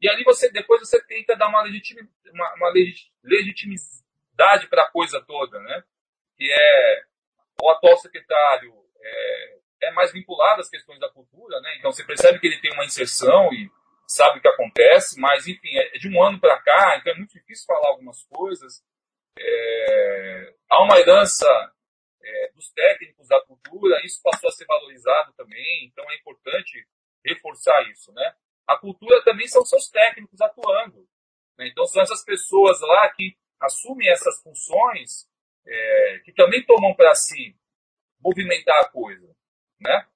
E 0.00 0.08
ali 0.08 0.24
você, 0.24 0.50
depois 0.50 0.80
você 0.80 1.02
tenta 1.04 1.36
dar 1.36 1.48
uma, 1.48 1.62
legitima, 1.62 2.00
uma, 2.32 2.54
uma 2.56 2.72
legitimidade 3.22 4.68
para 4.68 4.84
a 4.84 4.90
coisa 4.90 5.20
toda, 5.24 5.58
né? 5.60 5.84
Que 6.36 6.50
é 6.52 7.04
o 7.60 7.70
atual 7.70 7.96
secretário 7.96 8.74
é, 9.00 9.58
é 9.82 9.90
mais 9.92 10.12
vinculado 10.12 10.60
às 10.60 10.68
questões 10.68 10.98
da 10.98 11.08
cultura, 11.08 11.60
né? 11.60 11.76
Então 11.78 11.92
você 11.92 12.04
percebe 12.04 12.38
que 12.38 12.46
ele 12.46 12.60
tem 12.60 12.72
uma 12.72 12.84
inserção 12.84 13.52
e 13.52 13.70
sabe 14.12 14.38
o 14.38 14.42
que 14.42 14.48
acontece, 14.48 15.20
mas 15.20 15.46
enfim, 15.46 15.76
é 15.76 15.98
de 15.98 16.08
um 16.08 16.22
ano 16.22 16.40
para 16.40 16.60
cá, 16.60 16.98
então 16.98 17.12
é 17.12 17.16
muito 17.16 17.32
difícil 17.32 17.66
falar 17.66 17.88
algumas 17.88 18.22
coisas. 18.24 18.82
É, 19.38 20.54
há 20.68 20.82
uma 20.82 20.98
herança 20.98 21.46
é, 22.22 22.52
dos 22.52 22.70
técnicos 22.72 23.28
da 23.28 23.40
cultura, 23.44 24.04
isso 24.04 24.20
passou 24.22 24.48
a 24.48 24.52
ser 24.52 24.66
valorizado 24.66 25.32
também, 25.34 25.86
então 25.86 26.08
é 26.10 26.16
importante 26.16 26.86
reforçar 27.24 27.82
isso, 27.90 28.12
né? 28.12 28.34
A 28.66 28.76
cultura 28.76 29.22
também 29.24 29.46
são 29.48 29.64
seus 29.64 29.88
técnicos 29.88 30.40
atuando, 30.40 31.08
né? 31.58 31.68
então 31.68 31.84
são 31.86 32.02
essas 32.02 32.24
pessoas 32.24 32.80
lá 32.80 33.08
que 33.10 33.36
assumem 33.60 34.08
essas 34.10 34.40
funções, 34.42 35.28
é, 35.66 36.20
que 36.24 36.32
também 36.32 36.64
tomam 36.64 36.94
para 36.94 37.14
si 37.14 37.56
movimentar 38.20 38.80
a 38.80 38.88
coisa, 38.88 39.34
né? 39.80 40.06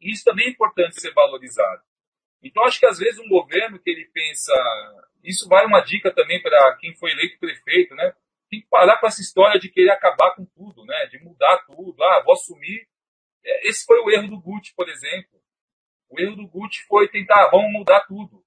Isso 0.00 0.24
também 0.24 0.46
é 0.46 0.50
importante 0.50 1.00
ser 1.00 1.12
valorizado. 1.12 1.82
Então, 2.42 2.64
acho 2.64 2.80
que 2.80 2.86
às 2.86 2.98
vezes 2.98 3.18
um 3.18 3.28
governo 3.28 3.78
que 3.78 3.90
ele 3.90 4.06
pensa. 4.06 4.52
Isso 5.22 5.48
vai 5.48 5.66
uma 5.66 5.80
dica 5.80 6.12
também 6.14 6.40
para 6.42 6.76
quem 6.76 6.94
foi 6.94 7.10
eleito 7.12 7.38
prefeito, 7.38 7.94
né? 7.94 8.14
Tem 8.50 8.60
que 8.60 8.68
parar 8.68 8.98
com 8.98 9.06
essa 9.06 9.20
história 9.20 9.60
de 9.60 9.68
querer 9.68 9.90
acabar 9.90 10.34
com 10.34 10.44
tudo, 10.44 10.84
né? 10.84 11.06
De 11.06 11.18
mudar 11.22 11.58
tudo. 11.66 12.02
Ah, 12.02 12.22
vou 12.24 12.34
assumir. 12.34 12.88
É, 13.44 13.68
esse 13.68 13.84
foi 13.84 14.00
o 14.00 14.10
erro 14.10 14.28
do 14.28 14.40
Gucci, 14.40 14.74
por 14.74 14.88
exemplo. 14.88 15.40
O 16.08 16.20
erro 16.20 16.36
do 16.36 16.48
Gucci 16.48 16.82
foi 16.88 17.08
tentar, 17.08 17.44
ah, 17.46 17.50
vamos 17.50 17.72
mudar 17.72 18.00
tudo. 18.06 18.44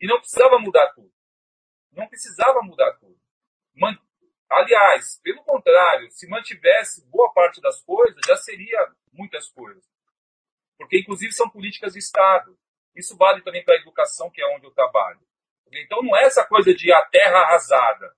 E 0.00 0.06
não 0.06 0.18
precisava 0.18 0.58
mudar 0.58 0.92
tudo. 0.94 1.12
Não 1.92 2.08
precisava 2.08 2.60
mudar 2.62 2.92
tudo. 2.94 3.16
Aliás, 4.48 5.20
pelo 5.22 5.42
contrário, 5.42 6.10
se 6.10 6.26
mantivesse 6.28 7.04
boa 7.08 7.32
parte 7.32 7.60
das 7.60 7.82
coisas, 7.82 8.18
já 8.26 8.36
seria 8.36 8.90
muitas 9.12 9.50
coisas. 9.50 9.84
Porque, 10.78 11.00
inclusive, 11.00 11.32
são 11.32 11.48
políticas 11.50 11.92
de 11.94 11.98
Estado. 11.98 12.56
Isso 12.96 13.16
vale 13.16 13.42
também 13.42 13.62
para 13.62 13.74
a 13.74 13.78
educação, 13.78 14.30
que 14.30 14.40
é 14.40 14.46
onde 14.56 14.66
eu 14.66 14.72
trabalho. 14.72 15.20
Então 15.72 16.02
não 16.02 16.16
é 16.16 16.24
essa 16.24 16.44
coisa 16.46 16.74
de 16.74 16.92
a 16.92 17.04
terra 17.04 17.40
arrasada, 17.40 18.16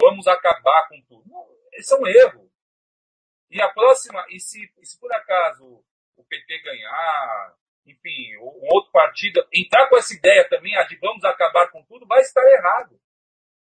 vamos 0.00 0.26
acabar 0.26 0.88
com 0.88 1.00
tudo. 1.02 1.28
Não, 1.28 1.46
esse 1.74 1.92
é 1.92 1.98
um 1.98 2.06
erro. 2.06 2.50
E 3.50 3.60
a 3.60 3.68
próxima, 3.68 4.24
e 4.30 4.40
se, 4.40 4.72
se 4.82 4.98
por 4.98 5.12
acaso 5.12 5.84
o 6.16 6.24
PT 6.24 6.62
ganhar, 6.62 7.54
enfim, 7.84 8.36
um 8.38 8.74
outro 8.74 8.90
partido 8.90 9.46
entrar 9.52 9.88
com 9.88 9.96
essa 9.96 10.14
ideia 10.14 10.48
também, 10.48 10.76
a 10.76 10.84
de 10.84 10.96
vamos 10.96 11.24
acabar 11.24 11.70
com 11.70 11.84
tudo, 11.84 12.06
vai 12.06 12.20
estar 12.20 12.42
errado. 12.42 12.98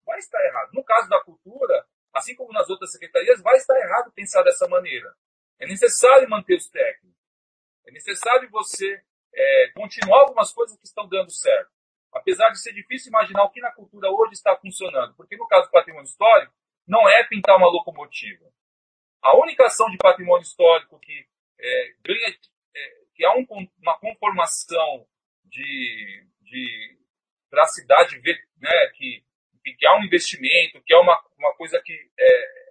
Vai 0.06 0.20
estar 0.20 0.40
errado. 0.46 0.72
No 0.74 0.84
caso 0.84 1.10
da 1.10 1.20
cultura, 1.22 1.86
assim 2.14 2.36
como 2.36 2.54
nas 2.54 2.70
outras 2.70 2.92
secretarias, 2.92 3.42
vai 3.42 3.58
estar 3.58 3.78
errado 3.78 4.14
pensar 4.14 4.44
dessa 4.44 4.68
maneira. 4.68 5.14
É 5.60 5.66
necessário 5.66 6.30
manter 6.30 6.56
os 6.56 6.70
técnicos. 6.70 7.18
É 7.86 7.92
necessário 7.92 8.50
você 8.50 9.02
é, 9.34 9.72
continuar 9.76 10.22
algumas 10.22 10.52
coisas 10.54 10.78
que 10.78 10.86
estão 10.86 11.08
dando 11.08 11.32
certo. 11.32 11.72
Apesar 12.14 12.50
de 12.50 12.62
ser 12.62 12.74
difícil 12.74 13.10
imaginar 13.10 13.44
o 13.44 13.50
que 13.50 13.62
na 13.62 13.72
cultura 13.72 14.10
hoje 14.10 14.34
está 14.34 14.56
funcionando. 14.56 15.16
Porque 15.16 15.38
no 15.38 15.48
caso 15.48 15.68
do 15.68 15.72
patrimônio 15.72 16.08
histórico, 16.08 16.54
não 16.88 17.08
é 17.08 17.24
pintar 17.26 17.58
uma 17.58 17.68
locomotiva. 17.68 18.46
A 19.22 19.38
única 19.38 19.66
ação 19.66 19.90
de 19.90 19.98
patrimônio 19.98 20.44
histórico 20.44 21.00
que 21.00 21.28
é, 21.60 21.94
ganha, 22.06 22.36
é, 22.76 23.04
que 23.14 23.26
há 23.26 23.34
um, 23.34 23.46
uma 23.82 24.00
conformação 24.00 25.06
de, 25.44 26.26
de 26.42 26.98
para 27.50 27.64
a 27.64 27.68
cidade 27.68 28.20
ver, 28.20 28.38
né, 28.58 28.88
que 28.96 29.26
que 29.78 29.86
há 29.86 29.98
um 29.98 30.04
investimento, 30.04 30.82
que 30.86 30.94
é 30.94 30.98
uma, 30.98 31.22
uma 31.38 31.54
coisa 31.56 31.82
que 31.84 31.94
é, 32.18 32.68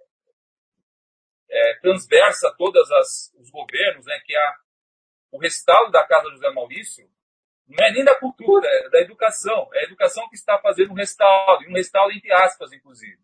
é, 1.49 1.73
transversa 1.79 2.53
todos 2.57 2.89
os 3.39 3.49
governos, 3.51 4.05
né, 4.05 4.19
que 4.25 4.35
é 4.35 4.53
o 5.37 5.39
restauro 5.39 5.91
da 5.91 6.03
Casa 6.05 6.31
José 6.31 6.49
Maurício, 6.49 7.07
não 7.67 7.85
é 7.85 7.91
nem 7.91 8.03
da 8.03 8.17
cultura, 8.17 8.67
é 8.67 8.89
da 8.89 8.99
educação. 9.01 9.69
É 9.73 9.81
a 9.81 9.83
educação 9.83 10.27
que 10.29 10.35
está 10.35 10.57
fazendo 10.57 10.91
um 10.91 10.95
restauro, 10.95 11.63
e 11.63 11.67
um 11.69 11.75
restauro 11.75 12.11
entre 12.11 12.31
aspas, 12.31 12.73
inclusive. 12.73 13.21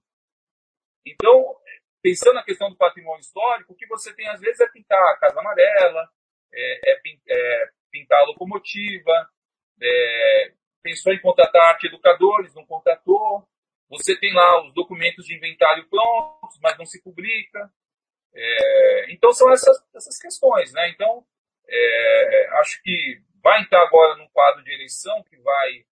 Então, 1.03 1.57
pensando 2.03 2.35
na 2.35 2.43
questão 2.43 2.69
do 2.69 2.77
patrimônio 2.77 3.21
histórico, 3.21 3.73
o 3.73 3.75
que 3.75 3.87
você 3.87 4.13
tem 4.13 4.27
às 4.27 4.39
vezes 4.39 4.59
é 4.59 4.69
pintar 4.69 5.01
a 5.01 5.17
Casa 5.17 5.39
Amarela, 5.39 6.07
é, 6.53 6.91
é, 6.91 7.01
é 7.29 7.69
pintar 7.89 8.19
a 8.19 8.25
locomotiva, 8.25 9.29
é, 9.81 10.53
pensou 10.83 11.13
em 11.13 11.21
contratar 11.21 11.69
arte 11.69 11.87
educadores, 11.87 12.53
não 12.53 12.65
contratou. 12.65 13.43
Você 13.89 14.19
tem 14.19 14.33
lá 14.33 14.63
os 14.63 14.73
documentos 14.73 15.25
de 15.25 15.35
inventário 15.35 15.89
prontos, 15.89 16.59
mas 16.61 16.77
não 16.77 16.85
se 16.85 17.01
publica. 17.01 17.71
É, 18.35 19.13
então 19.13 19.33
são 19.33 19.51
essas, 19.51 19.83
essas 19.95 20.19
questões, 20.19 20.71
né? 20.73 20.89
Então 20.89 21.25
é, 21.67 22.49
acho 22.59 22.81
que 22.81 23.21
vai 23.41 23.61
entrar 23.61 23.83
agora 23.83 24.17
num 24.17 24.27
quadro 24.29 24.63
de 24.63 24.73
eleição 24.73 25.23
que 25.23 25.37
vai, 25.37 25.85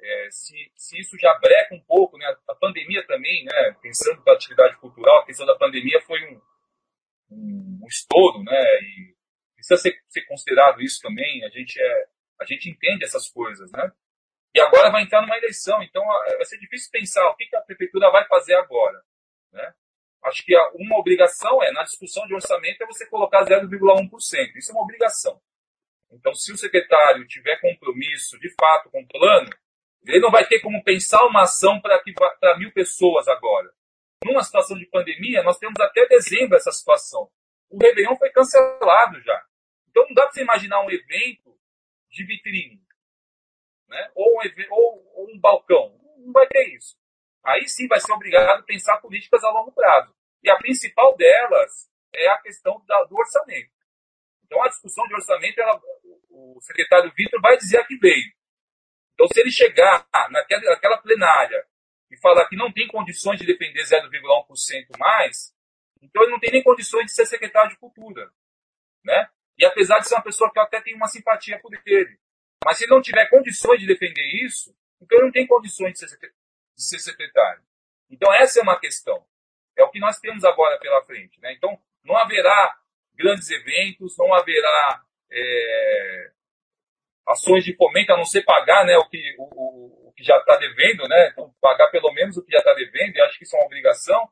é, 0.00 0.28
se, 0.30 0.72
se 0.74 0.98
isso 0.98 1.16
já 1.18 1.34
breca 1.38 1.74
um 1.74 1.80
pouco, 1.80 2.18
né? 2.18 2.26
A 2.48 2.54
pandemia 2.54 3.06
também, 3.06 3.44
né? 3.44 3.76
Pensando 3.80 4.22
na 4.26 4.32
atividade 4.32 4.76
cultural, 4.78 5.20
a 5.20 5.26
questão 5.26 5.46
da 5.46 5.56
pandemia 5.56 6.00
foi 6.02 6.20
um, 6.24 6.40
um, 7.30 7.78
um 7.82 7.86
estouro, 7.86 8.42
né? 8.42 8.62
E 8.82 9.14
precisa 9.54 9.76
ser, 9.76 10.00
ser 10.08 10.22
considerado 10.22 10.82
isso 10.82 11.00
também. 11.00 11.44
A 11.44 11.48
gente 11.48 11.80
é, 11.80 12.08
a 12.40 12.44
gente 12.44 12.68
entende 12.68 13.04
essas 13.04 13.28
coisas, 13.28 13.70
né? 13.72 13.90
E 14.54 14.60
agora 14.60 14.90
vai 14.90 15.02
entrar 15.02 15.20
numa 15.20 15.36
eleição, 15.36 15.82
então 15.82 16.02
vai 16.04 16.44
ser 16.44 16.58
difícil 16.58 16.90
pensar 16.90 17.28
o 17.28 17.36
que 17.36 17.54
a 17.54 17.60
prefeitura 17.60 18.10
vai 18.10 18.26
fazer 18.26 18.54
agora, 18.54 19.02
né? 19.52 19.74
Acho 20.24 20.44
que 20.44 20.56
uma 20.74 20.98
obrigação 20.98 21.62
é, 21.62 21.70
na 21.72 21.84
discussão 21.84 22.26
de 22.26 22.34
orçamento, 22.34 22.82
é 22.82 22.86
você 22.86 23.06
colocar 23.06 23.44
0,1%. 23.44 24.56
Isso 24.56 24.70
é 24.70 24.74
uma 24.74 24.82
obrigação. 24.82 25.40
Então, 26.10 26.34
se 26.34 26.52
o 26.52 26.56
secretário 26.56 27.26
tiver 27.26 27.60
compromisso, 27.60 28.38
de 28.38 28.52
fato, 28.58 28.90
com 28.90 29.02
o 29.02 29.06
plano, 29.06 29.50
ele 30.06 30.20
não 30.20 30.30
vai 30.30 30.46
ter 30.46 30.60
como 30.60 30.82
pensar 30.82 31.24
uma 31.26 31.42
ação 31.42 31.80
para 31.80 32.58
mil 32.58 32.72
pessoas 32.72 33.26
agora. 33.28 33.72
Numa 34.24 34.42
situação 34.42 34.78
de 34.78 34.86
pandemia, 34.86 35.42
nós 35.42 35.58
temos 35.58 35.78
até 35.80 36.06
dezembro 36.06 36.56
essa 36.56 36.70
situação. 36.70 37.30
O 37.68 37.78
Réveillon 37.78 38.16
foi 38.16 38.30
cancelado 38.30 39.20
já. 39.20 39.44
Então, 39.90 40.04
não 40.06 40.14
dá 40.14 40.22
para 40.22 40.32
você 40.32 40.42
imaginar 40.42 40.80
um 40.84 40.90
evento 40.90 41.56
de 42.10 42.24
vitrine. 42.24 42.80
Né? 43.88 44.10
Ou, 44.14 44.38
um, 44.38 44.40
ou, 44.70 45.12
ou 45.14 45.30
um 45.30 45.38
balcão. 45.38 45.98
Não 46.18 46.32
vai 46.32 46.46
ter 46.48 46.74
isso. 46.74 46.96
Aí 47.46 47.68
sim 47.68 47.86
vai 47.86 48.00
ser 48.00 48.12
obrigado 48.12 48.58
a 48.58 48.62
pensar 48.64 48.98
políticas 48.98 49.44
a 49.44 49.50
longo 49.50 49.70
prazo. 49.70 50.12
E 50.42 50.50
a 50.50 50.56
principal 50.56 51.16
delas 51.16 51.88
é 52.12 52.28
a 52.28 52.38
questão 52.38 52.84
da, 52.86 53.04
do 53.04 53.16
orçamento. 53.16 53.70
Então, 54.44 54.60
a 54.62 54.68
discussão 54.68 55.06
de 55.06 55.14
orçamento, 55.14 55.60
ela, 55.60 55.80
o 56.28 56.58
secretário 56.60 57.12
Vitor 57.16 57.40
vai 57.40 57.56
dizer 57.56 57.78
a 57.78 57.84
que 57.84 57.96
veio. 57.98 58.32
Então, 59.14 59.28
se 59.28 59.40
ele 59.40 59.50
chegar 59.50 60.06
naquela, 60.30 60.62
naquela 60.62 60.98
plenária 60.98 61.64
e 62.10 62.16
falar 62.18 62.48
que 62.48 62.56
não 62.56 62.72
tem 62.72 62.88
condições 62.88 63.38
de 63.38 63.46
defender 63.46 63.82
0,1% 63.82 64.98
mais, 64.98 65.54
então 66.02 66.22
ele 66.22 66.32
não 66.32 66.40
tem 66.40 66.50
nem 66.50 66.62
condições 66.62 67.06
de 67.06 67.12
ser 67.12 67.26
secretário 67.26 67.70
de 67.70 67.78
Cultura. 67.78 68.30
Né? 69.04 69.30
E 69.56 69.64
apesar 69.64 70.00
de 70.00 70.08
ser 70.08 70.14
uma 70.14 70.22
pessoa 70.22 70.52
que 70.52 70.58
eu 70.58 70.62
até 70.64 70.80
tenho 70.80 70.96
uma 70.96 71.08
simpatia 71.08 71.60
por 71.60 71.72
ele. 71.86 72.18
Mas 72.64 72.78
se 72.78 72.84
ele 72.84 72.92
não 72.92 73.00
tiver 73.00 73.28
condições 73.30 73.80
de 73.80 73.86
defender 73.86 74.44
isso, 74.44 74.76
então 75.00 75.18
ele 75.18 75.26
não 75.26 75.32
tem 75.32 75.46
condições 75.46 75.92
de 75.92 75.98
ser, 76.00 76.18
de 76.76 76.82
ser 76.82 76.98
secretário. 76.98 77.62
Então 78.10 78.32
essa 78.34 78.60
é 78.60 78.62
uma 78.62 78.78
questão. 78.78 79.24
É 79.76 79.82
o 79.82 79.90
que 79.90 79.98
nós 79.98 80.18
temos 80.18 80.44
agora 80.44 80.78
pela 80.78 81.04
frente. 81.04 81.40
Né? 81.40 81.52
Então 81.54 81.78
não 82.04 82.16
haverá 82.16 82.78
grandes 83.14 83.50
eventos, 83.50 84.16
não 84.18 84.32
haverá 84.34 85.02
é, 85.30 86.30
ações 87.26 87.64
de 87.64 87.74
fomento, 87.74 88.12
a 88.12 88.16
não 88.16 88.24
ser 88.24 88.42
pagar 88.42 88.84
né, 88.84 88.96
o, 88.96 89.08
que, 89.08 89.34
o, 89.38 90.08
o 90.08 90.12
que 90.12 90.22
já 90.22 90.38
está 90.38 90.56
devendo, 90.56 91.08
né? 91.08 91.30
Então, 91.32 91.52
pagar 91.60 91.90
pelo 91.90 92.12
menos 92.12 92.36
o 92.36 92.44
que 92.44 92.52
já 92.52 92.58
está 92.58 92.72
devendo, 92.74 93.16
e 93.16 93.20
acho 93.22 93.38
que 93.38 93.44
isso 93.44 93.56
é 93.56 93.58
uma 93.58 93.66
obrigação. 93.66 94.28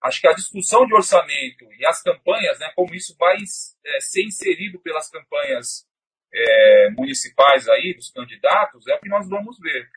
Acho 0.00 0.20
que 0.20 0.26
a 0.26 0.32
discussão 0.32 0.86
de 0.86 0.94
orçamento 0.94 1.70
e 1.78 1.86
as 1.86 2.02
campanhas, 2.02 2.58
né, 2.58 2.72
como 2.74 2.94
isso 2.94 3.14
vai 3.16 3.36
é, 3.36 4.00
ser 4.00 4.24
inserido 4.24 4.80
pelas 4.80 5.08
campanhas 5.08 5.86
é, 6.32 6.90
municipais 6.90 7.68
aí, 7.68 7.94
dos 7.94 8.10
candidatos, 8.10 8.86
é 8.88 8.94
o 8.94 9.00
que 9.00 9.08
nós 9.08 9.28
vamos 9.28 9.58
ver. 9.60 9.88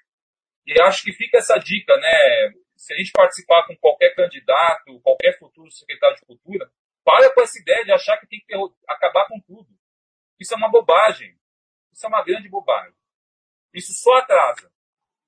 E 0.66 0.82
acho 0.82 1.04
que 1.04 1.14
fica 1.14 1.38
essa 1.38 1.58
dica, 1.58 1.96
né? 1.98 2.54
Se 2.76 2.94
a 2.94 2.98
gente 2.98 3.12
participar 3.12 3.66
com 3.68 3.76
qualquer 3.78 4.16
candidato, 4.16 5.00
qualquer 5.02 5.38
futuro 5.38 5.70
secretário 5.72 6.18
de 6.18 6.26
cultura, 6.26 6.70
para 7.04 7.32
com 7.34 7.42
essa 7.42 7.60
ideia 7.60 7.86
de 7.86 7.92
achar 7.92 8.18
que 8.18 8.28
tem 8.28 8.40
que 8.40 8.54
acabar 8.88 9.28
com 9.28 9.40
tudo. 9.42 9.70
Isso 10.40 10.54
é 10.54 10.58
uma 10.58 10.70
bobagem. 10.70 11.38
Isso 11.94 12.06
é 12.06 12.10
uma 12.10 12.24
grande 12.24 12.50
bobagem. 12.50 12.94
Isso 13.74 13.94
só 13.94 14.16
atrasa. 14.16 14.72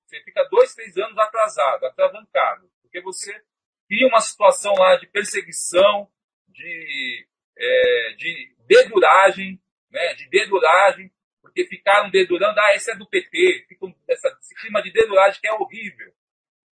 Você 0.05 0.21
fica 0.23 0.43
dois, 0.49 0.73
três 0.73 0.97
anos 0.97 1.17
atrasado, 1.17 1.85
atravancado, 1.85 2.71
porque 2.81 3.01
você 3.01 3.43
cria 3.87 4.07
uma 4.07 4.21
situação 4.21 4.73
lá 4.73 4.95
de 4.95 5.05
perseguição, 5.07 6.09
de, 6.47 7.27
é, 7.57 8.13
de 8.17 8.55
deduragem, 8.65 9.61
né, 9.91 10.13
de 10.13 10.29
deduragem, 10.29 11.11
porque 11.47 11.65
ficaram 11.65 12.09
dedurando, 12.09 12.59
ah, 12.59 12.75
esse 12.75 12.91
é 12.91 12.95
do 12.95 13.07
PT, 13.07 13.65
ficam 13.67 13.93
essa, 14.07 14.27
esse 14.39 14.55
clima 14.55 14.81
de 14.81 14.91
deduragem 14.91 15.39
que 15.41 15.47
é 15.47 15.53
horrível, 15.53 16.11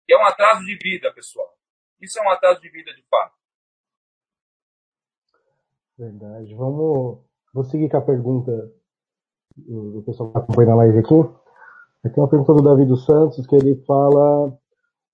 que 0.06 0.14
é 0.14 0.18
um 0.18 0.26
atraso 0.26 0.66
de 0.66 0.76
vida, 0.82 1.14
pessoal. 1.14 1.56
Isso 2.02 2.20
é 2.20 2.24
um 2.24 2.30
atraso 2.30 2.60
de 2.60 2.70
vida 2.70 2.94
de 2.94 3.04
fato. 3.04 3.36
Verdade. 5.98 6.56
Vamos. 6.56 7.20
Vou 7.54 7.64
seguir 7.66 7.90
com 7.90 7.98
a 7.98 8.02
pergunta 8.02 8.74
do 9.56 10.02
pessoal 10.04 10.32
que 10.32 10.38
está 10.38 10.40
acompanhando 10.40 10.72
a 10.72 10.76
live 10.78 11.00
aqui. 11.00 11.14
Aqui 12.04 12.20
uma 12.20 12.30
pergunta 12.30 12.54
do 12.54 12.64
Davi 12.64 12.86
dos 12.86 13.06
Santos, 13.06 13.46
que 13.46 13.56
ele 13.56 13.76
fala: 13.86 14.58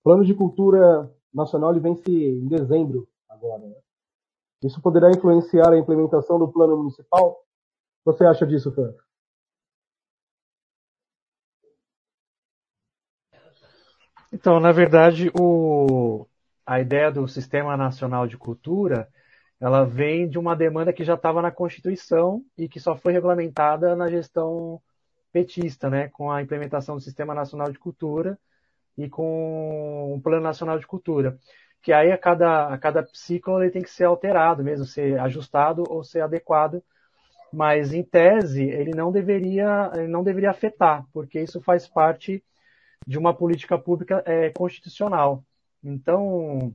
plano 0.02 0.24
de 0.24 0.34
cultura 0.34 1.12
nacional 1.34 1.72
ele 1.72 1.80
vence 1.80 2.10
em 2.10 2.48
dezembro 2.48 3.06
agora. 3.28 3.66
Né? 3.66 3.76
Isso 4.64 4.80
poderá 4.80 5.10
influenciar 5.10 5.70
a 5.70 5.78
implementação 5.78 6.38
do 6.38 6.50
plano 6.50 6.76
municipal? 6.78 7.32
O 7.32 8.12
que 8.12 8.16
você 8.16 8.24
acha 8.24 8.46
disso, 8.46 8.72
Fran? 8.72 8.94
Então, 14.32 14.60
na 14.60 14.72
verdade, 14.72 15.30
o, 15.38 16.26
a 16.66 16.80
ideia 16.80 17.10
do 17.10 17.26
Sistema 17.26 17.76
Nacional 17.76 18.26
de 18.26 18.36
Cultura 18.36 19.08
ela 19.60 19.84
vem 19.84 20.28
de 20.28 20.38
uma 20.38 20.54
demanda 20.54 20.92
que 20.92 21.04
já 21.04 21.14
estava 21.14 21.42
na 21.42 21.50
Constituição 21.50 22.44
e 22.56 22.68
que 22.68 22.78
só 22.78 22.96
foi 22.96 23.12
regulamentada 23.12 23.96
na 23.96 24.08
gestão 24.08 24.80
petista, 25.32 25.90
né, 25.90 26.08
com 26.08 26.30
a 26.30 26.42
implementação 26.42 26.94
do 26.94 27.00
Sistema 27.00 27.34
Nacional 27.34 27.70
de 27.70 27.78
Cultura 27.78 28.38
e 28.96 29.08
com 29.08 30.14
o 30.14 30.20
Plano 30.20 30.42
Nacional 30.42 30.78
de 30.78 30.86
Cultura, 30.86 31.38
que 31.82 31.92
aí 31.92 32.12
a 32.12 32.18
cada, 32.18 32.68
a 32.68 32.78
cada 32.78 33.06
ciclo 33.12 33.62
ele 33.62 33.70
tem 33.70 33.82
que 33.82 33.90
ser 33.90 34.04
alterado 34.04 34.62
mesmo, 34.62 34.84
ser 34.84 35.18
ajustado 35.18 35.84
ou 35.88 36.04
ser 36.04 36.20
adequado, 36.20 36.82
mas 37.52 37.92
em 37.92 38.02
tese 38.02 38.62
ele 38.62 38.92
não 38.92 39.10
deveria, 39.10 39.90
ele 39.94 40.08
não 40.08 40.22
deveria 40.22 40.50
afetar, 40.50 41.04
porque 41.12 41.40
isso 41.40 41.60
faz 41.60 41.86
parte 41.88 42.42
de 43.06 43.18
uma 43.18 43.34
política 43.34 43.78
pública 43.78 44.22
é, 44.26 44.50
constitucional. 44.50 45.44
Então, 45.82 46.74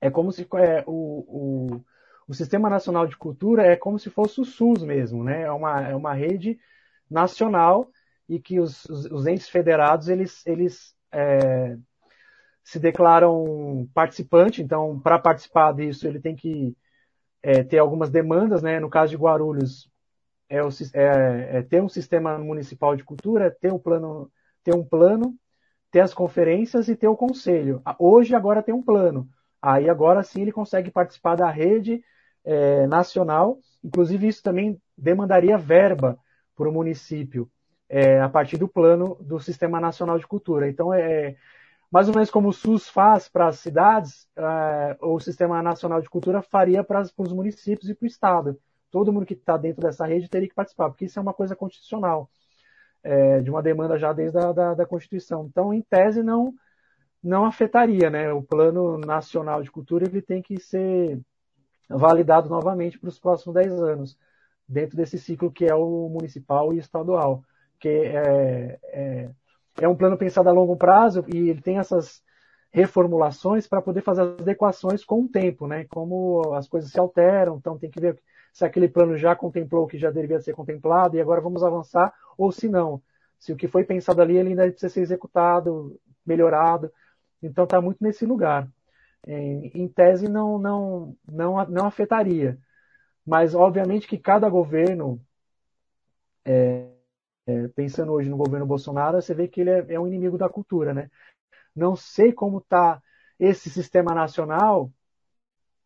é 0.00 0.10
como 0.10 0.32
se 0.32 0.46
é, 0.54 0.84
o, 0.86 1.74
o, 1.76 1.84
o 2.28 2.34
Sistema 2.34 2.70
Nacional 2.70 3.06
de 3.06 3.16
Cultura 3.16 3.66
é 3.66 3.76
como 3.76 3.98
se 3.98 4.10
fosse 4.10 4.40
o 4.40 4.44
SUS 4.44 4.82
mesmo, 4.82 5.24
né? 5.24 5.42
É 5.42 5.52
uma, 5.52 5.88
é 5.88 5.94
uma 5.94 6.14
rede 6.14 6.58
nacional 7.10 7.90
e 8.28 8.38
que 8.38 8.60
os, 8.60 8.84
os, 8.86 9.06
os 9.06 9.26
entes 9.26 9.48
federados 9.48 10.08
eles, 10.08 10.46
eles 10.46 10.94
é, 11.12 11.76
se 12.62 12.78
declaram 12.78 13.88
participante. 13.92 14.62
Então, 14.62 14.98
para 15.00 15.18
participar 15.18 15.72
disso, 15.72 16.06
ele 16.06 16.20
tem 16.20 16.36
que 16.36 16.76
é, 17.42 17.62
ter 17.64 17.78
algumas 17.78 18.10
demandas, 18.10 18.62
né? 18.62 18.78
No 18.78 18.88
caso 18.88 19.10
de 19.10 19.16
Guarulhos, 19.16 19.90
é, 20.48 20.62
o, 20.62 20.68
é, 20.94 21.58
é 21.58 21.62
ter 21.62 21.82
um 21.82 21.88
sistema 21.88 22.38
municipal 22.38 22.94
de 22.94 23.04
cultura, 23.04 23.50
ter 23.50 23.72
um 23.72 23.78
plano, 23.78 24.30
ter 24.62 24.74
um 24.74 24.84
plano, 24.84 25.34
ter 25.90 26.00
as 26.00 26.14
conferências 26.14 26.88
e 26.88 26.96
ter 26.96 27.08
o 27.08 27.16
conselho. 27.16 27.82
Hoje 27.98 28.34
agora 28.34 28.62
tem 28.62 28.74
um 28.74 28.82
plano. 28.82 29.28
Aí 29.60 29.88
agora 29.88 30.22
sim 30.22 30.42
ele 30.42 30.52
consegue 30.52 30.90
participar 30.90 31.36
da 31.36 31.50
rede 31.50 32.02
é, 32.44 32.86
nacional. 32.86 33.58
Inclusive, 33.82 34.28
isso 34.28 34.42
também 34.42 34.80
demandaria 34.96 35.58
verba 35.58 36.18
para 36.54 36.68
o 36.68 36.72
município 36.72 37.50
é, 37.88 38.20
a 38.20 38.28
partir 38.28 38.56
do 38.56 38.68
plano 38.68 39.16
do 39.20 39.40
Sistema 39.40 39.80
Nacional 39.80 40.18
de 40.18 40.26
Cultura. 40.26 40.68
Então, 40.68 40.92
é 40.94 41.36
mais 41.90 42.06
ou 42.08 42.14
menos 42.14 42.30
como 42.30 42.48
o 42.48 42.52
SUS 42.52 42.88
faz 42.88 43.28
para 43.28 43.48
as 43.48 43.58
cidades, 43.58 44.28
é, 44.36 44.96
o 45.00 45.18
Sistema 45.18 45.60
Nacional 45.60 46.00
de 46.00 46.08
Cultura 46.08 46.40
faria 46.40 46.84
para 46.84 47.02
os 47.02 47.32
municípios 47.32 47.90
e 47.90 47.94
para 47.94 48.04
o 48.04 48.06
Estado. 48.06 48.60
Todo 48.90 49.12
mundo 49.12 49.26
que 49.26 49.34
está 49.34 49.56
dentro 49.56 49.82
dessa 49.82 50.06
rede 50.06 50.28
teria 50.28 50.48
que 50.48 50.54
participar, 50.54 50.88
porque 50.88 51.06
isso 51.06 51.18
é 51.18 51.22
uma 51.22 51.34
coisa 51.34 51.56
constitucional, 51.56 52.30
é, 53.02 53.40
de 53.40 53.50
uma 53.50 53.62
demanda 53.62 53.98
já 53.98 54.12
desde 54.12 54.38
a 54.38 54.52
da, 54.52 54.74
da 54.74 54.86
Constituição. 54.86 55.46
Então, 55.46 55.72
em 55.72 55.82
tese, 55.82 56.22
não, 56.22 56.54
não 57.22 57.44
afetaria, 57.44 58.10
né? 58.10 58.32
O 58.32 58.42
plano 58.42 58.98
nacional 58.98 59.62
de 59.62 59.70
cultura 59.70 60.06
ele 60.06 60.22
tem 60.22 60.42
que 60.42 60.58
ser 60.60 61.20
validado 61.88 62.48
novamente 62.48 62.98
para 62.98 63.08
os 63.08 63.18
próximos 63.18 63.54
10 63.54 63.72
anos, 63.82 64.18
dentro 64.68 64.96
desse 64.96 65.18
ciclo 65.18 65.50
que 65.50 65.66
é 65.66 65.74
o 65.74 66.08
municipal 66.08 66.72
e 66.72 66.78
estadual, 66.78 67.42
que 67.78 67.88
é, 67.88 68.78
é, 68.84 69.30
é 69.80 69.88
um 69.88 69.96
plano 69.96 70.16
pensado 70.16 70.48
a 70.48 70.52
longo 70.52 70.76
prazo 70.76 71.24
e 71.28 71.50
ele 71.50 71.60
tem 71.60 71.78
essas 71.78 72.22
reformulações 72.72 73.66
para 73.66 73.82
poder 73.82 74.02
fazer 74.02 74.22
as 74.22 74.40
adequações 74.40 75.04
com 75.04 75.22
o 75.22 75.28
tempo, 75.28 75.66
né? 75.66 75.84
Como 75.90 76.54
as 76.54 76.68
coisas 76.68 76.90
se 76.92 77.00
alteram, 77.00 77.56
então 77.56 77.76
tem 77.76 77.90
que 77.90 78.00
ver 78.00 78.20
se 78.52 78.64
aquele 78.64 78.88
plano 78.88 79.16
já 79.16 79.34
contemplou 79.34 79.84
o 79.84 79.86
que 79.86 79.98
já 79.98 80.10
deveria 80.10 80.40
ser 80.40 80.54
contemplado 80.54 81.16
e 81.16 81.20
agora 81.20 81.40
vamos 81.40 81.62
avançar, 81.64 82.12
ou 82.40 82.52
se 82.52 82.68
não. 82.68 83.02
Se 83.38 83.52
o 83.52 83.56
que 83.56 83.68
foi 83.68 83.84
pensado 83.84 84.20
ali 84.22 84.36
ele 84.36 84.50
ainda 84.50 84.70
precisa 84.70 84.88
ser 84.92 85.00
executado, 85.00 86.00
melhorado. 86.26 86.92
Então 87.42 87.64
está 87.64 87.80
muito 87.80 88.02
nesse 88.02 88.26
lugar. 88.26 88.68
Em, 89.26 89.88
tese 89.88 90.28
não, 90.28 90.58
não, 90.58 91.16
não, 91.28 91.66
não 91.66 91.86
afetaria. 91.86 92.58
Mas 93.26 93.54
obviamente 93.54 94.08
que 94.08 94.18
cada 94.18 94.48
governo, 94.48 95.20
é, 96.44 96.90
é, 97.46 97.68
pensando 97.68 98.12
hoje 98.12 98.30
no 98.30 98.36
governo 98.36 98.66
Bolsonaro, 98.66 99.20
você 99.20 99.34
vê 99.34 99.48
que 99.48 99.60
ele 99.60 99.70
é, 99.70 99.86
é 99.94 100.00
um 100.00 100.06
inimigo 100.06 100.38
da 100.38 100.48
cultura, 100.48 100.94
né? 100.94 101.10
Não 101.74 101.96
sei 101.96 102.32
como 102.32 102.58
está 102.58 103.02
esse 103.38 103.70
sistema 103.70 104.14
nacional 104.14 104.92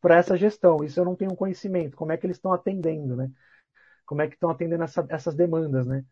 para 0.01 0.17
essa 0.19 0.37
gestão. 0.37 0.85
Isso 0.85 1.01
eu 1.01 1.05
não 1.05 1.17
tenho 1.17 1.37
conhecimento. 1.37 1.97
Como 1.97 2.13
é 2.13 2.17
que 2.17 2.27
eles 2.27 2.37
estão 2.37 2.53
atendendo, 2.53 3.17
né? 3.17 3.31
Como 4.07 4.23
é 4.23 4.29
que 4.29 4.35
estão 4.35 4.51
atendendo 4.51 4.85
essa, 4.85 5.07
essas 5.09 5.35
demandas, 5.35 5.87
né? 5.87 6.05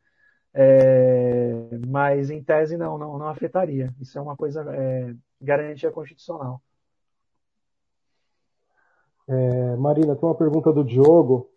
É, 0.55 1.79
mas 1.89 2.31
em 2.31 2.43
tese 2.43 2.77
não, 2.77 2.99
não, 2.99 3.19
não 3.19 3.29
afetaria. 3.29 3.93
Isso 4.01 4.19
é 4.19 4.21
uma 4.21 4.37
coisa 4.37 4.65
é, 4.75 5.15
garantia 5.41 5.91
constitucional. 5.91 6.61
É, 9.29 9.77
Marina, 9.77 10.17
tem 10.17 10.29
uma 10.29 10.35
pergunta 10.35 10.73
do 10.73 10.85
Diogo, 10.85 11.51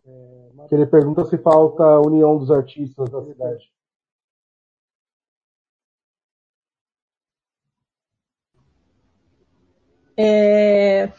que 0.68 0.76
ele 0.76 0.86
pergunta 0.86 1.26
se 1.26 1.38
falta 1.38 1.84
a 1.84 2.02
união 2.02 2.38
dos 2.38 2.52
artistas 2.52 3.10
da 3.10 3.22
cidade. 3.24 3.72
É... 10.18 11.12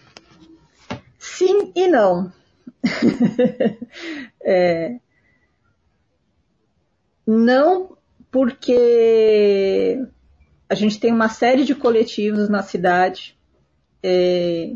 Sim 1.18 1.72
e 1.74 1.86
não. 1.88 2.32
é... 4.42 4.98
Não 7.26 7.96
porque 8.30 9.98
a 10.68 10.74
gente 10.74 11.00
tem 11.00 11.12
uma 11.12 11.28
série 11.28 11.64
de 11.64 11.74
coletivos 11.74 12.48
na 12.48 12.62
cidade 12.62 13.36
é, 14.02 14.72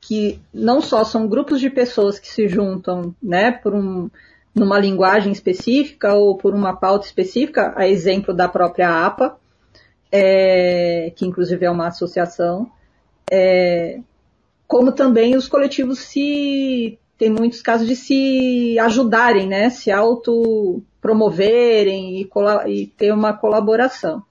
que 0.00 0.40
não 0.52 0.80
só 0.80 1.04
são 1.04 1.28
grupos 1.28 1.60
de 1.60 1.70
pessoas 1.70 2.18
que 2.18 2.28
se 2.28 2.48
juntam 2.48 3.14
né, 3.22 3.52
por 3.52 3.74
um, 3.74 4.10
numa 4.54 4.78
linguagem 4.78 5.32
específica 5.32 6.14
ou 6.14 6.36
por 6.36 6.54
uma 6.54 6.74
pauta 6.74 7.06
específica, 7.06 7.72
a 7.76 7.86
exemplo 7.86 8.34
da 8.34 8.48
própria 8.48 9.06
APA, 9.06 9.38
é, 10.10 11.12
que 11.14 11.26
inclusive 11.26 11.64
é 11.64 11.70
uma 11.70 11.88
associação, 11.88 12.70
é, 13.30 14.00
como 14.66 14.92
também 14.92 15.36
os 15.36 15.46
coletivos 15.46 16.00
se 16.00 16.98
tem 17.16 17.30
muitos 17.30 17.60
casos 17.60 17.86
de 17.86 17.94
se 17.94 18.78
ajudarem, 18.78 19.46
né, 19.46 19.70
se 19.70 19.90
autopromoverem 21.00 22.20
e, 22.20 22.28
e 22.68 22.86
ter 22.86 23.12
uma 23.12 23.32
colaboração. 23.32 24.22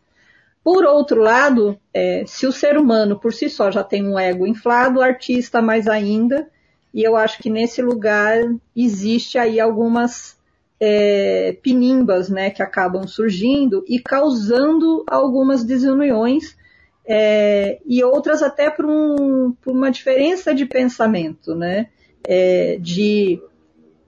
Por 0.63 0.85
outro 0.85 1.21
lado, 1.21 1.79
é, 1.93 2.23
se 2.27 2.45
o 2.45 2.51
ser 2.51 2.77
humano 2.77 3.19
por 3.19 3.33
si 3.33 3.49
só 3.49 3.71
já 3.71 3.83
tem 3.83 4.05
um 4.05 4.19
ego 4.19 4.45
inflado, 4.45 4.99
o 4.99 5.03
artista 5.03 5.61
mais 5.61 5.87
ainda, 5.87 6.47
e 6.93 7.03
eu 7.03 7.15
acho 7.15 7.39
que 7.39 7.49
nesse 7.49 7.81
lugar 7.81 8.37
existe 8.75 9.37
aí 9.37 9.59
algumas 9.59 10.37
é, 10.79 11.57
pinimbas 11.61 12.29
né, 12.29 12.49
que 12.49 12.61
acabam 12.61 13.07
surgindo 13.07 13.83
e 13.87 13.99
causando 13.99 15.03
algumas 15.07 15.63
desuniões 15.63 16.55
é, 17.05 17.79
e 17.85 18.03
outras 18.03 18.43
até 18.43 18.69
por, 18.69 18.85
um, 18.85 19.51
por, 19.61 19.73
uma 19.73 19.89
diferença 19.89 20.53
de 20.53 20.65
pensamento, 20.65 21.55
né? 21.55 21.87
É, 22.27 22.77
de 22.79 23.41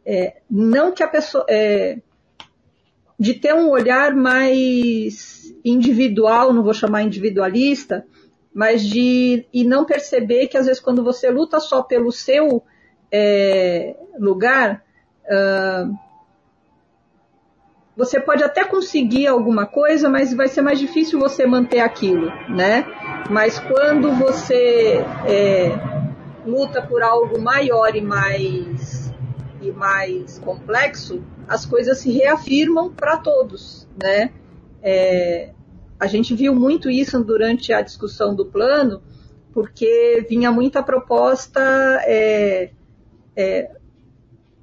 é, 0.05 0.41
não 0.49 0.91
que 0.91 1.01
a 1.01 1.07
pessoa 1.07 1.45
é, 1.49 1.97
de 3.21 3.35
ter 3.35 3.53
um 3.53 3.69
olhar 3.69 4.15
mais 4.15 5.53
individual, 5.63 6.51
não 6.51 6.63
vou 6.63 6.73
chamar 6.73 7.03
individualista, 7.03 8.03
mas 8.51 8.81
de 8.81 9.45
e 9.53 9.63
não 9.63 9.85
perceber 9.85 10.47
que 10.47 10.57
às 10.57 10.65
vezes 10.65 10.81
quando 10.81 11.03
você 11.03 11.29
luta 11.29 11.59
só 11.59 11.83
pelo 11.83 12.11
seu 12.11 12.63
é, 13.11 13.95
lugar, 14.17 14.83
uh, 15.25 15.95
você 17.95 18.19
pode 18.19 18.43
até 18.43 18.63
conseguir 18.63 19.27
alguma 19.27 19.67
coisa, 19.67 20.09
mas 20.09 20.33
vai 20.33 20.47
ser 20.47 20.63
mais 20.63 20.79
difícil 20.79 21.19
você 21.19 21.45
manter 21.45 21.81
aquilo, 21.81 22.25
né? 22.49 22.87
Mas 23.29 23.59
quando 23.59 24.11
você 24.13 25.05
é, 25.27 25.77
luta 26.43 26.81
por 26.81 27.03
algo 27.03 27.39
maior 27.39 27.95
e 27.95 28.01
mais 28.01 29.00
e 29.61 29.71
mais 29.71 30.39
complexo, 30.39 31.23
as 31.47 31.65
coisas 31.65 31.99
se 31.99 32.11
reafirmam 32.11 32.91
para 32.91 33.17
todos, 33.17 33.87
né? 34.01 34.31
É, 34.81 35.51
a 35.99 36.07
gente 36.07 36.33
viu 36.33 36.55
muito 36.55 36.89
isso 36.89 37.23
durante 37.23 37.71
a 37.71 37.81
discussão 37.81 38.33
do 38.33 38.45
plano, 38.45 39.01
porque 39.53 40.25
vinha 40.27 40.51
muita 40.51 40.81
proposta 40.81 41.61
é, 42.05 42.71
é, 43.35 43.71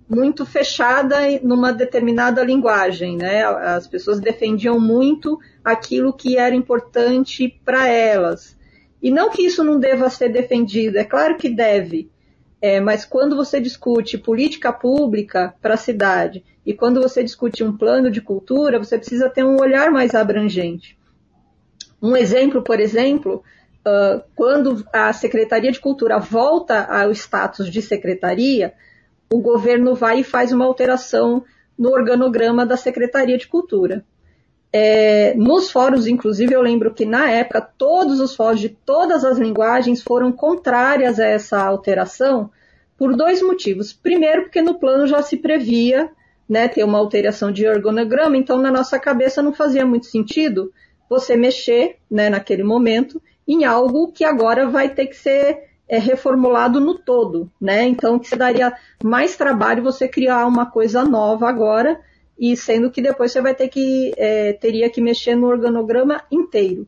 muito 0.09 0.47
fechada 0.47 1.17
numa 1.43 1.73
determinada 1.73 2.43
linguagem, 2.43 3.17
né? 3.17 3.45
As 3.45 3.87
pessoas 3.87 4.19
defendiam 4.19 4.81
muito 4.81 5.39
aquilo 5.63 6.13
que 6.13 6.37
era 6.37 6.55
importante 6.55 7.61
para 7.65 7.87
elas. 7.87 8.57
E 9.01 9.11
não 9.11 9.31
que 9.31 9.43
isso 9.43 9.63
não 9.63 9.79
deva 9.79 10.11
ser 10.11 10.31
defendido, 10.31 10.97
é 10.97 11.05
claro 11.05 11.37
que 11.37 11.49
deve, 11.49 12.11
é, 12.61 12.81
mas 12.81 13.05
quando 13.05 13.37
você 13.37 13.61
discute 13.61 14.19
política 14.19 14.73
pública 14.73 15.55
para 15.63 15.75
a 15.75 15.79
cidade 15.79 16.45
e 16.67 16.75
quando 16.75 17.01
você 17.01 17.23
discute 17.23 17.63
um 17.63 17.77
plano 17.77 18.11
de 18.11 18.21
cultura, 18.21 18.79
você 18.79 18.99
precisa 18.99 19.31
ter 19.31 19.45
um 19.45 19.61
olhar 19.61 19.91
mais 19.91 20.15
abrangente. 20.15 20.99
Um 22.03 22.17
exemplo, 22.17 22.63
por 22.63 22.81
exemplo, 22.81 23.43
uh, 23.87 24.23
quando 24.35 24.85
a 24.93 25.13
Secretaria 25.13 25.71
de 25.71 25.81
Cultura 25.81 26.19
volta 26.19 26.85
ao 26.85 27.13
status 27.13 27.71
de 27.71 27.81
secretaria, 27.81 28.75
o 29.33 29.41
governo 29.41 29.95
vai 29.95 30.21
e 30.21 30.25
faz 30.25 30.53
uma 30.53 30.65
alteração 30.65 31.45
no 31.79 31.91
organograma 31.91 32.67
da 32.67 32.77
Secretaria 32.77 33.39
de 33.39 33.47
Cultura. 33.47 34.05
É, 34.73 35.35
nos 35.35 35.71
fóruns, 35.71 36.07
inclusive, 36.07 36.53
eu 36.53 36.61
lembro 36.61 36.93
que 36.93 37.07
na 37.07 37.31
época 37.31 37.61
todos 37.61 38.21
os 38.21 38.37
fóruns 38.37 38.61
de 38.61 38.69
todas 38.69 39.25
as 39.25 39.39
linguagens 39.39 40.03
foram 40.03 40.31
contrárias 40.31 41.19
a 41.19 41.27
essa 41.27 41.63
alteração 41.63 42.51
por 42.97 43.17
dois 43.17 43.41
motivos. 43.41 43.93
Primeiro, 43.93 44.43
porque 44.43 44.61
no 44.61 44.79
plano 44.79 45.07
já 45.07 45.23
se 45.23 45.37
previa 45.37 46.11
né, 46.49 46.67
ter 46.67 46.85
uma 46.85 46.99
alteração 46.99 47.53
de 47.53 47.67
organograma, 47.67 48.37
então 48.37 48.59
na 48.59 48.71
nossa 48.71 48.99
cabeça 48.99 49.43
não 49.43 49.53
fazia 49.53 49.85
muito 49.85 50.07
sentido 50.07 50.73
você 51.09 51.37
mexer 51.37 51.97
né, 52.11 52.29
naquele 52.29 52.63
momento 52.63 53.23
em 53.47 53.65
algo 53.65 54.13
que 54.13 54.25
agora 54.25 54.69
vai 54.69 54.91
ter 54.91 55.07
que 55.07 55.17
ser 55.17 55.69
é, 55.89 55.99
reformulado 55.99 56.81
no 56.81 56.99
todo, 56.99 57.51
né? 57.59 57.85
Então 57.85 58.19
que 58.19 58.29
se 58.29 58.37
daria 58.37 58.75
mais 59.03 59.37
trabalho 59.37 59.83
você 59.83 60.07
criar 60.07 60.47
uma 60.47 60.67
coisa 60.67 61.03
nova 61.03 61.49
agora 61.49 61.99
e 62.39 62.57
sendo 62.57 62.91
que 62.91 63.03
depois 63.03 63.33
você 63.33 63.41
vai 63.41 63.55
ter 63.55 63.69
que 63.69 64.13
é, 64.17 64.53
teria 64.53 64.89
que 64.89 65.01
mexer 65.01 65.35
no 65.35 65.49
organograma 65.49 66.23
inteiro. 66.31 66.87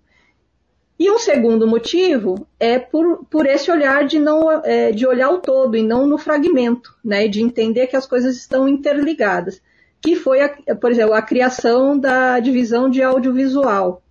E 1.01 1.10
um 1.10 1.18
segundo 1.18 1.66
motivo 1.66 2.47
é 2.59 2.78
por, 2.78 3.24
por 3.24 3.47
esse 3.47 3.70
olhar 3.70 4.06
de 4.06 4.18
não 4.18 4.52
é, 4.62 4.93
de 4.93 5.06
olhar 5.06 5.31
o 5.31 5.39
todo 5.39 5.74
e 5.74 5.82
não 5.82 6.06
no 6.06 6.18
fragmento, 6.18 6.94
né? 7.02 7.27
De 7.27 7.40
entender 7.40 7.86
que 7.86 7.97
as 7.97 8.06
coisas 8.06 8.36
estão 8.36 8.68
interligadas. 8.68 9.62
Que 10.02 10.14
foi, 10.14 10.43
a, 10.43 10.77
por 10.78 10.90
exemplo, 10.90 11.14
a 11.14 11.22
criação 11.22 11.98
da 11.98 12.39
divisão 12.39 12.90
de 12.90 13.02
audiovisual. 13.02 14.02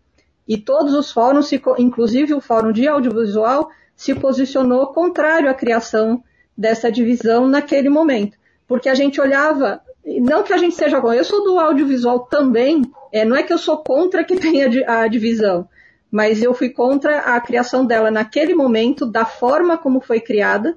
E 0.48 0.58
todos 0.58 0.96
os 0.96 1.12
fóruns, 1.12 1.52
inclusive 1.78 2.34
o 2.34 2.42
fórum 2.42 2.72
de 2.72 2.88
audiovisual, 2.88 3.70
se 3.96 4.16
posicionou 4.16 4.88
contrário 4.88 5.48
à 5.48 5.54
criação 5.54 6.24
dessa 6.58 6.92
divisão 6.92 7.48
naquele 7.48 7.88
momento. 7.88 8.36
Porque 8.68 8.90
a 8.90 8.96
gente 8.96 9.22
olhava 9.22 9.80
não 10.20 10.42
que 10.42 10.54
a 10.54 10.58
gente 10.58 10.76
seja 10.76 10.98
eu 10.98 11.24
sou 11.24 11.44
do 11.44 11.60
audiovisual 11.60 12.22
também, 12.22 12.82
é, 13.12 13.24
não 13.24 13.36
é 13.36 13.44
que 13.44 13.54
eu 13.54 13.58
sou 13.58 13.78
contra 13.78 14.24
que 14.24 14.36
tenha 14.40 14.68
a 14.88 15.08
divisão, 15.08 15.68
mas 16.10 16.42
eu 16.42 16.54
fui 16.54 16.70
contra 16.70 17.20
a 17.20 17.40
criação 17.40 17.86
dela 17.86 18.10
naquele 18.10 18.56
momento, 18.56 19.06
da 19.06 19.26
forma 19.26 19.78
como 19.78 20.02
foi 20.02 20.20
criada, 20.20 20.76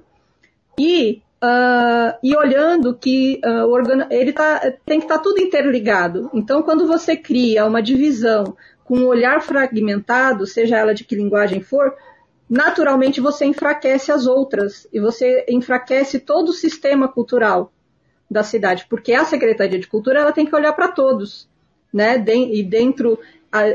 e, 0.77 1.21
uh, 1.43 2.17
e 2.21 2.35
olhando 2.35 2.95
que 2.95 3.41
uh, 3.43 3.67
organo, 3.67 4.05
ele 4.11 4.33
tá, 4.33 4.59
tem 4.85 4.99
que 4.99 5.05
estar 5.05 5.17
tá 5.17 5.23
tudo 5.23 5.39
interligado. 5.39 6.29
Então, 6.33 6.61
quando 6.61 6.85
você 6.85 7.15
cria 7.15 7.65
uma 7.65 7.81
divisão 7.81 8.55
com 8.83 8.97
um 8.97 9.07
olhar 9.07 9.41
fragmentado, 9.41 10.45
seja 10.45 10.77
ela 10.77 10.93
de 10.93 11.03
que 11.03 11.15
linguagem 11.15 11.61
for, 11.61 11.95
naturalmente 12.49 13.21
você 13.21 13.45
enfraquece 13.45 14.11
as 14.11 14.27
outras 14.27 14.87
e 14.91 14.99
você 14.99 15.45
enfraquece 15.47 16.19
todo 16.19 16.49
o 16.49 16.53
sistema 16.53 17.07
cultural 17.07 17.71
da 18.33 18.43
cidade, 18.43 18.85
porque 18.89 19.13
a 19.13 19.23
Secretaria 19.23 19.79
de 19.79 19.87
Cultura 19.87 20.19
ela 20.19 20.31
tem 20.31 20.45
que 20.45 20.55
olhar 20.55 20.73
para 20.73 20.89
todos, 20.89 21.47
né? 21.93 22.21
E 22.51 22.63
dentro 22.63 23.19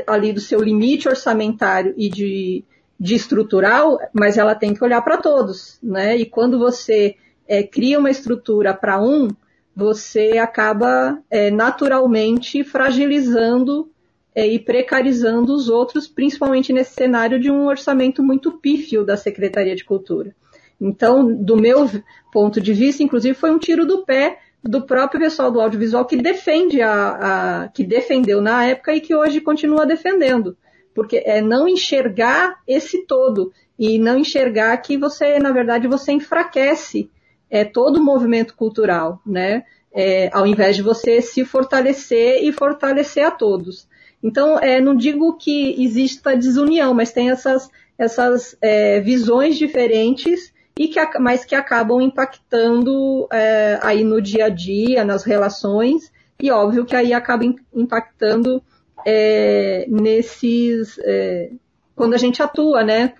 ali 0.05 0.33
do 0.33 0.41
seu 0.41 0.61
limite 0.61 1.07
orçamentário 1.07 1.93
e 1.95 2.09
de, 2.09 2.65
de 2.99 3.15
estrutural, 3.15 3.97
mas 4.13 4.37
ela 4.37 4.53
tem 4.53 4.73
que 4.73 4.83
olhar 4.83 5.01
para 5.01 5.17
todos, 5.17 5.79
né? 5.81 6.17
E 6.17 6.25
quando 6.25 6.59
você 6.59 7.15
é, 7.47 7.63
cria 7.63 7.97
uma 7.97 8.09
estrutura 8.09 8.73
para 8.73 9.01
um, 9.01 9.29
você 9.73 10.37
acaba 10.37 11.17
é, 11.31 11.49
naturalmente 11.49 12.63
fragilizando 12.63 13.89
é, 14.35 14.45
e 14.45 14.59
precarizando 14.59 15.53
os 15.53 15.69
outros, 15.69 16.07
principalmente 16.07 16.73
nesse 16.73 16.93
cenário 16.93 17.39
de 17.39 17.49
um 17.49 17.65
orçamento 17.65 18.21
muito 18.21 18.51
pífio 18.51 19.05
da 19.05 19.15
Secretaria 19.15 19.75
de 19.75 19.85
Cultura. 19.85 20.35
Então, 20.79 21.33
do 21.33 21.57
meu 21.57 21.89
ponto 22.31 22.61
de 22.61 22.73
vista, 22.73 23.01
inclusive, 23.03 23.33
foi 23.33 23.51
um 23.51 23.57
tiro 23.57 23.85
do 23.85 24.05
pé 24.05 24.39
do 24.63 24.81
próprio 24.81 25.21
pessoal 25.21 25.51
do 25.51 25.61
audiovisual 25.61 26.05
que 26.05 26.17
defende 26.17 26.81
a, 26.81 27.63
a, 27.63 27.67
que 27.69 27.83
defendeu 27.83 28.41
na 28.41 28.65
época 28.65 28.93
e 28.93 28.99
que 28.99 29.15
hoje 29.15 29.41
continua 29.41 29.85
defendendo. 29.85 30.57
Porque 30.93 31.23
é 31.25 31.41
não 31.41 31.67
enxergar 31.67 32.59
esse 32.67 33.05
todo 33.05 33.53
e 33.77 33.97
não 33.97 34.17
enxergar 34.17 34.75
que 34.77 34.97
você, 34.97 35.39
na 35.39 35.51
verdade, 35.51 35.87
você 35.87 36.11
enfraquece 36.11 37.09
é, 37.49 37.63
todo 37.63 37.97
o 37.97 38.03
movimento 38.03 38.55
cultural, 38.55 39.21
né? 39.25 39.63
É, 39.91 40.29
ao 40.33 40.45
invés 40.45 40.75
de 40.75 40.83
você 40.83 41.19
se 41.21 41.43
fortalecer 41.43 42.43
e 42.43 42.51
fortalecer 42.51 43.25
a 43.25 43.31
todos. 43.31 43.87
Então, 44.21 44.59
é, 44.59 44.79
não 44.79 44.95
digo 44.95 45.35
que 45.37 45.81
exista 45.83 46.37
desunião, 46.37 46.93
mas 46.93 47.11
tem 47.11 47.31
essas, 47.31 47.69
essas 47.97 48.55
é, 48.61 48.99
visões 48.99 49.57
diferentes 49.57 50.53
e 50.79 50.87
que, 50.87 51.19
mas 51.19 51.43
que 51.43 51.55
acabam 51.55 51.99
impactando 51.99 53.27
é, 53.33 53.77
aí 53.83 54.01
no 54.01 54.21
dia 54.21 54.45
a 54.45 54.49
dia, 54.49 55.03
nas 55.03 55.25
relações, 55.25 56.09
e 56.41 56.49
óbvio 56.49 56.85
que 56.85 56.95
aí 56.95 57.11
acaba 57.11 57.43
impactando 57.75 58.63
é, 59.05 59.85
nesses. 59.89 60.97
É, 60.99 61.51
quando 61.93 62.13
a 62.13 62.17
gente 62.17 62.41
atua, 62.41 62.81
né? 62.81 63.13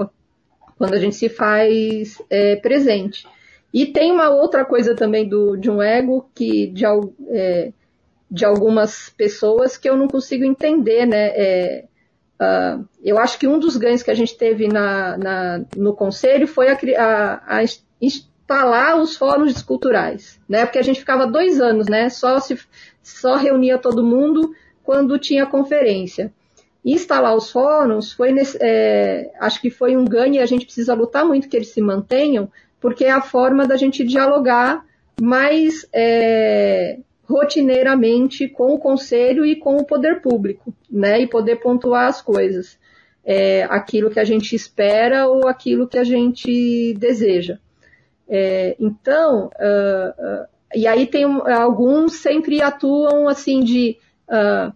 Quando 0.77 0.93
a 0.93 0.99
gente 0.99 1.17
se 1.17 1.27
faz 1.27 2.21
é, 2.29 2.55
presente. 2.55 3.27
E 3.73 3.87
tem 3.87 4.09
uma 4.09 4.29
outra 4.29 4.63
coisa 4.63 4.95
também 4.95 5.27
do, 5.27 5.57
de 5.57 5.69
um 5.69 5.81
ego 5.81 6.29
que 6.33 6.67
de, 6.67 6.85
é, 7.27 7.73
de 8.31 8.45
algumas 8.45 9.09
pessoas 9.09 9.75
que 9.75 9.89
eu 9.89 9.97
não 9.97 10.07
consigo 10.07 10.45
entender, 10.45 11.05
né? 11.05 11.89
Uh, 12.39 12.87
eu 13.03 13.19
acho 13.19 13.37
que 13.37 13.47
um 13.47 13.59
dos 13.59 13.75
ganhos 13.75 14.01
que 14.01 14.11
a 14.11 14.15
gente 14.15 14.37
teve 14.37 14.67
na, 14.67 15.17
na, 15.17 15.61
no 15.75 15.93
conselho 15.93 16.47
foi 16.47 16.69
a, 16.69 16.77
a, 16.97 17.57
a, 17.59 17.63
instalar 18.01 18.97
os 18.97 19.17
fóruns 19.17 19.61
culturais, 19.61 20.39
né? 20.47 20.65
Porque 20.65 20.79
a 20.79 20.83
gente 20.83 21.01
ficava 21.01 21.27
dois 21.27 21.59
anos, 21.59 21.87
né? 21.87 22.09
Só 22.09 22.39
se 22.39 22.57
só 23.03 23.35
reunia 23.35 23.77
todo 23.77 24.05
mundo 24.05 24.53
quando 24.83 25.19
tinha 25.19 25.45
conferência. 25.45 26.33
Instalar 26.83 27.35
os 27.35 27.51
fóruns 27.51 28.13
foi, 28.13 28.33
é, 28.61 29.31
acho 29.39 29.59
que 29.61 29.69
foi 29.69 29.97
um 29.97 30.05
ganho 30.05 30.35
e 30.35 30.39
a 30.39 30.45
gente 30.45 30.65
precisa 30.65 30.93
lutar 30.93 31.25
muito 31.25 31.49
que 31.49 31.57
eles 31.57 31.69
se 31.69 31.81
mantenham, 31.81 32.49
porque 32.79 33.03
é 33.03 33.11
a 33.11 33.21
forma 33.21 33.67
da 33.67 33.75
gente 33.75 34.03
dialogar 34.05 34.85
mais 35.19 35.85
é, 35.91 36.99
rotineiramente 37.29 38.47
com 38.47 38.73
o 38.73 38.79
conselho 38.79 39.45
e 39.45 39.55
com 39.55 39.77
o 39.77 39.85
poder 39.85 40.19
público, 40.19 40.73
né? 40.89 41.21
E 41.21 41.27
poder 41.27 41.57
pontuar 41.57 42.07
as 42.07 42.21
coisas. 42.21 42.79
É, 43.23 43.63
aquilo 43.65 44.09
que 44.09 44.19
a 44.19 44.23
gente 44.23 44.55
espera 44.55 45.27
ou 45.27 45.47
aquilo 45.47 45.87
que 45.87 45.99
a 45.99 46.03
gente 46.03 46.95
deseja. 46.95 47.59
É, 48.27 48.75
então, 48.79 49.47
uh, 49.47 50.43
uh, 50.43 50.47
e 50.73 50.87
aí 50.87 51.05
tem 51.05 51.25
alguns 51.25 52.13
sempre 52.13 52.61
atuam 52.61 53.27
assim 53.27 53.59
de 53.59 53.97
uh, 54.27 54.73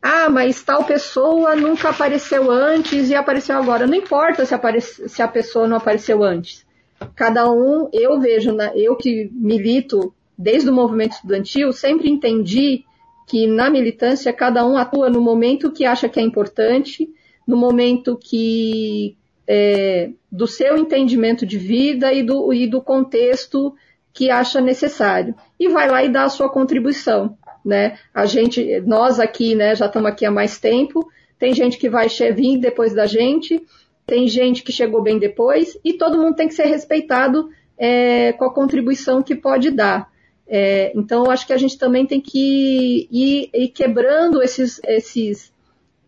ah, 0.00 0.30
mas 0.30 0.62
tal 0.62 0.84
pessoa 0.84 1.54
nunca 1.54 1.90
apareceu 1.90 2.50
antes 2.50 3.10
e 3.10 3.14
apareceu 3.14 3.56
agora. 3.56 3.86
Não 3.86 3.94
importa 3.94 4.44
se, 4.46 5.08
se 5.08 5.22
a 5.22 5.28
pessoa 5.28 5.68
não 5.68 5.76
apareceu 5.76 6.22
antes. 6.22 6.66
Cada 7.14 7.50
um, 7.50 7.88
eu 7.92 8.18
vejo, 8.18 8.52
né, 8.52 8.72
eu 8.74 8.96
que 8.96 9.30
milito 9.32 10.14
desde 10.42 10.68
o 10.68 10.72
movimento 10.72 11.12
estudantil, 11.12 11.72
sempre 11.72 12.10
entendi 12.10 12.84
que 13.26 13.46
na 13.46 13.70
militância 13.70 14.32
cada 14.32 14.66
um 14.66 14.76
atua 14.76 15.08
no 15.08 15.20
momento 15.20 15.70
que 15.70 15.84
acha 15.84 16.08
que 16.08 16.18
é 16.18 16.22
importante, 16.22 17.08
no 17.46 17.56
momento 17.56 18.18
que 18.18 19.16
é, 19.46 20.10
do 20.30 20.46
seu 20.46 20.76
entendimento 20.76 21.46
de 21.46 21.56
vida 21.56 22.12
e 22.12 22.22
do, 22.22 22.52
e 22.52 22.66
do 22.66 22.80
contexto 22.82 23.74
que 24.12 24.30
acha 24.30 24.60
necessário 24.60 25.34
e 25.58 25.68
vai 25.68 25.88
lá 25.88 26.04
e 26.04 26.08
dá 26.08 26.24
a 26.24 26.28
sua 26.28 26.50
contribuição, 26.50 27.36
né? 27.64 27.98
A 28.12 28.26
gente, 28.26 28.80
nós 28.80 29.18
aqui, 29.18 29.54
né, 29.54 29.74
já 29.74 29.86
estamos 29.86 30.10
aqui 30.10 30.26
há 30.26 30.30
mais 30.30 30.58
tempo. 30.58 31.08
Tem 31.38 31.54
gente 31.54 31.78
que 31.78 31.88
vai 31.88 32.08
vir 32.08 32.58
depois 32.58 32.92
da 32.92 33.06
gente, 33.06 33.64
tem 34.06 34.28
gente 34.28 34.62
que 34.62 34.72
chegou 34.72 35.02
bem 35.02 35.18
depois 35.18 35.78
e 35.84 35.94
todo 35.94 36.18
mundo 36.18 36.36
tem 36.36 36.48
que 36.48 36.54
ser 36.54 36.66
respeitado 36.66 37.48
é, 37.78 38.32
com 38.32 38.44
a 38.44 38.52
contribuição 38.52 39.22
que 39.22 39.34
pode 39.34 39.70
dar. 39.70 40.11
É, 40.54 40.92
então, 40.94 41.24
eu 41.24 41.30
acho 41.30 41.46
que 41.46 41.52
a 41.54 41.56
gente 41.56 41.78
também 41.78 42.04
tem 42.04 42.20
que 42.20 43.08
ir, 43.10 43.48
ir, 43.54 43.68
quebrando 43.68 44.42
esses, 44.42 44.78
esses, 44.84 45.50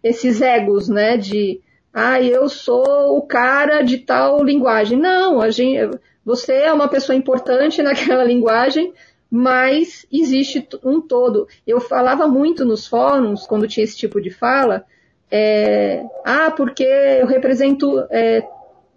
esses 0.02 0.42
egos, 0.42 0.86
né? 0.86 1.16
De, 1.16 1.62
ah, 1.94 2.20
eu 2.20 2.46
sou 2.50 3.16
o 3.16 3.22
cara 3.22 3.80
de 3.80 3.96
tal 3.96 4.44
linguagem. 4.44 4.98
Não, 4.98 5.40
a 5.40 5.48
gente, 5.48 5.98
você 6.22 6.52
é 6.52 6.72
uma 6.74 6.88
pessoa 6.88 7.16
importante 7.16 7.80
naquela 7.82 8.22
linguagem, 8.22 8.92
mas 9.30 10.06
existe 10.12 10.68
um 10.84 11.00
todo. 11.00 11.48
Eu 11.66 11.80
falava 11.80 12.28
muito 12.28 12.66
nos 12.66 12.86
fóruns, 12.86 13.46
quando 13.46 13.66
tinha 13.66 13.84
esse 13.84 13.96
tipo 13.96 14.20
de 14.20 14.28
fala, 14.28 14.84
é, 15.30 16.04
ah, 16.22 16.50
porque 16.50 16.84
eu 16.84 17.26
represento 17.26 17.98
é, 18.10 18.46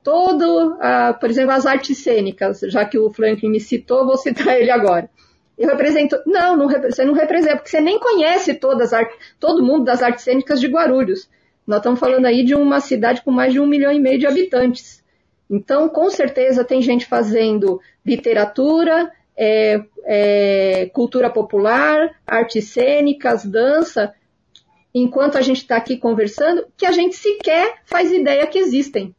todo, 0.04 0.76
a, 0.82 1.14
por 1.14 1.30
exemplo, 1.30 1.54
as 1.54 1.66
artes 1.66 2.00
cênicas, 2.00 2.60
já 2.68 2.84
que 2.84 3.00
o 3.00 3.10
Franklin 3.10 3.50
me 3.50 3.62
citou, 3.62 4.06
vou 4.06 4.18
citar 4.18 4.56
ele 4.60 4.72
agora. 4.72 5.10
Eu 5.58 5.70
represento. 5.70 6.22
Não, 6.26 6.56
não, 6.56 6.70
você 6.70 7.04
não 7.04 7.14
representa, 7.14 7.56
porque 7.56 7.70
você 7.70 7.82
nem 7.82 8.00
conhece 8.00 8.54
todas 8.54 8.94
art, 8.94 9.12
todo 9.40 9.64
mundo 9.64 9.86
das 9.86 10.04
artes 10.04 10.24
cênicas 10.24 10.60
de 10.60 10.68
Guarulhos. 10.68 11.28
Nós 11.66 11.78
estamos 11.78 12.00
falando 12.00 12.26
aí 12.26 12.44
de 12.46 12.54
uma 12.54 12.80
cidade 12.80 13.22
com 13.24 13.32
mais 13.32 13.52
de 13.52 13.60
um 13.60 13.66
milhão 13.66 13.92
e 13.92 14.00
meio 14.00 14.20
de 14.20 14.28
habitantes. 14.28 15.04
Então, 15.50 15.90
com 15.90 16.10
certeza, 16.10 16.64
tem 16.64 16.82
gente 16.82 17.06
fazendo 17.06 17.82
literatura, 18.06 19.12
é, 19.36 19.82
é, 20.06 20.90
cultura 20.94 21.30
popular, 21.30 22.16
artes 22.26 22.70
cênicas, 22.70 23.46
dança, 23.46 24.14
enquanto 24.94 25.38
a 25.38 25.42
gente 25.42 25.58
está 25.58 25.78
aqui 25.78 25.98
conversando, 25.98 26.68
que 26.78 26.86
a 26.86 26.92
gente 26.92 27.16
sequer 27.16 27.82
faz 27.86 28.12
ideia 28.12 28.46
que 28.48 28.60
existem. 28.60 29.16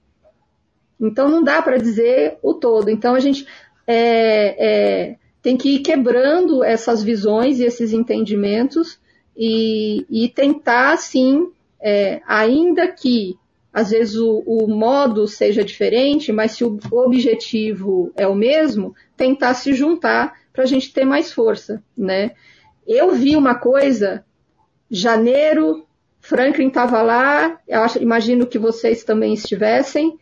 Então, 1.01 1.29
não 1.29 1.43
dá 1.43 1.61
para 1.63 1.79
dizer 1.79 2.39
o 2.43 2.55
todo. 2.55 2.91
Então, 2.91 3.15
a 3.15 3.21
gente. 3.21 3.47
É, 3.87 5.13
é 5.13 5.28
tem 5.43 5.57
que 5.57 5.77
ir 5.77 5.79
quebrando 5.81 6.65
essas 6.65 7.03
visões 7.03 7.59
e 7.59 7.65
esses 7.65 7.93
entendimentos 7.93 8.99
e, 9.37 10.05
e 10.11 10.29
tentar, 10.29 10.97
sim, 10.97 11.51
é, 11.81 12.21
ainda 12.27 12.89
que 12.89 13.37
às 13.73 13.91
vezes 13.91 14.17
o, 14.17 14.43
o, 14.45 14.67
modo 14.67 15.29
seja 15.29 15.63
diferente, 15.63 16.33
mas 16.33 16.53
se 16.53 16.65
o 16.65 16.79
objetivo 16.91 18.13
é 18.17 18.27
o 18.27 18.35
mesmo, 18.35 18.95
tentar 19.17 19.55
se 19.55 19.73
juntar 19.73 20.35
para 20.53 20.65
a 20.65 20.67
gente 20.67 20.93
ter 20.93 21.05
mais 21.05 21.33
força, 21.33 21.83
né? 21.97 22.33
Eu 22.87 23.13
vi 23.13 23.37
uma 23.37 23.55
coisa, 23.55 24.25
janeiro, 24.91 25.87
Franklin 26.21 26.69
estava 26.69 27.03
lá, 27.03 27.61
acho, 27.71 28.03
imagino 28.03 28.47
que 28.47 28.59
vocês 28.59 29.05
também 29.05 29.35
estivessem. 29.35 30.19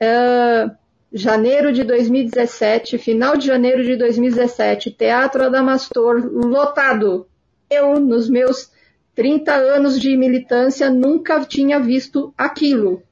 Uh, 0.00 0.76
janeiro 1.12 1.72
de 1.72 1.82
2017, 1.84 2.98
final 2.98 3.36
de 3.36 3.46
janeiro 3.46 3.82
de 3.82 3.96
2017, 3.96 4.90
Teatro 4.90 5.44
Adamastor 5.44 6.20
lotado. 6.32 7.26
Eu, 7.70 7.98
nos 7.98 8.28
meus 8.28 8.70
30 9.14 9.52
anos 9.52 10.00
de 10.00 10.16
militância, 10.16 10.90
nunca 10.90 11.44
tinha 11.44 11.80
visto 11.80 12.32
aquilo. 12.36 13.02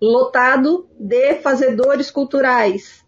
Lotado 0.00 0.86
de 0.98 1.34
fazedores 1.36 2.10
culturais, 2.10 3.04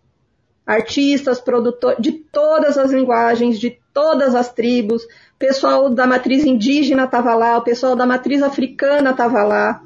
artistas, 0.66 1.40
produtores, 1.40 2.00
de 2.00 2.12
todas 2.12 2.78
as 2.78 2.90
linguagens, 2.90 3.58
de 3.58 3.78
todas 3.92 4.34
as 4.34 4.52
tribos, 4.52 5.06
pessoal 5.38 5.88
da 5.88 6.06
matriz 6.06 6.44
indígena 6.44 7.04
estava 7.04 7.34
lá, 7.34 7.56
o 7.56 7.62
pessoal 7.62 7.94
da 7.94 8.04
matriz 8.04 8.42
africana 8.42 9.10
estava 9.10 9.44
lá, 9.44 9.82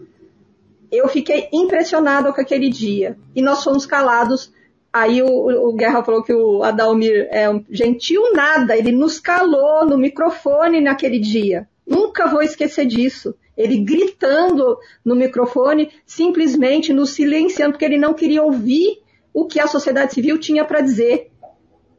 eu 0.93 1.09
fiquei 1.09 1.49
impressionada 1.53 2.33
com 2.33 2.41
aquele 2.41 2.69
dia. 2.69 3.17
E 3.35 3.41
nós 3.41 3.65
fomos 3.65 3.87
calados. 3.87 4.53
Aí 4.93 5.23
o, 5.23 5.69
o 5.69 5.73
Guerra 5.73 6.05
falou 6.05 6.23
que 6.23 6.35
o 6.35 6.63
Adalmir 6.63 7.27
é 7.31 7.49
um 7.49 7.65
gentil 7.71 8.31
nada, 8.35 8.77
ele 8.77 8.93
nos 8.93 9.19
calou 9.19 9.87
no 9.87 9.97
microfone 9.97 10.83
naquele 10.83 11.19
dia. 11.19 11.67
Nunca 11.87 12.27
vou 12.27 12.43
esquecer 12.43 12.85
disso. 12.85 13.35
ele 13.57 13.79
gritando 13.79 14.79
no 15.05 15.15
microfone, 15.15 15.91
simplesmente 16.05 16.93
nos 16.93 17.11
silenciando, 17.11 17.73
porque 17.73 17.85
ele 17.85 17.99
não 17.99 18.13
queria 18.15 18.43
ouvir 18.43 18.99
o 19.33 19.47
que 19.47 19.61
a 19.61 19.67
sociedade 19.67 20.13
civil 20.13 20.39
tinha 20.39 20.65
para 20.65 20.81
dizer. 20.81 21.31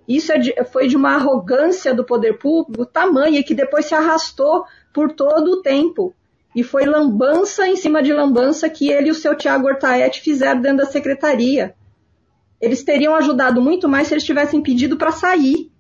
Isso 0.08 0.32
é 0.32 0.38
de, 0.38 0.54
foi 0.72 0.88
de 0.88 0.96
uma 0.96 1.16
arrogância 1.16 1.94
do 1.94 2.04
poder 2.04 2.38
público 2.38 2.86
tamanha 2.86 3.44
que 3.44 3.56
depois 3.56 3.86
se 3.86 3.96
arrastou 3.96 4.66
por 4.94 5.14
todo 5.14 5.52
o 5.52 5.62
tempo. 5.62 6.14
E 6.56 6.64
foi 6.64 6.86
lambança 6.86 7.68
em 7.68 7.76
cima 7.76 8.04
de 8.04 8.14
lambança 8.14 8.70
que 8.70 8.90
ele 8.90 9.08
e 9.08 9.12
o 9.12 9.16
seu 9.16 9.36
Tiago 9.36 9.68
Ortaete 9.68 10.22
fizeram 10.22 10.62
dentro 10.62 10.78
da 10.78 10.86
secretaria. 10.86 11.74
Eles 12.62 12.84
teriam 12.84 13.16
ajudado 13.16 13.62
muito 13.62 13.90
mais 13.90 14.08
se 14.08 14.14
eles 14.14 14.24
tivessem 14.24 14.62
pedido 14.62 14.96
para 14.96 15.12
sair. 15.12 15.72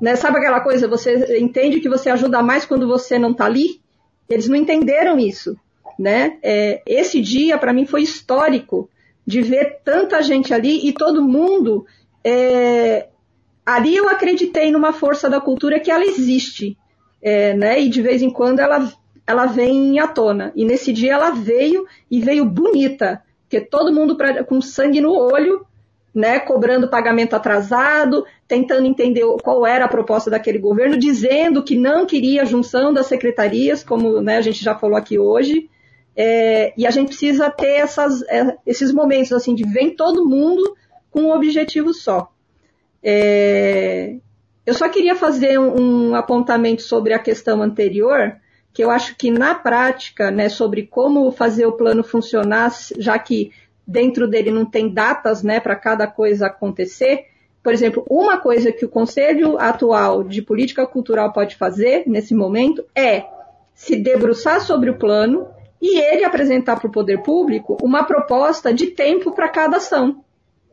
Né? 0.00 0.14
Sabe 0.14 0.38
aquela 0.38 0.60
coisa, 0.60 0.86
você 0.86 1.38
entende 1.38 1.80
que 1.80 1.88
você 1.88 2.10
ajuda 2.10 2.42
mais 2.42 2.64
quando 2.64 2.86
você 2.86 3.18
não 3.18 3.32
está 3.32 3.46
ali? 3.46 3.80
Eles 4.28 4.48
não 4.48 4.56
entenderam 4.56 5.18
isso. 5.18 5.56
Né? 5.98 6.38
É, 6.42 6.82
esse 6.86 7.20
dia, 7.20 7.58
para 7.58 7.72
mim, 7.72 7.86
foi 7.86 8.02
histórico 8.02 8.88
de 9.26 9.42
ver 9.42 9.80
tanta 9.84 10.22
gente 10.22 10.54
ali 10.54 10.86
e 10.86 10.92
todo 10.92 11.26
mundo. 11.26 11.84
É, 12.22 13.08
ali 13.64 13.96
eu 13.96 14.08
acreditei 14.08 14.70
numa 14.70 14.92
força 14.92 15.28
da 15.28 15.40
cultura 15.40 15.80
que 15.80 15.90
ela 15.90 16.04
existe. 16.04 16.76
É, 17.20 17.54
né? 17.54 17.80
E 17.80 17.88
de 17.88 18.02
vez 18.02 18.22
em 18.22 18.30
quando 18.30 18.60
ela, 18.60 18.92
ela 19.26 19.46
vem 19.46 19.98
à 19.98 20.06
tona. 20.06 20.52
E 20.54 20.64
nesse 20.64 20.92
dia 20.92 21.14
ela 21.14 21.30
veio 21.30 21.86
e 22.10 22.20
veio 22.20 22.44
bonita, 22.44 23.22
porque 23.42 23.60
todo 23.60 23.92
mundo 23.92 24.16
pra, 24.16 24.44
com 24.44 24.60
sangue 24.60 25.00
no 25.00 25.12
olho, 25.12 25.66
né, 26.14 26.40
cobrando 26.40 26.88
pagamento 26.88 27.34
atrasado, 27.34 28.24
tentando 28.48 28.86
entender 28.86 29.22
qual 29.42 29.66
era 29.66 29.84
a 29.84 29.88
proposta 29.88 30.30
daquele 30.30 30.58
governo, 30.58 30.96
dizendo 30.96 31.62
que 31.62 31.76
não 31.76 32.06
queria 32.06 32.42
a 32.42 32.46
junção 32.46 32.92
das 32.92 33.06
secretarias, 33.06 33.84
como 33.84 34.20
né, 34.22 34.38
a 34.38 34.40
gente 34.40 34.64
já 34.64 34.74
falou 34.74 34.96
aqui 34.96 35.18
hoje. 35.18 35.68
É, 36.16 36.72
e 36.78 36.86
a 36.86 36.90
gente 36.90 37.08
precisa 37.08 37.50
ter 37.50 37.74
essas, 37.74 38.22
é, 38.22 38.56
esses 38.64 38.90
momentos 38.90 39.32
assim 39.32 39.54
de 39.54 39.64
vem 39.64 39.94
todo 39.94 40.26
mundo 40.26 40.74
com 41.10 41.24
um 41.24 41.32
objetivo 41.32 41.92
só. 41.92 42.32
É, 43.02 44.16
eu 44.64 44.74
só 44.74 44.88
queria 44.88 45.14
fazer 45.14 45.58
um, 45.60 46.10
um, 46.10 46.14
apontamento 46.14 46.82
sobre 46.82 47.12
a 47.12 47.18
questão 47.18 47.62
anterior, 47.62 48.34
que 48.76 48.84
eu 48.84 48.90
acho 48.90 49.16
que 49.16 49.30
na 49.30 49.54
prática, 49.54 50.30
né, 50.30 50.50
sobre 50.50 50.86
como 50.86 51.32
fazer 51.32 51.64
o 51.64 51.72
plano 51.72 52.04
funcionar, 52.04 52.70
já 52.98 53.18
que 53.18 53.50
dentro 53.86 54.28
dele 54.28 54.50
não 54.50 54.66
tem 54.66 54.92
datas 54.92 55.42
né, 55.42 55.58
para 55.58 55.74
cada 55.74 56.06
coisa 56.06 56.48
acontecer. 56.48 57.24
Por 57.62 57.72
exemplo, 57.72 58.04
uma 58.06 58.36
coisa 58.36 58.70
que 58.70 58.84
o 58.84 58.88
Conselho 58.90 59.58
atual 59.58 60.22
de 60.22 60.42
Política 60.42 60.86
Cultural 60.86 61.32
pode 61.32 61.56
fazer 61.56 62.02
nesse 62.06 62.34
momento 62.34 62.84
é 62.94 63.24
se 63.72 63.96
debruçar 63.96 64.60
sobre 64.60 64.90
o 64.90 64.98
plano 64.98 65.48
e 65.80 65.98
ele 65.98 66.26
apresentar 66.26 66.78
para 66.78 66.88
o 66.88 66.92
poder 66.92 67.22
público 67.22 67.78
uma 67.82 68.04
proposta 68.04 68.74
de 68.74 68.88
tempo 68.88 69.32
para 69.32 69.48
cada 69.48 69.78
ação. 69.78 70.22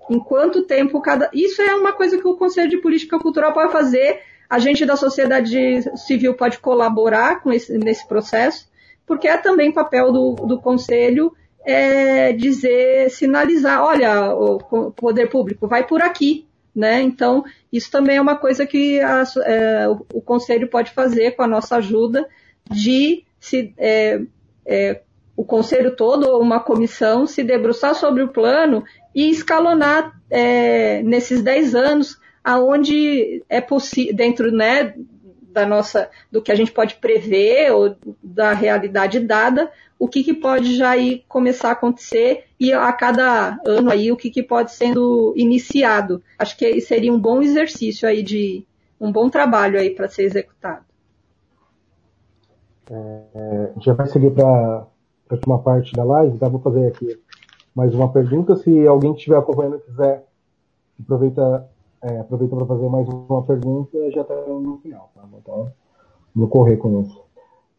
Em 0.09 0.19
quanto 0.19 0.63
tempo 0.63 0.99
cada. 0.99 1.29
Isso 1.33 1.61
é 1.61 1.73
uma 1.73 1.93
coisa 1.93 2.17
que 2.17 2.27
o 2.27 2.35
Conselho 2.35 2.69
de 2.69 2.81
Política 2.81 3.17
Cultural 3.17 3.53
pode 3.53 3.71
fazer. 3.71 4.19
A 4.53 4.59
gente 4.59 4.85
da 4.85 4.95
sociedade 4.95 5.81
civil 5.97 6.35
pode 6.35 6.59
colaborar 6.59 7.41
com 7.41 7.51
esse, 7.51 7.75
nesse 7.75 8.07
processo, 8.07 8.69
porque 9.03 9.27
é 9.27 9.35
também 9.35 9.71
papel 9.71 10.11
do, 10.11 10.35
do 10.35 10.61
Conselho 10.61 11.33
é, 11.65 12.31
dizer, 12.33 13.09
sinalizar, 13.09 13.83
olha, 13.83 14.31
o 14.31 14.91
poder 14.91 15.27
público 15.27 15.67
vai 15.67 15.87
por 15.87 16.03
aqui, 16.03 16.45
né? 16.75 17.01
Então, 17.01 17.43
isso 17.71 17.89
também 17.89 18.17
é 18.17 18.21
uma 18.21 18.37
coisa 18.37 18.63
que 18.63 18.99
a, 18.99 19.23
é, 19.43 19.89
o, 19.89 20.05
o, 20.13 20.21
Conselho 20.21 20.67
pode 20.67 20.91
fazer 20.91 21.31
com 21.31 21.41
a 21.41 21.47
nossa 21.47 21.77
ajuda 21.77 22.29
de 22.69 23.25
se, 23.39 23.73
é, 23.75 24.21
é, 24.67 25.01
o 25.35 25.43
Conselho 25.43 25.95
todo, 25.95 26.29
ou 26.29 26.39
uma 26.39 26.59
comissão, 26.59 27.25
se 27.25 27.43
debruçar 27.43 27.95
sobre 27.95 28.21
o 28.21 28.27
plano 28.27 28.83
e 29.15 29.31
escalonar 29.31 30.13
é, 30.29 31.01
nesses 31.01 31.41
10 31.41 31.73
anos 31.73 32.21
aonde 32.43 33.43
é 33.47 33.61
possível, 33.61 34.15
dentro 34.15 34.51
né, 34.51 34.93
da 35.53 35.65
nossa, 35.65 36.09
do 36.31 36.41
que 36.41 36.51
a 36.51 36.55
gente 36.55 36.71
pode 36.71 36.95
prever 36.95 37.71
ou 37.71 37.95
da 38.21 38.53
realidade 38.53 39.19
dada, 39.19 39.71
o 39.99 40.07
que, 40.07 40.23
que 40.23 40.33
pode 40.33 40.75
já 40.75 40.97
ir 40.97 41.23
começar 41.29 41.69
a 41.69 41.73
acontecer 41.73 42.45
e 42.59 42.73
a 42.73 42.91
cada 42.91 43.57
ano 43.65 43.89
aí 43.89 44.11
o 44.11 44.17
que, 44.17 44.29
que 44.29 44.43
pode 44.43 44.71
sendo 44.71 45.33
iniciado. 45.37 46.21
Acho 46.37 46.57
que 46.57 46.81
seria 46.81 47.13
um 47.13 47.19
bom 47.19 47.41
exercício 47.41 48.07
aí 48.07 48.23
de 48.23 48.65
um 48.99 49.11
bom 49.11 49.29
trabalho 49.29 49.79
aí 49.79 49.91
para 49.91 50.09
ser 50.09 50.23
executado. 50.23 50.83
É, 52.89 53.71
já 53.79 53.93
vai 53.93 54.07
seguir 54.07 54.31
para 54.31 54.45
a 54.45 54.87
última 55.31 55.59
parte 55.59 55.93
da 55.93 56.03
live, 56.03 56.37
tá? 56.37 56.49
Vou 56.49 56.59
fazer 56.59 56.87
aqui 56.87 57.17
mais 57.73 57.93
uma 57.93 58.11
pergunta. 58.11 58.55
Se 58.57 58.85
alguém 58.85 59.13
estiver 59.13 59.37
acompanhando 59.37 59.79
quiser, 59.79 60.25
aproveita 60.99 61.69
é, 62.03 62.19
aproveita 62.19 62.55
para 62.55 62.65
fazer 62.65 62.89
mais 62.89 63.07
uma 63.07 63.43
pergunta, 63.43 63.97
já 64.11 64.21
está 64.21 64.35
no 64.35 64.77
final, 64.79 65.09
tá? 65.15 65.23
Então, 65.37 65.71
vou 66.35 66.47
correr 66.49 66.75
com 66.75 67.01
isso. 67.01 67.23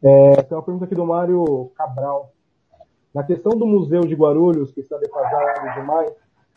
É, 0.02 0.42
tem 0.42 0.56
uma 0.56 0.62
pergunta 0.62 0.86
aqui 0.86 0.94
do 0.94 1.06
Mário 1.06 1.70
Cabral. 1.76 2.30
Na 3.14 3.22
questão 3.22 3.52
do 3.52 3.66
Museu 3.66 4.00
de 4.00 4.14
Guarulhos, 4.14 4.72
que 4.72 4.80
está 4.80 4.96
defasado 4.96 5.74
demais 5.74 6.10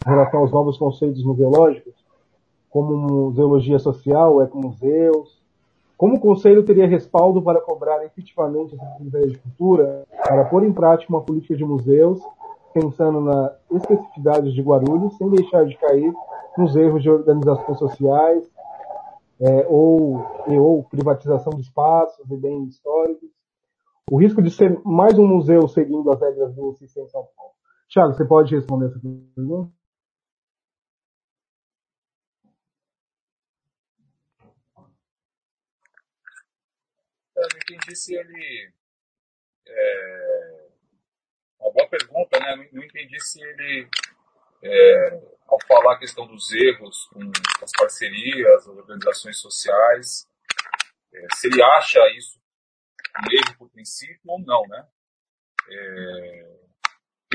em 0.06 0.10
relação 0.10 0.40
aos 0.40 0.52
novos 0.52 0.78
conceitos 0.78 1.24
museológicos, 1.24 1.94
como 2.70 2.96
museologia 2.96 3.80
social, 3.80 4.42
ecomuseus, 4.42 5.42
como 5.98 6.16
o 6.16 6.20
Conselho 6.20 6.64
teria 6.64 6.88
respaldo 6.88 7.42
para 7.42 7.60
cobrar 7.60 8.06
efetivamente 8.06 8.76
essa 8.76 8.86
Secretaria 8.98 9.32
de 9.32 9.38
Cultura 9.40 10.06
para 10.24 10.46
pôr 10.46 10.64
em 10.64 10.72
prática 10.72 11.12
uma 11.12 11.22
política 11.22 11.56
de 11.56 11.66
museus, 11.66 12.20
pensando 12.74 13.20
nas 13.20 13.52
especificidades 13.72 14.54
de 14.54 14.62
Guarulhos, 14.62 15.18
sem 15.18 15.30
deixar 15.30 15.66
de 15.66 15.76
cair 15.76 16.14
nos 16.58 16.76
erros 16.76 17.02
de 17.02 17.10
organizações 17.10 17.78
sociais 17.80 18.50
é, 19.40 19.68
ou, 19.68 20.20
e, 20.48 20.58
ou 20.58 20.84
privatização 20.84 21.54
de 21.54 21.62
espaços 21.62 22.30
e 22.30 22.38
bens 22.38 22.70
históricos, 22.70 23.30
o 24.10 24.18
risco 24.18 24.42
de 24.42 24.50
ser 24.50 24.80
mais 24.86 25.18
um 25.20 25.28
museu 25.28 25.68
seguindo 25.68 26.10
as 26.12 26.20
regras 26.22 26.54
do 26.56 26.74
CICE 26.74 27.00
em 27.00 27.08
São 27.08 27.28
Paulo. 27.36 27.54
Thiago, 27.90 28.14
você 28.14 28.26
pode 28.26 28.56
responder 28.56 28.88
essa 28.88 29.00
pergunta? 29.00 29.72
Eu 37.36 37.48
não 37.54 37.60
entendi 37.62 37.96
se 37.96 38.16
ele. 38.16 38.74
É, 39.68 40.68
uma 41.60 41.72
boa 41.72 41.88
pergunta, 41.88 42.40
né? 42.40 42.70
Não 42.72 42.84
entendi 42.84 43.20
se 43.22 43.44
ele, 43.44 43.90
é, 44.64 45.37
ao 45.48 45.58
falar 45.68 45.96
a 45.96 46.00
questão 46.00 46.28
dos 46.28 46.52
erros 46.52 47.08
com 47.08 47.32
as 47.64 47.72
parcerias, 47.72 48.68
as 48.68 48.68
organizações 48.68 49.40
sociais, 49.40 50.28
é, 51.14 51.28
se 51.36 51.48
ele 51.48 51.64
acha 51.64 52.00
isso 52.18 52.38
um 53.20 53.32
erro 53.32 53.58
por 53.58 53.70
princípio 53.72 54.20
ou 54.26 54.40
não, 54.40 54.62
né? 54.68 54.88
É, 55.70 56.58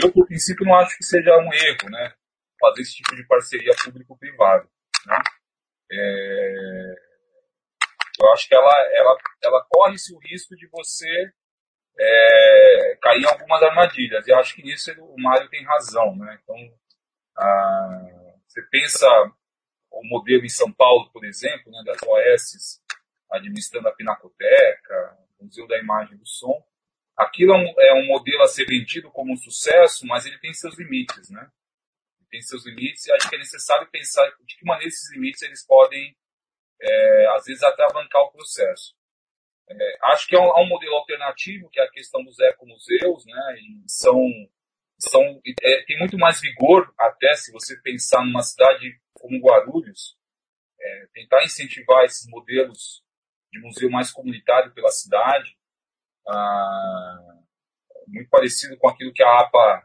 eu, 0.02 0.12
por 0.12 0.26
princípio, 0.26 0.64
não 0.64 0.74
acho 0.76 0.96
que 0.96 1.04
seja 1.04 1.36
um 1.38 1.52
erro, 1.52 1.90
né? 1.90 2.14
Fazer 2.60 2.82
esse 2.82 2.94
tipo 2.94 3.16
de 3.16 3.26
parceria 3.26 3.72
público-privada, 3.84 4.68
né? 5.06 5.18
É, 5.90 6.94
eu 8.20 8.32
acho 8.32 8.48
que 8.48 8.54
ela, 8.54 8.72
ela, 8.94 9.18
ela 9.42 9.66
corre-se 9.68 10.14
o 10.14 10.18
risco 10.18 10.54
de 10.56 10.68
você 10.68 11.32
é, 11.98 12.98
cair 13.02 13.22
em 13.22 13.26
algumas 13.26 13.62
armadilhas. 13.62 14.26
E 14.26 14.32
acho 14.32 14.54
que 14.54 14.62
nisso 14.62 14.92
o 14.98 15.20
Mário 15.20 15.48
tem 15.50 15.64
razão, 15.64 16.16
né? 16.16 16.38
Então, 16.42 16.56
ah, 17.36 18.34
você 18.46 18.62
pensa 18.70 19.06
o 19.90 20.06
modelo 20.06 20.44
em 20.44 20.48
São 20.48 20.72
Paulo, 20.72 21.10
por 21.12 21.24
exemplo, 21.24 21.70
né, 21.70 21.82
das 21.84 22.02
OS 22.02 22.82
administrando 23.30 23.88
a 23.88 23.92
Pinacoteca, 23.92 25.18
Museu 25.40 25.66
da 25.66 25.78
Imagem 25.78 26.14
e 26.14 26.18
do 26.18 26.26
Som. 26.26 26.62
Aquilo 27.16 27.52
é 27.52 27.56
um, 27.56 27.80
é 27.80 27.94
um, 27.94 28.06
modelo 28.06 28.42
a 28.42 28.46
ser 28.46 28.64
vendido 28.66 29.10
como 29.10 29.32
um 29.32 29.36
sucesso, 29.36 30.06
mas 30.06 30.24
ele 30.24 30.38
tem 30.38 30.52
seus 30.54 30.78
limites, 30.78 31.30
né? 31.30 31.50
tem 32.32 32.40
seus 32.40 32.64
limites 32.64 33.06
e 33.06 33.12
acho 33.12 33.28
que 33.28 33.36
é 33.36 33.38
necessário 33.38 33.86
pensar 33.90 34.26
de 34.40 34.56
que 34.56 34.64
maneira 34.64 34.88
esses 34.88 35.12
limites 35.12 35.42
eles 35.42 35.64
podem, 35.66 36.16
é, 36.80 37.26
às 37.36 37.44
vezes, 37.44 37.62
até 37.62 37.84
avançar 37.84 38.20
o 38.22 38.32
processo. 38.32 38.96
É, 39.68 39.98
acho 40.04 40.26
que 40.26 40.34
há 40.34 40.38
é 40.38 40.42
um, 40.42 40.50
há 40.50 40.62
um, 40.62 40.68
modelo 40.68 40.96
alternativo, 40.96 41.68
que 41.68 41.78
é 41.78 41.84
a 41.84 41.90
questão 41.90 42.24
dos 42.24 42.38
ecomuseus, 42.40 43.26
né? 43.26 43.56
E 43.60 43.84
são, 43.86 44.18
são, 45.10 45.40
é, 45.62 45.84
tem 45.84 45.98
muito 45.98 46.16
mais 46.16 46.40
vigor, 46.40 46.92
até 46.98 47.34
se 47.34 47.50
você 47.52 47.76
pensar 47.80 48.24
numa 48.24 48.42
cidade 48.42 49.00
como 49.14 49.40
Guarulhos, 49.40 50.16
é, 50.80 51.06
tentar 51.12 51.44
incentivar 51.44 52.04
esses 52.04 52.28
modelos 52.28 53.02
de 53.50 53.60
museu 53.60 53.90
mais 53.90 54.10
comunitário 54.10 54.72
pela 54.72 54.90
cidade, 54.90 55.56
ah, 56.26 57.38
muito 58.06 58.28
parecido 58.30 58.76
com 58.78 58.88
aquilo 58.88 59.12
que 59.12 59.22
a 59.22 59.40
APA 59.40 59.82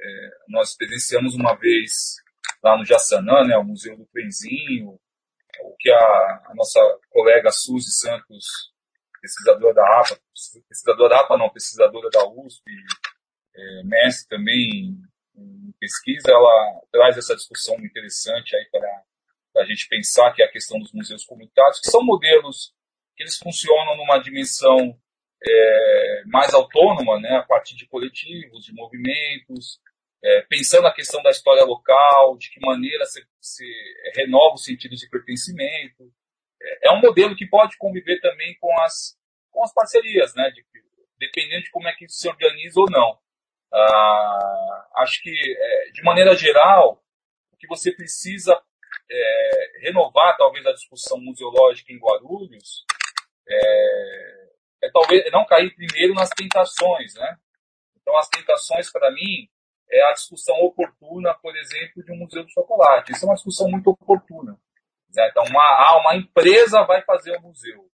é, 0.00 0.30
nós 0.48 0.76
presenciamos 0.76 1.34
uma 1.34 1.54
vez 1.54 2.16
lá 2.62 2.76
no 2.76 2.84
Jaçanã, 2.84 3.44
né, 3.44 3.56
o 3.56 3.64
Museu 3.64 3.96
do 3.96 4.06
Trenzinho, 4.06 4.98
o 5.60 5.76
que 5.78 5.90
a, 5.90 6.42
a 6.46 6.52
nossa 6.54 6.80
colega 7.10 7.50
Suzy 7.50 7.92
Santos 7.92 8.74
pesquisadora 9.20 9.74
da 9.74 10.00
APA, 10.00 10.20
pesquisadora 10.68 11.08
da 11.08 11.20
APA 11.20 11.36
não, 11.36 11.50
pesquisadora 11.50 12.08
da 12.10 12.26
USP, 12.28 12.62
é, 13.56 13.82
mestre 13.84 14.28
também 14.28 14.96
em 15.36 15.72
pesquisa, 15.78 16.30
ela 16.30 16.80
traz 16.90 17.16
essa 17.16 17.34
discussão 17.34 17.76
interessante 17.84 18.56
aí 18.56 18.66
para 18.70 19.62
a 19.62 19.64
gente 19.64 19.88
pensar, 19.88 20.32
que 20.32 20.42
é 20.42 20.46
a 20.46 20.50
questão 20.50 20.78
dos 20.78 20.92
museus 20.92 21.24
comunitários, 21.24 21.80
que 21.80 21.90
são 21.90 22.04
modelos 22.04 22.74
que 23.16 23.22
eles 23.22 23.38
funcionam 23.38 23.96
numa 23.96 24.18
dimensão 24.18 24.98
é, 25.46 26.22
mais 26.26 26.52
autônoma, 26.54 27.20
né, 27.20 27.36
a 27.36 27.42
partir 27.42 27.76
de 27.76 27.86
coletivos, 27.86 28.64
de 28.64 28.72
movimentos, 28.72 29.80
é, 30.22 30.42
pensando 30.42 30.86
a 30.86 30.94
questão 30.94 31.22
da 31.22 31.30
história 31.30 31.64
local, 31.64 32.36
de 32.36 32.50
que 32.50 32.60
maneira 32.60 33.04
se, 33.04 33.24
se 33.40 33.64
renova 34.14 34.54
o 34.54 34.58
sentido 34.58 34.94
de 34.94 35.08
pertencimento. 35.08 36.12
É, 36.60 36.88
é, 36.88 36.92
um 36.92 37.00
modelo 37.00 37.36
que 37.36 37.46
pode 37.46 37.76
conviver 37.78 38.20
também 38.20 38.56
com 38.58 38.72
as, 38.80 39.16
com 39.50 39.62
as 39.62 39.72
parcerias, 39.72 40.34
né, 40.34 40.50
de, 40.50 40.64
dependendo 41.18 41.64
de 41.64 41.70
como 41.70 41.88
é 41.88 41.94
que 41.94 42.04
isso 42.04 42.18
se 42.18 42.28
organiza 42.28 42.80
ou 42.80 42.90
não. 42.90 43.18
Ah, 43.72 44.88
acho 44.98 45.22
que, 45.22 45.30
é, 45.30 45.90
de 45.92 46.02
maneira 46.02 46.34
geral, 46.36 47.02
o 47.52 47.56
que 47.56 47.66
você 47.66 47.92
precisa 47.92 48.60
é, 49.10 49.80
renovar, 49.82 50.36
talvez, 50.36 50.64
a 50.66 50.72
discussão 50.72 51.18
museológica 51.20 51.92
em 51.92 51.98
Guarulhos 51.98 52.84
é, 53.48 54.48
é 54.84 54.90
talvez 54.92 55.30
não 55.32 55.44
cair 55.44 55.74
primeiro 55.74 56.14
nas 56.14 56.30
tentações, 56.30 57.14
né? 57.14 57.36
Então, 58.00 58.16
as 58.16 58.28
tentações, 58.28 58.90
para 58.90 59.10
mim, 59.10 59.48
é 59.90 60.02
a 60.08 60.12
discussão 60.12 60.56
oportuna, 60.60 61.34
por 61.34 61.56
exemplo, 61.56 62.04
de 62.04 62.12
um 62.12 62.16
museu 62.16 62.44
de 62.44 62.52
chocolate. 62.52 63.12
Isso 63.12 63.24
é 63.24 63.28
uma 63.28 63.34
discussão 63.34 63.68
muito 63.68 63.90
oportuna. 63.90 64.58
Né? 65.14 65.28
Então, 65.30 65.44
uma, 65.44 65.62
ah, 65.62 65.98
uma 66.00 66.16
empresa 66.16 66.82
vai 66.84 67.02
fazer 67.02 67.36
um 67.38 67.42
museu. 67.42 67.88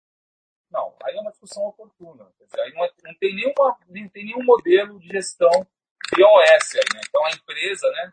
Não, 0.70 0.94
aí 1.04 1.16
é 1.16 1.20
uma 1.20 1.30
discussão 1.30 1.64
oportuna. 1.64 2.30
Dizer, 2.40 2.60
aí 2.60 2.72
não, 2.72 2.84
é, 2.84 2.90
não, 3.04 3.14
tem 3.14 3.34
nenhuma, 3.34 3.78
não 3.88 4.08
tem 4.08 4.24
nenhum 4.24 4.44
modelo 4.44 4.98
de 5.00 5.08
gestão 5.08 5.50
de 6.14 6.22
OS 6.22 6.74
aí, 6.74 6.94
né? 6.94 7.00
Então, 7.08 7.24
a 7.24 7.30
empresa, 7.30 7.90
né, 7.90 8.12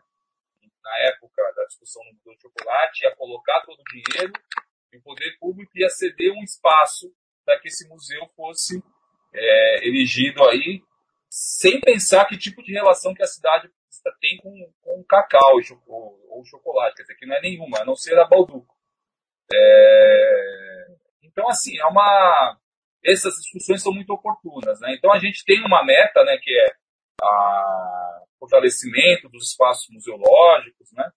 na 0.82 0.98
época 1.08 1.42
da 1.54 1.64
discussão 1.64 2.02
de 2.04 2.40
chocolate, 2.40 3.04
ia 3.04 3.14
colocar 3.16 3.60
todo 3.62 3.80
o 3.80 3.84
dinheiro 3.84 4.32
e 4.92 4.98
o 4.98 5.02
poder 5.02 5.36
público 5.38 5.72
ia 5.74 5.88
ceder 5.88 6.32
um 6.32 6.42
espaço 6.42 7.12
para 7.44 7.58
que 7.60 7.68
esse 7.68 7.88
museu 7.88 8.26
fosse 8.36 8.82
é, 9.34 9.86
erigido 9.86 10.44
aí, 10.44 10.82
sem 11.28 11.80
pensar 11.80 12.24
que 12.26 12.38
tipo 12.38 12.62
de 12.62 12.72
relação 12.72 13.14
que 13.14 13.22
a 13.22 13.26
cidade 13.26 13.70
tem 14.20 14.36
com, 14.38 14.72
com 14.82 15.04
cacau 15.04 15.58
ou, 15.86 16.18
ou 16.30 16.44
chocolate, 16.44 16.96
quer 16.96 17.02
dizer, 17.02 17.16
que 17.16 17.26
não 17.26 17.34
é 17.34 17.40
nenhuma, 17.40 17.80
a 17.80 17.84
não 17.84 17.96
ser 17.96 18.18
a 18.18 18.24
Balduco. 18.24 18.74
É, 19.52 19.85
então, 21.46 21.48
assim, 21.48 21.78
é 21.78 21.86
uma, 21.86 22.58
essas 23.04 23.34
discussões 23.34 23.82
são 23.82 23.92
muito 23.92 24.12
oportunas. 24.12 24.80
Né? 24.80 24.94
Então, 24.94 25.12
a 25.12 25.18
gente 25.18 25.44
tem 25.44 25.64
uma 25.64 25.84
meta, 25.84 26.24
né, 26.24 26.36
que 26.38 26.50
é 26.50 26.74
o 27.22 28.38
fortalecimento 28.38 29.28
dos 29.28 29.50
espaços 29.50 29.86
museológicos, 29.90 30.92
né? 30.92 31.10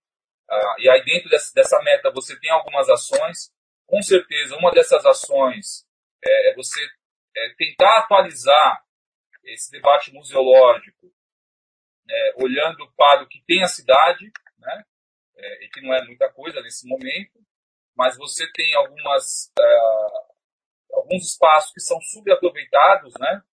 Ah, 0.49 0.75
e 0.79 0.89
aí, 0.89 1.03
dentro 1.03 1.29
dessa, 1.29 1.51
dessa 1.53 1.79
meta, 1.83 2.11
você 2.11 2.39
tem 2.39 2.49
algumas 2.49 2.87
ações. 2.89 3.51
Com 3.85 4.01
certeza, 4.01 4.55
uma 4.55 4.71
dessas 4.71 5.05
ações 5.05 5.85
é, 6.23 6.51
é 6.51 6.55
você 6.55 6.79
é, 7.35 7.53
tentar 7.57 7.99
atualizar 7.99 8.83
esse 9.45 9.71
debate 9.71 10.13
museológico, 10.13 11.11
é, 12.09 12.33
olhando 12.37 12.91
para 12.95 13.23
o 13.23 13.27
que 13.27 13.43
tem 13.45 13.63
a 13.63 13.67
cidade, 13.67 14.31
né, 14.57 14.83
é, 15.37 15.65
e 15.65 15.69
que 15.69 15.81
não 15.81 15.93
é 15.93 16.05
muita 16.05 16.31
coisa 16.31 16.61
nesse 16.61 16.87
momento, 16.87 17.39
mas 17.99 18.15
você 18.15 18.49
tem 18.53 18.73
algumas, 18.75 19.51
uh, 19.59 20.95
alguns 20.95 21.33
espaços 21.33 21.73
que 21.73 21.81
são 21.81 21.99
subaproveitados, 21.99 23.13
né, 23.19 23.43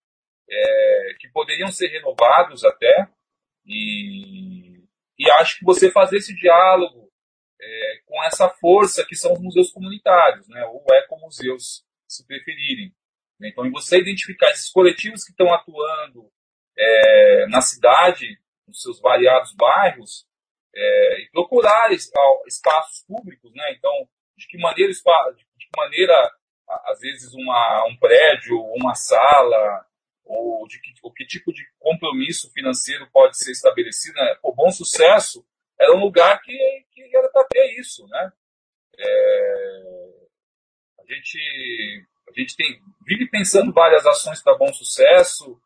é, 0.49 1.15
que 1.19 1.29
poderiam 1.31 1.67
ser 1.67 1.89
renovados 1.89 2.65
até, 2.65 3.11
e, 3.67 4.85
e 5.19 5.31
acho 5.33 5.59
que 5.59 5.65
você 5.65 5.91
fazer 5.91 6.19
esse 6.19 6.33
diálogo 6.37 7.11
é, 7.61 8.01
com 8.07 8.23
essa 8.23 8.49
força 8.49 9.05
que 9.05 9.17
são 9.17 9.33
os 9.33 9.41
museus 9.41 9.73
comunitários, 9.73 10.47
né, 10.47 10.65
ou 10.67 10.85
ecomuseus, 10.95 11.85
se 12.09 12.25
preferirem. 12.25 12.95
Então, 13.43 13.69
você 13.73 13.99
identificar 13.99 14.51
esses 14.51 14.71
coletivos 14.71 15.25
que 15.25 15.33
estão 15.33 15.53
atuando 15.53 16.31
é, 16.79 17.47
na 17.49 17.61
cidade, 17.61 18.39
nos 18.65 18.81
seus 18.81 19.01
variados 19.01 19.53
bairros, 19.57 20.25
é, 20.73 21.23
e 21.23 21.31
procurar 21.33 21.91
espaços 21.93 23.05
públicos, 23.09 23.53
né? 23.53 23.73
Então, 23.73 24.09
de 24.37 24.47
que 24.47 24.59
maneira, 24.59 24.93
de 24.93 25.01
que 25.01 25.69
maneira 25.77 26.33
às 26.87 27.01
vezes 27.01 27.33
uma, 27.35 27.87
um 27.89 27.97
prédio, 27.97 28.61
uma 28.75 28.95
sala, 28.95 29.87
ou 30.25 30.67
de 30.67 30.81
que, 30.81 30.93
ou 31.03 31.13
que 31.13 31.25
tipo 31.25 31.53
de 31.53 31.65
compromisso 31.79 32.51
financeiro 32.53 33.09
pode 33.13 33.39
ser 33.39 33.53
estabelecido. 33.53 34.15
Né? 34.17 34.37
Bom 34.43 34.71
Sucesso 34.71 35.47
era 35.79 35.95
um 35.95 36.01
lugar 36.01 36.41
que, 36.43 36.87
que 36.91 37.17
era 37.17 37.29
para 37.29 37.45
ter 37.45 37.79
isso, 37.79 38.07
né? 38.09 38.33
É, 38.99 40.07
a 40.99 41.15
gente, 41.15 42.07
a 42.29 42.41
gente 42.41 42.57
tem, 42.57 42.81
vive 43.07 43.29
pensando 43.29 43.73
várias 43.73 44.07
ações 44.07 44.43
para 44.43 44.57
bom 44.57 44.73
sucesso. 44.73 45.61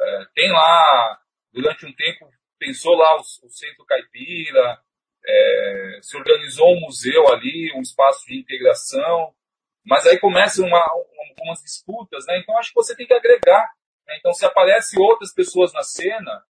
É, 0.00 0.24
tem 0.34 0.52
lá, 0.52 1.20
durante 1.52 1.84
um 1.84 1.92
tempo, 1.94 2.30
pensou 2.58 2.94
lá 2.94 3.16
o, 3.16 3.20
o 3.20 3.50
Centro 3.50 3.84
Caipira, 3.84 4.80
é, 5.26 5.98
se 6.02 6.16
organizou 6.16 6.68
um 6.72 6.80
museu 6.80 7.28
ali, 7.32 7.72
um 7.74 7.80
espaço 7.80 8.26
de 8.26 8.38
integração, 8.38 9.34
mas 9.84 10.06
aí 10.06 10.18
começam 10.18 10.66
uma, 10.66 10.80
algumas 10.80 11.60
disputas, 11.62 12.24
né? 12.26 12.38
Então 12.38 12.56
acho 12.58 12.70
que 12.70 12.74
você 12.74 12.96
tem 12.96 13.06
que 13.06 13.14
agregar. 13.14 13.72
Né? 14.06 14.16
Então 14.18 14.32
se 14.32 14.44
aparecem 14.44 15.00
outras 15.00 15.32
pessoas 15.32 15.72
na 15.72 15.82
cena 15.82 16.44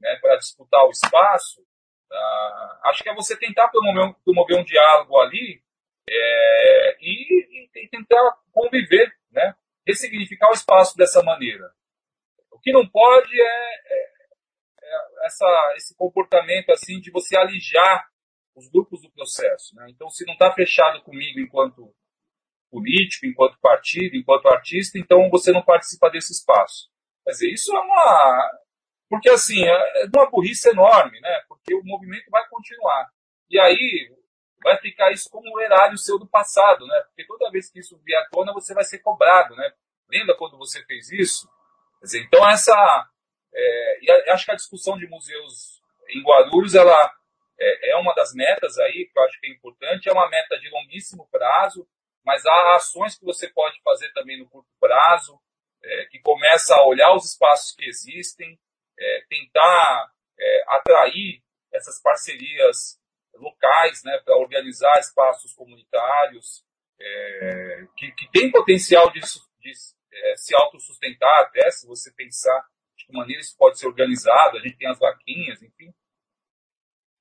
né, 0.00 0.16
para 0.20 0.36
disputar 0.36 0.84
o 0.84 0.90
espaço, 0.90 1.62
ah, 2.10 2.80
acho 2.86 3.02
que 3.02 3.08
é 3.10 3.14
você 3.14 3.36
tentar 3.36 3.68
promover, 3.68 4.14
promover 4.24 4.58
um 4.58 4.64
diálogo 4.64 5.18
ali 5.18 5.62
é, 6.08 6.96
e, 7.00 7.68
e, 7.74 7.88
tentar 7.88 8.38
conviver, 8.50 9.12
né? 9.30 9.54
ressignificar 9.86 10.48
o 10.50 10.54
espaço 10.54 10.96
dessa 10.96 11.22
maneira. 11.22 11.70
O 12.50 12.58
que 12.58 12.72
não 12.72 12.86
pode 12.88 13.40
é, 13.40 13.44
é, 13.44 14.02
é 14.02 14.17
essa, 15.24 15.74
esse 15.76 15.94
comportamento 15.96 16.70
assim 16.70 17.00
de 17.00 17.10
você 17.10 17.36
alijar 17.36 18.06
os 18.54 18.68
grupos 18.68 19.02
do 19.02 19.10
processo. 19.10 19.74
Né? 19.76 19.86
Então, 19.90 20.10
se 20.10 20.24
não 20.26 20.32
está 20.32 20.52
fechado 20.52 21.02
comigo 21.02 21.38
enquanto 21.40 21.94
político, 22.70 23.26
enquanto 23.26 23.58
partido, 23.60 24.16
enquanto 24.16 24.48
artista, 24.48 24.98
então 24.98 25.30
você 25.30 25.52
não 25.52 25.62
participa 25.62 26.10
desse 26.10 26.32
espaço. 26.32 26.90
Quer 27.24 27.32
dizer, 27.32 27.52
isso 27.52 27.74
é 27.74 27.80
uma. 27.80 28.50
Porque, 29.08 29.30
assim, 29.30 29.64
é, 29.64 30.02
é 30.02 30.06
uma 30.14 30.30
burrice 30.30 30.68
enorme, 30.68 31.18
né? 31.20 31.42
Porque 31.48 31.74
o 31.74 31.82
movimento 31.84 32.30
vai 32.30 32.46
continuar. 32.48 33.08
E 33.48 33.58
aí, 33.58 34.14
vai 34.62 34.76
ficar 34.78 35.12
isso 35.12 35.30
como 35.30 35.50
um 35.50 35.60
erário 35.60 35.96
seu 35.96 36.18
do 36.18 36.28
passado, 36.28 36.86
né? 36.86 37.00
Porque 37.06 37.26
toda 37.26 37.50
vez 37.50 37.70
que 37.70 37.78
isso 37.80 37.98
vier 38.04 38.20
à 38.20 38.28
tona, 38.28 38.52
você 38.52 38.74
vai 38.74 38.84
ser 38.84 38.98
cobrado, 38.98 39.54
né? 39.56 39.72
Lembra 40.10 40.36
quando 40.36 40.58
você 40.58 40.84
fez 40.84 41.10
isso? 41.10 41.48
Quer 42.00 42.06
dizer, 42.06 42.22
então 42.24 42.48
essa... 42.48 43.08
É, 43.54 43.98
e 44.02 44.30
acho 44.30 44.44
que 44.44 44.52
a 44.52 44.56
discussão 44.56 44.96
de 44.98 45.06
museus 45.06 45.80
em 46.10 46.22
Guarulhos, 46.22 46.74
ela 46.74 47.12
é, 47.58 47.90
é, 47.90 47.96
uma 47.96 48.14
das 48.14 48.32
metas 48.34 48.78
aí, 48.78 49.08
que 49.12 49.18
eu 49.18 49.22
acho 49.24 49.40
que 49.40 49.46
é 49.46 49.50
importante, 49.50 50.08
é 50.08 50.12
uma 50.12 50.28
meta 50.28 50.58
de 50.58 50.68
longuíssimo 50.70 51.28
prazo, 51.30 51.88
mas 52.24 52.44
há 52.46 52.76
ações 52.76 53.18
que 53.18 53.24
você 53.24 53.48
pode 53.48 53.80
fazer 53.82 54.12
também 54.12 54.38
no 54.38 54.48
curto 54.48 54.68
prazo, 54.78 55.40
é, 55.82 56.06
que 56.06 56.18
começa 56.20 56.74
a 56.74 56.86
olhar 56.86 57.14
os 57.14 57.32
espaços 57.32 57.74
que 57.74 57.84
existem, 57.84 58.58
é, 58.98 59.24
tentar 59.28 60.12
é, 60.38 60.64
atrair 60.68 61.42
essas 61.72 62.00
parcerias 62.00 62.98
locais, 63.34 64.02
né, 64.04 64.20
para 64.24 64.36
organizar 64.36 64.98
espaços 64.98 65.52
comunitários, 65.54 66.64
é, 67.00 67.86
que, 67.96 68.10
que 68.12 68.28
tem 68.30 68.50
potencial 68.50 69.10
de, 69.10 69.20
de 69.20 69.72
é, 70.12 70.36
se 70.36 70.54
autossustentar 70.54 71.42
até, 71.42 71.70
se 71.70 71.86
você 71.86 72.12
pensar 72.12 72.66
que 73.08 73.16
maneira 73.16 73.40
isso 73.40 73.56
pode 73.56 73.78
ser 73.78 73.86
organizado, 73.86 74.58
a 74.58 74.60
gente 74.60 74.76
tem 74.76 74.88
as 74.88 74.98
vaquinhas, 74.98 75.62
enfim. 75.62 75.92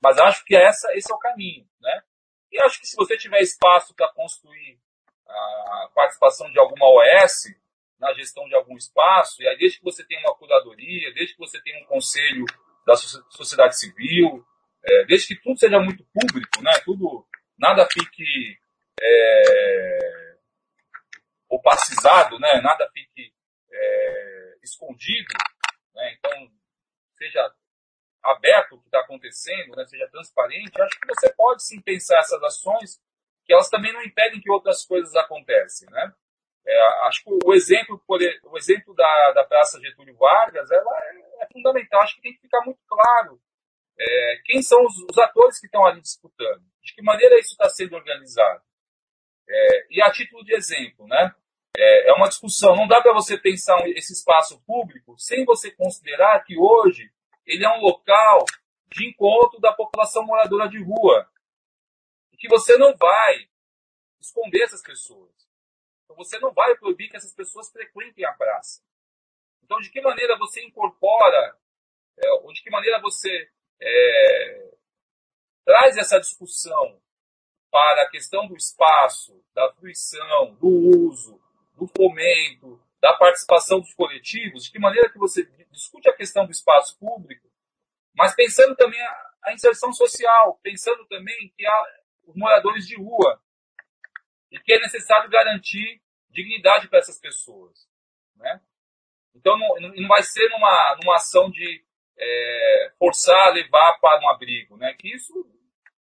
Mas 0.03 0.17
acho 0.19 0.43
que 0.45 0.55
essa, 0.55 0.93
esse 0.93 1.11
é 1.11 1.15
o 1.15 1.19
caminho, 1.19 1.67
né? 1.79 2.03
E 2.51 2.59
acho 2.61 2.79
que 2.79 2.87
se 2.87 2.95
você 2.95 3.17
tiver 3.17 3.39
espaço 3.41 3.95
para 3.95 4.11
construir 4.13 4.79
a 5.25 5.89
participação 5.93 6.51
de 6.51 6.59
alguma 6.59 6.85
OS 6.85 7.53
na 7.99 8.13
gestão 8.13 8.47
de 8.47 8.55
algum 8.55 8.77
espaço, 8.77 9.41
e 9.41 9.47
aí 9.47 9.57
desde 9.57 9.79
que 9.79 9.83
você 9.83 10.05
tenha 10.05 10.21
uma 10.21 10.35
curadoria, 10.35 11.13
desde 11.13 11.33
que 11.33 11.39
você 11.39 11.59
tenha 11.61 11.83
um 11.83 11.87
conselho 11.87 12.45
da 12.85 12.95
sociedade 12.95 13.79
civil, 13.79 14.45
é, 14.83 15.05
desde 15.05 15.27
que 15.27 15.41
tudo 15.41 15.57
seja 15.57 15.79
muito 15.79 16.05
público, 16.13 16.61
né? 16.61 16.71
Tudo, 16.85 17.25
nada 17.57 17.87
fique 17.91 18.57
é, 19.01 20.37
opacizado, 21.49 22.39
né? 22.39 22.61
Nada 22.61 22.89
fique 22.93 23.33
é, 23.71 24.55
escondido, 24.63 25.27
né? 25.97 26.13
Então 26.13 26.51
seja 27.15 27.53
aberto 28.23 28.75
o 28.75 28.79
que 28.79 28.87
está 28.87 28.99
acontecendo, 28.99 29.75
né? 29.75 29.85
Seja 29.85 30.07
transparente. 30.09 30.81
Acho 30.81 30.99
que 30.99 31.07
você 31.07 31.33
pode 31.33 31.63
sim 31.63 31.81
pensar 31.81 32.19
essas 32.19 32.41
ações 32.43 33.01
que 33.45 33.53
elas 33.53 33.69
também 33.69 33.93
não 33.93 34.03
impedem 34.03 34.41
que 34.41 34.51
outras 34.51 34.85
coisas 34.85 35.15
aconteçam, 35.15 35.89
né? 35.89 36.13
É, 36.65 36.87
acho 37.07 37.23
que 37.23 37.29
o 37.45 37.53
exemplo, 37.53 38.01
o 38.07 38.57
exemplo 38.57 38.93
da, 38.93 39.31
da 39.31 39.45
Praça 39.45 39.79
Getúlio 39.79 40.17
Vargas 40.17 40.69
ela 40.69 40.99
é, 41.03 41.43
é 41.43 41.47
fundamental. 41.51 42.01
Acho 42.01 42.15
que 42.15 42.21
tem 42.21 42.33
que 42.33 42.41
ficar 42.41 42.61
muito 42.65 42.81
claro 42.85 43.41
é, 43.97 44.41
quem 44.43 44.61
são 44.61 44.83
os, 44.85 44.93
os, 45.09 45.17
atores 45.17 45.59
que 45.59 45.65
estão 45.65 45.85
ali 45.85 46.01
disputando, 46.01 46.63
de 46.83 46.93
que 46.93 47.01
maneira 47.01 47.39
isso 47.39 47.51
está 47.51 47.69
sendo 47.69 47.95
organizado. 47.95 48.61
É, 49.49 49.87
e 49.89 50.01
a 50.01 50.11
título 50.11 50.43
de 50.43 50.53
exemplo, 50.53 51.07
né? 51.07 51.33
É, 51.75 52.09
é 52.09 52.13
uma 52.13 52.27
discussão. 52.27 52.75
Não 52.75 52.87
dá 52.87 53.01
para 53.01 53.13
você 53.13 53.37
pensar 53.37 53.77
esse 53.89 54.13
espaço 54.13 54.61
público 54.65 55.15
sem 55.17 55.45
você 55.45 55.71
considerar 55.71 56.43
que 56.43 56.57
hoje 56.57 57.11
ele 57.45 57.65
é 57.65 57.69
um 57.69 57.81
local 57.81 58.45
de 58.89 59.07
encontro 59.07 59.59
da 59.59 59.73
população 59.73 60.25
moradora 60.25 60.67
de 60.69 60.81
rua. 60.83 61.29
Que 62.39 62.47
você 62.47 62.77
não 62.77 62.95
vai 62.95 63.49
esconder 64.19 64.63
essas 64.63 64.81
pessoas. 64.81 65.31
Então 66.03 66.15
você 66.15 66.39
não 66.39 66.53
vai 66.53 66.75
proibir 66.77 67.09
que 67.09 67.17
essas 67.17 67.33
pessoas 67.33 67.69
frequentem 67.69 68.25
a 68.25 68.33
praça. 68.33 68.81
Então, 69.63 69.79
de 69.79 69.89
que 69.89 69.99
maneira 69.99 70.37
você 70.37 70.63
incorpora, 70.63 71.57
é, 72.17 72.31
ou 72.41 72.53
de 72.53 72.63
que 72.63 72.69
maneira 72.69 73.01
você 73.01 73.51
é, 73.81 74.73
traz 75.65 75.97
essa 75.97 76.19
discussão 76.19 77.01
para 77.69 78.03
a 78.03 78.09
questão 78.09 78.47
do 78.47 78.55
espaço, 78.55 79.43
da 79.53 79.71
fruição, 79.73 80.55
do 80.55 80.67
uso, 80.67 81.37
do 81.77 81.87
fomento, 81.87 82.81
da 82.99 83.13
participação 83.13 83.79
dos 83.79 83.93
coletivos, 83.93 84.65
de 84.65 84.71
que 84.71 84.79
maneira 84.79 85.09
que 85.09 85.17
você 85.17 85.45
discute 85.71 86.09
a 86.09 86.15
questão 86.15 86.45
do 86.45 86.51
espaço 86.51 86.97
público, 86.97 87.47
mas 88.15 88.35
pensando 88.35 88.75
também 88.75 88.99
a, 88.99 89.31
a 89.43 89.53
inserção 89.53 89.93
social, 89.93 90.59
pensando 90.63 91.05
também 91.05 91.53
que 91.55 91.65
há 91.65 91.83
os 92.25 92.35
moradores 92.35 92.87
de 92.87 92.97
rua 92.97 93.39
e 94.51 94.59
que 94.59 94.73
é 94.73 94.79
necessário 94.79 95.29
garantir 95.29 96.01
dignidade 96.29 96.89
para 96.89 96.99
essas 96.99 97.19
pessoas, 97.19 97.87
né? 98.35 98.59
Então 99.35 99.57
não, 99.57 99.91
não 99.93 100.07
vai 100.07 100.23
ser 100.23 100.49
numa, 100.49 100.97
numa 100.99 101.15
ação 101.15 101.49
de 101.51 101.85
é, 102.17 102.91
forçar, 102.97 103.53
levar 103.53 103.99
para 103.99 104.19
um 104.25 104.29
abrigo, 104.29 104.75
né? 104.77 104.95
Que 104.97 105.13
isso 105.13 105.33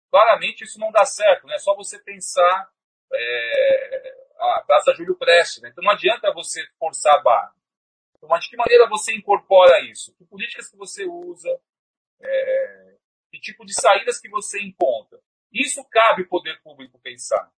claramente 0.09 0.65
isso 0.65 0.77
não 0.77 0.91
dá 0.91 1.05
certo, 1.05 1.47
né? 1.47 1.57
Só 1.57 1.73
você 1.75 1.97
pensar 1.97 2.69
é, 3.13 4.20
a 4.41 4.63
Praça 4.65 4.93
Júlio 4.93 5.15
Prestes. 5.15 5.61
Né? 5.61 5.69
Então 5.69 5.83
não 5.83 5.91
adianta 5.91 6.33
você 6.33 6.65
forçar 6.79 7.15
a 7.15 7.21
barra. 7.21 7.55
Então, 8.15 8.29
mas 8.29 8.43
de 8.43 8.51
que 8.51 8.57
maneira 8.57 8.87
você 8.87 9.13
incorpora 9.15 9.81
isso? 9.81 10.13
Que 10.15 10.25
políticas 10.25 10.69
que 10.69 10.77
você 10.77 11.05
usa? 11.05 11.49
É, 12.21 12.97
que 13.31 13.39
tipo 13.39 13.65
de 13.65 13.73
saídas 13.73 14.19
que 14.19 14.29
você 14.29 14.61
encontra? 14.61 15.19
Isso 15.51 15.83
cabe 15.89 16.23
o 16.23 16.27
poder 16.27 16.61
público 16.61 16.99
pensar. 16.99 17.51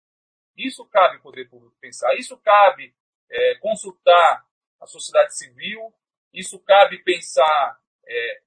Isso 0.56 0.86
cabe 0.86 1.18
o 1.18 1.20
poder 1.22 1.48
público 1.48 1.76
pensar. 1.80 2.14
Isso 2.14 2.36
cabe 2.38 2.94
é, 3.30 3.56
consultar 3.56 4.46
a 4.80 4.86
sociedade 4.86 5.36
civil. 5.36 5.92
Isso 6.32 6.58
cabe 6.60 7.02
pensar 7.02 7.78
é, 8.06 8.42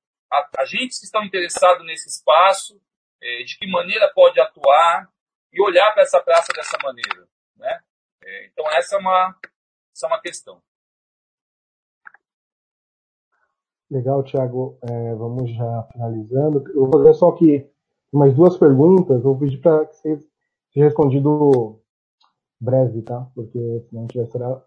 agentes 0.58 1.00
que 1.00 1.06
estão 1.06 1.24
interessados 1.24 1.86
nesse 1.86 2.10
espaço, 2.10 2.82
é, 3.22 3.44
de 3.44 3.58
que 3.58 3.68
maneira 3.68 4.12
pode 4.14 4.40
atuar 4.40 5.08
e 5.52 5.62
olhar 5.62 5.92
para 5.94 6.04
essa 6.04 6.22
praça 6.22 6.52
dessa 6.54 6.78
maneira. 6.84 7.28
Né? 7.56 7.84
É, 8.28 8.48
então, 8.48 8.70
essa 8.72 8.98
é, 8.98 9.00
uma, 9.00 9.36
essa 9.96 10.06
é 10.06 10.08
uma 10.08 10.22
questão. 10.22 10.62
Legal, 13.90 14.22
Thiago. 14.22 14.78
É, 14.82 15.16
vamos 15.16 15.50
já 15.52 15.84
finalizando. 15.94 16.62
Eu 16.72 16.88
vou 16.88 16.92
fazer 16.92 17.14
só 17.14 17.30
aqui 17.30 17.66
mais 18.12 18.36
duas 18.36 18.58
perguntas. 18.58 19.24
Vou 19.24 19.40
pedir 19.40 19.60
para 19.60 19.86
que 19.86 19.96
vocês 19.96 20.28
respondido 20.76 21.82
breve, 22.60 23.02
tá? 23.02 23.28
Porque 23.34 23.86
senão 23.90 24.04
a 24.04 24.14
gente 24.14 24.38
vai. 24.38 24.62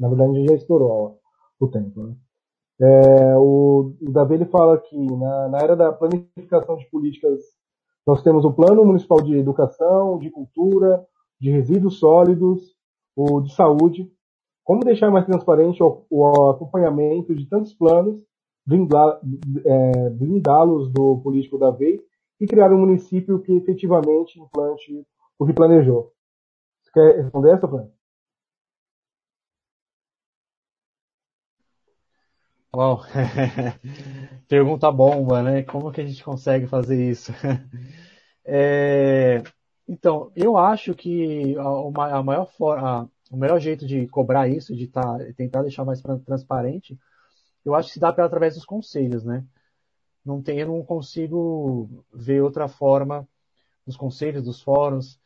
Na 0.00 0.08
verdade, 0.08 0.30
a 0.30 0.34
gente 0.34 0.48
já 0.48 0.54
estourou 0.54 1.20
o 1.60 1.68
tempo, 1.68 2.02
né? 2.02 2.16
É, 2.80 3.36
o, 3.36 3.94
o 4.00 4.10
Davi 4.10 4.34
ele 4.34 4.46
fala 4.46 4.78
que 4.78 4.96
na, 4.96 5.48
na 5.48 5.58
era 5.58 5.76
da 5.76 5.92
planificação 5.92 6.76
de 6.76 6.86
políticas 6.86 7.40
nós 8.04 8.22
temos 8.22 8.44
o 8.44 8.52
Plano 8.52 8.84
Municipal 8.84 9.20
de 9.20 9.36
Educação, 9.36 10.18
de 10.18 10.30
Cultura, 10.30 11.06
de 11.38 11.50
Resíduos 11.50 11.98
Sólidos, 12.00 12.74
o 13.16 13.40
de 13.40 13.54
saúde, 13.54 14.10
como 14.64 14.84
deixar 14.84 15.10
mais 15.10 15.26
transparente 15.26 15.82
o, 15.82 16.04
o 16.10 16.50
acompanhamento 16.50 17.34
de 17.34 17.46
tantos 17.46 17.74
planos, 17.74 18.22
é, 19.64 20.10
blindá-los 20.10 20.90
do 20.92 21.20
político 21.22 21.58
da 21.58 21.70
vez 21.70 22.00
e 22.40 22.46
criar 22.46 22.72
um 22.72 22.78
município 22.78 23.40
que 23.40 23.52
efetivamente 23.52 24.38
implante 24.40 25.04
o 25.38 25.46
que 25.46 25.52
planejou. 25.52 26.12
Você 26.82 26.92
quer 26.92 27.22
responder 27.22 27.52
essa, 27.54 27.68
Fran? 27.68 27.88
Pergunta 34.48 34.90
bomba, 34.90 35.42
né? 35.42 35.62
Como 35.62 35.92
que 35.92 36.00
a 36.00 36.06
gente 36.06 36.22
consegue 36.24 36.66
fazer 36.66 37.10
isso? 37.10 37.32
É, 38.44 39.40
então, 39.92 40.32
eu 40.34 40.56
acho 40.56 40.94
que 40.94 41.54
a, 41.58 42.16
a 42.16 42.22
maior 42.22 42.46
forma, 42.46 43.10
o 43.30 43.36
melhor 43.36 43.60
jeito 43.60 43.86
de 43.86 44.08
cobrar 44.08 44.48
isso, 44.48 44.74
de 44.74 44.88
tá, 44.88 45.18
tentar 45.36 45.60
deixar 45.60 45.84
mais 45.84 46.00
transparente, 46.24 46.98
eu 47.62 47.74
acho 47.74 47.88
que 47.88 47.94
se 47.94 48.00
dá 48.00 48.10
pela 48.10 48.26
através 48.26 48.54
dos 48.54 48.64
conselhos, 48.64 49.22
né? 49.22 49.44
Não 50.24 50.42
tem, 50.42 50.58
eu 50.58 50.68
não 50.68 50.82
consigo 50.82 52.06
ver 52.10 52.40
outra 52.42 52.68
forma 52.68 53.28
dos 53.86 53.94
conselhos, 53.94 54.44
dos 54.44 54.62
fóruns, 54.62 55.20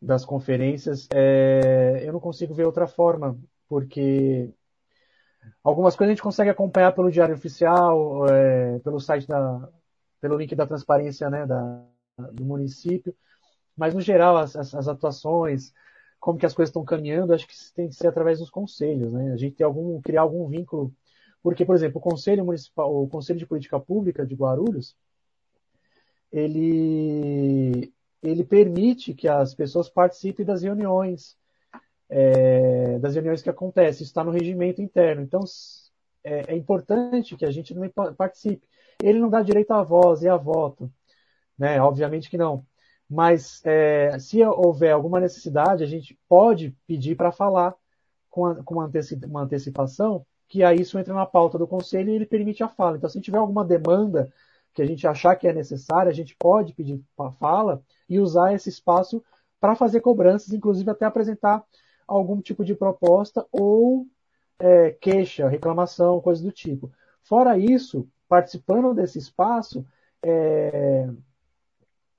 das 0.00 0.22
conferências, 0.22 1.08
é, 1.14 2.02
eu 2.04 2.12
não 2.12 2.20
consigo 2.20 2.52
ver 2.52 2.66
outra 2.66 2.86
forma, 2.86 3.38
porque 3.68 4.52
algumas 5.64 5.96
coisas 5.96 6.10
a 6.10 6.14
gente 6.14 6.22
consegue 6.22 6.50
acompanhar 6.50 6.92
pelo 6.92 7.10
diário 7.10 7.34
oficial, 7.34 8.26
é, 8.28 8.78
pelo 8.80 9.00
site 9.00 9.26
da, 9.26 9.66
pelo 10.20 10.36
link 10.36 10.54
da 10.54 10.66
transparência, 10.66 11.30
né, 11.30 11.46
da, 11.46 11.86
do 12.32 12.44
município, 12.44 13.16
mas 13.76 13.94
no 13.94 14.00
geral 14.00 14.36
as, 14.36 14.56
as, 14.56 14.74
as 14.74 14.88
atuações, 14.88 15.72
como 16.20 16.38
que 16.38 16.46
as 16.46 16.54
coisas 16.54 16.70
estão 16.70 16.84
caminhando, 16.84 17.34
acho 17.34 17.46
que 17.46 17.54
tem 17.74 17.88
que 17.88 17.94
ser 17.96 18.06
através 18.08 18.38
dos 18.38 18.50
conselhos, 18.50 19.12
né? 19.12 19.32
A 19.32 19.36
gente 19.36 19.56
tem 19.56 19.66
algum 19.66 20.00
criar 20.00 20.22
algum 20.22 20.46
vínculo, 20.48 20.94
porque 21.42 21.64
por 21.64 21.74
exemplo, 21.74 21.98
o 21.98 22.00
Conselho 22.00 22.44
Municipal, 22.44 22.94
o 23.02 23.08
Conselho 23.08 23.38
de 23.38 23.46
Política 23.46 23.80
Pública 23.80 24.24
de 24.26 24.34
Guarulhos, 24.34 24.96
ele 26.30 27.92
ele 28.22 28.44
permite 28.44 29.14
que 29.14 29.26
as 29.28 29.54
pessoas 29.54 29.88
participem 29.88 30.46
das 30.46 30.62
reuniões, 30.62 31.36
é, 32.08 32.98
das 33.00 33.14
reuniões 33.14 33.42
que 33.42 33.50
acontecem, 33.50 34.04
está 34.04 34.22
no 34.22 34.30
regimento 34.30 34.80
interno. 34.80 35.22
Então 35.22 35.42
é, 36.24 36.54
é 36.54 36.56
importante 36.56 37.36
que 37.36 37.44
a 37.44 37.50
gente 37.50 37.74
participe. 38.16 38.66
Ele 39.02 39.18
não 39.18 39.28
dá 39.28 39.42
direito 39.42 39.72
à 39.72 39.82
voz 39.82 40.22
e 40.22 40.28
a 40.28 40.36
voto, 40.36 40.92
né? 41.58 41.80
Obviamente 41.82 42.30
que 42.30 42.38
não. 42.38 42.64
Mas 43.12 43.60
é, 43.66 44.18
se 44.18 44.42
houver 44.42 44.90
alguma 44.90 45.20
necessidade, 45.20 45.84
a 45.84 45.86
gente 45.86 46.18
pode 46.26 46.74
pedir 46.86 47.14
para 47.14 47.30
falar 47.30 47.74
com, 48.30 48.46
a, 48.46 48.54
com 48.64 48.76
uma, 48.76 48.90
uma, 49.26 49.42
antecipação, 49.42 50.24
que 50.48 50.64
aí 50.64 50.80
isso 50.80 50.98
entra 50.98 51.12
na 51.12 51.26
pauta 51.26 51.58
do 51.58 51.66
conselho 51.66 52.08
e 52.08 52.14
ele 52.14 52.24
permite 52.24 52.62
a 52.62 52.68
fala. 52.68 52.96
Então, 52.96 53.10
se 53.10 53.20
tiver 53.20 53.36
alguma 53.36 53.66
demanda 53.66 54.32
que 54.72 54.80
a 54.80 54.86
gente 54.86 55.06
achar 55.06 55.36
que 55.36 55.46
é 55.46 55.52
necessária, 55.52 56.08
a 56.08 56.14
gente 56.14 56.34
pode 56.36 56.72
pedir 56.72 57.02
para 57.14 57.30
fala 57.32 57.82
e 58.08 58.18
usar 58.18 58.54
esse 58.54 58.70
espaço 58.70 59.22
para 59.60 59.76
fazer 59.76 60.00
cobranças, 60.00 60.54
inclusive 60.54 60.90
até 60.90 61.04
apresentar 61.04 61.62
algum 62.08 62.40
tipo 62.40 62.64
de 62.64 62.74
proposta 62.74 63.46
ou 63.52 64.06
é, 64.58 64.90
queixa, 64.92 65.50
reclamação, 65.50 66.18
coisa 66.22 66.42
do 66.42 66.50
tipo. 66.50 66.90
Fora 67.22 67.58
isso, 67.58 68.08
participando 68.26 68.94
desse 68.94 69.18
espaço, 69.18 69.84
é, 70.22 71.10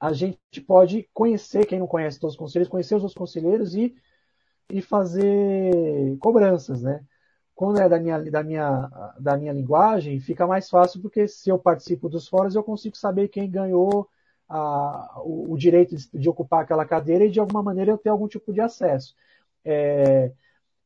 a 0.04 0.12
gente 0.12 0.60
pode 0.68 1.08
conhecer, 1.14 1.66
quem 1.66 1.80
não 1.80 1.88
conhece 1.88 2.20
todos 2.20 2.34
os 2.34 2.38
conselheiros, 2.38 2.70
conhecer 2.70 2.94
os 2.96 3.04
outros 3.04 3.18
conselheiros 3.18 3.74
e, 3.74 3.96
e 4.70 4.82
fazer 4.82 6.18
cobranças, 6.20 6.82
né? 6.82 7.06
Quando 7.56 7.80
é 7.80 7.88
da 7.88 7.98
minha, 7.98 8.20
da, 8.22 8.44
minha, 8.44 9.14
da 9.18 9.38
minha 9.38 9.54
linguagem, 9.54 10.20
fica 10.20 10.46
mais 10.46 10.70
fácil, 10.70 11.02
porque 11.02 11.26
se 11.26 11.50
eu 11.50 11.58
participo 11.58 12.10
dos 12.10 12.28
fóruns, 12.28 12.54
eu 12.54 12.62
consigo 12.62 12.98
saber 12.98 13.30
quem 13.30 13.50
ganhou 13.50 14.10
a, 14.50 15.22
o, 15.24 15.54
o, 15.54 15.58
direito 15.58 15.96
de, 15.96 16.10
de, 16.14 16.28
ocupar 16.28 16.64
aquela 16.64 16.84
cadeira 16.84 17.24
e, 17.24 17.32
de 17.32 17.40
alguma 17.40 17.64
maneira, 17.64 17.92
eu 17.92 17.98
ter 17.98 18.10
algum 18.10 18.28
tipo 18.28 18.52
de 18.52 18.60
acesso. 18.60 19.16
É, 19.64 20.34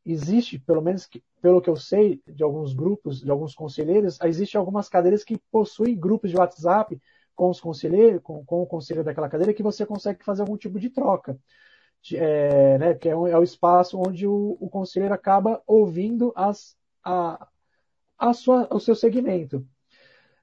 existe, 0.06 0.60
pelo 0.60 0.82
menos 0.82 1.08
que, 1.08 1.24
pelo 1.42 1.60
que 1.60 1.72
eu 1.72 1.76
sei 1.76 2.22
de 2.28 2.44
alguns 2.44 2.72
grupos, 2.72 3.22
de 3.22 3.32
alguns 3.32 3.56
conselheiros, 3.56 4.20
existe 4.22 4.58
algumas 4.58 4.88
cadeiras 4.88 5.24
que 5.24 5.40
possuem 5.52 5.98
grupos 5.98 6.30
de 6.30 6.38
WhatsApp 6.38 7.02
com 7.38 7.52
os 7.52 7.62
conselheiros, 7.62 8.20
com, 8.24 8.44
com 8.44 8.64
o 8.64 8.66
conselheiro 8.66 9.06
daquela 9.06 9.30
cadeira, 9.30 9.54
que 9.54 9.64
você 9.64 9.86
consegue 9.86 10.26
fazer 10.26 10.42
algum 10.42 10.58
tipo 10.58 10.80
de 10.80 10.90
troca. 10.90 11.40
É, 12.14 12.78
né, 12.78 12.94
que 12.94 13.08
é, 13.08 13.12
é, 13.12 13.16
o 13.16 13.44
espaço 13.44 14.00
onde 14.00 14.26
o, 14.26 14.58
o 14.60 14.70
conselheiro 14.70 15.14
acaba 15.14 15.62
ouvindo 15.68 16.32
as, 16.36 16.76
a, 17.04 17.48
a 18.18 18.34
sua, 18.34 18.68
o 18.74 18.80
seu 18.80 18.96
segmento. 18.96 19.66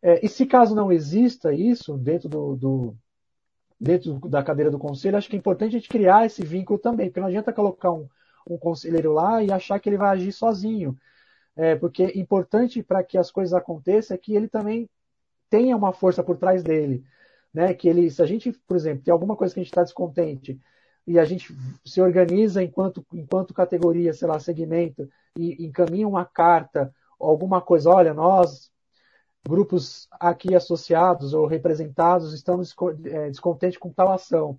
É, 0.03 0.25
e 0.25 0.29
se 0.29 0.47
caso 0.47 0.75
não 0.75 0.93
exista 0.93 1.53
isso 1.53 1.97
dentro 1.97 2.29
do, 2.29 2.57
do, 2.57 2.97
dentro 3.81 4.15
da 4.29 4.43
cadeira 4.43 4.71
do 4.71 4.79
conselho, 4.79 5.17
acho 5.17 5.29
que 5.29 5.37
é 5.37 5.39
importante 5.39 5.77
a 5.77 5.79
gente 5.79 5.89
criar 5.89 6.27
esse 6.27 6.45
vínculo 6.45 6.79
também, 6.79 7.09
porque 7.09 7.21
não 7.21 7.29
adianta 7.29 7.53
colocar 7.53 7.93
um, 7.93 8.09
um 8.49 8.59
conselheiro 8.59 9.13
lá 9.13 9.43
e 9.43 9.51
achar 9.51 9.81
que 9.81 9.89
ele 9.89 9.97
vai 9.97 10.11
agir 10.11 10.33
sozinho. 10.33 10.97
É, 11.57 11.75
porque 11.77 12.05
é 12.05 12.19
importante 12.19 12.83
para 12.83 13.03
que 13.03 13.17
as 13.17 13.31
coisas 13.31 13.55
aconteçam 13.55 14.15
é 14.15 14.19
que 14.19 14.35
ele 14.35 14.49
também 14.49 14.89
tenha 15.55 15.77
uma 15.77 15.93
força 15.93 16.21
por 16.21 16.37
trás 16.37 16.65
dele. 16.65 17.05
Né? 17.53 17.73
Que 17.73 17.89
ele, 17.89 18.11
se 18.11 18.21
a 18.21 18.27
gente, 18.27 18.53
por 18.67 18.77
exemplo, 18.77 19.05
tem 19.05 19.13
alguma 19.13 19.37
coisa 19.37 19.55
que 19.55 19.61
a 19.61 19.63
gente 19.63 19.71
está 19.71 19.85
descontente 19.85 20.61
e 21.07 21.17
a 21.17 21.25
gente 21.25 21.55
se 21.85 22.01
organiza 22.01 22.61
enquanto, 22.61 23.07
enquanto 23.13 23.55
categoria, 23.55 24.13
sei 24.13 24.27
lá, 24.27 24.41
segmento, 24.41 25.09
e 25.39 25.65
encaminha 25.65 26.09
uma 26.09 26.25
carta, 26.25 26.93
alguma 27.21 27.61
coisa, 27.61 27.89
olha, 27.89 28.13
nós, 28.13 28.73
grupos 29.47 30.09
aqui 30.19 30.57
associados 30.57 31.35
ou 31.35 31.47
representados, 31.47 32.33
estamos 32.33 32.75
é, 33.05 33.29
descontentes 33.29 33.79
com 33.79 33.93
tal 33.93 34.11
ação. 34.11 34.59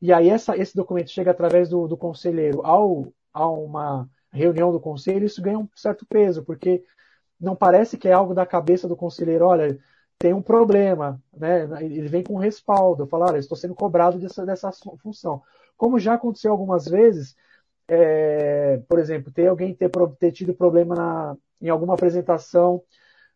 E 0.00 0.12
aí 0.12 0.28
essa, 0.28 0.56
esse 0.56 0.74
documento 0.74 1.10
chega 1.10 1.30
através 1.30 1.68
do, 1.68 1.86
do 1.86 1.96
conselheiro 1.96 2.66
ao, 2.66 3.12
a 3.32 3.46
uma 3.48 4.10
reunião 4.32 4.72
do 4.72 4.80
conselho, 4.80 5.26
isso 5.26 5.42
ganha 5.42 5.58
um 5.58 5.68
certo 5.76 6.04
peso, 6.04 6.42
porque 6.42 6.82
não 7.38 7.54
parece 7.54 7.96
que 7.96 8.08
é 8.08 8.12
algo 8.12 8.34
da 8.34 8.46
cabeça 8.46 8.88
do 8.88 8.96
conselheiro, 8.96 9.44
olha, 9.44 9.78
tem 10.22 10.32
um 10.32 10.40
problema, 10.40 11.20
né? 11.36 11.64
Ele 11.82 12.06
vem 12.06 12.22
com 12.22 12.36
respaldo, 12.38 13.08
falar, 13.08 13.30
olha, 13.30 13.38
estou 13.38 13.56
sendo 13.56 13.74
cobrado 13.74 14.20
dessa, 14.20 14.46
dessa 14.46 14.70
função. 15.02 15.42
Como 15.76 15.98
já 15.98 16.14
aconteceu 16.14 16.52
algumas 16.52 16.86
vezes, 16.86 17.34
é, 17.88 18.76
por 18.88 19.00
exemplo, 19.00 19.32
ter 19.32 19.48
alguém 19.48 19.74
ter, 19.74 19.90
ter 20.20 20.30
tido 20.30 20.54
problema 20.54 20.94
na, 20.94 21.36
em 21.60 21.68
alguma 21.68 21.94
apresentação, 21.94 22.84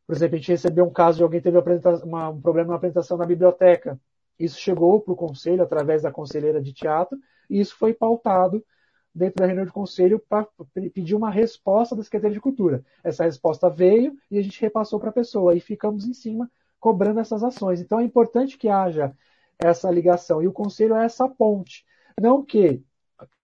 por 0.06 0.14
exemplo, 0.14 0.36
a 0.36 0.38
gente 0.38 0.52
recebeu 0.52 0.84
um 0.84 0.92
caso 0.92 1.16
de 1.18 1.24
alguém 1.24 1.40
teve 1.40 1.58
uma, 2.04 2.28
um 2.28 2.40
problema 2.40 2.68
na 2.68 2.76
apresentação 2.76 3.16
na 3.16 3.26
biblioteca. 3.26 3.98
Isso 4.38 4.60
chegou 4.60 5.00
para 5.00 5.12
o 5.12 5.16
conselho 5.16 5.64
através 5.64 6.02
da 6.02 6.12
conselheira 6.12 6.62
de 6.62 6.72
teatro 6.72 7.18
e 7.50 7.58
isso 7.58 7.76
foi 7.76 7.94
pautado 7.94 8.64
dentro 9.12 9.40
da 9.40 9.46
reunião 9.46 9.66
de 9.66 9.72
conselho 9.72 10.20
para 10.28 10.46
pedir 10.94 11.16
uma 11.16 11.30
resposta 11.32 11.96
da 11.96 12.04
Secretaria 12.04 12.34
de 12.34 12.40
Cultura. 12.40 12.84
Essa 13.02 13.24
resposta 13.24 13.68
veio 13.68 14.16
e 14.30 14.38
a 14.38 14.42
gente 14.42 14.60
repassou 14.60 15.00
para 15.00 15.10
a 15.10 15.12
pessoa 15.12 15.52
e 15.52 15.58
ficamos 15.58 16.06
em 16.06 16.14
cima 16.14 16.48
cobrando 16.80 17.20
essas 17.20 17.42
ações. 17.42 17.80
Então 17.80 18.00
é 18.00 18.04
importante 18.04 18.58
que 18.58 18.68
haja 18.68 19.14
essa 19.58 19.90
ligação 19.90 20.42
e 20.42 20.48
o 20.48 20.52
conselho 20.52 20.94
é 20.94 21.04
essa 21.04 21.28
ponte. 21.28 21.84
Não 22.20 22.44
que 22.44 22.82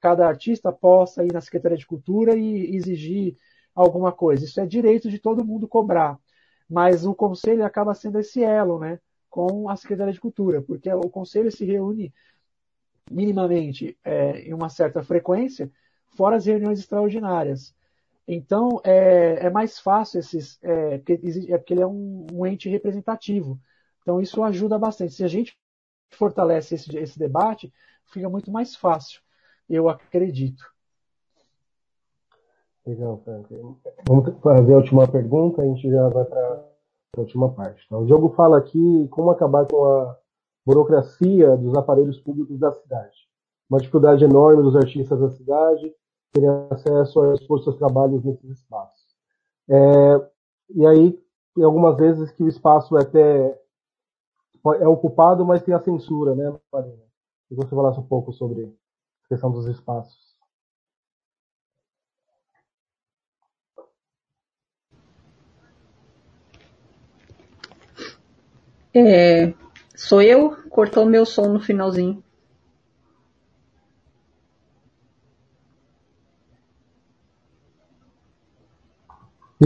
cada 0.00 0.26
artista 0.26 0.72
possa 0.72 1.24
ir 1.24 1.32
na 1.32 1.40
Secretaria 1.40 1.78
de 1.78 1.86
Cultura 1.86 2.36
e 2.36 2.76
exigir 2.76 3.36
alguma 3.74 4.12
coisa. 4.12 4.44
Isso 4.44 4.60
é 4.60 4.66
direito 4.66 5.10
de 5.10 5.18
todo 5.18 5.44
mundo 5.44 5.66
cobrar. 5.68 6.18
Mas 6.68 7.04
o 7.04 7.14
conselho 7.14 7.64
acaba 7.64 7.94
sendo 7.94 8.18
esse 8.18 8.42
elo, 8.42 8.78
né? 8.78 8.98
Com 9.30 9.68
a 9.68 9.76
Secretaria 9.76 10.12
de 10.12 10.20
Cultura, 10.20 10.60
porque 10.62 10.92
o 10.92 11.09
conselho 11.09 11.50
se 11.50 11.64
reúne 11.64 12.12
minimamente 13.10 13.96
é, 14.04 14.40
em 14.40 14.54
uma 14.54 14.68
certa 14.68 15.02
frequência, 15.02 15.70
fora 16.16 16.36
as 16.36 16.46
reuniões 16.46 16.78
extraordinárias. 16.78 17.74
Então, 18.26 18.80
é, 18.84 19.46
é 19.46 19.50
mais 19.50 19.78
fácil 19.78 20.20
esses, 20.20 20.58
é, 20.62 20.98
porque, 20.98 21.20
é 21.48 21.58
porque 21.58 21.74
ele 21.74 21.82
é 21.82 21.86
um, 21.86 22.26
um, 22.32 22.46
ente 22.46 22.68
representativo. 22.68 23.58
Então, 24.02 24.20
isso 24.20 24.42
ajuda 24.42 24.78
bastante. 24.78 25.12
Se 25.12 25.24
a 25.24 25.28
gente 25.28 25.58
fortalece 26.10 26.74
esse, 26.74 26.96
esse 26.96 27.18
debate, 27.18 27.72
fica 28.06 28.28
muito 28.28 28.50
mais 28.50 28.76
fácil, 28.76 29.20
eu 29.68 29.88
acredito. 29.88 30.64
Legal, 32.86 33.20
Frank. 33.24 33.48
Vamos 34.06 34.40
fazer 34.40 34.72
a 34.72 34.76
última 34.76 35.06
pergunta, 35.06 35.62
a 35.62 35.64
gente 35.64 35.88
já 35.90 36.08
vai 36.08 36.24
para 36.24 36.64
a 37.16 37.20
última 37.20 37.52
parte. 37.52 37.82
Então, 37.86 38.02
o 38.02 38.06
Diogo 38.06 38.30
fala 38.30 38.58
aqui 38.58 39.08
como 39.08 39.30
acabar 39.30 39.66
com 39.66 39.84
a 39.84 40.18
burocracia 40.64 41.56
dos 41.56 41.76
aparelhos 41.76 42.18
públicos 42.20 42.58
da 42.58 42.72
cidade. 42.72 43.16
Uma 43.68 43.78
dificuldade 43.78 44.24
enorme 44.24 44.62
dos 44.62 44.76
artistas 44.76 45.18
da 45.18 45.30
cidade 45.30 45.92
terem 46.32 46.48
acesso 46.70 47.20
a 47.20 47.34
expor 47.34 47.62
seus 47.62 47.76
trabalhos 47.76 48.24
nesses 48.24 48.50
espaços. 48.50 49.02
É, 49.68 50.30
e 50.70 50.86
aí, 50.86 51.22
tem 51.54 51.64
algumas 51.64 51.96
vezes 51.96 52.30
que 52.32 52.42
o 52.42 52.48
espaço 52.48 52.96
é 52.96 53.02
até 53.02 53.62
é 54.80 54.86
ocupado, 54.86 55.44
mas 55.44 55.62
tem 55.62 55.74
a 55.74 55.80
censura, 55.80 56.34
né, 56.34 56.54
Marina? 56.72 57.02
Se 57.48 57.54
você 57.54 57.70
falasse 57.70 57.98
um 57.98 58.06
pouco 58.06 58.32
sobre 58.32 58.64
a 59.24 59.28
questão 59.28 59.50
dos 59.50 59.66
espaços. 59.66 60.32
É, 68.94 69.52
Sou 69.94 70.20
eu? 70.20 70.56
Cortou 70.68 71.06
meu 71.06 71.24
som 71.24 71.46
no 71.48 71.60
finalzinho. 71.60 72.24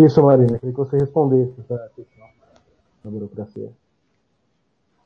Isso, 0.05 0.23
Marina. 0.23 0.59
Queria 0.59 0.73
que 0.73 0.79
você 0.79 0.97
respondesse 0.99 1.55
essa 1.61 1.91
questão 1.97 2.27
da 3.03 3.11
burocracia. 3.11 3.71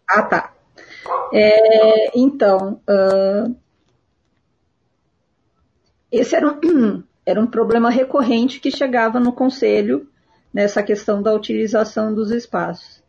Ah, 0.09 0.23
tá. 0.23 0.53
É, 1.33 2.19
então, 2.19 2.81
uh, 2.89 3.55
esse 6.11 6.35
era 6.35 6.49
um, 6.49 7.05
era 7.25 7.41
um 7.41 7.47
problema 7.47 7.89
recorrente 7.89 8.59
que 8.59 8.71
chegava 8.71 9.21
no 9.21 9.33
conselho 9.33 10.09
nessa 10.53 10.83
questão 10.83 11.23
da 11.23 11.33
utilização 11.33 12.13
dos 12.13 12.33
espaços. 12.33 13.01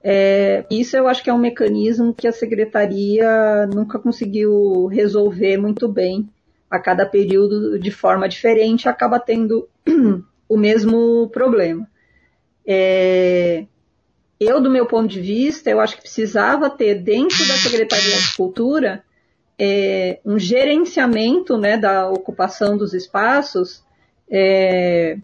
É, 0.00 0.64
isso 0.70 0.96
eu 0.96 1.08
acho 1.08 1.24
que 1.24 1.30
é 1.30 1.34
um 1.34 1.38
mecanismo 1.38 2.14
que 2.14 2.28
a 2.28 2.32
secretaria 2.32 3.66
nunca 3.66 3.98
conseguiu 3.98 4.86
resolver 4.86 5.56
muito 5.56 5.88
bem. 5.88 6.28
A 6.70 6.78
cada 6.78 7.04
período, 7.04 7.78
de 7.78 7.90
forma 7.90 8.28
diferente, 8.28 8.88
acaba 8.88 9.18
tendo 9.18 9.68
o 10.48 10.56
mesmo 10.56 11.28
problema. 11.28 11.88
É, 12.66 13.66
eu, 14.40 14.60
do 14.60 14.70
meu 14.70 14.86
ponto 14.86 15.08
de 15.08 15.20
vista, 15.20 15.68
eu 15.68 15.80
acho 15.80 15.96
que 15.96 16.02
precisava 16.02 16.70
ter 16.70 17.02
dentro 17.02 17.38
da 17.46 17.54
Secretaria 17.54 18.16
de 18.16 18.36
Cultura 18.36 19.02
é, 19.58 20.20
um 20.24 20.38
gerenciamento 20.38 21.58
né, 21.58 21.76
da 21.76 22.08
ocupação 22.08 22.76
dos 22.76 22.94
espaços 22.94 23.82
é, 24.30 25.18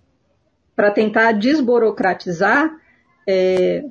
para 0.75 0.91
tentar 0.91 1.33
desburocratizar 1.33 2.75
é, 3.27 3.85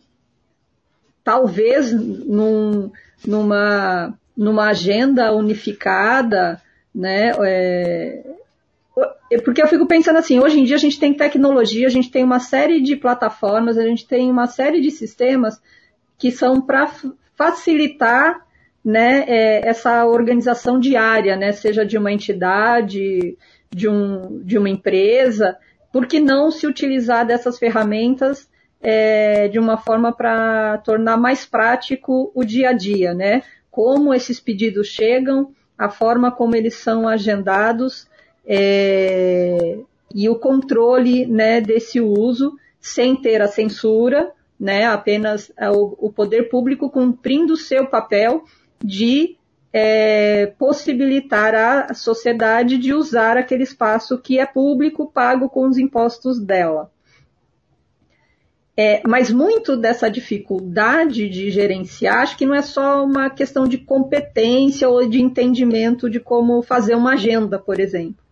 talvez 1.24 1.94
num, 1.94 2.92
numa, 3.26 4.20
numa 4.36 4.68
agenda 4.68 5.34
unificada, 5.34 6.62
né? 6.94 7.32
Porque 9.44 9.62
eu 9.62 9.68
fico 9.68 9.88
pensando 9.88 10.20
assim, 10.20 10.40
hoje 10.40 10.60
em 10.60 10.64
dia 10.64 10.76
a 10.76 10.80
gente 10.80 11.00
tem 11.00 11.14
tecnologia, 11.14 11.88
a 11.88 11.90
gente 11.90 12.12
tem 12.12 12.24
uma 12.24 12.40
série 12.40 12.82
de 12.82 12.96
plataformas, 12.96 13.78
a 13.78 13.84
gente 13.84 14.08
tem 14.08 14.30
uma 14.30 14.46
série 14.46 14.80
de 14.80 14.92
sistemas 14.92 15.60
que 16.18 16.32
são 16.32 16.62
para 16.62 16.92
facilitar 17.36 18.46
né, 18.86 19.24
é, 19.28 19.68
essa 19.68 20.06
organização 20.06 20.80
diária, 20.80 21.36
né, 21.36 21.52
seja 21.52 21.86
de 21.86 21.98
uma 21.98 22.12
entidade, 22.12 23.38
de, 23.72 23.90
um, 23.90 24.40
de 24.44 24.58
uma 24.58 24.70
empresa, 24.70 25.58
por 25.92 26.06
que 26.06 26.20
não 26.20 26.52
se 26.52 26.68
utilizar 26.68 27.26
dessas 27.26 27.58
ferramentas 27.58 28.48
é, 28.82 29.48
de 29.48 29.58
uma 29.58 29.78
forma 29.78 30.12
para 30.12 30.78
tornar 30.80 31.18
mais 31.18 31.46
prático 31.46 32.32
o 32.36 32.44
dia 32.44 32.70
a 32.70 32.74
dia, 32.74 33.14
né? 33.14 33.44
Como 33.72 34.14
esses 34.14 34.40
pedidos 34.40 34.88
chegam, 34.88 35.54
a 35.78 35.90
forma 35.90 36.32
como 36.32 36.56
eles 36.56 36.76
são 36.76 37.08
agendados 37.08 38.08
é, 38.46 39.78
e 40.14 40.30
o 40.30 40.36
controle 40.36 41.26
né, 41.26 41.62
desse 41.62 42.00
uso 42.00 42.56
sem 42.80 43.16
ter 43.16 43.42
a 43.42 43.48
censura, 43.48 44.32
né, 44.60 44.86
apenas 44.86 45.52
o, 45.74 46.08
o 46.08 46.12
poder 46.12 46.50
público 46.50 46.90
cumprindo 46.90 47.54
o 47.54 47.58
seu 47.58 47.88
papel 47.88 48.44
de 48.84 49.38
é, 49.72 50.48
possibilitar 50.60 51.56
à 51.56 51.94
sociedade 51.94 52.78
de 52.78 52.94
usar 52.94 53.38
aquele 53.38 53.64
espaço 53.64 54.20
que 54.20 54.38
é 54.38 54.46
público, 54.46 55.12
pago 55.12 55.50
com 55.50 55.68
os 55.68 55.78
impostos 55.78 56.40
dela. 56.40 56.92
É, 58.76 59.02
mas 59.08 59.32
muito 59.32 59.78
dessa 59.78 60.10
dificuldade 60.10 61.30
de 61.30 61.52
gerenciar, 61.52 62.24
acho 62.24 62.38
que 62.38 62.46
não 62.46 62.56
é 62.56 62.62
só 62.62 63.04
uma 63.06 63.30
questão 63.30 63.68
de 63.68 63.78
competência 63.78 64.90
ou 64.90 65.08
de 65.08 65.22
entendimento 65.22 66.10
de 66.10 66.20
como 66.20 66.62
fazer 66.64 66.96
uma 66.96 67.14
agenda, 67.14 67.60
por 67.60 67.80
exemplo. 67.80 68.23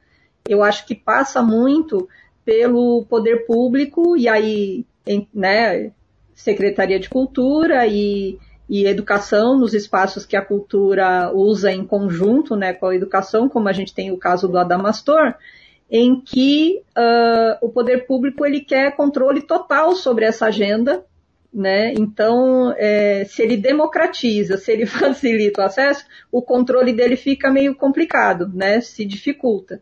Eu 0.51 0.63
acho 0.63 0.85
que 0.85 0.93
passa 0.93 1.41
muito 1.41 2.07
pelo 2.43 3.05
poder 3.05 3.45
público 3.45 4.17
e 4.17 4.27
aí, 4.27 4.85
né, 5.33 5.91
Secretaria 6.33 6.99
de 6.99 7.09
Cultura 7.09 7.87
e, 7.87 8.37
e 8.69 8.85
Educação 8.85 9.57
nos 9.57 9.73
espaços 9.73 10.25
que 10.25 10.35
a 10.35 10.43
cultura 10.43 11.31
usa 11.33 11.71
em 11.71 11.85
conjunto, 11.85 12.55
né, 12.55 12.73
com 12.73 12.87
a 12.87 12.95
educação, 12.95 13.47
como 13.47 13.69
a 13.69 13.73
gente 13.73 13.93
tem 13.93 14.11
o 14.11 14.17
caso 14.17 14.47
do 14.47 14.57
Adamastor, 14.57 15.35
em 15.89 16.19
que 16.19 16.81
uh, 16.97 17.65
o 17.65 17.69
poder 17.69 18.05
público 18.05 18.45
ele 18.45 18.61
quer 18.61 18.95
controle 18.95 19.41
total 19.41 19.95
sobre 19.95 20.25
essa 20.25 20.47
agenda, 20.47 21.05
né? 21.53 21.91
Então, 21.93 22.73
é, 22.77 23.25
se 23.25 23.41
ele 23.41 23.57
democratiza, 23.57 24.57
se 24.57 24.71
ele 24.71 24.85
facilita 24.87 25.61
o 25.61 25.65
acesso, 25.65 26.05
o 26.31 26.41
controle 26.41 26.93
dele 26.93 27.17
fica 27.17 27.51
meio 27.51 27.75
complicado, 27.75 28.49
né? 28.53 28.79
Se 28.79 29.03
dificulta. 29.05 29.81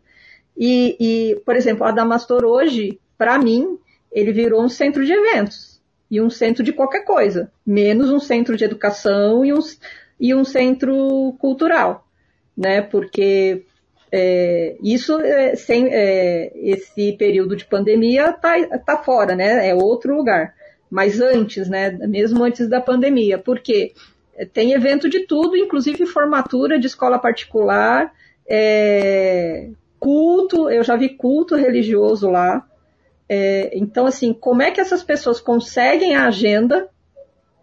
E, 0.56 0.96
e 1.00 1.36
por 1.44 1.56
exemplo, 1.56 1.84
a 1.84 1.90
Damastor 1.90 2.44
hoje, 2.44 2.98
para 3.16 3.38
mim, 3.38 3.78
ele 4.12 4.32
virou 4.32 4.62
um 4.62 4.68
centro 4.68 5.04
de 5.04 5.12
eventos 5.12 5.80
e 6.10 6.20
um 6.20 6.28
centro 6.28 6.62
de 6.62 6.72
qualquer 6.72 7.04
coisa, 7.04 7.50
menos 7.64 8.10
um 8.10 8.18
centro 8.18 8.56
de 8.56 8.64
educação 8.64 9.44
e 9.44 9.52
um, 9.52 9.60
e 10.18 10.34
um 10.34 10.44
centro 10.44 11.34
cultural, 11.38 12.04
né? 12.56 12.82
Porque 12.82 13.64
é, 14.10 14.76
isso 14.82 15.20
é, 15.20 15.54
sem 15.54 15.86
é, 15.88 16.50
esse 16.56 17.12
período 17.12 17.54
de 17.54 17.64
pandemia 17.64 18.32
tá, 18.32 18.54
tá 18.78 18.98
fora, 18.98 19.36
né? 19.36 19.68
É 19.68 19.74
outro 19.74 20.16
lugar. 20.16 20.54
Mas 20.90 21.20
antes, 21.20 21.68
né? 21.68 21.90
Mesmo 21.90 22.42
antes 22.42 22.68
da 22.68 22.80
pandemia, 22.80 23.38
porque 23.38 23.92
tem 24.52 24.72
evento 24.72 25.08
de 25.08 25.26
tudo, 25.26 25.56
inclusive 25.56 26.06
formatura 26.06 26.78
de 26.78 26.88
escola 26.88 27.18
particular, 27.18 28.12
é, 28.48 29.70
culto, 30.00 30.70
eu 30.70 30.82
já 30.82 30.96
vi 30.96 31.10
culto 31.10 31.54
religioso 31.54 32.28
lá. 32.28 32.66
É, 33.28 33.70
então, 33.74 34.06
assim, 34.06 34.32
como 34.32 34.62
é 34.62 34.70
que 34.70 34.80
essas 34.80 35.04
pessoas 35.04 35.40
conseguem 35.40 36.16
a 36.16 36.26
agenda 36.26 36.88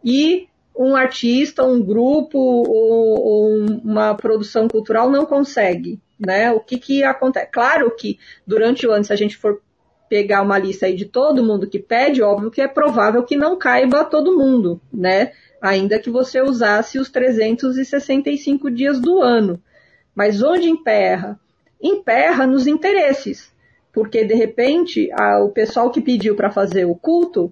e 0.06 0.48
um 0.78 0.96
artista, 0.96 1.66
um 1.66 1.84
grupo 1.84 2.38
ou, 2.38 3.20
ou 3.20 3.50
uma 3.84 4.14
produção 4.16 4.68
cultural 4.68 5.10
não 5.10 5.26
consegue? 5.26 6.00
Né? 6.18 6.52
O 6.52 6.60
que, 6.60 6.78
que 6.78 7.04
acontece? 7.04 7.48
Claro 7.52 7.94
que 7.96 8.18
durante 8.46 8.88
o 8.88 8.92
ano, 8.92 9.04
se 9.04 9.12
a 9.12 9.16
gente 9.16 9.36
for 9.36 9.62
pegar 10.08 10.42
uma 10.42 10.58
lista 10.58 10.86
aí 10.86 10.96
de 10.96 11.06
todo 11.06 11.44
mundo 11.44 11.68
que 11.68 11.80
pede, 11.80 12.22
óbvio 12.22 12.52
que 12.52 12.62
é 12.62 12.68
provável 12.68 13.24
que 13.24 13.36
não 13.36 13.58
caiba 13.58 14.06
todo 14.06 14.38
mundo, 14.38 14.80
né? 14.94 15.34
Ainda 15.62 16.00
que 16.00 16.10
você 16.10 16.42
usasse 16.42 16.98
os 16.98 17.10
365 17.10 18.72
dias 18.72 19.02
do 19.02 19.22
ano. 19.22 19.62
Mas 20.16 20.42
onde 20.42 20.70
emperra? 20.70 21.38
Emperra 21.82 22.48
nos 22.48 22.68
interesses 22.68 23.56
porque 23.98 24.24
de 24.24 24.36
repente 24.36 25.10
a, 25.12 25.40
o 25.40 25.50
pessoal 25.50 25.90
que 25.90 26.00
pediu 26.00 26.36
para 26.36 26.52
fazer 26.52 26.86
o 26.86 26.94
culto 26.94 27.52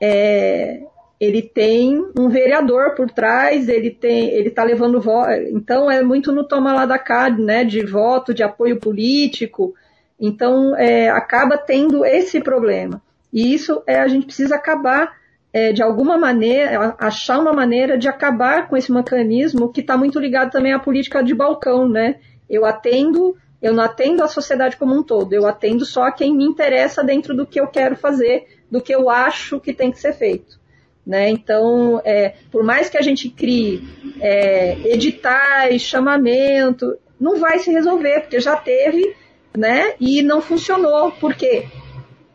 é, 0.00 0.80
ele 1.20 1.42
tem 1.42 2.02
um 2.18 2.30
vereador 2.30 2.94
por 2.94 3.10
trás, 3.10 3.68
ele 3.68 3.90
tem, 3.90 4.30
ele 4.30 4.48
está 4.48 4.64
levando 4.64 4.98
voto, 4.98 5.30
então 5.50 5.90
é 5.90 6.02
muito 6.02 6.32
no 6.32 6.42
toma 6.42 6.72
lá 6.72 6.86
da 6.86 6.98
cá, 6.98 7.28
né, 7.28 7.64
de 7.64 7.84
voto, 7.84 8.32
de 8.32 8.42
apoio 8.42 8.80
político, 8.80 9.74
então 10.18 10.74
é, 10.74 11.10
acaba 11.10 11.58
tendo 11.58 12.02
esse 12.02 12.40
problema. 12.40 13.02
E 13.30 13.52
isso 13.52 13.82
é, 13.86 14.00
a 14.00 14.08
gente 14.08 14.24
precisa 14.24 14.56
acabar 14.56 15.18
é, 15.52 15.70
de 15.70 15.82
alguma 15.82 16.16
maneira, 16.16 16.96
achar 16.98 17.38
uma 17.38 17.52
maneira 17.52 17.98
de 17.98 18.08
acabar 18.08 18.68
com 18.68 18.76
esse 18.76 18.90
mecanismo 18.90 19.70
que 19.70 19.82
está 19.82 19.98
muito 19.98 20.18
ligado 20.18 20.50
também 20.50 20.72
à 20.72 20.78
política 20.78 21.22
de 21.22 21.34
balcão, 21.34 21.86
né? 21.86 22.16
Eu 22.48 22.64
atendo 22.64 23.36
eu 23.64 23.72
não 23.72 23.82
atendo 23.82 24.22
a 24.22 24.28
sociedade 24.28 24.76
como 24.76 24.94
um 24.94 25.02
todo, 25.02 25.32
eu 25.32 25.46
atendo 25.46 25.86
só 25.86 26.02
a 26.02 26.12
quem 26.12 26.36
me 26.36 26.44
interessa 26.44 27.02
dentro 27.02 27.34
do 27.34 27.46
que 27.46 27.58
eu 27.58 27.66
quero 27.66 27.96
fazer, 27.96 28.46
do 28.70 28.78
que 28.78 28.94
eu 28.94 29.08
acho 29.08 29.58
que 29.58 29.72
tem 29.72 29.90
que 29.90 29.98
ser 29.98 30.12
feito. 30.12 30.60
Né? 31.06 31.30
Então, 31.30 31.98
é, 32.04 32.34
por 32.52 32.62
mais 32.62 32.90
que 32.90 32.98
a 32.98 33.00
gente 33.00 33.30
crie 33.30 33.82
é, 34.20 34.76
editais, 34.84 35.80
chamamento, 35.80 36.98
não 37.18 37.38
vai 37.38 37.58
se 37.58 37.70
resolver, 37.72 38.20
porque 38.20 38.38
já 38.38 38.54
teve 38.54 39.16
né, 39.56 39.94
e 39.98 40.22
não 40.22 40.42
funcionou, 40.42 41.12
porque 41.12 41.66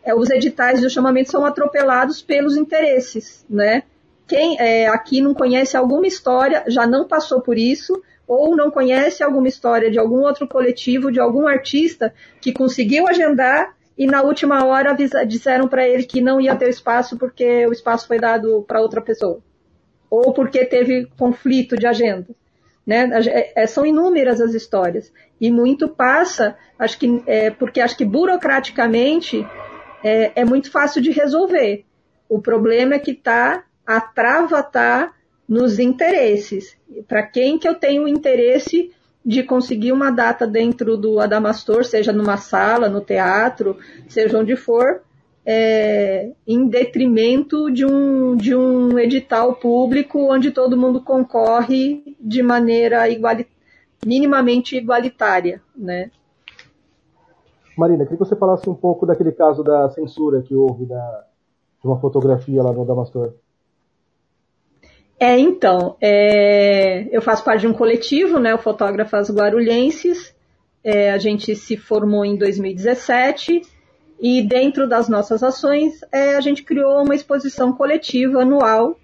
é, 0.03 0.15
os 0.15 0.31
editais 0.31 0.81
e 0.81 0.88
os 0.88 0.93
chamamentos 0.93 1.31
são 1.31 1.45
atropelados 1.45 2.23
pelos 2.23 2.57
interesses. 2.57 3.45
Né? 3.47 3.84
Quem 4.27 4.60
é, 4.60 4.88
aqui 4.88 5.22
não 5.22 5.35
conhece 5.35 5.77
alguma 5.77 6.07
história, 6.07 6.64
já 6.65 6.88
não 6.88 7.07
passou 7.07 7.39
por 7.39 7.56
isso, 7.56 8.01
ou 8.30 8.56
não 8.56 8.69
conhece 8.69 9.23
alguma 9.23 9.47
história 9.47 9.89
de 9.89 9.97
algum 9.97 10.19
outro 10.19 10.47
coletivo, 10.47 11.11
de 11.11 11.19
algum 11.19 11.47
artista 11.47 12.14
que 12.39 12.53
conseguiu 12.53 13.07
agendar 13.07 13.76
e 13.97 14.06
na 14.06 14.22
última 14.22 14.64
hora 14.64 14.95
disseram 15.26 15.68
para 15.68 15.85
ele 15.88 16.03
que 16.03 16.22
não 16.22 16.39
ia 16.39 16.56
ter 16.56 16.69
espaço 16.69 17.18
porque 17.18 17.65
o 17.65 17.72
espaço 17.72 18.07
foi 18.07 18.19
dado 18.19 18.64
para 18.68 18.81
outra 18.81 19.01
pessoa. 19.01 19.41
Ou 20.11 20.31
porque 20.31 20.64
teve 20.64 21.07
conflito 21.18 21.76
de 21.76 21.88
agenda. 21.88 22.27
Né? 22.85 23.10
É, 23.56 23.65
são 23.65 23.84
inúmeras 23.84 24.39
as 24.39 24.53
histórias. 24.53 25.11
E 25.41 25.51
muito 25.51 25.89
passa, 25.89 26.56
acho 26.77 26.99
que, 26.99 27.23
é, 27.26 27.49
porque 27.49 27.81
acho 27.81 27.97
que 27.97 28.06
burocraticamente 28.06 29.45
é, 30.03 30.34
é 30.35 30.45
muito 30.45 30.72
fácil 30.72 31.01
de 31.01 31.10
resolver. 31.10 31.84
O 32.30 32.39
problema 32.39 32.93
é 32.93 32.99
que 32.99 33.15
tá, 33.15 33.64
a 33.85 33.99
trava 33.99 34.60
está 34.60 35.14
nos 35.49 35.80
interesses. 35.80 36.77
Para 37.07 37.23
quem 37.23 37.57
que 37.57 37.67
eu 37.67 37.73
tenho 37.73 38.07
interesse 38.07 38.91
de 39.26 39.41
conseguir 39.41 39.91
uma 39.91 40.11
data 40.11 40.45
dentro 40.45 40.95
do 40.95 41.19
Adamastor, 41.19 41.84
seja 41.84 42.13
numa 42.13 42.38
sala, 42.38 42.88
no 42.88 43.01
teatro, 43.01 43.77
seja 44.07 44.38
onde 44.38 44.55
for, 44.55 45.01
é, 45.43 46.31
em 46.45 46.67
detrimento 46.67 47.71
de 47.71 47.84
um, 47.84 48.35
de 48.35 48.55
um 48.55 48.99
edital 48.99 49.55
público 49.55 50.31
onde 50.31 50.51
todo 50.51 50.77
mundo 50.77 51.01
concorre 51.01 52.15
de 52.19 52.43
maneira 52.43 53.03
minimamente 54.05 54.77
igualitária, 54.77 55.61
né? 55.76 56.11
Marina, 57.76 58.03
queria 58.03 58.17
que 58.17 58.26
você 58.26 58.35
falasse 58.35 58.69
um 58.69 58.76
pouco 58.76 59.05
daquele 59.05 59.31
caso 59.31 59.63
da 59.63 59.89
censura 59.89 60.41
que 60.41 60.53
houve 60.53 60.85
da, 60.85 61.26
de 61.81 61.88
uma 61.88 61.99
fotografia 61.99 62.61
lá 62.61 62.71
no 62.71 62.81
Adamastor. 62.81 63.34
É, 65.19 65.37
então, 65.37 65.97
é, 65.99 67.07
eu 67.11 67.21
faço 67.21 67.43
parte 67.43 67.61
de 67.61 67.67
um 67.67 67.73
coletivo, 67.73 68.39
né, 68.39 68.55
o 68.55 68.57
Fotógrafas 68.57 69.29
Guarulhenses. 69.29 70.33
É, 70.81 71.11
a 71.11 71.17
gente 71.17 71.53
se 71.57 71.75
formou 71.75 72.23
em 72.23 72.37
2017 72.37 73.61
e 74.21 74.41
dentro 74.41 74.87
das 74.87 75.09
nossas 75.09 75.43
ações 75.43 75.99
é, 76.09 76.35
a 76.35 76.41
gente 76.41 76.63
criou 76.63 77.03
uma 77.03 77.13
exposição 77.13 77.73
coletiva 77.73 78.43
anual, 78.43 78.97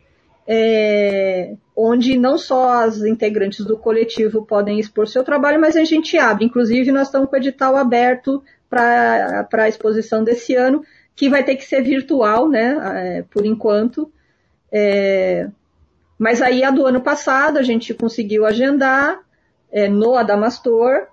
é, 0.48 1.56
onde 1.76 2.18
não 2.18 2.38
só 2.38 2.84
as 2.84 3.04
integrantes 3.04 3.66
do 3.66 3.78
coletivo 3.78 4.46
podem 4.46 4.80
expor 4.80 5.10
seu 5.10 5.22
trabalho, 5.22 5.60
mas 5.60 5.76
a 5.76 5.84
gente 5.84 6.18
abre. 6.18 6.46
Inclusive, 6.46 6.94
nós 6.94 7.08
estamos 7.08 7.30
com 7.30 7.36
o 7.36 7.40
edital 7.40 7.76
aberto 7.76 8.42
para 8.70 9.48
a 9.52 9.68
exposição 9.68 10.24
desse 10.24 10.56
ano, 10.56 10.82
que 11.14 11.30
vai 11.30 11.44
ter 11.44 11.58
que 11.58 11.66
ser 11.66 11.82
virtual, 11.82 12.48
né, 12.48 12.78
é, 13.18 13.22
por 13.30 13.46
enquanto. 13.46 14.10
É, 14.72 15.50
mas 16.18 16.42
aí 16.42 16.64
a 16.64 16.72
do 16.72 16.86
ano 16.86 17.02
passado 17.02 17.58
a 17.58 17.64
gente 17.64 17.94
conseguiu 17.94 18.46
agendar 18.46 19.20
é, 19.72 19.88
no 19.88 20.16
Adamastor 20.16 21.08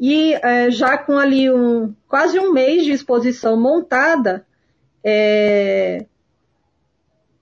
e 0.00 0.34
é, 0.34 0.70
já 0.70 0.98
com 0.98 1.16
ali 1.16 1.50
um, 1.50 1.94
quase 2.08 2.38
um 2.38 2.52
mês 2.52 2.84
de 2.84 2.90
exposição 2.90 3.56
montada, 3.56 4.44
é, 5.04 6.06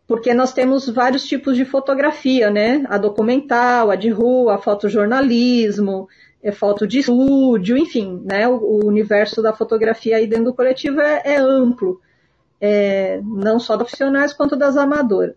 porque 0.06 0.34
nós 0.34 0.52
temos 0.52 0.88
vários 0.88 1.24
tipos 1.24 1.56
de 1.56 1.64
fotografia, 1.64 2.50
né? 2.50 2.84
A 2.88 2.98
documental, 2.98 3.90
a 3.90 3.96
de 3.96 4.10
rua, 4.10 4.56
a 4.56 4.58
fotojornalismo, 4.58 6.08
é, 6.42 6.50
foto 6.50 6.86
de 6.86 6.98
estúdio, 6.98 7.78
enfim, 7.78 8.20
né? 8.24 8.48
O, 8.48 8.56
o, 8.56 8.86
universo 8.86 9.40
da 9.40 9.52
fotografia 9.52 10.16
aí 10.16 10.26
dentro 10.26 10.46
do 10.46 10.54
coletivo 10.54 11.00
é, 11.00 11.22
é 11.24 11.36
amplo, 11.36 12.00
é, 12.60 13.20
não 13.22 13.58
só 13.58 13.74
dos 13.76 13.84
profissionais 13.84 14.32
quanto 14.32 14.56
das 14.56 14.76
amadoras. 14.76 15.34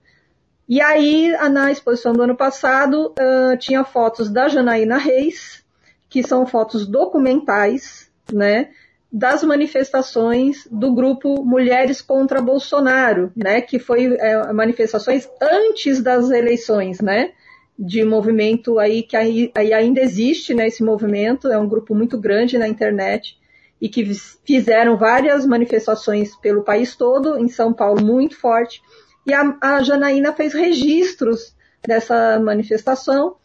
E 0.68 0.82
aí, 0.82 1.32
na 1.50 1.72
exposição 1.72 2.14
do 2.14 2.22
ano 2.22 2.36
passado, 2.36 3.14
uh, 3.20 3.58
tinha 3.58 3.84
fotos 3.84 4.30
da 4.30 4.48
Janaína 4.48 4.98
Reis, 4.98 5.64
que 6.10 6.24
são 6.24 6.46
fotos 6.46 6.88
documentais, 6.88 8.10
né, 8.32 8.70
das 9.12 9.44
manifestações 9.44 10.68
do 10.72 10.94
grupo 10.94 11.44
Mulheres 11.44 12.02
contra 12.02 12.42
Bolsonaro, 12.42 13.32
né, 13.36 13.62
que 13.62 13.78
foi 13.78 14.16
é, 14.16 14.52
manifestações 14.54 15.30
antes 15.42 16.02
das 16.02 16.32
eleições, 16.32 17.00
né, 17.02 17.32
de 17.78 18.04
movimento 18.04 18.80
aí 18.80 19.04
que 19.04 19.16
aí, 19.16 19.52
aí 19.56 19.74
ainda 19.74 20.02
existe, 20.02 20.54
né, 20.54 20.68
esse 20.68 20.84
movimento, 20.84 21.48
é 21.48 21.58
um 21.58 21.68
grupo 21.68 21.94
muito 21.94 22.18
grande 22.18 22.58
na 22.58 22.68
internet 22.68 23.38
e 23.82 23.90
que 23.90 24.04
fizeram 24.46 24.98
várias 24.98 25.46
manifestações 25.46 26.36
pelo 26.38 26.64
país 26.64 26.96
todo, 26.96 27.38
em 27.38 27.50
São 27.50 27.74
Paulo 27.74 28.04
muito 28.04 28.36
forte, 28.40 28.82
e 29.26 29.34
a, 29.34 29.58
a 29.62 29.84
Janaína 29.84 30.34
fez 30.34 30.54
registros 30.54 31.56
dessa 31.86 32.40
manifestação 32.40 33.36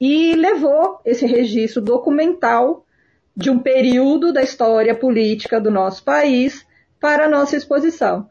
e 0.00 0.34
levou 0.34 1.00
esse 1.04 1.26
registro 1.26 1.80
documental 1.80 2.84
de 3.36 3.50
um 3.50 3.58
período 3.58 4.32
da 4.32 4.42
história 4.42 4.94
política 4.94 5.60
do 5.60 5.70
nosso 5.70 6.02
país 6.04 6.66
para 7.00 7.26
a 7.26 7.28
nossa 7.28 7.56
exposição. 7.56 8.28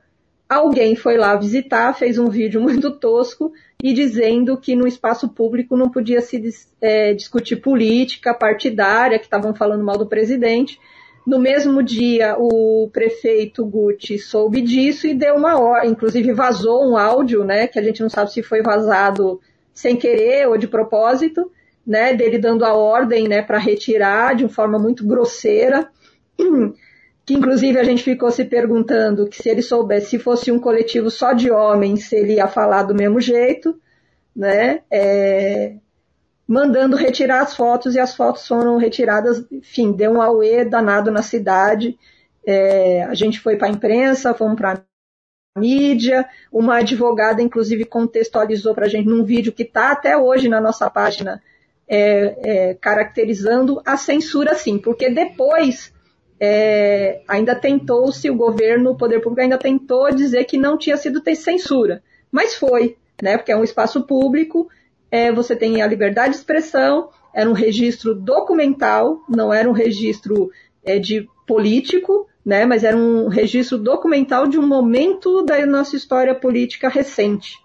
Alguém 0.47 0.95
foi 0.95 1.17
lá 1.17 1.35
visitar, 1.35 1.93
fez 1.93 2.19
um 2.19 2.27
vídeo 2.27 2.61
muito 2.61 2.91
tosco 2.91 3.51
e 3.81 3.93
dizendo 3.93 4.57
que 4.57 4.75
no 4.75 4.87
espaço 4.87 5.29
público 5.29 5.75
não 5.75 5.89
podia 5.89 6.21
se 6.21 6.41
é, 6.81 7.13
discutir 7.13 7.57
política 7.57 8.33
partidária, 8.33 9.19
que 9.19 9.25
estavam 9.25 9.53
falando 9.53 9.83
mal 9.83 9.97
do 9.97 10.07
presidente, 10.07 10.79
no 11.25 11.39
mesmo 11.39 11.81
dia, 11.81 12.35
o 12.37 12.89
prefeito 12.91 13.65
Gucci 13.65 14.17
soube 14.19 14.61
disso 14.61 15.07
e 15.07 15.13
deu 15.13 15.35
uma 15.35 15.59
ordem, 15.59 15.91
inclusive 15.91 16.33
vazou 16.33 16.89
um 16.89 16.97
áudio, 16.97 17.43
né, 17.43 17.67
que 17.67 17.79
a 17.79 17.83
gente 17.83 18.01
não 18.01 18.09
sabe 18.09 18.31
se 18.31 18.43
foi 18.43 18.61
vazado 18.61 19.39
sem 19.73 19.95
querer 19.95 20.47
ou 20.47 20.57
de 20.57 20.67
propósito, 20.67 21.51
né, 21.85 22.13
dele 22.13 22.37
dando 22.37 22.63
a 22.63 22.73
ordem, 22.73 23.27
né, 23.27 23.41
para 23.41 23.57
retirar 23.57 24.35
de 24.35 24.43
uma 24.43 24.49
forma 24.49 24.77
muito 24.77 25.05
grosseira 25.05 25.89
que 27.25 27.33
inclusive 27.33 27.79
a 27.79 27.83
gente 27.83 28.03
ficou 28.03 28.29
se 28.29 28.45
perguntando 28.45 29.27
que 29.27 29.41
se 29.41 29.49
ele 29.49 29.63
soubesse, 29.63 30.11
se 30.11 30.19
fosse 30.19 30.51
um 30.51 30.59
coletivo 30.59 31.09
só 31.09 31.33
de 31.33 31.49
homens, 31.49 32.07
se 32.07 32.15
ele 32.15 32.35
ia 32.35 32.47
falar 32.47 32.83
do 32.83 32.93
mesmo 32.93 33.19
jeito, 33.19 33.75
né? 34.35 34.81
É, 34.91 35.75
mandando 36.47 36.95
retirar 36.95 37.41
as 37.41 37.55
fotos 37.55 37.95
e 37.95 37.99
as 37.99 38.15
fotos 38.15 38.47
foram 38.47 38.77
retiradas, 38.77 39.45
enfim, 39.51 39.91
deu 39.91 40.11
um 40.11 40.21
auê 40.21 40.63
danado 40.63 41.11
na 41.11 41.21
cidade. 41.21 41.97
É, 42.45 43.03
a 43.03 43.13
gente 43.15 43.39
foi 43.39 43.55
para 43.55 43.67
a 43.67 43.71
imprensa, 43.71 44.33
fomos 44.33 44.55
para 44.55 44.73
a 44.73 45.59
mídia, 45.59 46.27
uma 46.51 46.77
advogada 46.77 47.41
inclusive 47.41 47.85
contextualizou 47.85 48.75
para 48.75 48.85
a 48.85 48.89
gente 48.89 49.07
num 49.07 49.23
vídeo 49.23 49.53
que 49.53 49.63
está 49.63 49.91
até 49.91 50.15
hoje 50.17 50.47
na 50.47 50.61
nossa 50.61 50.89
página, 50.89 51.41
é, 51.87 52.35
é, 52.43 52.73
caracterizando 52.75 53.81
a 53.85 53.97
censura 53.97 54.53
sim, 54.55 54.77
porque 54.77 55.09
depois 55.09 55.93
é, 56.39 57.21
ainda 57.27 57.55
tentou-se, 57.55 58.29
o 58.29 58.35
governo, 58.35 58.91
o 58.91 58.97
poder 58.97 59.21
público 59.21 59.41
ainda 59.41 59.57
tentou 59.57 60.13
dizer 60.13 60.43
que 60.43 60.57
não 60.57 60.77
tinha 60.77 60.97
sido 60.97 61.21
ter 61.21 61.35
censura, 61.35 62.03
mas 62.31 62.55
foi, 62.55 62.97
né, 63.21 63.37
porque 63.37 63.51
é 63.51 63.57
um 63.57 63.63
espaço 63.63 64.05
público, 64.05 64.67
é, 65.15 65.31
você 65.31 65.55
tem 65.55 65.81
a 65.81 65.87
liberdade 65.87 66.31
de 66.31 66.39
expressão, 66.39 67.09
era 67.33 67.49
um 67.49 67.53
registro 67.53 68.13
documental, 68.13 69.21
não 69.29 69.53
era 69.53 69.69
um 69.69 69.71
registro 69.71 70.51
é, 70.83 70.99
de 70.99 71.25
político, 71.47 72.27
né, 72.45 72.65
mas 72.65 72.83
era 72.83 72.97
um 72.97 73.29
registro 73.29 73.77
documental 73.77 74.45
de 74.45 74.59
um 74.59 74.67
momento 74.67 75.41
da 75.41 75.65
nossa 75.65 75.95
história 75.95 76.35
política 76.35 76.89
recente. 76.89 77.55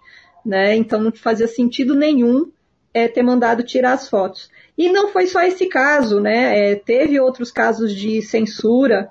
Né, 0.45 0.75
então 0.75 1.01
não 1.01 1.11
fazia 1.11 1.47
sentido 1.47 1.93
nenhum 1.93 2.49
é, 2.93 3.09
ter 3.09 3.21
mandado 3.21 3.63
tirar 3.63 3.91
as 3.91 4.07
fotos. 4.07 4.49
E 4.77 4.89
não 4.89 5.09
foi 5.09 5.27
só 5.27 5.41
esse 5.43 5.67
caso, 5.67 6.19
né? 6.19 6.71
É, 6.71 6.75
teve 6.75 7.19
outros 7.19 7.51
casos 7.51 7.93
de 7.93 8.21
censura 8.21 9.09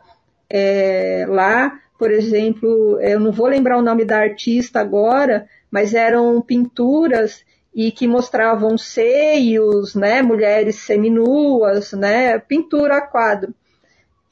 é, 0.49 1.25
lá, 1.29 1.79
por 1.99 2.11
exemplo, 2.11 2.99
eu 3.01 3.21
não 3.21 3.31
vou 3.31 3.47
lembrar 3.47 3.79
o 3.79 3.83
nome 3.83 4.05
da 4.05 4.19
artista 4.19 4.81
agora, 4.81 5.47
mas 5.71 5.95
eram 5.95 6.41
pinturas 6.43 7.45
e 7.75 7.93
que 7.93 8.07
mostravam 8.07 8.77
seios, 8.77 9.95
né, 9.95 10.23
mulheres 10.23 10.77
seminuas, 10.77 11.93
né, 11.93 12.39
pintura 12.39 12.97
a 12.97 13.01
quadro. 13.01 13.55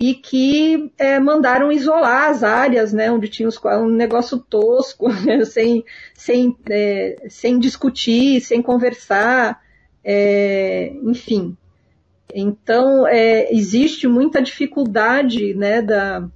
E 0.01 0.15
que 0.15 0.93
é, 0.97 1.19
mandaram 1.19 1.73
isolar 1.73 2.31
as 2.31 2.45
áreas, 2.45 2.93
né, 2.93 3.11
onde 3.11 3.29
tinha 3.29 3.49
os 3.49 3.61
um 3.65 3.89
negócio 3.89 4.39
tosco, 4.39 5.09
né, 5.25 5.45
sem, 5.45 5.85
sem, 6.15 6.57
é, 6.69 7.27
sem 7.29 7.59
discutir, 7.59 8.41
sem 8.41 8.63
conversar 8.63 9.61
é, 10.11 10.93
enfim. 11.03 11.57
Então, 12.35 13.07
existe 13.51 14.07
muita 14.07 14.41
dificuldade 14.41 15.55
né, 15.55 15.83
da, 15.83 16.29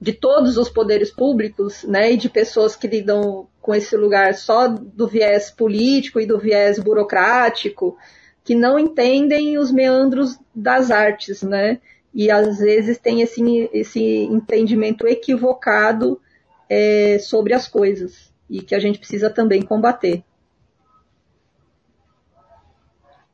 de 0.00 0.12
todos 0.12 0.56
os 0.56 0.68
poderes 0.68 1.10
públicos 1.10 1.84
né, 1.84 2.12
e 2.12 2.16
de 2.16 2.28
pessoas 2.28 2.74
que 2.74 2.88
lidam 2.88 3.46
com 3.62 3.74
esse 3.74 3.96
lugar 3.96 4.34
só 4.34 4.66
do 4.68 5.06
viés 5.06 5.50
político 5.50 6.20
e 6.20 6.26
do 6.26 6.38
viés 6.38 6.80
burocrático, 6.80 7.96
que 8.44 8.56
não 8.56 8.76
entendem 8.78 9.56
os 9.56 9.70
meandros 9.70 10.38
das 10.54 10.90
artes, 10.90 11.42
né? 11.42 11.80
E 12.12 12.30
às 12.30 12.58
vezes 12.58 12.98
tem 12.98 13.22
esse, 13.22 13.70
esse 13.72 14.24
entendimento 14.24 15.06
equivocado 15.06 16.20
é, 16.68 17.18
sobre 17.20 17.54
as 17.54 17.68
coisas 17.68 18.32
e 18.50 18.60
que 18.60 18.74
a 18.74 18.80
gente 18.80 18.98
precisa 18.98 19.30
também 19.30 19.62
combater. 19.62 20.24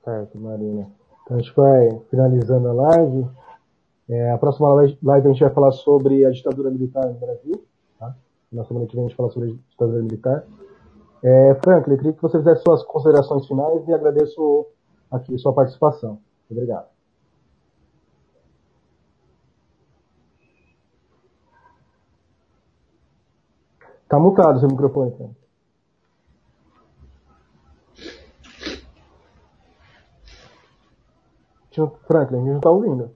Certo, 0.05 0.38
Marina. 0.38 0.90
Então 1.24 1.36
a 1.36 1.40
gente 1.40 1.55
vai 1.56 2.00
finalizando 2.10 2.68
a 2.68 2.72
live. 2.72 3.26
É, 4.09 4.30
a 4.30 4.38
próxima 4.38 4.72
live 4.72 5.28
a 5.28 5.32
gente 5.32 5.40
vai 5.40 5.52
falar 5.52 5.72
sobre 5.72 6.24
a 6.24 6.30
ditadura 6.30 6.70
militar 6.70 7.06
no 7.06 7.14
Brasil. 7.14 7.68
Tá? 8.51 8.57
Na 8.57 8.65
semana 8.65 8.87
que 8.87 8.95
vem 8.95 9.05
a 9.05 9.09
gente 9.09 9.16
fala 9.16 9.31
sobre 9.31 9.51
a 9.51 9.55
ditadura 9.70 10.03
militar. 10.03 10.45
É, 11.23 11.55
Franklin, 11.62 11.95
eu 11.95 11.99
queria 11.99 12.12
que 12.12 12.23
você 12.23 12.39
fizesse 12.39 12.62
suas 12.62 12.83
considerações 12.85 13.47
finais 13.47 13.87
e 13.87 13.93
agradeço 13.93 14.66
aqui 15.11 15.37
sua 15.39 15.53
participação. 15.53 16.20
Obrigado. 16.51 16.87
Está 24.05 24.19
mutado 24.19 24.61
seu 24.61 24.69
microfone, 24.69 25.11
Franklin. 25.11 25.37
Franklin, 32.07 32.39
a 32.39 32.41
gente 32.41 32.53
não 32.55 32.61
tá 32.61 32.70
ouvindo. 32.70 33.11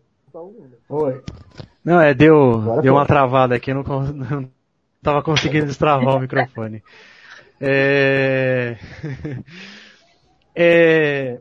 Oi. 0.91 1.25
Não, 1.85 2.01
é, 2.01 2.15
deu, 2.15 2.81
deu 2.81 2.95
uma 2.95 3.07
travada 3.07 3.57
aqui, 3.57 3.73
não, 3.73 3.83
não 4.13 4.49
tava 5.03 5.23
conseguindo 5.23 5.66
destravar 5.66 6.16
o 6.16 6.20
microfone. 6.20 6.83
É... 7.61 8.77
é... 10.55 11.41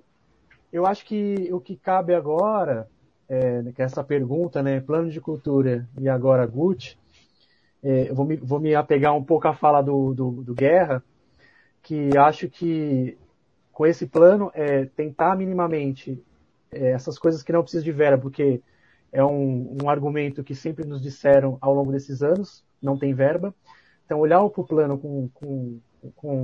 Eu 0.72 0.86
acho 0.86 1.06
que 1.06 1.50
o 1.52 1.60
que 1.60 1.76
cabe 1.76 2.16
agora, 2.16 2.88
é, 3.28 3.62
que 3.76 3.82
essa 3.82 4.04
pergunta, 4.04 4.64
né, 4.64 4.80
plano 4.80 5.10
de 5.10 5.20
cultura 5.20 5.88
e 6.00 6.08
agora 6.08 6.46
Gucci, 6.46 6.98
é, 7.84 8.14
vou 8.14 8.26
me, 8.26 8.38
vou 8.38 8.60
me 8.60 8.74
apegar 8.74 9.14
um 9.14 9.24
pouco 9.24 9.48
à 9.48 9.54
fala 9.54 9.82
do, 9.82 10.14
do, 10.14 10.32
do 10.44 10.54
Guerra, 10.54 11.04
que 11.82 12.18
acho 12.18 12.48
que 12.48 13.18
com 13.74 13.86
esse 13.86 14.08
plano 14.08 14.52
é 14.54 14.86
tentar 14.86 15.36
minimamente 15.36 16.24
é, 16.72 16.92
essas 16.92 17.18
coisas 17.20 17.44
que 17.44 17.52
não 17.52 17.64
precisam 17.64 17.84
de 17.84 17.92
verba, 17.92 18.22
porque 18.22 18.62
é 19.12 19.24
um, 19.24 19.78
um, 19.82 19.90
argumento 19.90 20.44
que 20.44 20.56
sempre 20.56 20.86
nos 20.86 21.02
disseram 21.02 21.58
ao 21.60 21.74
longo 21.74 21.92
desses 21.92 22.22
anos, 22.22 22.64
não 22.82 22.98
tem 22.98 23.14
verba. 23.14 23.54
Então, 24.06 24.20
olhar 24.20 24.40
para 24.50 24.62
o 24.62 24.68
plano 24.68 24.98
com, 24.98 25.30
com, 25.34 25.80
com, 26.16 26.44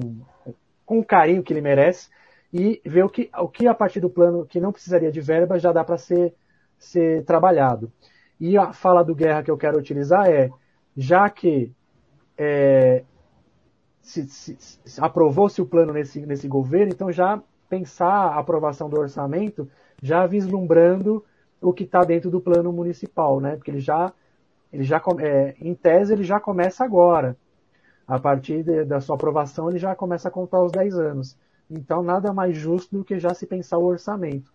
com 0.86 1.00
o 1.00 1.06
carinho 1.06 1.44
que 1.44 1.52
ele 1.52 1.62
merece 1.62 2.10
e 2.54 2.82
ver 2.86 3.04
o 3.04 3.10
que, 3.10 3.30
o 3.38 3.48
que 3.48 3.68
a 3.68 3.74
partir 3.74 4.00
do 4.00 4.10
plano 4.10 4.46
que 4.46 4.60
não 4.60 4.72
precisaria 4.72 5.12
de 5.12 5.20
verba 5.20 5.60
já 5.60 5.72
dá 5.72 5.84
para 5.84 5.98
ser, 5.98 6.34
ser 6.78 7.24
trabalhado. 7.26 7.92
E 8.40 8.58
a 8.58 8.72
fala 8.72 9.04
do 9.04 9.16
Guerra 9.16 9.44
que 9.44 9.52
eu 9.52 9.58
quero 9.58 9.78
utilizar 9.78 10.30
é, 10.30 10.50
já 10.96 11.30
que 11.30 11.72
é, 12.38 13.04
se, 14.02 14.28
se, 14.28 14.58
se 14.58 15.02
aprovou-se 15.02 15.62
o 15.62 15.66
plano 15.66 15.92
nesse, 15.92 16.26
nesse 16.26 16.48
governo, 16.48 16.94
então 16.94 17.12
já 17.12 17.42
pensar 17.68 18.08
a 18.08 18.40
aprovação 18.40 18.90
do 18.90 19.00
orçamento 19.00 19.70
já 20.02 20.26
vislumbrando 20.26 21.26
o 21.62 21.74
que 21.74 21.84
está 21.84 22.02
dentro 22.04 22.30
do 22.30 22.40
plano 22.40 22.72
municipal, 22.72 23.40
né? 23.40 23.56
Porque 23.56 23.72
ele 23.72 23.80
já, 23.80 24.14
ele 24.78 24.84
já 24.84 25.02
é, 25.20 25.56
em 25.60 25.74
tese, 25.74 26.14
ele 26.14 26.24
já 26.24 26.40
começa 26.40 26.86
agora. 26.86 27.36
A 28.08 28.20
partir 28.20 28.64
de, 28.64 28.86
da 28.86 29.02
sua 29.02 29.16
aprovação, 29.16 29.70
ele 29.72 29.80
já 29.80 29.96
começa 29.96 30.28
a 30.28 30.32
contar 30.32 30.62
os 30.62 30.72
10 30.72 31.00
anos. 31.00 31.36
Então, 31.68 32.04
nada 32.04 32.32
mais 32.32 32.56
justo 32.56 32.96
do 32.96 33.04
que 33.04 33.20
já 33.20 33.34
se 33.34 33.48
pensar 33.48 33.80
o 33.80 33.86
orçamento. 33.86 34.54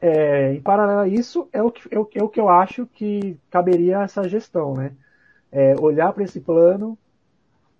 É, 0.00 0.54
em 0.54 0.60
paralelo 0.60 1.00
a 1.00 1.08
isso, 1.08 1.48
é 1.52 1.62
o, 1.62 1.70
que, 1.70 1.94
é, 1.94 1.98
o, 2.00 2.08
é 2.16 2.22
o 2.22 2.28
que 2.28 2.40
eu 2.40 2.48
acho 2.48 2.84
que 2.84 3.38
caberia 3.48 4.02
essa 4.02 4.28
gestão, 4.28 4.74
né? 4.74 4.92
É, 5.52 5.76
olhar 5.80 6.12
para 6.12 6.24
esse 6.24 6.40
plano, 6.40 6.98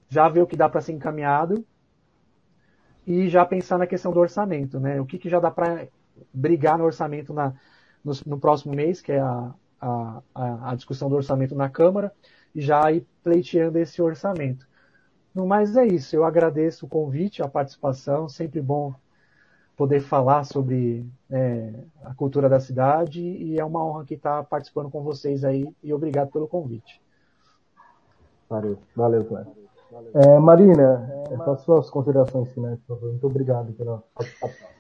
já 0.09 0.29
ver 0.29 0.43
o 0.43 0.47
que 0.47 0.57
dá 0.57 0.69
para 0.69 0.81
ser 0.81 0.93
encaminhado 0.93 1.67
e 3.05 3.29
já 3.29 3.45
pensar 3.45 3.79
na 3.79 3.87
questão 3.87 4.13
do 4.13 4.21
orçamento, 4.21 4.79
né? 4.79 5.01
O 5.01 5.05
que, 5.05 5.19
que 5.19 5.29
já 5.29 5.41
dá 5.41 5.51
para 5.51 5.89
brigar 6.33 6.79
no 6.79 6.85
orçamento 6.85 7.35
na, 7.35 7.53
no, 8.05 8.13
no 8.25 8.39
próximo 8.39 8.73
mês, 8.75 9.03
que 9.03 9.11
é 9.11 9.19
a, 9.19 9.53
a, 9.81 10.23
a, 10.35 10.75
discussão 10.75 11.09
do 11.09 11.17
orçamento 11.17 11.55
na 11.55 11.69
Câmara, 11.69 12.13
e 12.55 12.61
já 12.61 12.91
ir 12.91 13.07
pleiteando 13.23 13.79
esse 13.79 14.01
orçamento. 14.01 14.67
No 15.35 15.47
mais 15.47 15.77
é 15.77 15.87
isso, 15.87 16.17
eu 16.17 16.25
agradeço 16.25 16.87
o 16.87 16.89
convite, 16.89 17.43
a 17.43 17.49
participação, 17.49 18.29
sempre 18.29 18.61
bom 18.61 18.95
poder 19.77 20.01
falar 20.01 20.45
sobre 20.45 21.07
é, 21.31 21.75
a 22.03 22.15
cultura 22.15 22.49
da 22.49 22.59
cidade 22.59 23.21
e 23.21 23.61
é 23.61 23.65
uma 23.65 23.85
honra 23.85 24.03
aqui 24.03 24.15
estar 24.15 24.43
participando 24.45 24.91
com 24.91 25.03
vocês 25.03 25.45
aí 25.45 25.69
e 25.83 25.93
obrigado 25.93 26.31
pelo 26.31 26.49
convite. 26.49 27.01
Valeu, 28.49 28.79
valeu, 28.95 29.25
Cléber. 29.25 29.53
É, 30.15 30.39
Marina, 30.39 31.27
é, 31.31 31.37
faça 31.37 31.65
suas 31.65 31.91
considerações 31.91 32.51
finais, 32.53 32.79
por 32.81 32.97
favor. 32.97 33.11
Muito 33.11 33.27
obrigado 33.27 33.73
pela 33.75 34.03
participação. 34.15 34.76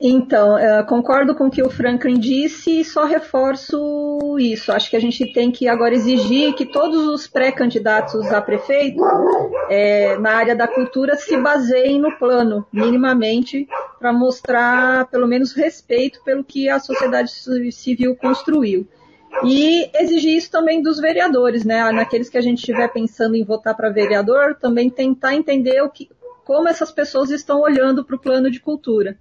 Então, 0.00 0.54
uh, 0.54 0.86
concordo 0.86 1.34
com 1.34 1.48
o 1.48 1.50
que 1.50 1.60
o 1.60 1.68
Franklin 1.68 2.20
disse 2.20 2.80
e 2.80 2.84
só 2.84 3.04
reforço 3.04 4.38
isso. 4.38 4.70
Acho 4.70 4.88
que 4.88 4.96
a 4.96 5.00
gente 5.00 5.32
tem 5.32 5.50
que 5.50 5.66
agora 5.66 5.92
exigir 5.92 6.54
que 6.54 6.64
todos 6.64 7.04
os 7.08 7.26
pré-candidatos 7.26 8.24
a 8.32 8.40
prefeito 8.40 9.02
é, 9.68 10.16
na 10.18 10.36
área 10.36 10.54
da 10.54 10.68
cultura 10.68 11.16
se 11.16 11.36
baseiem 11.36 11.98
no 11.98 12.16
plano, 12.16 12.64
minimamente, 12.72 13.66
para 13.98 14.12
mostrar 14.12 15.08
pelo 15.08 15.26
menos 15.26 15.52
respeito 15.52 16.22
pelo 16.24 16.44
que 16.44 16.68
a 16.68 16.78
sociedade 16.78 17.32
civil 17.72 18.14
construiu. 18.14 18.86
E 19.42 19.90
exigir 20.00 20.36
isso 20.36 20.50
também 20.50 20.80
dos 20.80 21.00
vereadores, 21.00 21.64
né? 21.64 21.90
Naqueles 21.90 22.28
que 22.28 22.38
a 22.38 22.40
gente 22.40 22.58
estiver 22.58 22.88
pensando 22.92 23.34
em 23.34 23.44
votar 23.44 23.76
para 23.76 23.90
vereador, 23.90 24.54
também 24.54 24.88
tentar 24.88 25.34
entender 25.34 25.82
o 25.82 25.90
que, 25.90 26.08
como 26.44 26.68
essas 26.68 26.92
pessoas 26.92 27.30
estão 27.30 27.60
olhando 27.60 28.04
para 28.04 28.14
o 28.14 28.20
plano 28.20 28.48
de 28.48 28.60
cultura 28.60 29.18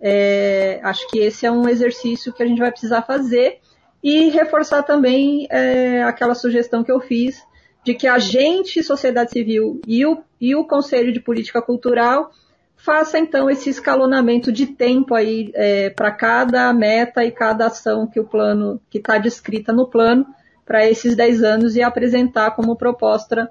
É, 0.00 0.80
acho 0.82 1.08
que 1.08 1.18
esse 1.18 1.44
é 1.44 1.50
um 1.50 1.68
exercício 1.68 2.32
que 2.32 2.42
a 2.42 2.46
gente 2.46 2.58
vai 2.58 2.70
precisar 2.70 3.02
fazer 3.02 3.58
e 4.02 4.28
reforçar 4.28 4.82
também 4.82 5.46
é, 5.50 6.02
aquela 6.04 6.34
sugestão 6.34 6.84
que 6.84 6.92
eu 6.92 7.00
fiz 7.00 7.42
de 7.84 7.94
que 7.94 8.06
a 8.06 8.18
gente, 8.18 8.82
sociedade 8.82 9.32
civil 9.32 9.80
e 9.86 10.04
o, 10.06 10.22
e 10.40 10.54
o 10.54 10.64
Conselho 10.64 11.12
de 11.12 11.20
Política 11.20 11.60
Cultural 11.62 12.30
faça 12.76 13.18
então 13.18 13.50
esse 13.50 13.70
escalonamento 13.70 14.52
de 14.52 14.66
tempo 14.66 15.14
aí 15.14 15.50
é, 15.54 15.90
para 15.90 16.12
cada 16.12 16.72
meta 16.72 17.24
e 17.24 17.30
cada 17.30 17.66
ação 17.66 18.06
que 18.06 18.20
o 18.20 18.24
plano, 18.24 18.80
que 18.88 18.98
está 18.98 19.18
descrita 19.18 19.72
no 19.72 19.88
plano, 19.88 20.26
para 20.64 20.86
esses 20.86 21.16
10 21.16 21.42
anos 21.42 21.76
e 21.76 21.82
apresentar 21.82 22.52
como 22.52 22.76
proposta 22.76 23.50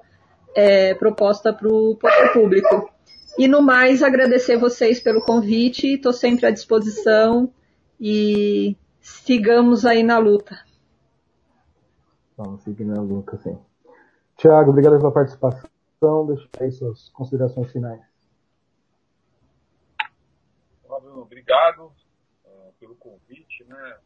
é, 0.54 0.94
proposta 0.94 1.52
para 1.52 1.68
o 1.68 1.96
público. 2.32 2.90
E 3.36 3.46
no 3.46 3.62
mais, 3.62 4.02
agradecer 4.02 4.56
vocês 4.56 5.00
pelo 5.00 5.20
convite, 5.20 5.94
estou 5.94 6.12
sempre 6.12 6.46
à 6.46 6.50
disposição 6.50 7.52
e 8.00 8.76
sigamos 9.00 9.84
aí 9.84 10.02
na 10.02 10.18
luta. 10.18 10.58
Vamos 12.36 12.62
seguir 12.62 12.84
na 12.84 13.00
luta, 13.00 13.36
sim. 13.38 13.58
Tiago, 14.36 14.70
obrigado 14.70 14.98
pela 14.98 15.12
participação. 15.12 16.26
Deixa 16.26 16.48
aí 16.60 16.70
suas 16.70 17.08
considerações 17.10 17.72
finais. 17.72 18.00
Obrigado 20.88 21.92
uh, 22.44 22.72
pelo 22.78 22.94
convite, 22.96 23.64
né? 23.64 23.98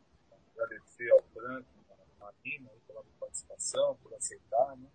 Agradecer 0.56 1.10
ao 1.10 1.22
Franco, 1.34 1.68
à 1.90 2.24
Marina 2.24 2.70
pela 2.86 3.02
participação, 3.20 3.96
por 4.02 4.14
aceitar, 4.14 4.76
né? 4.76 4.88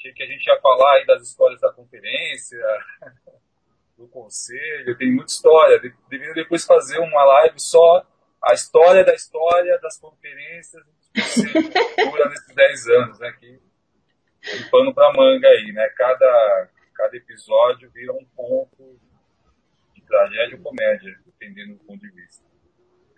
Que 0.00 0.22
a 0.22 0.26
gente 0.26 0.46
ia 0.46 0.60
falar 0.60 0.94
aí 0.94 1.06
das 1.06 1.22
histórias 1.22 1.60
da 1.60 1.72
conferência, 1.72 2.58
do 3.96 4.08
conselho, 4.08 4.96
tem 4.96 5.12
muita 5.12 5.30
história. 5.30 5.78
Deveria 6.08 6.34
depois 6.34 6.64
fazer 6.64 6.98
uma 6.98 7.22
live 7.22 7.60
só 7.60 8.06
a 8.42 8.54
história 8.54 9.04
da 9.04 9.14
história 9.14 9.78
das 9.80 9.98
conferências 9.98 10.82
dos 10.84 10.96
nesses 11.14 12.54
10 12.54 12.88
anos, 12.88 13.18
né? 13.18 13.32
Que 13.38 13.60
tem 14.42 14.70
pano 14.70 14.94
para 14.94 15.12
manga 15.12 15.46
aí, 15.48 15.72
né? 15.72 15.86
Cada, 15.96 16.70
cada 16.94 17.16
episódio 17.16 17.90
vira 17.90 18.12
um 18.12 18.24
ponto 18.34 18.98
de 19.94 20.02
tragédia 20.02 20.56
ou 20.56 20.62
comédia, 20.62 21.14
dependendo 21.26 21.74
do 21.74 21.84
ponto 21.84 22.00
de 22.00 22.10
vista. 22.10 22.44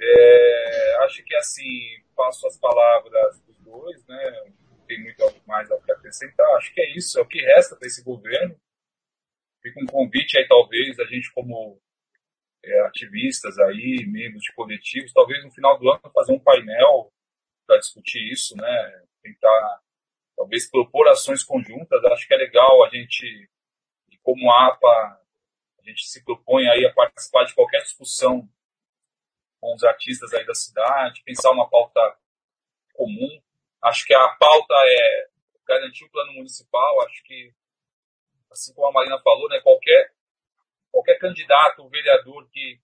É, 0.01 0.97
acho 1.05 1.23
que 1.23 1.37
assim, 1.37 2.03
passo 2.17 2.47
as 2.49 2.59
palavras 2.59 3.41
dos 3.43 3.57
dois, 3.61 4.05
né? 4.07 4.53
Tem 4.93 5.03
muito 5.03 5.43
mais 5.47 5.71
a 5.71 5.81
que 5.81 5.91
acrescentar. 5.91 6.47
Acho 6.57 6.75
que 6.75 6.81
é 6.83 6.91
isso, 6.95 7.19
é 7.19 7.23
o 7.23 7.27
que 7.27 7.41
resta 7.41 7.75
para 7.77 7.89
esse 7.89 8.05
governo. 8.05 8.55
Fica 9.63 9.81
um 9.81 9.87
convite 9.87 10.37
aí, 10.37 10.47
talvez, 10.47 10.99
a 11.01 11.05
gente 11.07 11.33
como 11.33 11.81
é, 12.63 12.81
ativistas 12.81 13.59
aí, 13.59 14.05
membros 14.07 14.43
de 14.43 14.53
coletivos, 14.53 15.13
talvez 15.15 15.43
no 15.43 15.51
final 15.51 15.79
do 15.79 15.91
ano 15.91 16.13
fazer 16.15 16.35
um 16.35 16.39
painel 16.39 17.11
para 17.67 17.79
discutir 17.79 18.31
isso, 18.31 18.55
né? 18.55 19.05
Tentar 19.23 19.81
talvez 20.37 20.71
propor 20.71 21.09
ações 21.09 21.43
conjuntas. 21.43 22.05
Acho 22.05 22.29
que 22.29 22.35
é 22.35 22.37
legal 22.37 22.85
a 22.85 22.91
gente, 22.91 23.49
como 24.23 24.53
APA, 24.53 25.23
a 25.79 25.83
gente 25.89 26.07
se 26.07 26.23
propõe 26.23 26.69
aí 26.69 26.85
a 26.85 26.93
participar 26.93 27.45
de 27.45 27.55
qualquer 27.55 27.81
discussão 27.83 28.47
com 29.59 29.75
os 29.75 29.85
artistas 29.85 30.35
aí 30.35 30.45
da 30.45 30.55
cidade, 30.55 31.23
pensar 31.25 31.51
uma 31.51 31.71
pauta 31.71 31.99
comum. 32.93 33.43
Acho 33.83 34.07
que 34.07 34.15
a 34.15 34.29
pauta 34.39 34.75
é 34.75 35.29
garantir 35.67 36.05
o 36.05 36.11
plano 36.11 36.33
municipal. 36.33 37.03
Acho 37.03 37.23
que, 37.25 37.53
assim 38.51 38.73
como 38.75 38.87
a 38.87 38.93
Marina 38.93 39.21
falou, 39.21 39.49
né, 39.49 39.61
qualquer, 39.61 40.13
qualquer 40.91 41.19
candidato, 41.19 41.89
vereador 41.89 42.49
que, 42.51 42.79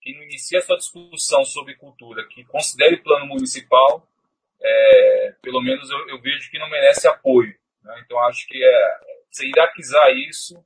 que 0.00 0.56
a 0.56 0.60
sua 0.60 0.76
discussão 0.76 1.44
sobre 1.44 1.74
cultura, 1.74 2.26
que 2.28 2.44
considere 2.44 3.02
plano 3.02 3.26
municipal, 3.26 4.08
é, 4.60 5.34
pelo 5.42 5.60
menos 5.60 5.90
eu, 5.90 6.08
eu, 6.08 6.20
vejo 6.20 6.50
que 6.50 6.58
não 6.58 6.70
merece 6.70 7.08
apoio. 7.08 7.58
Né? 7.82 8.02
Então 8.04 8.18
acho 8.20 8.46
que 8.46 8.62
é 8.62 9.00
você 9.30 9.46
iraquizar 9.48 10.10
isso, 10.10 10.64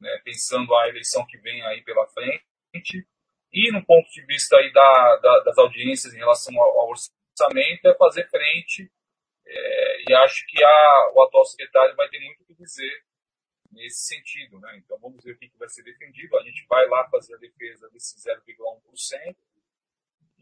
né, 0.00 0.20
pensando 0.24 0.74
a 0.74 0.88
eleição 0.88 1.24
que 1.26 1.38
vem 1.38 1.62
aí 1.62 1.82
pela 1.82 2.06
frente, 2.08 3.06
e 3.52 3.70
no 3.70 3.84
ponto 3.84 4.10
de 4.10 4.24
vista 4.26 4.56
aí 4.56 4.72
da, 4.72 5.16
da, 5.16 5.40
das 5.40 5.58
audiências 5.58 6.12
em 6.12 6.18
relação 6.18 6.54
ao, 6.60 6.80
ao 6.80 6.90
orçamento, 6.90 7.86
é 7.86 7.94
fazer 7.94 8.28
frente, 8.28 8.90
é, 9.46 10.10
e 10.10 10.14
acho 10.14 10.44
que 10.46 10.62
a, 10.62 11.12
o 11.14 11.22
atual 11.22 11.44
secretário 11.44 11.96
vai 11.96 12.08
ter 12.08 12.20
muito 12.20 12.42
o 12.42 12.46
que 12.46 12.54
dizer 12.54 13.04
nesse 13.70 14.06
sentido. 14.06 14.58
Né? 14.60 14.76
Então 14.78 14.98
vamos 14.98 15.22
ver 15.24 15.32
o 15.32 15.38
que, 15.38 15.48
que 15.48 15.58
vai 15.58 15.68
ser 15.68 15.82
defendido. 15.82 16.36
A 16.36 16.42
gente 16.42 16.66
vai 16.66 16.86
lá 16.88 17.08
fazer 17.10 17.34
a 17.34 17.38
defesa 17.38 17.88
desse 17.90 18.16
0,1%, 18.18 19.36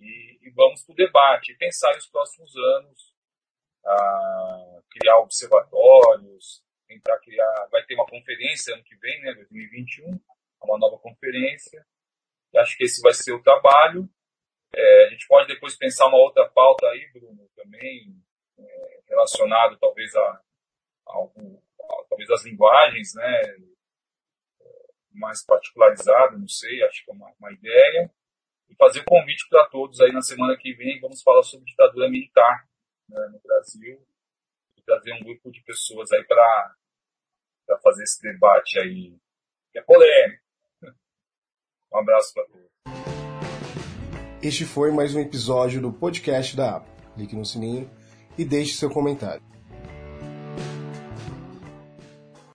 e, 0.01 0.39
e 0.43 0.51
vamos 0.51 0.83
para 0.83 0.93
o 0.93 0.97
debate, 0.97 1.55
pensar 1.57 1.95
nos 1.95 2.07
próximos 2.07 2.57
anos, 2.57 3.15
a 3.85 4.81
criar 4.91 5.19
observatórios, 5.19 6.63
tentar 6.89 7.19
criar, 7.21 7.69
vai 7.71 7.85
ter 7.85 7.95
uma 7.95 8.07
conferência 8.07 8.75
ano 8.75 8.83
que 8.83 8.97
vem, 8.97 9.21
né, 9.21 9.35
2021, 9.35 10.19
uma 10.63 10.79
nova 10.79 10.99
conferência, 10.99 11.87
e 12.53 12.59
acho 12.59 12.77
que 12.77 12.85
esse 12.85 13.01
vai 13.01 13.13
ser 13.13 13.33
o 13.33 13.43
trabalho. 13.43 14.09
É, 14.75 15.07
a 15.07 15.11
gente 15.11 15.27
pode 15.27 15.49
depois 15.49 15.77
pensar 15.77 16.07
uma 16.07 16.19
outra 16.19 16.49
pauta 16.49 16.87
aí, 16.89 17.11
Bruno, 17.13 17.49
também, 17.55 18.15
relacionado 19.09 19.79
talvez 19.79 20.15
a, 20.15 20.21
a, 20.21 21.13
a, 21.13 22.05
talvez 22.09 22.31
as 22.31 22.45
linguagens, 22.45 23.15
né, 23.15 23.43
mais 25.13 25.45
particularizado, 25.45 26.39
não 26.39 26.49
sei, 26.49 26.83
acho 26.85 27.05
que 27.05 27.11
é 27.11 27.15
uma, 27.15 27.33
uma 27.39 27.53
ideia 27.53 28.11
e 28.69 28.75
fazer 28.77 29.01
o 29.01 29.05
convite 29.05 29.49
para 29.49 29.67
todos 29.67 30.01
aí 30.01 30.13
na 30.13 30.23
semana 30.23 30.57
que 30.57 30.73
vem. 30.75 31.01
Vamos 31.01 31.23
falar 31.23 31.43
sobre 31.43 31.67
ditadura 31.67 32.09
militar 32.09 32.67
né, 33.09 33.29
no 33.33 33.41
Brasil 33.41 34.01
e 34.77 34.83
trazer 34.83 35.13
um 35.15 35.25
grupo 35.25 35.51
de 35.51 35.61
pessoas 35.63 36.11
aí 36.13 36.25
para 36.25 36.75
fazer 37.83 38.05
esse 38.05 38.23
debate 38.23 38.79
aí, 38.79 39.17
que 39.73 39.79
é 39.79 39.83
polêmico. 39.83 40.43
Um 41.93 41.99
abraço 41.99 42.33
para 42.33 42.45
todos. 42.45 42.71
Este 44.41 44.65
foi 44.65 44.93
mais 44.93 45.13
um 45.13 45.21
episódio 45.21 45.83
do 45.83 45.93
podcast 45.93 46.57
da. 46.57 46.81
Clique 47.17 47.35
no 47.35 47.45
sininho 47.45 47.91
e 48.37 48.45
deixe 48.45 48.75
seu 48.75 48.91
comentário. 48.91 49.43